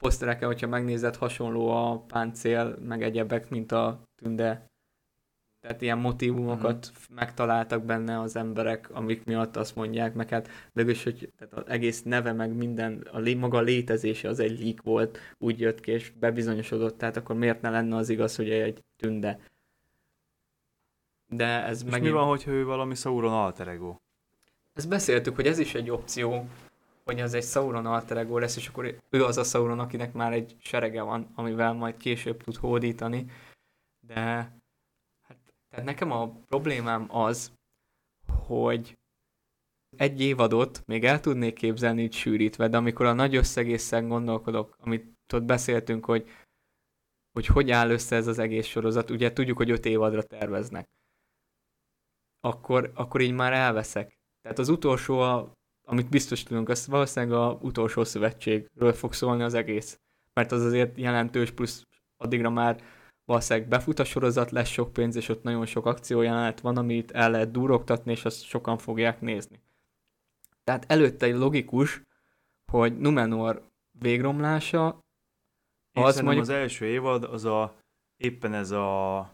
posztereken, 0.03 0.47
hogyha 0.49 0.67
megnézed, 0.67 1.17
hasonló 1.17 1.69
a 1.69 2.01
páncél, 2.01 2.77
meg 2.81 3.03
egyebek, 3.03 3.51
mint 3.51 3.73
a 3.73 4.03
tünde. 4.23 4.67
Tehát 5.63 5.83
ilyen 5.83 5.99
motivumokat 5.99 6.93
mm. 6.93 7.15
megtaláltak 7.15 7.85
benne 7.85 8.21
az 8.21 8.37
emberek, 8.37 8.91
amik 8.93 9.25
miatt 9.25 9.57
azt 9.57 9.77
mondják, 9.77 10.15
meg 10.15 10.29
hát 10.29 10.49
mégis, 10.73 11.05
hogy 11.05 11.33
tehát 11.39 11.55
az 11.55 11.69
egész 11.69 12.03
neve, 12.03 12.33
meg 12.33 12.57
minden, 12.57 13.07
a 13.13 13.19
lé, 13.19 13.35
maga 13.35 13.61
létezése 13.61 14.29
az 14.29 14.39
egy 14.39 14.61
leak 14.61 14.83
volt, 14.83 15.19
úgy 15.39 15.61
jött 15.61 15.81
ki, 15.81 15.91
és 15.91 16.11
bebizonyosodott, 16.11 16.99
tehát 16.99 17.17
akkor 17.17 17.37
miért 17.37 17.61
ne 17.61 17.71
lenne 17.71 17.97
az 17.97 18.09
igaz, 18.09 18.37
hogy 18.37 18.51
egy 18.51 18.85
tünde. 18.97 19.41
De 21.29 21.65
ez 21.65 21.83
És 21.85 21.91
megint... 21.91 22.13
mi 22.13 22.19
van, 22.19 22.27
hogyha 22.27 22.51
ő 22.51 22.65
valami 22.65 22.95
Sauron 22.95 23.33
alter 23.33 23.69
ego? 23.69 23.97
Ezt 24.73 24.89
beszéltük, 24.89 25.35
hogy 25.35 25.47
ez 25.47 25.59
is 25.59 25.75
egy 25.75 25.91
opció, 25.91 26.47
hogy 27.05 27.21
az 27.21 27.35
egy 27.35 27.45
Sauron 27.45 27.87
alter 27.87 28.17
ego 28.17 28.39
lesz, 28.39 28.57
és 28.57 28.69
akkor 28.69 28.97
ő 29.11 29.25
az 29.25 29.39
a 29.39 29.45
Sauron, 29.45 29.79
akinek 29.79 30.13
már 30.13 30.33
egy 30.33 30.57
serege 30.59 31.03
van, 31.03 31.33
amivel 31.35 31.73
majd 31.73 31.97
később 31.97 32.43
tud 32.43 32.57
hódítani. 32.57 33.27
De 34.01 34.51
tehát 35.73 35.87
nekem 35.87 36.11
a 36.11 36.31
problémám 36.31 37.07
az, 37.17 37.53
hogy 38.47 38.99
egy 39.97 40.21
évadot 40.21 40.87
még 40.87 41.05
el 41.05 41.21
tudnék 41.21 41.55
képzelni 41.55 42.03
így 42.03 42.13
sűrítve, 42.13 42.69
de 42.69 42.77
amikor 42.77 43.07
a 43.07 43.13
nagy 43.13 43.35
összegészen 43.37 44.09
gondolkodok, 44.09 44.77
amit 44.81 45.07
ott 45.33 45.43
beszéltünk, 45.43 46.05
hogy 46.05 46.29
hogy 47.33 47.47
hogy 47.47 47.71
áll 47.71 47.91
össze 47.91 48.17
ez 48.17 48.27
az 48.27 48.39
egész 48.39 48.67
sorozat, 48.67 49.11
ugye 49.11 49.33
tudjuk, 49.33 49.57
hogy 49.57 49.71
öt 49.71 49.85
évadra 49.85 50.23
terveznek, 50.23 50.89
akkor, 52.41 52.91
akkor 52.95 53.21
így 53.21 53.33
már 53.33 53.53
elveszek. 53.53 54.19
Tehát 54.43 54.59
az 54.59 54.69
utolsó, 54.69 55.19
a, 55.19 55.53
amit 55.85 56.09
biztos 56.09 56.43
tudunk, 56.43 56.69
az 56.69 56.87
valószínűleg 56.87 57.39
a 57.39 57.59
utolsó 57.63 58.05
szövetségről 58.05 58.93
fog 58.93 59.13
szólni 59.13 59.43
az 59.43 59.55
egész. 59.55 60.01
Mert 60.33 60.53
az 60.53 60.63
azért 60.63 60.97
jelentős, 60.99 61.51
plusz 61.51 61.87
addigra 62.17 62.51
már 62.51 62.83
valószínűleg 63.25 63.69
befut 63.69 63.99
a 63.99 64.05
sorozat, 64.05 64.51
lesz 64.51 64.69
sok 64.69 64.93
pénz, 64.93 65.17
és 65.17 65.29
ott 65.29 65.43
nagyon 65.43 65.67
sok 65.67 65.87
akciójelenet 65.87 66.61
van, 66.61 66.77
amit 66.77 67.11
el 67.11 67.31
lehet 67.31 67.51
durogtatni, 67.51 68.11
és 68.13 68.25
azt 68.25 68.45
sokan 68.45 68.79
fogják 68.79 69.21
nézni. 69.21 69.61
Tehát 70.65 70.85
előtte 70.89 71.27
egy 71.27 71.35
logikus, 71.35 72.03
hogy 72.73 72.99
Numenor 72.99 73.63
végromlása, 73.99 75.01
Én 75.93 76.05
Az 76.05 76.21
mondjuk- 76.21 76.43
az 76.43 76.49
első 76.49 76.85
évad, 76.87 77.25
az 77.25 77.45
a 77.45 77.75
éppen 78.17 78.55
ez 78.55 78.71
a 78.71 79.31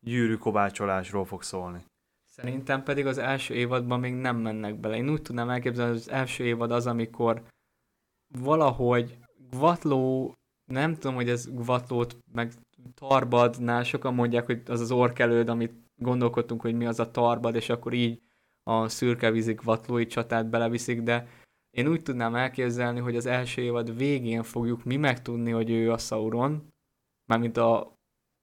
gyűrű 0.00 0.36
kovácsolásról 0.36 1.24
fog 1.24 1.42
szólni. 1.42 1.84
Szerintem 2.24 2.82
pedig 2.82 3.06
az 3.06 3.18
első 3.18 3.54
évadban 3.54 4.00
még 4.00 4.14
nem 4.14 4.36
mennek 4.36 4.74
bele. 4.80 4.96
Én 4.96 5.10
úgy 5.10 5.22
tudnám 5.22 5.50
elképzelni, 5.50 5.90
hogy 5.90 6.00
az 6.00 6.08
első 6.08 6.44
évad 6.44 6.70
az, 6.70 6.86
amikor 6.86 7.42
valahogy 8.38 9.18
Gvatló, 9.50 10.34
nem 10.64 10.94
tudom, 10.94 11.14
hogy 11.14 11.28
ez 11.28 11.46
Gvatlót, 11.50 12.16
meg 12.32 12.52
Tarbadnál 12.94 13.84
sokan 13.84 14.14
mondják, 14.14 14.46
hogy 14.46 14.62
az 14.66 14.80
az 14.80 14.90
orkelőd, 14.90 15.48
amit 15.48 15.72
gondolkodtunk, 15.96 16.60
hogy 16.60 16.74
mi 16.74 16.86
az 16.86 17.00
a 17.00 17.10
Tarbad, 17.10 17.54
és 17.54 17.68
akkor 17.68 17.92
így 17.92 18.22
a 18.62 18.88
szürkevízi 18.88 19.52
Gvatlói 19.52 20.06
csatát 20.06 20.50
beleviszik, 20.50 21.02
de 21.02 21.26
én 21.70 21.88
úgy 21.88 22.02
tudnám 22.02 22.34
elképzelni, 22.34 23.00
hogy 23.00 23.16
az 23.16 23.26
első 23.26 23.62
évad 23.62 23.96
végén 23.96 24.42
fogjuk 24.42 24.84
mi 24.84 24.96
megtudni, 24.96 25.50
hogy 25.50 25.70
ő 25.70 25.92
a 25.92 25.98
Sauron, 25.98 26.72
mármint 27.24 27.56
a, 27.56 27.96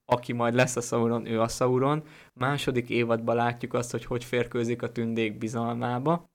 aki 0.06 0.34
majd 0.34 0.54
lesz 0.54 0.76
a 0.76 0.82
Sauron, 0.82 1.26
ő 1.26 1.42
a 1.42 1.48
Sauron. 1.48 2.04
Második 2.34 2.90
évadban 2.90 3.36
látjuk 3.36 3.74
azt, 3.74 3.92
hogy 3.92 4.06
hogy 4.06 4.24
férkőzik 4.24 4.82
a 4.82 4.92
tündék 4.92 5.38
bizalmába. 5.38 6.30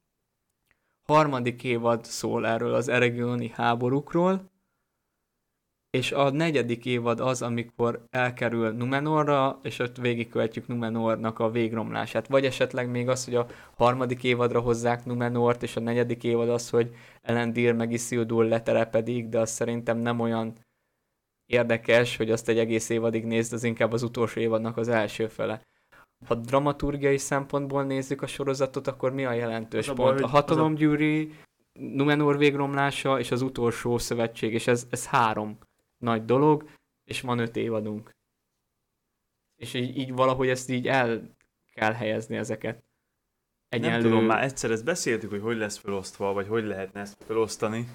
Harmadik 1.08 1.64
évad 1.64 2.04
szól 2.04 2.46
erről 2.46 2.74
az 2.74 2.88
Eregioni 2.88 3.48
háborúkról, 3.48 4.52
és 5.94 6.12
a 6.12 6.30
negyedik 6.30 6.84
évad 6.86 7.20
az, 7.20 7.42
amikor 7.42 8.06
elkerül 8.10 8.70
Numenorra, 8.70 9.58
és 9.62 9.78
ott 9.78 9.96
végigkövetjük 9.96 10.66
Numenornak 10.66 11.38
a 11.38 11.50
végromlását. 11.50 12.26
Vagy 12.26 12.44
esetleg 12.44 12.90
még 12.90 13.08
az, 13.08 13.24
hogy 13.24 13.34
a 13.34 13.46
harmadik 13.76 14.24
évadra 14.24 14.60
hozzák 14.60 15.04
Numenort, 15.04 15.62
és 15.62 15.76
a 15.76 15.80
negyedik 15.80 16.24
évad 16.24 16.48
az, 16.48 16.70
hogy 16.70 16.94
Elendil 17.22 17.72
meg 17.72 17.92
Isildur 17.92 18.44
letelepedik, 18.44 19.28
de 19.28 19.38
az 19.38 19.50
szerintem 19.50 19.98
nem 19.98 20.20
olyan 20.20 20.52
érdekes, 21.46 22.16
hogy 22.16 22.30
azt 22.30 22.48
egy 22.48 22.58
egész 22.58 22.88
évadig 22.88 23.24
nézd, 23.24 23.52
az 23.52 23.64
inkább 23.64 23.92
az 23.92 24.02
utolsó 24.02 24.40
évadnak 24.40 24.76
az 24.76 24.88
első 24.88 25.26
fele. 25.26 25.60
Ha 26.26 26.34
dramaturgiai 26.34 27.18
szempontból 27.18 27.84
nézzük 27.84 28.22
a 28.22 28.26
sorozatot, 28.26 28.86
akkor 28.86 29.12
mi 29.12 29.24
a 29.24 29.32
jelentős 29.32 29.88
Az 29.88 29.92
a 29.92 29.94
baj, 29.94 30.06
pont? 30.06 30.20
A 30.20 30.24
az 30.24 30.30
a- 30.30 30.34
hatalomgyűri, 30.34 31.32
Numenor 31.72 32.38
végromlása 32.38 33.18
és 33.18 33.30
az 33.30 33.42
utolsó 33.42 33.98
szövetség, 33.98 34.52
és 34.52 34.66
ez, 34.66 34.86
ez 34.90 35.06
három 35.06 35.58
nagy 35.98 36.24
dolog, 36.24 36.70
és 37.04 37.20
van 37.20 37.38
öt 37.38 37.56
évadunk. 37.56 38.14
És 39.56 39.74
így, 39.74 39.96
így 39.96 40.12
valahogy 40.12 40.48
ezt 40.48 40.70
így 40.70 40.88
el 40.88 41.36
kell 41.72 41.92
helyezni 41.92 42.36
ezeket. 42.36 42.82
Nem 43.68 44.00
tudom, 44.00 44.24
már 44.24 44.42
egyszer 44.42 44.70
ezt 44.70 44.84
beszéltük, 44.84 45.30
hogy 45.30 45.40
hogy 45.40 45.56
lesz 45.56 45.76
felosztva, 45.78 46.32
vagy 46.32 46.46
hogy 46.46 46.64
lehetne 46.64 47.00
ezt 47.00 47.24
felosztani. 47.26 47.88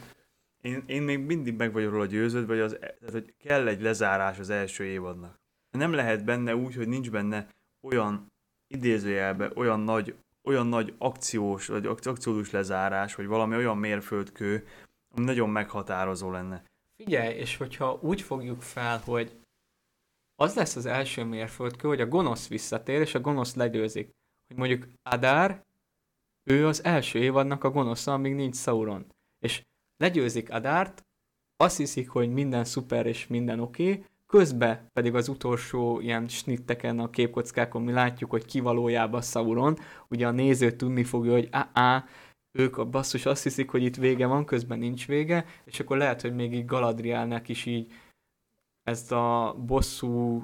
Én, 0.61 0.83
én 0.85 1.01
még 1.01 1.19
mindig 1.19 1.55
meg 1.55 1.73
vagyok 1.73 1.91
róla 1.91 2.05
győződve, 2.05 2.53
hogy, 2.53 2.61
az, 2.61 2.77
tehát, 2.79 3.11
hogy 3.11 3.33
kell 3.37 3.67
egy 3.67 3.81
lezárás 3.81 4.39
az 4.39 4.49
első 4.49 4.83
évadnak. 4.83 5.39
Nem 5.71 5.93
lehet 5.93 6.25
benne 6.25 6.55
úgy, 6.55 6.75
hogy 6.75 6.87
nincs 6.87 7.11
benne 7.11 7.47
olyan 7.81 8.31
idézőjelbe, 8.67 9.51
olyan 9.55 9.79
nagy, 9.79 10.15
olyan 10.43 10.67
nagy 10.67 10.93
akciós, 10.97 11.67
vagy 11.67 11.85
ak- 11.85 12.05
akciódus 12.05 12.51
lezárás, 12.51 13.15
vagy 13.15 13.25
valami 13.25 13.55
olyan 13.55 13.77
mérföldkő, 13.77 14.67
ami 15.15 15.25
nagyon 15.25 15.49
meghatározó 15.49 16.31
lenne. 16.31 16.63
Figyelj, 17.03 17.37
és 17.37 17.57
hogyha 17.57 17.99
úgy 18.01 18.21
fogjuk 18.21 18.61
fel, 18.61 19.01
hogy 19.05 19.39
az 20.35 20.55
lesz 20.55 20.75
az 20.75 20.85
első 20.85 21.23
mérföldkő, 21.23 21.87
hogy 21.87 22.01
a 22.01 22.07
gonosz 22.07 22.47
visszatér, 22.47 22.99
és 22.99 23.15
a 23.15 23.19
gonosz 23.19 23.55
legyőzik. 23.55 24.09
Hogy 24.47 24.57
mondjuk 24.57 24.87
Adár, 25.03 25.65
ő 26.43 26.67
az 26.67 26.83
első 26.83 27.19
évadnak 27.19 27.63
a 27.63 27.69
gonosza, 27.69 28.13
amíg 28.13 28.35
nincs 28.35 28.55
Sauron. 28.55 29.05
És 29.39 29.65
legyőzik 29.97 30.51
Adárt, 30.51 31.05
azt 31.57 31.77
hiszik, 31.77 32.09
hogy 32.09 32.33
minden 32.33 32.63
szuper 32.63 33.05
és 33.05 33.27
minden 33.27 33.59
oké, 33.59 33.91
okay, 33.91 34.05
közben 34.27 34.89
pedig 34.93 35.15
az 35.15 35.27
utolsó 35.27 35.99
ilyen 35.99 36.27
snitteken, 36.27 36.99
a 36.99 37.09
képkockákon 37.09 37.81
mi 37.81 37.91
látjuk, 37.91 38.29
hogy 38.29 38.45
ki 38.45 38.59
valójában 38.59 39.21
Sauron, 39.21 39.77
ugye 40.07 40.27
a 40.27 40.31
néző 40.31 40.71
tudni 40.71 41.03
fogja, 41.03 41.31
hogy 41.31 41.47
á, 41.73 42.05
ők 42.51 42.77
a 42.77 42.85
basszus 42.85 43.25
azt 43.25 43.43
hiszik, 43.43 43.69
hogy 43.69 43.83
itt 43.83 43.95
vége 43.95 44.25
van, 44.25 44.45
közben 44.45 44.79
nincs 44.79 45.07
vége, 45.07 45.45
és 45.65 45.79
akkor 45.79 45.97
lehet, 45.97 46.21
hogy 46.21 46.35
még 46.35 46.53
így 46.53 46.65
Galadrielnek 46.65 47.49
is 47.49 47.65
így 47.65 47.91
ezt 48.83 49.11
a 49.11 49.55
bosszú 49.65 50.43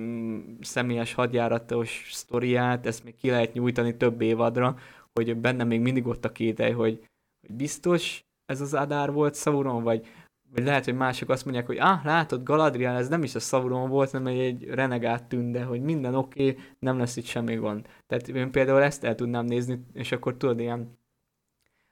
mm, 0.00 0.40
személyes 0.60 1.14
hadjáratos 1.14 2.08
sztoriát, 2.12 2.86
ezt 2.86 3.04
még 3.04 3.16
ki 3.16 3.30
lehet 3.30 3.52
nyújtani 3.52 3.96
több 3.96 4.20
évadra, 4.20 4.78
hogy 5.12 5.36
benne 5.36 5.64
még 5.64 5.80
mindig 5.80 6.06
ott 6.06 6.24
a 6.24 6.32
kételj, 6.32 6.72
hogy, 6.72 7.08
hogy 7.40 7.56
biztos 7.56 8.24
ez 8.46 8.60
az 8.60 8.74
Adár 8.74 9.12
volt 9.12 9.36
Sauron, 9.36 9.82
vagy, 9.82 10.06
vagy 10.52 10.64
lehet, 10.64 10.84
hogy 10.84 10.94
mások 10.94 11.28
azt 11.28 11.44
mondják, 11.44 11.66
hogy 11.66 11.78
ah, 11.78 12.04
látod, 12.04 12.42
Galadriel, 12.42 12.96
ez 12.96 13.08
nem 13.08 13.22
is 13.22 13.34
a 13.34 13.38
Sauron 13.38 13.88
volt, 13.88 14.10
hanem 14.10 14.26
egy 14.26 14.64
renegát 14.64 15.24
tünde, 15.24 15.64
hogy 15.64 15.80
minden 15.80 16.14
oké, 16.14 16.50
okay, 16.50 16.62
nem 16.78 16.98
lesz 16.98 17.16
itt 17.16 17.24
semmi 17.24 17.54
gond. 17.54 17.88
Tehát 18.06 18.28
én 18.28 18.50
például 18.50 18.82
ezt 18.82 19.04
el 19.04 19.14
tudnám 19.14 19.44
nézni, 19.44 19.84
és 19.92 20.12
akkor 20.12 20.36
tudod, 20.36 20.60
ilyen 20.60 20.98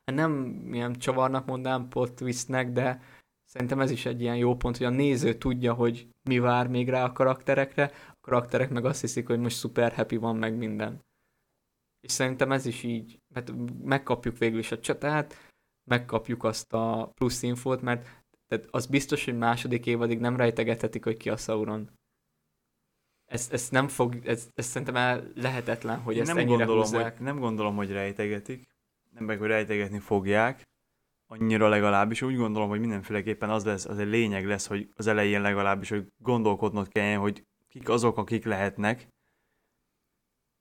hát 0.05 0.16
nem 0.16 0.62
ilyen 0.72 0.93
csavarnak 0.93 1.47
mondanám 1.47 1.89
plot 1.89 2.12
twistnek, 2.12 2.72
de 2.72 3.01
szerintem 3.44 3.80
ez 3.80 3.90
is 3.90 4.06
egy 4.06 4.20
ilyen 4.20 4.36
jó 4.36 4.56
pont, 4.56 4.76
hogy 4.76 4.86
a 4.86 4.90
néző 4.90 5.35
tudja, 5.35 5.74
hogy 5.74 6.09
mi 6.22 6.39
vár 6.39 6.68
még 6.68 6.89
rá 6.89 7.05
a 7.05 7.12
karakterekre, 7.12 7.90
a 8.09 8.20
karakterek 8.20 8.70
meg 8.70 8.85
azt 8.85 9.01
hiszik, 9.01 9.26
hogy 9.26 9.39
most 9.39 9.59
super 9.59 9.93
happy 9.93 10.16
van 10.16 10.36
meg 10.36 10.56
minden. 10.56 11.06
És 12.01 12.12
szerintem 12.12 12.52
ez 12.52 12.66
is 12.66 12.82
így, 12.82 13.20
mert 13.35 13.52
megkapjuk 13.82 14.39
végül 14.39 14.59
is 14.59 14.72
a 14.72 14.78
csatát, 14.78 15.35
megkapjuk 15.85 16.44
azt 16.44 16.72
a 16.72 17.10
plusz 17.14 17.43
infót, 17.43 17.82
mert 17.82 18.06
tehát 18.49 18.66
az 18.70 18.87
biztos, 18.87 19.25
hogy 19.25 19.39
második 19.39 19.87
évadig 19.87 20.19
nem 20.19 20.37
rejtegethetik, 20.37 21.05
hogy 21.05 21.16
ki 21.16 21.31
a 21.31 21.37
Sauron. 21.37 21.91
Ez, 23.25 23.49
ez 23.51 23.69
nem 23.69 23.89
fog, 23.89 24.27
ez, 24.27 24.49
ez 24.55 24.66
szerintem 24.66 24.97
el 24.97 25.33
lehetetlen, 25.35 26.01
hogy 26.01 26.19
ezt 26.19 26.29
nem 26.29 26.37
ennyire 26.39 26.57
gondolom, 26.57 26.83
húzzák. 26.83 27.16
hogy, 27.16 27.27
nem 27.27 27.39
gondolom, 27.39 27.77
hogy 27.77 27.91
rejtegetik. 27.91 28.69
Nem 29.11 29.25
meg, 29.25 29.39
hogy 29.39 29.49
rejtegetni 29.49 29.99
fogják. 29.99 30.62
Annyira 31.27 31.69
legalábbis. 31.69 32.23
Úgy 32.23 32.37
gondolom, 32.37 32.69
hogy 32.69 32.81
mindenféleképpen 32.81 33.51
az 33.51 33.65
lesz, 33.65 33.85
az 33.85 33.99
egy 33.99 34.09
lényeg 34.09 34.47
lesz, 34.47 34.66
hogy 34.66 34.89
az 34.97 35.07
elején 35.07 35.41
legalábbis, 35.41 35.89
hogy 35.89 36.07
gondolkodnod 36.19 36.89
kelljen, 36.89 37.20
hogy 37.20 37.47
kik 37.69 37.89
azok, 37.89 38.16
akik 38.16 38.45
lehetnek. 38.45 39.09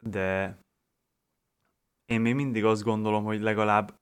De 0.02 0.60
én 2.06 2.22
még 2.22 2.36
mindig 2.36 2.66
azt 2.66 2.84
gondolom, 2.84 3.24
hogy 3.24 3.42
legalább 3.42 4.00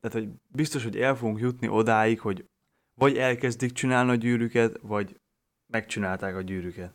tehát, 0.00 0.16
hogy 0.16 0.28
biztos, 0.48 0.82
hogy 0.82 0.96
el 0.96 1.16
fogunk 1.16 1.38
jutni 1.38 1.68
odáig, 1.68 2.20
hogy 2.20 2.44
vagy 2.98 3.16
elkezdik 3.16 3.72
csinálni 3.72 4.10
a 4.10 4.14
gyűrűket, 4.14 4.78
vagy 4.82 5.20
megcsinálták 5.72 6.36
a 6.36 6.40
gyűrűket. 6.40 6.94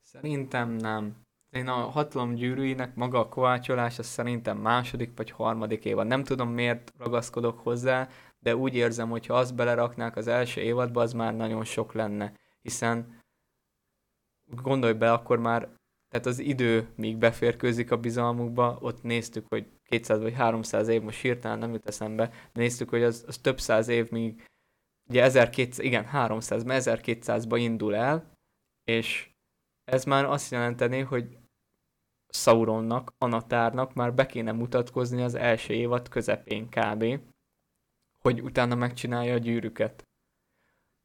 Szerintem 0.00 0.70
nem. 0.70 1.20
Én 1.50 1.68
a 1.68 1.72
hatalom 1.72 2.34
gyűrűinek 2.34 2.94
maga 2.94 3.18
a 3.18 3.28
kovácsolás, 3.28 3.98
az 3.98 4.06
szerintem 4.06 4.58
második 4.58 5.16
vagy 5.16 5.30
harmadik 5.30 5.84
évad. 5.84 6.06
Nem 6.06 6.24
tudom 6.24 6.48
miért 6.48 6.92
ragaszkodok 6.98 7.58
hozzá, 7.58 8.08
de 8.38 8.56
úgy 8.56 8.74
érzem, 8.74 9.08
hogy 9.08 9.26
ha 9.26 9.34
azt 9.34 9.54
beleraknák 9.54 10.16
az 10.16 10.26
első 10.26 10.60
évadba, 10.60 11.02
az 11.02 11.12
már 11.12 11.34
nagyon 11.34 11.64
sok 11.64 11.92
lenne. 11.92 12.32
Hiszen 12.60 13.20
gondolj 14.62 14.92
be, 14.92 15.12
akkor 15.12 15.38
már 15.38 15.68
tehát 16.08 16.26
az 16.26 16.38
idő, 16.38 16.88
míg 16.96 17.16
beférkőzik 17.16 17.90
a 17.90 17.96
bizalmukba, 17.96 18.78
ott 18.80 19.02
néztük, 19.02 19.46
hogy 19.48 19.66
200 19.84 20.22
vagy 20.22 20.34
300 20.34 20.88
év, 20.88 21.02
most 21.02 21.20
hirtelen 21.20 21.58
nem 21.58 21.72
jut 21.72 21.86
eszembe, 21.86 22.30
néztük, 22.52 22.88
hogy 22.88 23.02
az, 23.02 23.24
az 23.26 23.38
több 23.38 23.60
száz 23.60 23.88
év, 23.88 24.10
míg 24.10 24.44
ugye 25.12 25.22
1200, 25.22 25.78
igen, 25.78 26.04
300, 26.04 26.62
1200-ba 26.66 27.56
indul 27.58 27.94
el, 27.94 28.30
és 28.84 29.30
ez 29.84 30.04
már 30.04 30.24
azt 30.24 30.50
jelenteni, 30.50 31.00
hogy 31.00 31.38
Sauronnak, 32.28 33.12
Anatárnak 33.18 33.94
már 33.94 34.14
be 34.14 34.26
kéne 34.26 34.52
mutatkozni 34.52 35.22
az 35.22 35.34
első 35.34 35.74
évad 35.74 36.08
közepén 36.08 36.68
kb., 36.68 37.20
hogy 38.18 38.40
utána 38.40 38.74
megcsinálja 38.74 39.34
a 39.34 39.38
gyűrűket. 39.38 40.02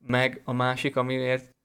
Meg 0.06 0.42
a 0.46 0.52
másik, 0.52 0.96
amiért 0.96 1.56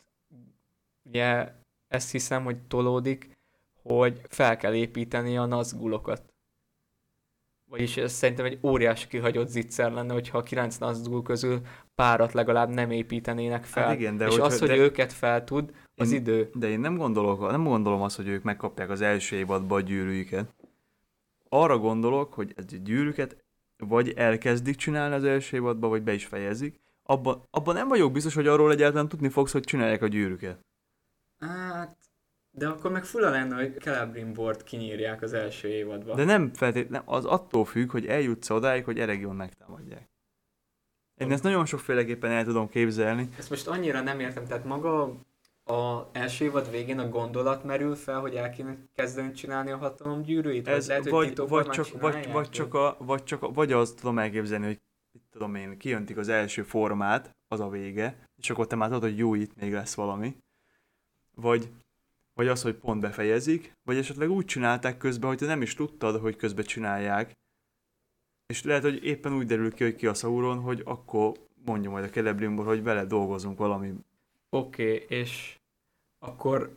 ugye 1.03 1.53
ezt 1.89 2.11
hiszem, 2.11 2.45
hogy 2.45 2.67
tolódik, 2.67 3.37
hogy 3.83 4.21
fel 4.29 4.57
kell 4.57 4.75
építeni 4.75 5.37
a 5.37 5.47
nazgulokat. 5.47 6.32
Vagyis 7.73 7.97
ez 7.97 8.13
szerintem 8.13 8.45
egy 8.45 8.59
óriási 8.63 9.07
kihagyott 9.07 9.49
zicser 9.49 9.93
lenne, 9.93 10.13
hogyha 10.13 10.39
a 10.39 10.43
kilenc 10.43 10.77
nazgul 10.77 11.23
közül 11.23 11.61
párat 11.95 12.33
legalább 12.33 12.69
nem 12.69 12.91
építenének 12.91 13.65
fel. 13.65 13.87
Hát 13.87 13.95
igen, 13.95 14.17
de 14.17 14.27
És 14.27 14.37
az, 14.37 14.59
hogy 14.59 14.69
de... 14.69 14.77
őket 14.77 15.13
fel 15.13 15.45
tud, 15.45 15.73
az 15.97 16.13
én, 16.13 16.21
idő. 16.21 16.51
De 16.55 16.69
én 16.69 16.81
nem, 16.81 16.97
gondolok, 16.97 17.51
nem 17.51 17.65
gondolom 17.65 18.03
azt, 18.03 18.17
hogy 18.17 18.29
ők 18.29 18.43
megkapják 18.43 18.91
az 18.91 19.01
első 19.01 19.37
évadba 19.37 19.75
a 19.75 19.81
gyűrűjüket. 19.81 20.55
Arra 21.49 21.79
gondolok, 21.79 22.33
hogy 22.33 22.53
ez 22.57 22.65
a 22.73 22.77
gyűrűket 22.83 23.37
vagy 23.77 24.13
elkezdik 24.17 24.77
csinálni 24.77 25.15
az 25.15 25.25
első 25.25 25.57
évadba, 25.57 25.89
vagy 25.89 26.03
be 26.03 26.13
is 26.13 26.25
fejezik. 26.25 26.81
Abban, 27.03 27.43
abban 27.51 27.75
nem 27.75 27.89
vagyok 27.89 28.13
biztos, 28.13 28.35
hogy 28.35 28.47
arról 28.47 28.73
egyáltalán 28.73 29.09
tudni 29.09 29.29
fogsz, 29.29 29.53
hogy 29.53 29.63
csinálják 29.63 30.03
a 30.03 30.07
gyűrűket. 30.07 30.59
Hát, 31.39 31.97
de 32.55 32.69
akkor 32.69 32.91
meg 32.91 33.05
fura 33.05 33.31
lenne, 33.31 33.55
hogy 33.55 33.81
Celebrimbort 33.81 34.63
kinyírják 34.63 35.23
az 35.23 35.33
első 35.33 35.69
évadban. 35.69 36.17
De 36.17 36.25
nem 36.25 36.53
feltétlenül, 36.55 37.07
az 37.09 37.25
attól 37.25 37.65
függ, 37.65 37.91
hogy 37.91 38.07
eljutsz 38.07 38.51
odáig, 38.51 38.85
hogy 38.85 38.99
Eregion 38.99 39.37
megtámadják. 39.37 40.11
Én 41.15 41.33
ezt 41.33 41.43
nagyon 41.43 41.67
sokféleképpen 41.67 42.31
el 42.31 42.45
tudom 42.45 42.69
képzelni. 42.69 43.29
Ezt 43.39 43.51
most 43.51 43.67
annyira 43.67 44.01
nem 44.01 44.21
értem, 44.21 44.47
tehát 44.47 44.65
maga 44.65 45.03
a 45.65 46.09
első 46.13 46.45
évad 46.45 46.71
végén 46.71 46.99
a 46.99 47.09
gondolat 47.09 47.65
merül 47.65 47.95
fel, 47.95 48.21
hogy 48.21 48.35
el 48.35 48.51
kéne 48.51 48.77
kezdeni 48.95 49.33
csinálni 49.33 49.71
a 49.71 49.77
hatalom 49.77 50.23
gyűrűit? 50.23 50.69
Ez 50.69 50.87
vagy, 50.87 51.05
lehet, 51.05 51.11
vagy, 51.11 51.49
vagy, 51.49 51.69
csak, 51.69 52.01
vagy, 52.01 52.29
vagy, 52.33 52.51
csak 52.51 52.75
a, 52.75 52.97
vagy, 52.99 53.25
csak 53.25 53.55
vagy 53.55 53.73
azt 53.73 53.97
tudom 53.97 54.19
elképzelni, 54.19 54.67
hogy 54.67 54.81
mit 55.13 55.23
tudom 55.31 55.55
én, 55.55 55.79
kijöntik 55.79 56.17
az 56.17 56.29
első 56.29 56.63
formát, 56.63 57.37
az 57.49 57.61
a 57.61 57.69
vége, 57.69 58.29
és 58.37 58.51
akkor 58.51 58.67
te 58.67 58.77
már 58.77 58.89
tudod, 58.89 59.03
hogy 59.03 59.19
jó, 59.19 59.35
itt 59.35 59.61
még 59.61 59.73
lesz 59.73 59.95
valami 59.95 60.37
vagy, 61.35 61.71
vagy 62.35 62.49
az, 62.49 62.63
hogy 62.63 62.75
pont 62.75 63.01
befejezik, 63.01 63.73
vagy 63.83 63.97
esetleg 63.97 64.31
úgy 64.31 64.45
csinálták 64.45 64.97
közben, 64.97 65.29
hogy 65.29 65.39
te 65.39 65.47
nem 65.47 65.63
is 65.63 65.75
tudtad, 65.75 66.21
hogy 66.21 66.37
közben 66.37 66.65
csinálják, 66.65 67.33
és 68.47 68.63
lehet, 68.63 68.83
hogy 68.83 69.05
éppen 69.05 69.33
úgy 69.33 69.47
derül 69.47 69.73
ki, 69.75 69.85
hogy 69.85 69.95
ki 69.95 70.07
a 70.07 70.15
Sauron, 70.15 70.61
hogy 70.61 70.83
akkor 70.85 71.33
mondja 71.65 71.91
majd 71.91 72.05
a 72.05 72.09
Celebrimbor, 72.09 72.67
hogy 72.67 72.83
vele 72.83 73.05
dolgozunk 73.05 73.59
valami. 73.59 73.93
Oké, 74.51 74.95
okay, 74.95 75.19
és 75.19 75.61
akkor 76.19 76.77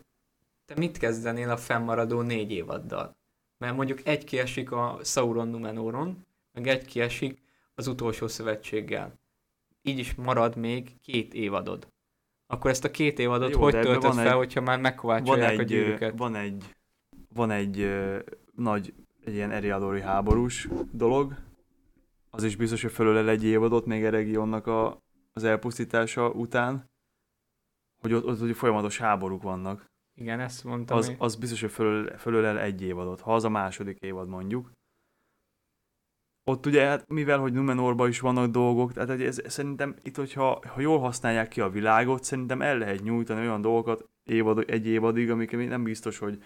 te 0.65 0.73
mit 0.77 0.97
kezdenél 0.97 1.49
a 1.49 1.57
fennmaradó 1.57 2.21
négy 2.21 2.51
évaddal? 2.51 3.15
Mert 3.57 3.75
mondjuk 3.75 4.05
egy 4.05 4.23
kiesik 4.23 4.71
a 4.71 4.99
Sauron 5.03 5.47
Numenoron, 5.47 6.25
meg 6.51 6.67
egy 6.67 6.85
kiesik 6.85 7.41
az 7.73 7.87
utolsó 7.87 8.27
szövetséggel. 8.27 9.19
Így 9.81 9.99
is 9.99 10.15
marad 10.15 10.55
még 10.55 10.99
két 10.99 11.33
évadod 11.33 11.87
akkor 12.47 12.71
ezt 12.71 12.83
a 12.83 12.91
két 12.91 13.19
évadot 13.19 13.49
Jó, 13.49 13.61
hogy 13.61 13.79
töltöd 13.79 14.13
fel, 14.13 14.27
egy, 14.27 14.33
hogyha 14.33 14.61
már 14.61 14.79
megkovácsolják 14.79 15.51
egy, 15.51 15.59
a 15.59 15.63
gyűrűket? 15.63 16.17
Van 16.17 16.35
egy, 16.35 16.75
van 17.33 17.51
egy 17.51 17.79
uh, 17.79 18.19
nagy 18.55 18.93
egy 19.25 19.33
ilyen 19.33 19.51
Eriadori 19.51 20.01
háborús 20.01 20.67
dolog, 20.91 21.35
az 22.29 22.43
is 22.43 22.55
biztos, 22.55 22.81
hogy 22.81 22.91
fölölel 22.91 23.29
egy 23.29 23.43
évadot 23.43 23.85
még 23.85 24.05
a 24.05 24.09
regionnak 24.09 24.67
a, 24.67 24.99
az 25.33 25.43
elpusztítása 25.43 26.29
után, 26.29 26.89
hogy 28.01 28.13
ott, 28.13 28.25
ott, 28.25 28.41
ott 28.41 28.55
folyamatos 28.55 28.97
háborúk 28.97 29.41
vannak. 29.41 29.85
Igen, 30.13 30.39
ezt 30.39 30.63
mondtam. 30.63 30.97
Az, 30.97 31.15
az 31.17 31.35
biztos, 31.35 31.61
hogy 31.61 31.71
fölölel, 31.71 32.17
fölölel 32.17 32.59
egy 32.59 32.81
évadot, 32.81 33.21
ha 33.21 33.33
az 33.33 33.43
a 33.43 33.49
második 33.49 33.97
évad 33.99 34.27
mondjuk 34.27 34.71
ott 36.47 36.65
ugye, 36.65 36.85
hát 36.85 37.07
mivel, 37.07 37.39
hogy 37.39 37.53
Numenorban 37.53 38.09
is 38.09 38.19
vannak 38.19 38.51
dolgok, 38.51 38.93
tehát 38.93 39.21
ez, 39.21 39.41
szerintem 39.45 39.95
itt, 40.03 40.15
hogyha 40.15 40.61
ha 40.67 40.81
jól 40.81 40.99
használják 40.99 41.47
ki 41.47 41.61
a 41.61 41.69
világot, 41.69 42.23
szerintem 42.23 42.61
el 42.61 42.77
lehet 42.77 43.03
nyújtani 43.03 43.39
olyan 43.39 43.61
dolgokat 43.61 44.05
évad, 44.29 44.63
egy 44.67 44.87
évadig, 44.87 45.31
amik 45.31 45.51
nem 45.51 45.83
biztos, 45.83 46.17
hogy, 46.17 46.43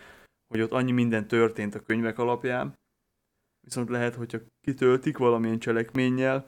hogy 0.47 0.61
ott 0.61 0.71
annyi 0.71 0.91
minden 0.91 1.27
történt 1.27 1.75
a 1.75 1.79
könyvek 1.79 2.17
alapján. 2.19 2.73
Viszont 3.61 3.89
lehet, 3.89 4.15
hogyha 4.15 4.39
kitöltik 4.61 5.17
valamilyen 5.17 5.59
cselekménnyel, 5.59 6.47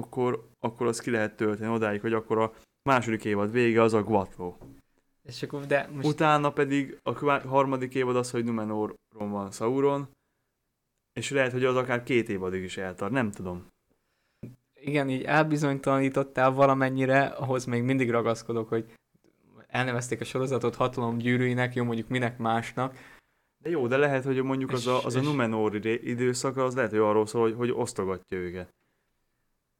akkor, 0.00 0.48
akkor 0.58 0.86
az 0.86 1.00
ki 1.00 1.10
lehet 1.10 1.36
tölteni 1.36 1.72
odáig, 1.72 2.00
hogy 2.00 2.12
akkor 2.12 2.38
a 2.38 2.52
második 2.82 3.24
évad 3.24 3.52
vége 3.52 3.82
az 3.82 3.94
a 3.94 4.02
Guatlo. 4.02 4.56
És 5.22 5.42
akkor, 5.42 5.66
de 5.66 5.88
most... 5.92 6.06
Utána 6.06 6.52
pedig 6.52 6.98
a 7.02 7.24
harmadik 7.48 7.94
évad 7.94 8.16
az, 8.16 8.30
hogy 8.30 8.44
Numenoron 8.44 8.96
van 9.16 9.50
Sauron, 9.50 10.08
és 11.18 11.30
lehet, 11.30 11.52
hogy 11.52 11.64
az 11.64 11.76
akár 11.76 12.02
két 12.02 12.28
évadig 12.28 12.62
is 12.62 12.76
eltart, 12.76 13.12
nem 13.12 13.30
tudom. 13.30 13.66
Igen, 14.80 15.08
így 15.08 15.22
elbizonytalanítottál 15.22 16.50
valamennyire, 16.50 17.24
ahhoz 17.24 17.64
még 17.64 17.82
mindig 17.82 18.10
ragaszkodok, 18.10 18.68
hogy 18.68 18.84
elnevezték 19.66 20.20
a 20.20 20.24
sorozatot 20.24 20.74
hatalom 20.74 21.18
gyűrűinek, 21.18 21.74
jó 21.74 21.84
mondjuk 21.84 22.08
minek 22.08 22.38
másnak. 22.38 22.98
De 23.62 23.70
jó, 23.70 23.86
de 23.86 23.96
lehet, 23.96 24.24
hogy 24.24 24.42
mondjuk 24.42 24.72
az 24.72 24.86
a, 24.86 25.04
az 25.04 25.14
a 25.14 25.20
Numenor 25.20 25.74
időszaka, 25.84 26.64
az 26.64 26.74
lehet, 26.74 26.90
hogy 26.90 26.98
arról 26.98 27.26
szól, 27.26 27.42
hogy, 27.42 27.54
hogy 27.54 27.70
osztogatja 27.70 28.38
őket. 28.38 28.74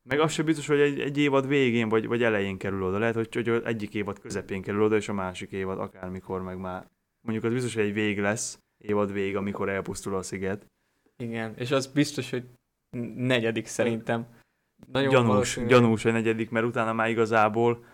Meg 0.02 0.20
az 0.20 0.32
sem 0.32 0.44
biztos, 0.44 0.66
hogy 0.66 0.80
egy, 0.80 1.00
egy 1.00 1.18
évad 1.18 1.48
végén 1.48 1.88
vagy, 1.88 2.06
vagy 2.06 2.22
elején 2.22 2.58
kerül 2.58 2.82
oda. 2.82 2.98
Lehet, 2.98 3.14
hogy, 3.14 3.34
hogy 3.34 3.62
egyik 3.64 3.94
évad 3.94 4.18
közepén 4.18 4.62
kerül 4.62 4.82
oda, 4.82 4.96
és 4.96 5.08
a 5.08 5.12
másik 5.12 5.50
évad 5.50 5.78
akármikor 5.78 6.42
meg 6.42 6.58
már. 6.58 6.88
Mondjuk 7.20 7.44
az 7.44 7.52
biztos, 7.52 7.74
hogy 7.74 7.84
egy 7.84 7.92
vég 7.92 8.18
lesz, 8.18 8.58
évad 8.78 9.12
vég, 9.12 9.36
amikor 9.36 9.68
elpusztul 9.68 10.14
a 10.14 10.22
sziget. 10.22 10.66
Igen, 11.22 11.54
és 11.56 11.70
az 11.70 11.86
biztos, 11.86 12.30
hogy 12.30 12.48
negyedik 13.16 13.66
szerintem. 13.66 14.26
Nagyon 14.92 15.10
gyanús, 15.10 15.28
valószínű... 15.28 15.66
gyanús 15.66 16.04
a 16.04 16.10
negyedik, 16.10 16.50
mert 16.50 16.66
utána 16.66 16.92
már 16.92 17.08
igazából 17.08 17.84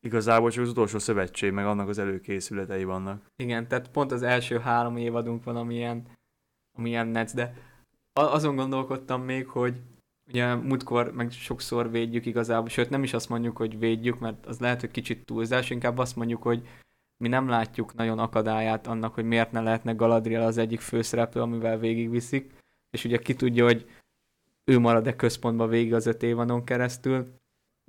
igazából 0.00 0.50
csak 0.50 0.62
az 0.62 0.68
utolsó 0.68 0.98
szövetség, 0.98 1.52
meg 1.52 1.66
annak 1.66 1.88
az 1.88 1.98
előkészületei 1.98 2.84
vannak. 2.84 3.22
Igen, 3.36 3.68
tehát 3.68 3.90
pont 3.90 4.12
az 4.12 4.22
első 4.22 4.58
három 4.58 4.96
évadunk 4.96 5.44
van, 5.44 5.56
amilyen, 5.56 6.06
amilyen 6.78 7.06
netz, 7.06 7.32
de 7.32 7.54
azon 8.12 8.56
gondolkodtam 8.56 9.22
még, 9.22 9.46
hogy 9.46 9.80
ugye 10.28 10.54
múltkor 10.54 11.12
meg 11.12 11.30
sokszor 11.30 11.90
védjük 11.90 12.26
igazából, 12.26 12.68
sőt 12.68 12.90
nem 12.90 13.02
is 13.02 13.12
azt 13.12 13.28
mondjuk, 13.28 13.56
hogy 13.56 13.78
védjük, 13.78 14.18
mert 14.18 14.46
az 14.46 14.58
lehet, 14.58 14.80
hogy 14.80 14.90
kicsit 14.90 15.24
túlzás, 15.24 15.70
inkább 15.70 15.98
azt 15.98 16.16
mondjuk, 16.16 16.42
hogy 16.42 16.68
mi 17.18 17.28
nem 17.28 17.48
látjuk 17.48 17.94
nagyon 17.94 18.18
akadályát 18.18 18.86
annak, 18.86 19.14
hogy 19.14 19.24
miért 19.24 19.52
ne 19.52 19.60
lehetne 19.60 19.92
Galadriel 19.92 20.42
az 20.42 20.58
egyik 20.58 20.80
főszereplő, 20.80 21.40
amivel 21.40 21.78
végigviszik, 21.78 22.54
és 22.90 23.04
ugye 23.04 23.18
ki 23.18 23.34
tudja, 23.34 23.64
hogy 23.64 23.90
ő 24.70 24.78
marad-e 24.78 25.16
központban 25.16 25.68
végig 25.68 25.94
az 25.94 26.06
öt 26.06 26.22
évadon 26.22 26.64
keresztül. 26.64 27.26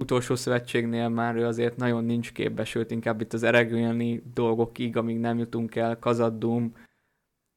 Utolsó 0.01 0.35
szövetségnél 0.35 1.09
már 1.09 1.35
ő 1.35 1.45
azért 1.45 1.77
nagyon 1.77 2.05
nincs 2.05 2.31
képbe, 2.31 2.65
sőt 2.65 2.91
inkább 2.91 3.21
itt 3.21 3.33
az 3.33 3.43
eregülni 3.43 4.23
dolgokig, 4.33 4.97
amíg 4.97 5.19
nem 5.19 5.37
jutunk 5.37 5.75
el, 5.75 5.99
Kazaddum, 5.99 6.75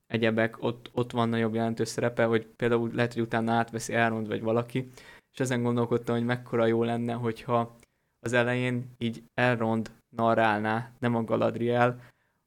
egyebek, 0.07 0.63
ott, 0.63 0.91
ott 0.93 1.11
van 1.13 1.29
nagyobb 1.29 1.55
jelentős 1.55 1.89
szerepe, 1.89 2.25
hogy 2.25 2.47
például 2.47 2.91
lehet, 2.93 3.13
hogy 3.13 3.23
utána 3.23 3.53
átveszi 3.53 3.93
Elrond 3.93 4.27
vagy 4.27 4.43
valaki, 4.43 4.91
és 5.33 5.41
ezen 5.41 5.63
gondolkodtam, 5.63 6.17
hogy 6.17 6.25
mekkora 6.25 6.67
jó 6.67 6.83
lenne, 6.83 7.13
hogyha 7.13 7.77
az 8.19 8.33
elején 8.33 8.95
így 8.99 9.23
Elrond 9.35 9.91
narrálná, 10.17 10.93
nem 10.99 11.15
a 11.15 11.25
Galadriel, 11.25 12.01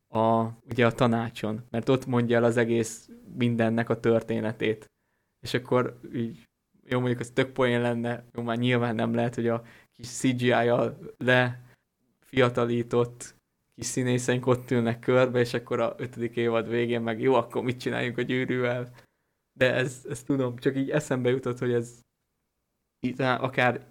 a, 0.07 0.43
ugye 0.69 0.85
a 0.85 0.91
tanácson, 0.91 1.65
mert 1.69 1.89
ott 1.89 2.05
mondja 2.05 2.37
el 2.37 2.43
az 2.43 2.57
egész 2.57 3.09
mindennek 3.37 3.89
a 3.89 3.99
történetét. 3.99 4.85
És 5.39 5.53
akkor 5.53 5.99
így, 6.13 6.43
jó 6.83 6.99
mondjuk 6.99 7.19
az 7.19 7.29
tök 7.29 7.51
poén 7.51 7.81
lenne, 7.81 8.25
jó 8.33 8.41
már 8.41 8.57
nyilván 8.57 8.95
nem 8.95 9.13
lehet, 9.13 9.35
hogy 9.35 9.47
a 9.47 9.63
kis 9.91 10.07
CGI-jal 10.07 10.97
le 11.17 11.61
fiatalított 12.19 13.35
kis 13.75 13.85
színészeink 13.85 14.47
ott 14.47 14.71
ülnek 14.71 14.99
körbe, 14.99 15.39
és 15.39 15.53
akkor 15.53 15.79
a 15.79 15.95
ötödik 15.97 16.35
évad 16.35 16.67
végén 16.67 17.01
meg 17.01 17.21
jó, 17.21 17.33
akkor 17.33 17.63
mit 17.63 17.79
csináljunk 17.79 18.17
a 18.17 18.21
gyűrűvel. 18.21 18.93
De 19.57 19.73
ez, 19.73 20.05
ez 20.09 20.23
tudom, 20.23 20.57
csak 20.57 20.75
így 20.75 20.89
eszembe 20.89 21.29
jutott, 21.29 21.57
hogy 21.57 21.73
ez 21.73 22.01
itt, 22.99 23.19
akár 23.19 23.89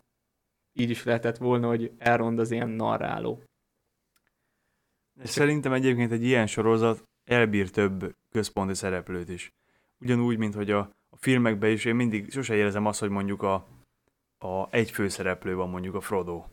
így 0.72 0.90
is 0.90 1.04
lehetett 1.04 1.36
volna, 1.36 1.66
hogy 1.66 1.92
elrond 1.98 2.38
az 2.38 2.50
ilyen 2.50 2.68
narráló. 2.68 3.42
És 5.22 5.30
szerintem 5.30 5.72
egyébként 5.72 6.12
egy 6.12 6.24
ilyen 6.24 6.46
sorozat 6.46 7.02
elbír 7.24 7.70
több 7.70 8.14
központi 8.30 8.74
szereplőt 8.74 9.28
is. 9.28 9.52
Ugyanúgy, 10.00 10.38
mint 10.38 10.54
hogy 10.54 10.70
a, 10.70 10.78
a 11.10 11.16
filmekben 11.16 11.70
is 11.70 11.84
én 11.84 11.94
mindig 11.94 12.30
sose 12.30 12.54
érzem 12.54 12.86
azt, 12.86 13.00
hogy 13.00 13.08
mondjuk 13.08 13.42
a, 13.42 13.54
a 14.38 14.68
egy 14.70 14.90
főszereplő 14.90 15.54
van 15.54 15.68
mondjuk 15.68 15.94
a 15.94 16.00
Frodo. 16.00 16.44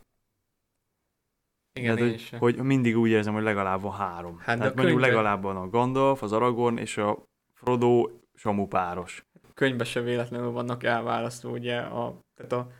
Igen, 1.73 1.95
Tehát, 1.95 2.11
hogy, 2.11 2.37
hogy 2.39 2.55
mindig 2.55 2.97
úgy 2.97 3.09
érzem, 3.09 3.33
hogy 3.33 3.43
legalább 3.43 3.81
van 3.81 3.91
három. 3.91 4.37
Hát 4.37 4.57
Tehát 4.57 4.75
mondjuk 4.75 4.99
könyvbe... 4.99 5.07
legalább 5.07 5.41
van 5.41 5.55
a 5.57 5.69
Gandalf, 5.69 6.21
az 6.21 6.31
Aragorn 6.31 6.77
és 6.77 6.97
a 6.97 7.23
Frodo 7.53 8.09
Samu 8.33 8.67
páros. 8.67 9.25
Könyvben 9.53 9.85
se 9.85 10.01
véletlenül 10.01 10.51
vannak 10.51 10.83
elválasztva, 10.83 11.49
ugye, 11.49 11.77
a, 11.77 12.19
tehát 12.35 12.51
a 12.51 12.71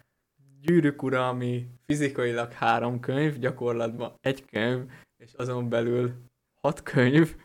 Gyűrűk 0.61 1.03
ura, 1.03 1.27
ami 1.27 1.67
fizikailag 1.85 2.51
három 2.51 2.99
könyv, 2.99 3.37
gyakorlatban 3.37 4.13
egy 4.21 4.45
könyv, 4.45 4.91
és 5.21 5.33
azon 5.33 5.69
belül 5.69 6.13
hat 6.61 6.83
könyv, 6.83 7.35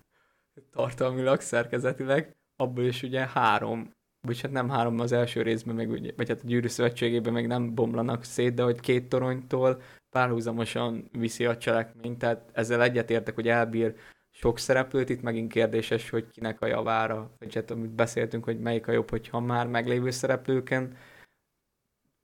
tartalmilag, 0.70 1.40
szerkezetileg, 1.40 2.36
abból 2.56 2.84
is 2.84 3.02
ugye 3.02 3.26
három, 3.26 3.90
vagy 4.26 4.40
hát 4.40 4.50
nem 4.50 4.68
három 4.68 5.00
az 5.00 5.12
első 5.12 5.42
részben, 5.42 5.74
meg 5.74 5.90
ugye, 5.90 6.12
vagy 6.16 6.28
hát 6.28 6.40
a 6.42 6.46
gyűrű 6.46 6.66
szövetségében 6.66 7.32
meg 7.32 7.46
nem 7.46 7.74
bomlanak 7.74 8.24
szét, 8.24 8.54
de 8.54 8.62
hogy 8.62 8.80
két 8.80 9.08
toronytól 9.08 9.80
párhuzamosan 10.10 11.08
viszi 11.12 11.44
a 11.44 11.56
cselekményt, 11.56 12.18
tehát 12.18 12.50
ezzel 12.52 12.82
egyetértek, 12.82 13.34
hogy 13.34 13.48
elbír 13.48 13.94
sok 14.30 14.58
szereplőt, 14.58 15.08
itt 15.08 15.22
megint 15.22 15.52
kérdéses, 15.52 16.10
hogy 16.10 16.28
kinek 16.28 16.60
a 16.60 16.66
javára, 16.66 17.30
vagy 17.38 17.54
hát 17.54 17.70
amit 17.70 17.90
beszéltünk, 17.90 18.44
hogy 18.44 18.60
melyik 18.60 18.86
a 18.86 18.92
jobb, 18.92 19.10
hogyha 19.10 19.40
már 19.40 19.66
meglévő 19.66 20.10
szereplőken 20.10 20.96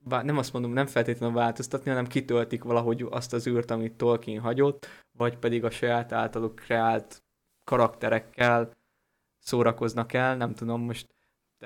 nem 0.09 0.37
azt 0.37 0.53
mondom, 0.53 0.71
nem 0.71 0.85
feltétlenül 0.85 1.35
változtatni, 1.35 1.89
hanem 1.89 2.07
kitöltik 2.07 2.63
valahogy 2.63 3.07
azt 3.09 3.33
az 3.33 3.47
űrt, 3.47 3.71
amit 3.71 3.93
Tolkien 3.93 4.41
hagyott, 4.41 4.87
vagy 5.17 5.37
pedig 5.37 5.63
a 5.63 5.69
saját 5.69 6.11
általuk 6.11 6.55
kreált 6.55 7.23
karakterekkel 7.63 8.71
szórakoznak 9.39 10.13
el, 10.13 10.37
nem 10.37 10.53
tudom, 10.53 10.81
most 10.81 11.07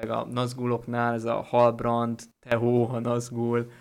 a 0.08 0.26
Nazguloknál 0.26 1.14
ez 1.14 1.26
a 1.26 1.42
Halbrand, 1.42 2.22
Tehó, 2.40 2.90
a 2.90 3.00
Nazgul, 3.00 3.72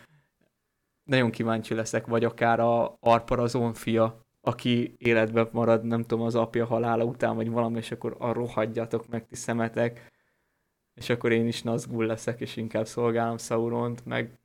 nagyon 1.04 1.30
kíváncsi 1.30 1.74
leszek, 1.74 2.06
vagy 2.06 2.24
akár 2.24 2.60
a 2.60 2.96
Arparazon 3.00 3.74
fia, 3.74 4.20
aki 4.40 4.94
életben 4.98 5.48
marad, 5.52 5.84
nem 5.84 6.02
tudom, 6.02 6.24
az 6.24 6.34
apja 6.34 6.66
halála 6.66 7.04
után, 7.04 7.36
vagy 7.36 7.50
valami, 7.50 7.76
és 7.76 7.90
akkor 7.90 8.16
arról 8.18 8.46
hagyjatok 8.46 9.08
meg 9.08 9.26
ti 9.26 9.34
szemetek, 9.34 10.12
és 10.94 11.08
akkor 11.08 11.32
én 11.32 11.46
is 11.46 11.62
Nazgul 11.62 12.06
leszek, 12.06 12.40
és 12.40 12.56
inkább 12.56 12.86
szolgálom 12.86 13.38
Sauront, 13.38 14.04
meg 14.04 14.38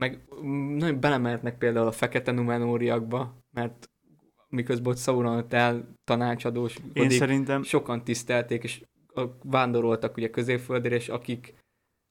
meg 0.00 0.20
nagyon 0.76 1.00
belemehetnek 1.00 1.58
például 1.58 1.86
a 1.86 1.92
fekete 1.92 2.32
numenóriakba, 2.32 3.36
mert 3.50 3.90
miközben 4.48 4.92
ott 4.92 4.98
Sauron 4.98 5.44
el 5.48 5.94
tanácsadós, 6.04 6.76
Én 6.92 7.10
szerintem... 7.10 7.62
sokan 7.62 8.04
tisztelték, 8.04 8.62
és 8.62 8.84
vándoroltak 9.42 10.16
ugye 10.16 10.30
középföldre, 10.30 10.94
és 10.94 11.08
akik 11.08 11.54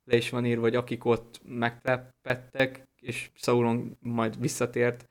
le 0.03 0.17
is 0.17 0.29
van 0.29 0.45
írva, 0.45 0.61
vagy 0.61 0.75
akik 0.75 1.05
ott 1.05 1.41
megtelepettek, 1.43 2.87
és 2.95 3.31
Sauron 3.33 3.97
majd 3.99 4.39
visszatért 4.39 5.07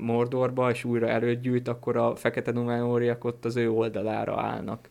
Mordorba, 0.00 0.70
és 0.70 0.84
újra 0.84 1.08
erőt 1.08 1.40
gyűjt, 1.40 1.68
akkor 1.68 1.96
a 1.96 2.16
fekete 2.16 2.50
numenóriak 2.50 3.24
ott 3.24 3.44
az 3.44 3.56
ő 3.56 3.70
oldalára 3.70 4.40
állnak, 4.40 4.90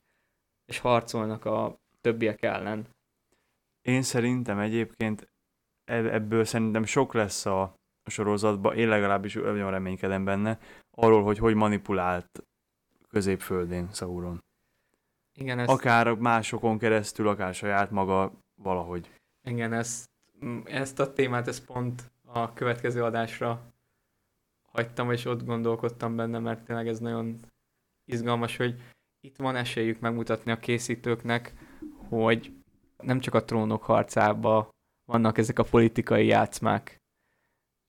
és 0.66 0.80
harcolnak 0.80 1.46
a 1.46 1.80
többiek 2.02 2.44
ellen. 2.44 2.88
Én 3.82 4.02
szerintem 4.02 4.60
egyébként 4.60 5.30
ebből 5.90 6.44
szerintem 6.44 6.86
sok 6.86 7.14
lesz 7.14 7.46
a 7.46 7.74
sorozatban, 8.06 8.76
én 8.76 8.88
legalábbis 8.88 9.34
nagyon 9.34 9.72
reménykedem 9.72 10.24
benne, 10.24 10.60
arról, 10.92 11.24
hogy 11.24 11.38
hogy 11.38 11.56
manipulált 11.56 12.44
középföldén 13.10 13.90
Sauron. 13.92 14.44
Igen, 15.34 15.60
ezt... 15.60 15.70
Akár 15.70 16.14
másokon 16.14 16.78
keresztül, 16.78 17.28
akár 17.28 17.54
saját 17.54 17.92
maga 17.92 18.32
valahogy. 18.62 19.14
Igen, 19.44 19.74
ezt, 19.74 20.10
ezt 20.64 21.00
a 21.00 21.14
témát, 21.14 21.48
ezt 21.48 21.66
pont 21.66 22.12
a 22.26 22.54
következő 22.54 23.04
adásra 23.04 23.62
hagytam, 24.72 25.12
és 25.12 25.26
ott 25.26 25.46
gondolkodtam 25.46 26.16
benne, 26.16 26.40
mert 26.40 26.66
tényleg 26.66 26.88
ez 26.88 27.00
nagyon 27.00 27.40
izgalmas, 28.06 28.58
hogy 28.58 28.82
itt 29.20 29.36
van 29.36 29.56
esélyük 29.56 30.00
megmutatni 30.00 30.52
a 30.52 30.60
készítőknek, 30.60 31.54
hogy 32.10 32.54
nem 32.98 33.20
csak 33.20 33.34
a 33.34 33.44
trónok 33.44 33.84
harcába 33.84 34.70
vannak 35.10 35.38
ezek 35.38 35.60
a 35.60 35.64
politikai 35.64 36.26
játszmák. 36.26 37.02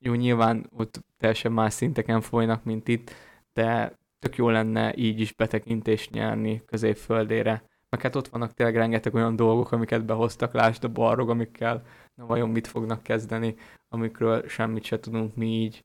Jó, 0.04 0.14
nyilván 0.14 0.66
ott 0.70 1.04
teljesen 1.16 1.52
más 1.52 1.72
szinteken 1.72 2.20
folynak, 2.20 2.64
mint 2.64 2.88
itt, 2.88 3.10
de 3.52 3.98
tök 4.18 4.36
jó 4.36 4.48
lenne 4.48 4.96
így 4.96 5.20
is 5.20 5.32
betekintést 5.32 6.10
nyerni 6.10 6.62
középföldére. 6.66 7.62
Meg 7.88 8.00
hát 8.00 8.16
ott 8.16 8.28
vannak 8.28 8.52
tényleg 8.52 8.76
rengeteg 8.76 9.14
olyan 9.14 9.36
dolgok, 9.36 9.72
amiket 9.72 10.04
behoztak, 10.04 10.52
lásd 10.52 10.84
a 10.84 10.88
barrog, 10.88 11.30
amikkel 11.30 11.86
na 12.14 12.26
vajon 12.26 12.48
mit 12.48 12.66
fognak 12.66 13.02
kezdeni, 13.02 13.56
amikről 13.88 14.48
semmit 14.48 14.84
se 14.84 15.00
tudunk 15.00 15.36
mi 15.36 15.46
így 15.46 15.84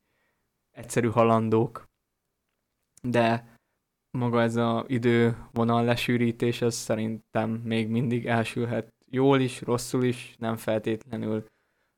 egyszerű 0.71 1.09
halandók. 1.09 1.83
De 3.01 3.57
maga 4.11 4.41
ez 4.41 4.55
az 4.55 4.83
idővonal 4.87 5.83
lesűrítés, 5.83 6.61
az 6.61 6.75
szerintem 6.75 7.49
még 7.49 7.89
mindig 7.89 8.25
elsülhet 8.25 8.94
jól 9.11 9.39
is, 9.39 9.61
rosszul 9.61 10.03
is, 10.03 10.35
nem 10.37 10.57
feltétlenül 10.57 11.45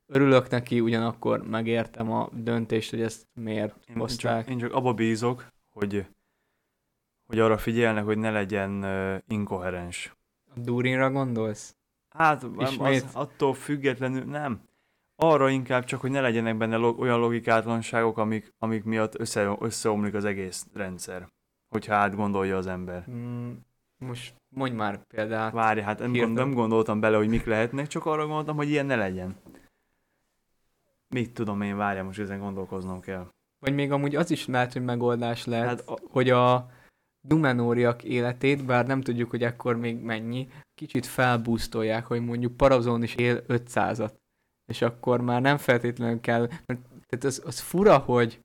örülök 0.05 0.49
neki, 0.49 0.79
ugyanakkor 0.79 1.47
megértem 1.47 2.11
a 2.11 2.29
döntést, 2.33 2.89
hogy 2.89 3.01
ezt 3.01 3.27
miért 3.33 3.75
én, 3.89 3.95
hozták. 3.95 4.43
Csak, 4.43 4.53
én 4.53 4.57
csak 4.57 4.73
abba 4.73 4.93
bízok, 4.93 5.47
hogy, 5.69 6.05
hogy 7.25 7.39
arra 7.39 7.57
figyelnek, 7.57 8.03
hogy 8.03 8.17
ne 8.17 8.31
legyen 8.31 8.83
uh, 8.83 9.17
inkoherens. 9.27 10.15
A 10.55 10.59
Durinra 10.59 11.11
gondolsz? 11.11 11.75
Hát 12.09 12.43
az, 12.77 13.05
attól 13.13 13.53
függetlenül 13.53 14.23
nem. 14.23 14.61
Arra 15.15 15.49
inkább 15.49 15.83
csak, 15.83 16.01
hogy 16.01 16.11
ne 16.11 16.21
legyenek 16.21 16.57
benne 16.57 16.75
log, 16.75 16.99
olyan 16.99 17.19
logikátlanságok, 17.19 18.17
amik, 18.17 18.53
amik 18.57 18.83
miatt 18.83 19.19
össze, 19.19 19.55
összeomlik 19.59 20.13
az 20.13 20.25
egész 20.25 20.67
rendszer, 20.73 21.27
hogyha 21.67 21.95
átgondolja 21.95 22.57
az 22.57 22.67
ember. 22.67 23.05
Mm, 23.09 23.51
most 23.97 24.33
mondj 24.49 24.75
már 24.75 24.99
példát. 25.07 25.53
Várj, 25.53 25.79
hát 25.81 25.99
nem, 25.99 26.13
gond, 26.13 26.33
nem 26.33 26.53
gondoltam 26.53 26.99
bele, 26.99 27.17
hogy 27.17 27.27
mik 27.27 27.45
lehetnek, 27.45 27.87
csak 27.87 28.05
arra 28.05 28.25
gondoltam, 28.25 28.55
hogy 28.55 28.69
ilyen 28.69 28.85
ne 28.85 28.95
legyen. 28.95 29.35
mit 31.09 31.33
tudom 31.33 31.61
én, 31.61 31.77
várjál, 31.77 32.03
most 32.03 32.19
ezen 32.19 32.39
gondolkoznom 32.39 32.99
kell. 32.99 33.27
Vagy 33.59 33.73
még 33.73 33.91
amúgy 33.91 34.15
az 34.15 34.31
is 34.31 34.45
lehet, 34.47 34.73
hogy 34.73 34.83
megoldás 34.83 35.45
lehet, 35.45 35.67
Hát 35.67 35.79
a- 35.89 35.99
hogy 36.09 36.29
a 36.29 36.69
Numenóriak 37.27 38.03
életét, 38.03 38.65
bár 38.65 38.87
nem 38.87 39.01
tudjuk, 39.01 39.29
hogy 39.29 39.43
ekkor 39.43 39.75
még 39.75 39.99
mennyi, 39.99 40.47
kicsit 40.75 41.05
felbúztolják, 41.05 42.05
hogy 42.05 42.21
mondjuk 42.25 42.57
Parazon 42.57 43.03
is 43.03 43.15
él 43.15 43.43
500-at. 43.47 44.11
És 44.65 44.81
akkor 44.81 45.21
már 45.21 45.41
nem 45.41 45.57
feltétlenül 45.57 46.19
kell, 46.19 46.39
mert 46.65 46.79
tehát 47.07 47.23
az, 47.25 47.41
az 47.45 47.59
fura, 47.59 47.97
hogy 47.97 48.39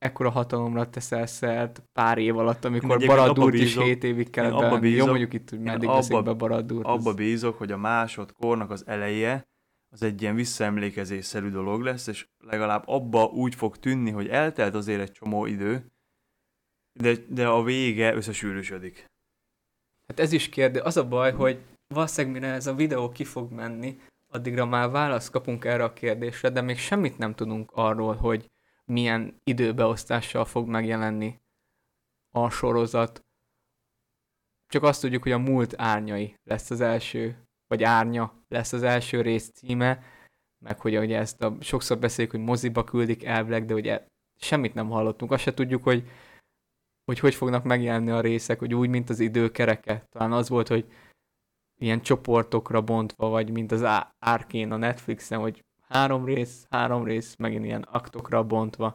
ekkora 0.00 0.30
hatalomra 0.30 0.90
teszel 0.90 1.26
szert 1.26 1.82
pár 1.92 2.18
év 2.18 2.38
alatt, 2.38 2.64
amikor 2.64 2.98
Baradúrt 3.06 3.54
is 3.54 3.60
bízok- 3.60 3.84
7 3.84 4.04
évig 4.04 4.30
kellett 4.30 4.52
abba 4.52 4.60
bevenni. 4.62 4.86
Jó, 4.88 4.92
bízok- 4.92 5.08
mondjuk 5.08 5.32
itt, 5.32 5.50
hogy 5.50 5.60
meddig 5.60 5.88
abba- 5.88 6.24
be 6.24 6.32
Baradúrt. 6.32 6.86
Abba 6.86 7.14
bízok, 7.14 7.58
hogy 7.58 7.72
a 7.72 7.76
másodkornak 7.76 8.70
az 8.70 8.86
eleje 8.86 9.42
az 9.92 10.02
egy 10.02 10.22
ilyen 10.22 10.34
visszaemlékezésszerű 10.34 11.48
dolog 11.48 11.82
lesz, 11.82 12.06
és 12.06 12.26
legalább 12.44 12.82
abba 12.86 13.24
úgy 13.24 13.54
fog 13.54 13.76
tűnni, 13.76 14.10
hogy 14.10 14.28
eltelt 14.28 14.74
azért 14.74 15.00
egy 15.00 15.12
csomó 15.12 15.46
idő, 15.46 15.86
de, 17.00 17.12
de 17.28 17.48
a 17.48 17.62
vége 17.62 18.14
összesűrűsödik. 18.14 19.04
Hát 20.08 20.20
ez 20.20 20.32
is 20.32 20.48
kérdés. 20.48 20.82
Az 20.82 20.96
a 20.96 21.08
baj, 21.08 21.32
hogy 21.32 21.60
valószínűleg 21.94 22.40
mire 22.40 22.52
ez 22.52 22.66
a 22.66 22.74
videó 22.74 23.08
ki 23.10 23.24
fog 23.24 23.52
menni, 23.52 24.00
addigra 24.32 24.66
már 24.66 24.90
választ 24.90 25.30
kapunk 25.30 25.64
erre 25.64 25.84
a 25.84 25.92
kérdésre, 25.92 26.48
de 26.50 26.60
még 26.60 26.78
semmit 26.78 27.18
nem 27.18 27.34
tudunk 27.34 27.70
arról, 27.74 28.14
hogy 28.14 28.46
milyen 28.90 29.40
időbeosztással 29.44 30.44
fog 30.44 30.68
megjelenni 30.68 31.40
a 32.34 32.50
sorozat. 32.50 33.24
Csak 34.66 34.82
azt 34.82 35.00
tudjuk, 35.00 35.22
hogy 35.22 35.32
a 35.32 35.38
múlt 35.38 35.74
árnyai 35.76 36.34
lesz 36.44 36.70
az 36.70 36.80
első, 36.80 37.44
vagy 37.66 37.82
árnya 37.82 38.32
lesz 38.48 38.72
az 38.72 38.82
első 38.82 39.20
rész 39.20 39.50
címe, 39.50 40.02
meg 40.64 40.80
hogy 40.80 40.98
ugye 40.98 41.18
ezt 41.18 41.42
a, 41.42 41.56
sokszor 41.60 41.98
beszéljük, 41.98 42.34
hogy 42.34 42.44
moziba 42.44 42.84
küldik 42.84 43.24
elvileg, 43.24 43.64
de 43.64 43.74
ugye 43.74 44.06
semmit 44.36 44.74
nem 44.74 44.88
hallottunk. 44.88 45.32
Azt 45.32 45.42
se 45.42 45.54
tudjuk, 45.54 45.82
hogy 45.82 46.08
hogy 47.04 47.18
hogy 47.18 47.34
fognak 47.34 47.64
megjelenni 47.64 48.10
a 48.10 48.20
részek, 48.20 48.58
hogy 48.58 48.74
úgy, 48.74 48.88
mint 48.88 49.10
az 49.10 49.20
időkereke. 49.20 50.06
Talán 50.08 50.32
az 50.32 50.48
volt, 50.48 50.68
hogy 50.68 50.92
ilyen 51.80 52.02
csoportokra 52.02 52.82
bontva, 52.82 53.28
vagy 53.28 53.50
mint 53.50 53.72
az 53.72 53.82
Arkane 54.18 54.74
a 54.74 54.76
Netflixen, 54.76 55.40
hogy 55.40 55.64
három 55.90 56.24
rész, 56.24 56.66
három 56.70 57.04
rész, 57.04 57.36
megint 57.36 57.64
ilyen 57.64 57.82
aktokra 57.82 58.44
bontva. 58.44 58.94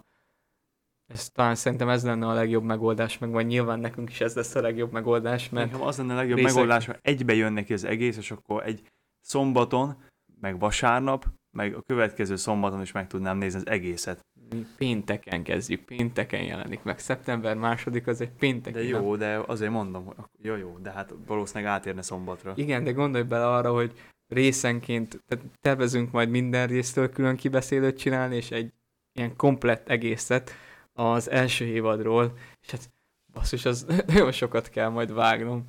Ez 1.14 1.30
talán 1.30 1.56
szerintem 1.56 1.90
ez 1.90 2.04
lenne 2.04 2.28
a 2.28 2.34
legjobb 2.34 2.64
megoldás, 2.64 3.18
meg 3.18 3.30
majd 3.30 3.48
nyilván 3.48 3.80
nekünk 3.80 4.10
is 4.10 4.22
ez 4.22 4.36
lesz 4.36 4.56
a 4.56 4.62
legjobb 4.62 4.92
megoldás, 4.92 5.50
mert 5.50 5.72
Nekem 5.72 5.88
az 5.88 5.98
lenne 5.98 6.14
a 6.14 6.16
legjobb 6.16 6.38
részek- 6.38 6.54
megoldás, 6.54 6.86
ha 6.86 6.96
egybe 7.02 7.34
jön 7.34 7.54
neki 7.54 7.74
az 7.74 7.84
egész, 7.84 8.18
és 8.18 8.32
akkor 8.32 8.64
egy 8.66 8.82
szombaton, 9.20 10.04
meg 10.42 10.60
vasárnap, 10.60 11.26
meg 11.52 11.74
a 11.76 11.82
következő 11.82 12.36
szombaton 12.36 12.82
is 12.82 12.92
meg 12.92 13.08
tudnám 13.08 13.38
nézni 13.38 13.60
az 13.60 13.68
egészet. 13.68 14.26
mi 14.50 14.66
pénteken 14.78 15.44
kezdjük, 15.44 15.86
pénteken 15.86 16.44
jelenik 16.44 16.84
meg. 16.84 17.00
Szeptember 17.00 17.56
második 17.58 18.08
az 18.08 18.22
egy 18.22 18.32
pénteki 18.32 18.78
De 18.78 18.84
jó, 18.84 19.16
de 19.16 19.38
azért 19.48 19.72
mondom, 19.72 20.06
hogy 20.06 20.16
jó, 20.42 20.56
jó, 20.56 20.78
de 20.78 20.92
hát 20.92 21.14
valószínűleg 21.28 21.72
átérne 21.72 22.02
szombatra. 22.02 22.54
Igen, 22.56 22.84
de 22.84 22.92
gondolj 22.92 23.24
bele 23.24 23.48
arra, 23.48 23.72
hogy 23.74 23.94
részenként, 24.28 25.24
tehát 25.28 25.46
tervezünk 25.62 26.12
majd 26.12 26.30
minden 26.30 26.68
résztől 26.68 27.10
külön 27.10 27.36
kibeszélőt 27.36 27.98
csinálni, 27.98 28.36
és 28.36 28.52
egy 28.52 28.74
ilyen 29.14 29.36
komplett 29.36 29.90
egészet 29.90 30.52
az 30.94 31.30
első 31.30 31.66
évadról, 31.66 32.38
és 32.62 32.72
hát 32.72 32.90
basszus, 33.34 33.66
az 33.66 33.86
nagyon 34.08 34.32
sokat 34.32 34.70
kell 34.70 34.90
majd 34.90 35.14
vágnom 35.14 35.64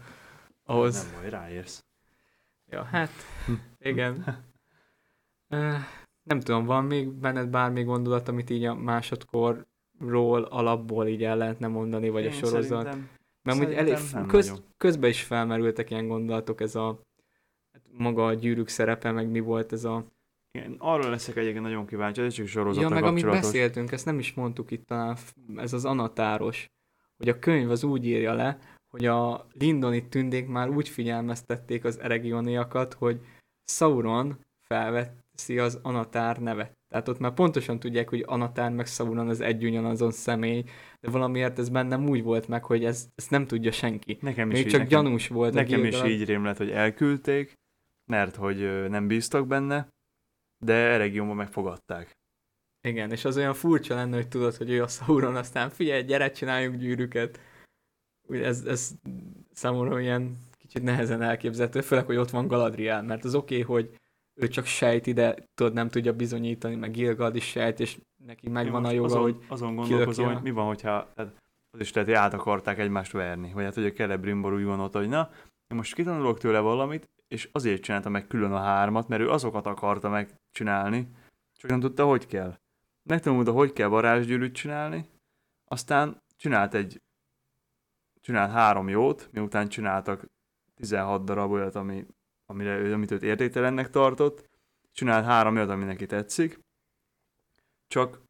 ahhoz. 0.64 1.02
Nem 1.12 1.20
baj, 1.20 1.30
ráérsz. 1.30 1.84
Ja, 2.70 2.82
hát 2.82 3.10
igen. 3.78 4.44
Nem 6.22 6.40
tudom, 6.40 6.64
van 6.64 6.84
még 6.84 7.08
benned 7.12 7.48
bármi 7.48 7.82
gondolat, 7.82 8.28
amit 8.28 8.50
így 8.50 8.64
a 8.64 8.74
másodkorról, 8.74 10.42
alapból 10.42 11.06
így 11.06 11.24
el 11.24 11.36
lehetne 11.36 11.66
mondani, 11.66 12.08
vagy 12.08 12.24
a 12.26 12.28
Én 12.28 12.32
sorozat? 12.34 12.62
szerintem- 12.84 13.08
Mert 13.42 13.58
úgy 13.58 13.72
elég, 13.72 13.96
Szerintem 13.96 14.26
köz, 14.26 14.48
nagyon. 14.48 14.64
közben 14.76 15.10
is 15.10 15.22
felmerültek 15.22 15.90
ilyen 15.90 16.08
gondolatok, 16.08 16.60
ez 16.60 16.74
a 16.74 17.00
maga 17.96 18.26
a 18.26 18.34
gyűrűk 18.34 18.68
szerepe, 18.68 19.10
meg 19.10 19.30
mi 19.30 19.40
volt 19.40 19.72
ez 19.72 19.84
a... 19.84 20.04
Igen, 20.50 20.74
arra 20.78 21.10
leszek 21.10 21.36
egyébként 21.36 21.64
nagyon 21.64 21.86
kíváncsi, 21.86 22.22
ez 22.22 22.34
csak 22.34 22.46
sorozatra 22.46 22.88
Ja, 22.88 22.94
meg 22.94 23.04
amit 23.04 23.24
beszéltünk, 23.24 23.92
ezt 23.92 24.04
nem 24.04 24.18
is 24.18 24.34
mondtuk 24.34 24.70
itt 24.70 24.86
talán, 24.86 25.16
ez 25.56 25.72
az 25.72 25.84
anatáros, 25.84 26.70
hogy 27.16 27.28
a 27.28 27.38
könyv 27.38 27.70
az 27.70 27.84
úgy 27.84 28.06
írja 28.06 28.32
le, 28.32 28.58
hogy 28.90 29.06
a 29.06 29.46
lindoni 29.52 30.08
tündék 30.08 30.46
már 30.46 30.68
úgy 30.68 30.88
figyelmeztették 30.88 31.84
az 31.84 32.00
eregioniakat, 32.00 32.94
hogy 32.94 33.20
Sauron 33.64 34.38
felveszi 34.60 35.58
az 35.58 35.78
anatár 35.82 36.38
nevet. 36.38 36.76
Tehát 36.88 37.08
ott 37.08 37.18
már 37.18 37.32
pontosan 37.32 37.78
tudják, 37.78 38.08
hogy 38.08 38.24
anatár 38.26 38.70
meg 38.70 38.86
Sauron 38.86 39.28
az 39.28 39.40
egy 39.40 39.64
ugyanazon 39.64 40.10
személy, 40.10 40.64
de 41.00 41.10
valamiért 41.10 41.58
ez 41.58 41.68
bennem 41.68 42.08
úgy 42.08 42.22
volt 42.22 42.48
meg, 42.48 42.64
hogy 42.64 42.84
ez, 42.84 43.08
ezt 43.14 43.30
nem 43.30 43.46
tudja 43.46 43.72
senki. 43.72 44.18
Nekem 44.20 44.50
is 44.50 44.56
Még 44.56 44.64
így, 44.64 44.70
csak 44.70 44.80
nekem, 44.80 45.02
gyanús 45.02 45.28
volt 45.28 45.54
nekem 45.54 45.84
is 45.84 46.02
így 46.04 46.24
rém 46.24 46.44
lett, 46.44 46.56
hogy 46.56 46.70
elküldték, 46.70 47.52
mert 48.06 48.36
hogy 48.36 48.88
nem 48.88 49.06
bíztak 49.06 49.46
benne, 49.46 49.88
de 50.64 50.72
Eregiumban 50.72 51.36
megfogadták. 51.36 52.16
Igen, 52.86 53.10
és 53.10 53.24
az 53.24 53.36
olyan 53.36 53.54
furcsa 53.54 53.94
lenne, 53.94 54.16
hogy 54.16 54.28
tudod, 54.28 54.56
hogy 54.56 54.70
ő 54.70 54.82
a 54.82 54.88
Sauron, 54.88 55.36
aztán 55.36 55.70
figyelj, 55.70 56.02
gyere, 56.02 56.30
csináljunk 56.30 56.76
gyűrűket. 56.76 57.40
Úgy 58.28 58.40
ez, 58.40 58.64
ez 58.64 58.90
számomra 59.52 60.00
ilyen 60.00 60.38
kicsit 60.58 60.82
nehezen 60.82 61.22
elképzelhető, 61.22 61.80
főleg, 61.80 62.06
hogy 62.06 62.16
ott 62.16 62.30
van 62.30 62.46
Galadriel, 62.46 63.02
mert 63.02 63.24
az 63.24 63.34
oké, 63.34 63.62
okay, 63.62 63.74
hogy 63.74 63.96
ő 64.40 64.48
csak 64.48 64.64
sejti, 64.64 65.12
de 65.12 65.36
tudod, 65.54 65.72
nem 65.72 65.88
tudja 65.88 66.12
bizonyítani, 66.12 66.74
meg 66.74 66.90
Gilgad 66.90 67.36
is 67.36 67.44
sejt, 67.44 67.80
és 67.80 67.98
neki 68.24 68.48
megvan 68.48 68.84
a 68.84 68.90
joga, 68.90 69.06
azon, 69.06 69.22
hogy 69.22 69.36
azon 69.48 69.74
gondolkozom, 69.74 70.12
kilöki 70.12 70.30
a- 70.30 70.34
hogy 70.34 70.42
mi 70.42 70.50
van, 70.50 70.66
hogyha 70.66 71.12
tehát 71.14 71.34
az 71.70 71.80
is 71.80 71.92
lehet, 71.92 72.08
hogy 72.08 72.18
át 72.18 72.34
akarták 72.34 72.78
egymást 72.78 73.12
verni. 73.12 73.52
Vagy 73.52 73.64
hát, 73.64 73.74
hogy 73.74 73.86
a 73.86 73.92
Celebrimbor 73.92 74.54
úgy 74.54 74.64
gondolta, 74.64 74.98
hogy 74.98 75.08
na, 75.08 75.30
én 75.68 75.76
most 75.76 75.94
kitanulok 75.94 76.38
tőle 76.38 76.58
valamit, 76.58 77.08
és 77.28 77.48
azért 77.52 77.82
csinálta 77.82 78.08
meg 78.08 78.26
külön 78.26 78.52
a 78.52 78.60
hármat, 78.60 79.08
mert 79.08 79.22
ő 79.22 79.30
azokat 79.30 79.66
akarta 79.66 80.08
megcsinálni, 80.08 81.08
csak 81.52 81.70
nem 81.70 81.80
tudta, 81.80 82.04
hogy 82.04 82.26
kell. 82.26 82.58
Megtanulta, 83.02 83.52
hogy 83.52 83.72
kell 83.72 83.88
varázsgyűrűt 83.88 84.54
csinálni, 84.54 85.08
aztán 85.64 86.22
csinált 86.36 86.74
egy 86.74 87.02
csinált 88.20 88.50
három 88.50 88.88
jót, 88.88 89.28
miután 89.32 89.68
csináltak 89.68 90.26
16 90.74 91.24
darab 91.24 91.50
olyat, 91.50 91.74
ami, 91.74 92.06
amire, 92.46 92.94
amit 92.94 93.10
őt 93.10 93.22
értéktelennek 93.22 93.90
tartott, 93.90 94.48
csinált 94.92 95.24
három 95.24 95.56
olyat, 95.56 95.68
ami 95.68 95.84
neki 95.84 96.06
tetszik, 96.06 96.60
csak 97.86 98.22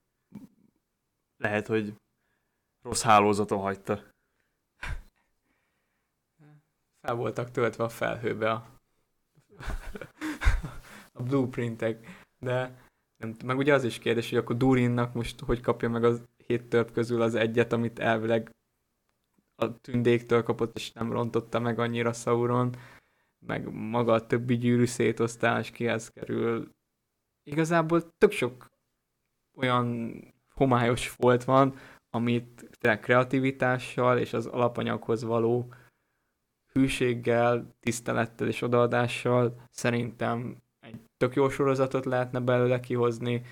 lehet, 1.37 1.67
hogy 1.67 1.95
rossz 2.83 3.03
hálózaton 3.03 3.61
hagyta. 3.61 4.15
fel 7.01 7.15
voltak 7.15 7.51
töltve 7.51 7.85
a 7.85 7.89
felhőbe 7.89 8.51
a, 8.51 8.76
a 11.13 11.23
blueprintek, 11.23 12.25
de 12.39 12.85
nem, 13.17 13.37
meg 13.45 13.57
ugye 13.57 13.75
az 13.75 13.85
is 13.85 13.99
kérdés, 13.99 14.29
hogy 14.29 14.39
akkor 14.39 14.57
Durinnak 14.57 15.15
most 15.15 15.41
hogy 15.41 15.61
kapja 15.61 15.89
meg 15.89 16.05
az 16.05 16.23
hét 16.47 16.69
törp 16.69 16.93
közül 16.93 17.23
az 17.23 17.35
egyet, 17.35 17.73
amit 17.73 17.99
elvileg 17.99 18.51
a 19.55 19.81
tündéktől 19.81 20.43
kapott, 20.43 20.77
és 20.77 20.93
nem 20.93 21.13
rontotta 21.13 21.59
meg 21.59 21.79
annyira 21.79 22.13
Sauron, 22.13 22.77
meg 23.47 23.73
maga 23.73 24.13
a 24.13 24.27
többi 24.27 24.57
gyűrű 24.57 24.85
szétosztás 24.85 25.71
kihez 25.71 26.09
kerül. 26.09 26.71
Igazából 27.43 28.13
tök 28.19 28.31
sok 28.31 28.71
olyan 29.57 30.21
homályos 30.55 31.15
volt 31.17 31.45
van, 31.45 31.75
amit 32.11 32.79
kreativitással 32.81 34.19
és 34.19 34.33
az 34.33 34.47
alapanyaghoz 34.47 35.23
való 35.23 35.75
hűséggel, 36.77 37.75
tisztelettel 37.81 38.47
és 38.47 38.63
odaadással 38.63 39.61
szerintem 39.71 40.57
egy 40.81 41.01
tök 41.17 41.35
jó 41.35 41.49
sorozatot 41.49 42.05
lehetne 42.05 42.41
belőle 42.41 42.81
kihozni, 42.81 43.43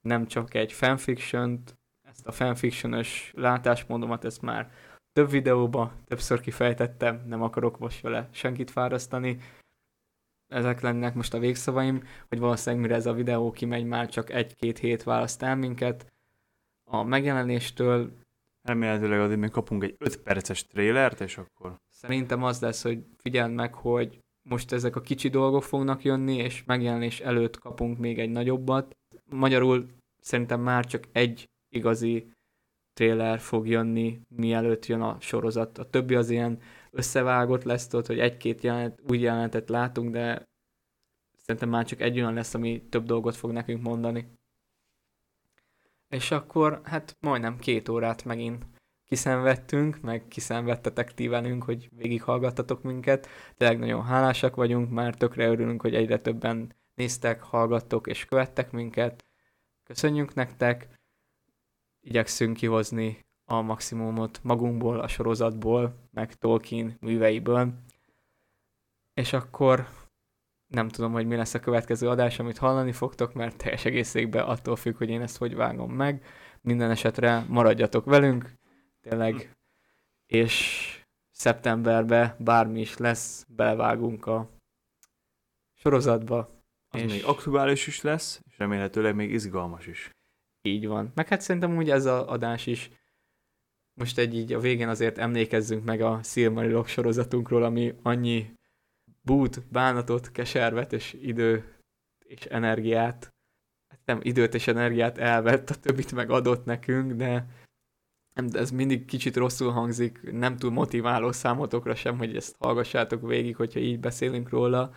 nem 0.00 0.26
csak 0.26 0.54
egy 0.54 0.72
fanfiction 0.72 1.62
ezt 2.08 2.26
a 2.26 2.32
fanfictionös 2.32 3.32
látásmódomat, 3.36 4.24
ezt 4.24 4.42
már 4.42 4.70
több 5.12 5.30
videóba 5.30 5.92
többször 6.04 6.40
kifejtettem, 6.40 7.22
nem 7.26 7.42
akarok 7.42 7.78
most 7.78 8.00
vele 8.00 8.28
senkit 8.32 8.70
fárasztani. 8.70 9.38
Ezek 10.46 10.80
lennek 10.80 11.14
most 11.14 11.34
a 11.34 11.38
végszavaim, 11.38 12.02
hogy 12.28 12.38
valószínűleg 12.38 12.84
mire 12.84 12.94
ez 12.94 13.06
a 13.06 13.12
videó 13.12 13.50
kimegy, 13.50 13.84
már 13.84 14.08
csak 14.08 14.30
egy-két 14.30 14.78
hét 14.78 15.02
választ 15.02 15.42
el 15.42 15.56
minket. 15.56 16.12
A 16.90 17.02
megjelenéstől 17.02 18.24
Remélhetőleg 18.66 19.20
addig 19.20 19.38
még 19.38 19.50
kapunk 19.50 19.82
egy 19.82 19.96
5 19.98 20.22
perces 20.22 20.66
trélert, 20.66 21.20
és 21.20 21.38
akkor 21.38 21.80
Szerintem 21.96 22.42
az 22.42 22.60
lesz, 22.60 22.82
hogy 22.82 23.04
figyeld 23.16 23.52
meg, 23.52 23.74
hogy 23.74 24.20
most 24.42 24.72
ezek 24.72 24.96
a 24.96 25.00
kicsi 25.00 25.28
dolgok 25.28 25.62
fognak 25.62 26.04
jönni, 26.04 26.36
és 26.36 26.64
megjelenés 26.64 27.20
előtt 27.20 27.58
kapunk 27.58 27.98
még 27.98 28.18
egy 28.18 28.30
nagyobbat. 28.30 28.96
Magyarul 29.30 29.86
szerintem 30.20 30.60
már 30.60 30.86
csak 30.86 31.04
egy 31.12 31.48
igazi 31.68 32.32
trailer 32.92 33.38
fog 33.38 33.68
jönni, 33.68 34.20
mielőtt 34.28 34.86
jön 34.86 35.00
a 35.00 35.20
sorozat. 35.20 35.78
A 35.78 35.90
többi 35.90 36.14
az 36.14 36.30
ilyen 36.30 36.58
összevágott 36.90 37.62
lesz, 37.62 37.86
tudod, 37.86 38.06
hogy 38.06 38.18
egy-két 38.18 38.60
jelenet, 38.62 39.00
új 39.08 39.18
jelenetet 39.18 39.68
látunk, 39.68 40.10
de 40.10 40.44
szerintem 41.36 41.68
már 41.68 41.84
csak 41.84 42.00
egy 42.00 42.18
olyan 42.18 42.34
lesz, 42.34 42.54
ami 42.54 42.82
több 42.88 43.04
dolgot 43.04 43.36
fog 43.36 43.52
nekünk 43.52 43.82
mondani. 43.82 44.28
És 46.08 46.30
akkor 46.30 46.80
hát 46.84 47.16
majdnem 47.20 47.58
két 47.58 47.88
órát 47.88 48.24
megint 48.24 48.64
kiszenvedtünk, 49.06 50.00
meg 50.00 50.28
kiszenvedtetek 50.28 51.14
ti 51.14 51.28
velünk, 51.28 51.64
hogy 51.64 51.88
végighallgattatok 51.96 52.82
minket. 52.82 53.28
Tényleg 53.56 53.78
nagyon 53.78 54.04
hálásak 54.04 54.56
vagyunk, 54.56 54.90
már 54.90 55.14
tökre 55.14 55.46
örülünk, 55.46 55.80
hogy 55.80 55.94
egyre 55.94 56.18
többen 56.18 56.74
néztek, 56.94 57.42
hallgattok 57.42 58.06
és 58.06 58.24
követtek 58.24 58.70
minket. 58.70 59.24
Köszönjük 59.84 60.34
nektek, 60.34 60.88
igyekszünk 62.00 62.56
kihozni 62.56 63.24
a 63.44 63.60
maximumot 63.60 64.40
magunkból, 64.42 65.00
a 65.00 65.08
sorozatból, 65.08 66.08
meg 66.12 66.34
Tolkien 66.34 66.96
műveiből. 67.00 67.72
És 69.14 69.32
akkor 69.32 69.88
nem 70.66 70.88
tudom, 70.88 71.12
hogy 71.12 71.26
mi 71.26 71.36
lesz 71.36 71.54
a 71.54 71.60
következő 71.60 72.08
adás, 72.08 72.38
amit 72.38 72.58
hallani 72.58 72.92
fogtok, 72.92 73.34
mert 73.34 73.56
teljes 73.56 73.84
egészében 73.84 74.44
attól 74.44 74.76
függ, 74.76 74.96
hogy 74.96 75.08
én 75.08 75.22
ezt 75.22 75.36
hogy 75.36 75.54
vágom 75.54 75.92
meg. 75.92 76.24
Minden 76.60 76.90
esetre 76.90 77.44
maradjatok 77.48 78.04
velünk, 78.04 78.56
tényleg, 79.08 79.56
és 80.26 80.84
szeptemberben 81.30 82.36
bármi 82.38 82.80
is 82.80 82.96
lesz, 82.96 83.46
belevágunk 83.48 84.26
a 84.26 84.50
sorozatba. 85.74 86.64
Az 86.88 87.00
és 87.00 87.12
még 87.12 87.24
aktuális 87.24 87.86
is 87.86 88.00
lesz, 88.00 88.40
és 88.50 88.58
remélhetőleg 88.58 89.14
még 89.14 89.30
izgalmas 89.30 89.86
is. 89.86 90.10
így 90.62 90.86
van. 90.86 91.12
Meg 91.14 91.28
hát 91.28 91.40
szerintem 91.40 91.76
úgy 91.76 91.90
ez 91.90 92.04
az 92.04 92.26
adás 92.26 92.66
is 92.66 92.90
most 93.96 94.18
egy 94.18 94.34
így 94.34 94.52
a 94.52 94.60
végén 94.60 94.88
azért 94.88 95.18
emlékezzünk 95.18 95.84
meg 95.84 96.00
a 96.00 96.22
Silmarilok 96.22 96.86
sorozatunkról, 96.86 97.62
ami 97.62 97.94
annyi 98.02 98.54
bút, 99.22 99.62
bánatot, 99.70 100.32
keservet 100.32 100.92
és 100.92 101.12
idő 101.12 101.78
és 102.18 102.44
energiát, 102.44 103.34
nem 104.04 104.20
időt 104.22 104.54
és 104.54 104.66
energiát 104.66 105.18
elvett, 105.18 105.70
a 105.70 105.74
többit 105.74 106.12
meg 106.12 106.30
adott 106.30 106.64
nekünk, 106.64 107.12
de 107.12 107.46
nem, 108.36 108.48
ez 108.52 108.70
mindig 108.70 109.04
kicsit 109.04 109.36
rosszul 109.36 109.70
hangzik, 109.70 110.32
nem 110.32 110.56
túl 110.56 110.70
motiváló 110.70 111.32
számotokra 111.32 111.94
sem, 111.94 112.18
hogy 112.18 112.36
ezt 112.36 112.56
hallgassátok 112.58 113.26
végig, 113.26 113.56
hogyha 113.56 113.80
így 113.80 114.00
beszélünk 114.00 114.48
róla. 114.48 114.94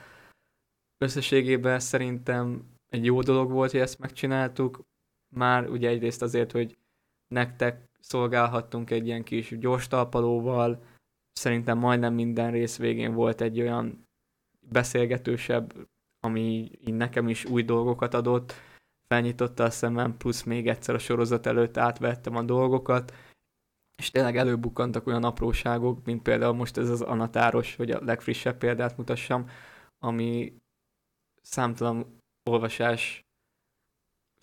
Összességében 0.97 1.79
szerintem 1.79 2.63
egy 2.89 3.05
jó 3.05 3.21
dolog 3.21 3.51
volt, 3.51 3.71
hogy 3.71 3.79
ezt 3.79 3.99
megcsináltuk, 3.99 4.81
már 5.35 5.69
ugye 5.69 5.89
egyrészt 5.89 6.21
azért, 6.21 6.51
hogy 6.51 6.77
nektek 7.27 7.89
szolgálhattunk 7.99 8.89
egy 8.89 9.05
ilyen 9.07 9.23
kis 9.23 9.57
gyors 9.59 9.87
talpalóval, 9.87 10.83
szerintem 11.31 11.77
majdnem 11.77 12.13
minden 12.13 12.51
rész 12.51 12.77
végén 12.77 13.13
volt 13.13 13.41
egy 13.41 13.61
olyan 13.61 14.07
beszélgetősebb, 14.69 15.87
ami 16.19 16.71
így 16.85 16.93
nekem 16.93 17.27
is 17.27 17.45
új 17.45 17.63
dolgokat 17.63 18.13
adott, 18.13 18.53
felnyitotta 19.07 19.63
a 19.63 19.69
szemem, 19.69 20.17
plusz 20.17 20.43
még 20.43 20.67
egyszer 20.67 20.95
a 20.95 20.99
sorozat 20.99 21.45
előtt 21.45 21.77
átvettem 21.77 22.35
a 22.35 22.43
dolgokat, 22.43 23.13
és 23.99 24.11
tényleg 24.11 24.37
előbukkantak 24.37 25.07
olyan 25.07 25.23
apróságok, 25.23 26.05
mint 26.05 26.21
például 26.21 26.53
most 26.53 26.77
ez 26.77 26.89
az 26.89 27.01
anatáros, 27.01 27.75
hogy 27.75 27.91
a 27.91 28.03
legfrissebb 28.03 28.57
példát 28.57 28.97
mutassam, 28.97 29.49
ami 29.97 30.53
számtalan 31.41 32.17
olvasás 32.49 33.21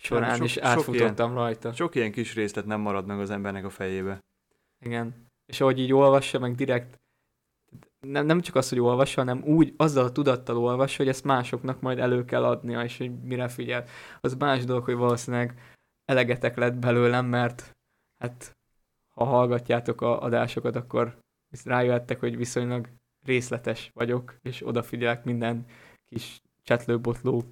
során 0.03 0.35
sok- 0.35 0.45
is 0.45 0.57
átfutottam 0.57 1.33
rajta. 1.33 1.73
Sok 1.73 1.95
ilyen 1.95 2.11
kis 2.11 2.33
részlet 2.33 2.65
nem 2.65 2.79
marad 2.79 3.05
meg 3.05 3.19
az 3.19 3.29
embernek 3.29 3.65
a 3.65 3.69
fejébe. 3.69 4.19
Igen. 4.85 5.25
És 5.45 5.61
ahogy 5.61 5.79
így 5.79 5.93
olvassa, 5.93 6.39
meg 6.39 6.55
direkt 6.55 6.99
nem, 7.99 8.25
nem 8.25 8.41
csak 8.41 8.55
az, 8.55 8.69
hogy 8.69 8.79
olvassa, 8.79 9.19
hanem 9.19 9.43
úgy 9.43 9.73
azzal 9.77 10.05
a 10.05 10.11
tudattal 10.11 10.57
olvassa, 10.57 10.97
hogy 10.97 11.07
ezt 11.07 11.23
másoknak 11.23 11.81
majd 11.81 11.99
elő 11.99 12.25
kell 12.25 12.45
adnia, 12.45 12.83
és 12.83 12.97
hogy 12.97 13.21
mire 13.23 13.47
figyel. 13.47 13.85
Az 14.21 14.35
más 14.35 14.65
dolog, 14.65 14.83
hogy 14.83 14.95
valószínűleg 14.95 15.75
elegetek 16.05 16.55
lett 16.57 16.75
belőlem, 16.75 17.25
mert 17.25 17.77
hát 18.23 18.56
ha 19.17 19.23
hallgatjátok 19.25 20.01
a 20.01 20.21
adásokat, 20.21 20.75
akkor 20.75 21.17
rájöttek, 21.63 22.19
hogy 22.19 22.37
viszonylag 22.37 22.89
részletes 23.25 23.91
vagyok, 23.93 24.37
és 24.41 24.67
odafigyelek 24.67 25.23
minden 25.23 25.65
kis 26.05 26.41
csetlőbotló 26.63 27.43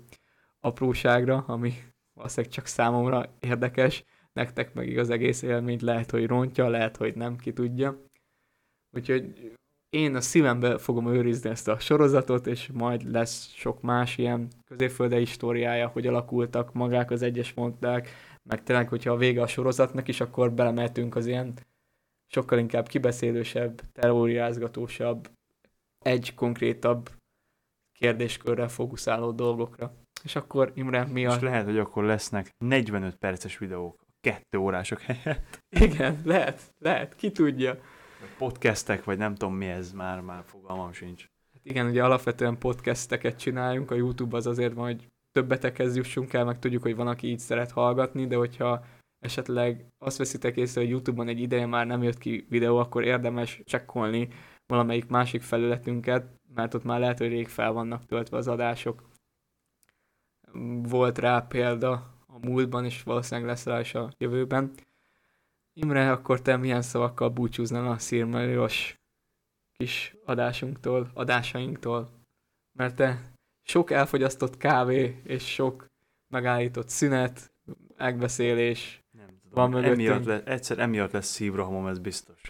apróságra, 0.59 1.43
ami 1.47 1.73
valószínűleg 2.13 2.53
csak 2.53 2.65
számomra 2.65 3.35
érdekes, 3.39 4.03
nektek 4.33 4.73
meg 4.73 4.97
az 4.97 5.09
egész 5.09 5.41
élményt 5.41 5.81
lehet, 5.81 6.11
hogy 6.11 6.27
rontja, 6.27 6.67
lehet, 6.67 6.97
hogy 6.97 7.15
nem, 7.15 7.35
ki 7.35 7.53
tudja. 7.53 8.01
Úgyhogy 8.91 9.53
én 9.89 10.15
a 10.15 10.21
szívembe 10.21 10.77
fogom 10.77 11.07
őrizni 11.07 11.49
ezt 11.49 11.67
a 11.67 11.79
sorozatot, 11.79 12.47
és 12.47 12.69
majd 12.73 13.11
lesz 13.11 13.49
sok 13.53 13.81
más 13.81 14.17
ilyen 14.17 14.47
középfölde 14.65 15.17
históriája, 15.17 15.87
hogy 15.87 16.07
alakultak 16.07 16.73
magák 16.73 17.11
az 17.11 17.21
egyes 17.21 17.53
monddák, 17.53 18.09
meg 18.49 18.63
tényleg, 18.63 18.89
hogyha 18.89 19.11
a 19.11 19.17
vége 19.17 19.41
a 19.41 19.47
sorozatnak 19.47 20.07
is, 20.07 20.21
akkor 20.21 20.51
belemeltünk 20.51 21.15
az 21.15 21.25
ilyen 21.25 21.53
sokkal 22.27 22.59
inkább 22.59 22.87
kibeszélősebb, 22.87 23.81
teóriázgatósabb, 23.91 25.29
egy 25.99 26.33
konkrétabb 26.33 27.09
kérdéskörrel 27.99 28.67
fókuszáló 28.67 29.31
dolgokra. 29.31 29.93
És 30.23 30.35
akkor 30.35 30.71
Imre, 30.75 31.05
mi 31.05 31.25
a... 31.25 31.35
És 31.35 31.41
lehet, 31.41 31.65
hogy 31.65 31.77
akkor 31.77 32.03
lesznek 32.03 32.49
45 32.57 33.15
perces 33.15 33.57
videók, 33.57 34.05
kettő 34.21 34.57
órások 34.57 35.01
helyett. 35.01 35.63
Igen, 35.85 36.21
lehet, 36.23 36.73
lehet, 36.79 37.15
ki 37.15 37.31
tudja. 37.31 37.79
Podcastek, 38.37 39.03
vagy 39.03 39.17
nem 39.17 39.35
tudom 39.35 39.55
mi 39.55 39.65
ez, 39.65 39.91
már, 39.91 40.21
már 40.21 40.43
fogalmam 40.45 40.93
sincs. 40.93 41.25
Hát 41.53 41.65
igen, 41.65 41.87
ugye 41.87 42.03
alapvetően 42.03 42.57
podcasteket 42.57 43.39
csináljunk, 43.39 43.91
a 43.91 43.95
YouTube 43.95 44.37
az 44.37 44.47
azért 44.47 44.73
van, 44.73 44.85
hogy 44.85 45.07
többetekhez 45.35 45.95
jussunk 45.95 46.33
el, 46.33 46.45
meg 46.45 46.59
tudjuk, 46.59 46.81
hogy 46.81 46.95
van, 46.95 47.07
aki 47.07 47.27
így 47.27 47.39
szeret 47.39 47.71
hallgatni, 47.71 48.27
de 48.27 48.35
hogyha 48.35 48.85
esetleg 49.19 49.85
azt 49.97 50.17
veszitek 50.17 50.57
észre, 50.57 50.81
hogy 50.81 50.89
YouTube-on 50.89 51.27
egy 51.27 51.39
ideje 51.39 51.65
már 51.65 51.85
nem 51.85 52.03
jött 52.03 52.17
ki 52.17 52.45
videó, 52.49 52.77
akkor 52.77 53.03
érdemes 53.03 53.61
csekkolni 53.65 54.27
valamelyik 54.65 55.07
másik 55.07 55.41
felületünket, 55.41 56.39
mert 56.53 56.73
ott 56.73 56.83
már 56.83 56.99
lehet, 56.99 57.17
hogy 57.17 57.27
rég 57.27 57.47
fel 57.47 57.71
vannak 57.71 58.05
töltve 58.05 58.37
az 58.37 58.47
adások. 58.47 59.09
Volt 60.81 61.17
rá 61.17 61.39
példa 61.39 61.91
a 62.27 62.37
múltban, 62.41 62.85
és 62.85 63.03
valószínűleg 63.03 63.49
lesz 63.49 63.65
rá 63.65 63.79
is 63.79 63.93
a 63.93 64.11
jövőben. 64.17 64.71
Imre, 65.73 66.11
akkor 66.11 66.41
te 66.41 66.57
milyen 66.57 66.81
szavakkal 66.81 67.29
búcsúznál 67.29 67.91
a 67.91 67.97
Szirmelios 67.97 68.95
kis 69.77 70.15
adásunktól, 70.25 71.11
adásainktól? 71.13 72.09
Mert 72.77 72.95
te 72.95 73.34
sok 73.67 73.91
elfogyasztott 73.91 74.57
kávé, 74.57 75.21
és 75.23 75.53
sok 75.53 75.85
megállított 76.27 76.89
szünet, 76.89 77.51
megbeszélés, 77.97 79.03
Nem 79.17 79.25
tudom. 79.27 79.39
Van 79.51 79.69
mögöttünk. 79.69 80.09
emiatt 80.09 80.25
le, 80.25 80.43
egyszer 80.43 80.79
emiatt 80.79 81.11
lesz 81.11 81.27
szívrohamom, 81.27 81.87
ez 81.87 81.99
biztos. 81.99 82.41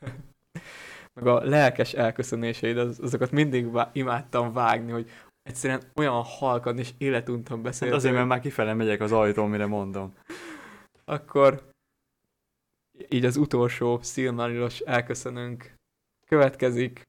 meg 1.14 1.26
a 1.26 1.44
lelkes 1.44 1.92
elköszönéseid, 1.92 2.78
az, 2.78 2.98
azokat 3.02 3.30
mindig 3.30 3.70
vá- 3.70 3.96
imádtam 3.96 4.52
vágni, 4.52 4.90
hogy 4.90 5.10
egyszerűen 5.42 5.82
olyan 5.94 6.22
halkan 6.22 6.78
és 6.78 6.90
életuntan 6.98 7.56
Hát 7.56 7.64
beszéltél. 7.64 7.96
azért, 7.96 8.14
mert 8.14 8.26
már 8.26 8.40
kifele 8.40 8.74
megyek 8.74 9.00
az 9.00 9.12
ajtón, 9.12 9.50
mire 9.50 9.66
mondom. 9.66 10.14
Akkor 11.04 11.68
így 13.08 13.24
az 13.24 13.36
utolsó 13.36 14.00
Silmarilos 14.02 14.80
elköszönünk. 14.80 15.74
Következik. 16.26 17.02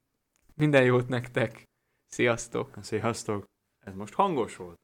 Minden 0.54 0.84
jót 0.84 1.08
nektek. 1.08 1.62
Sziasztok! 2.14 2.78
Sziasztok! 2.82 3.44
Ez 3.78 3.94
most 3.94 4.14
hangos 4.14 4.56
volt? 4.56 4.81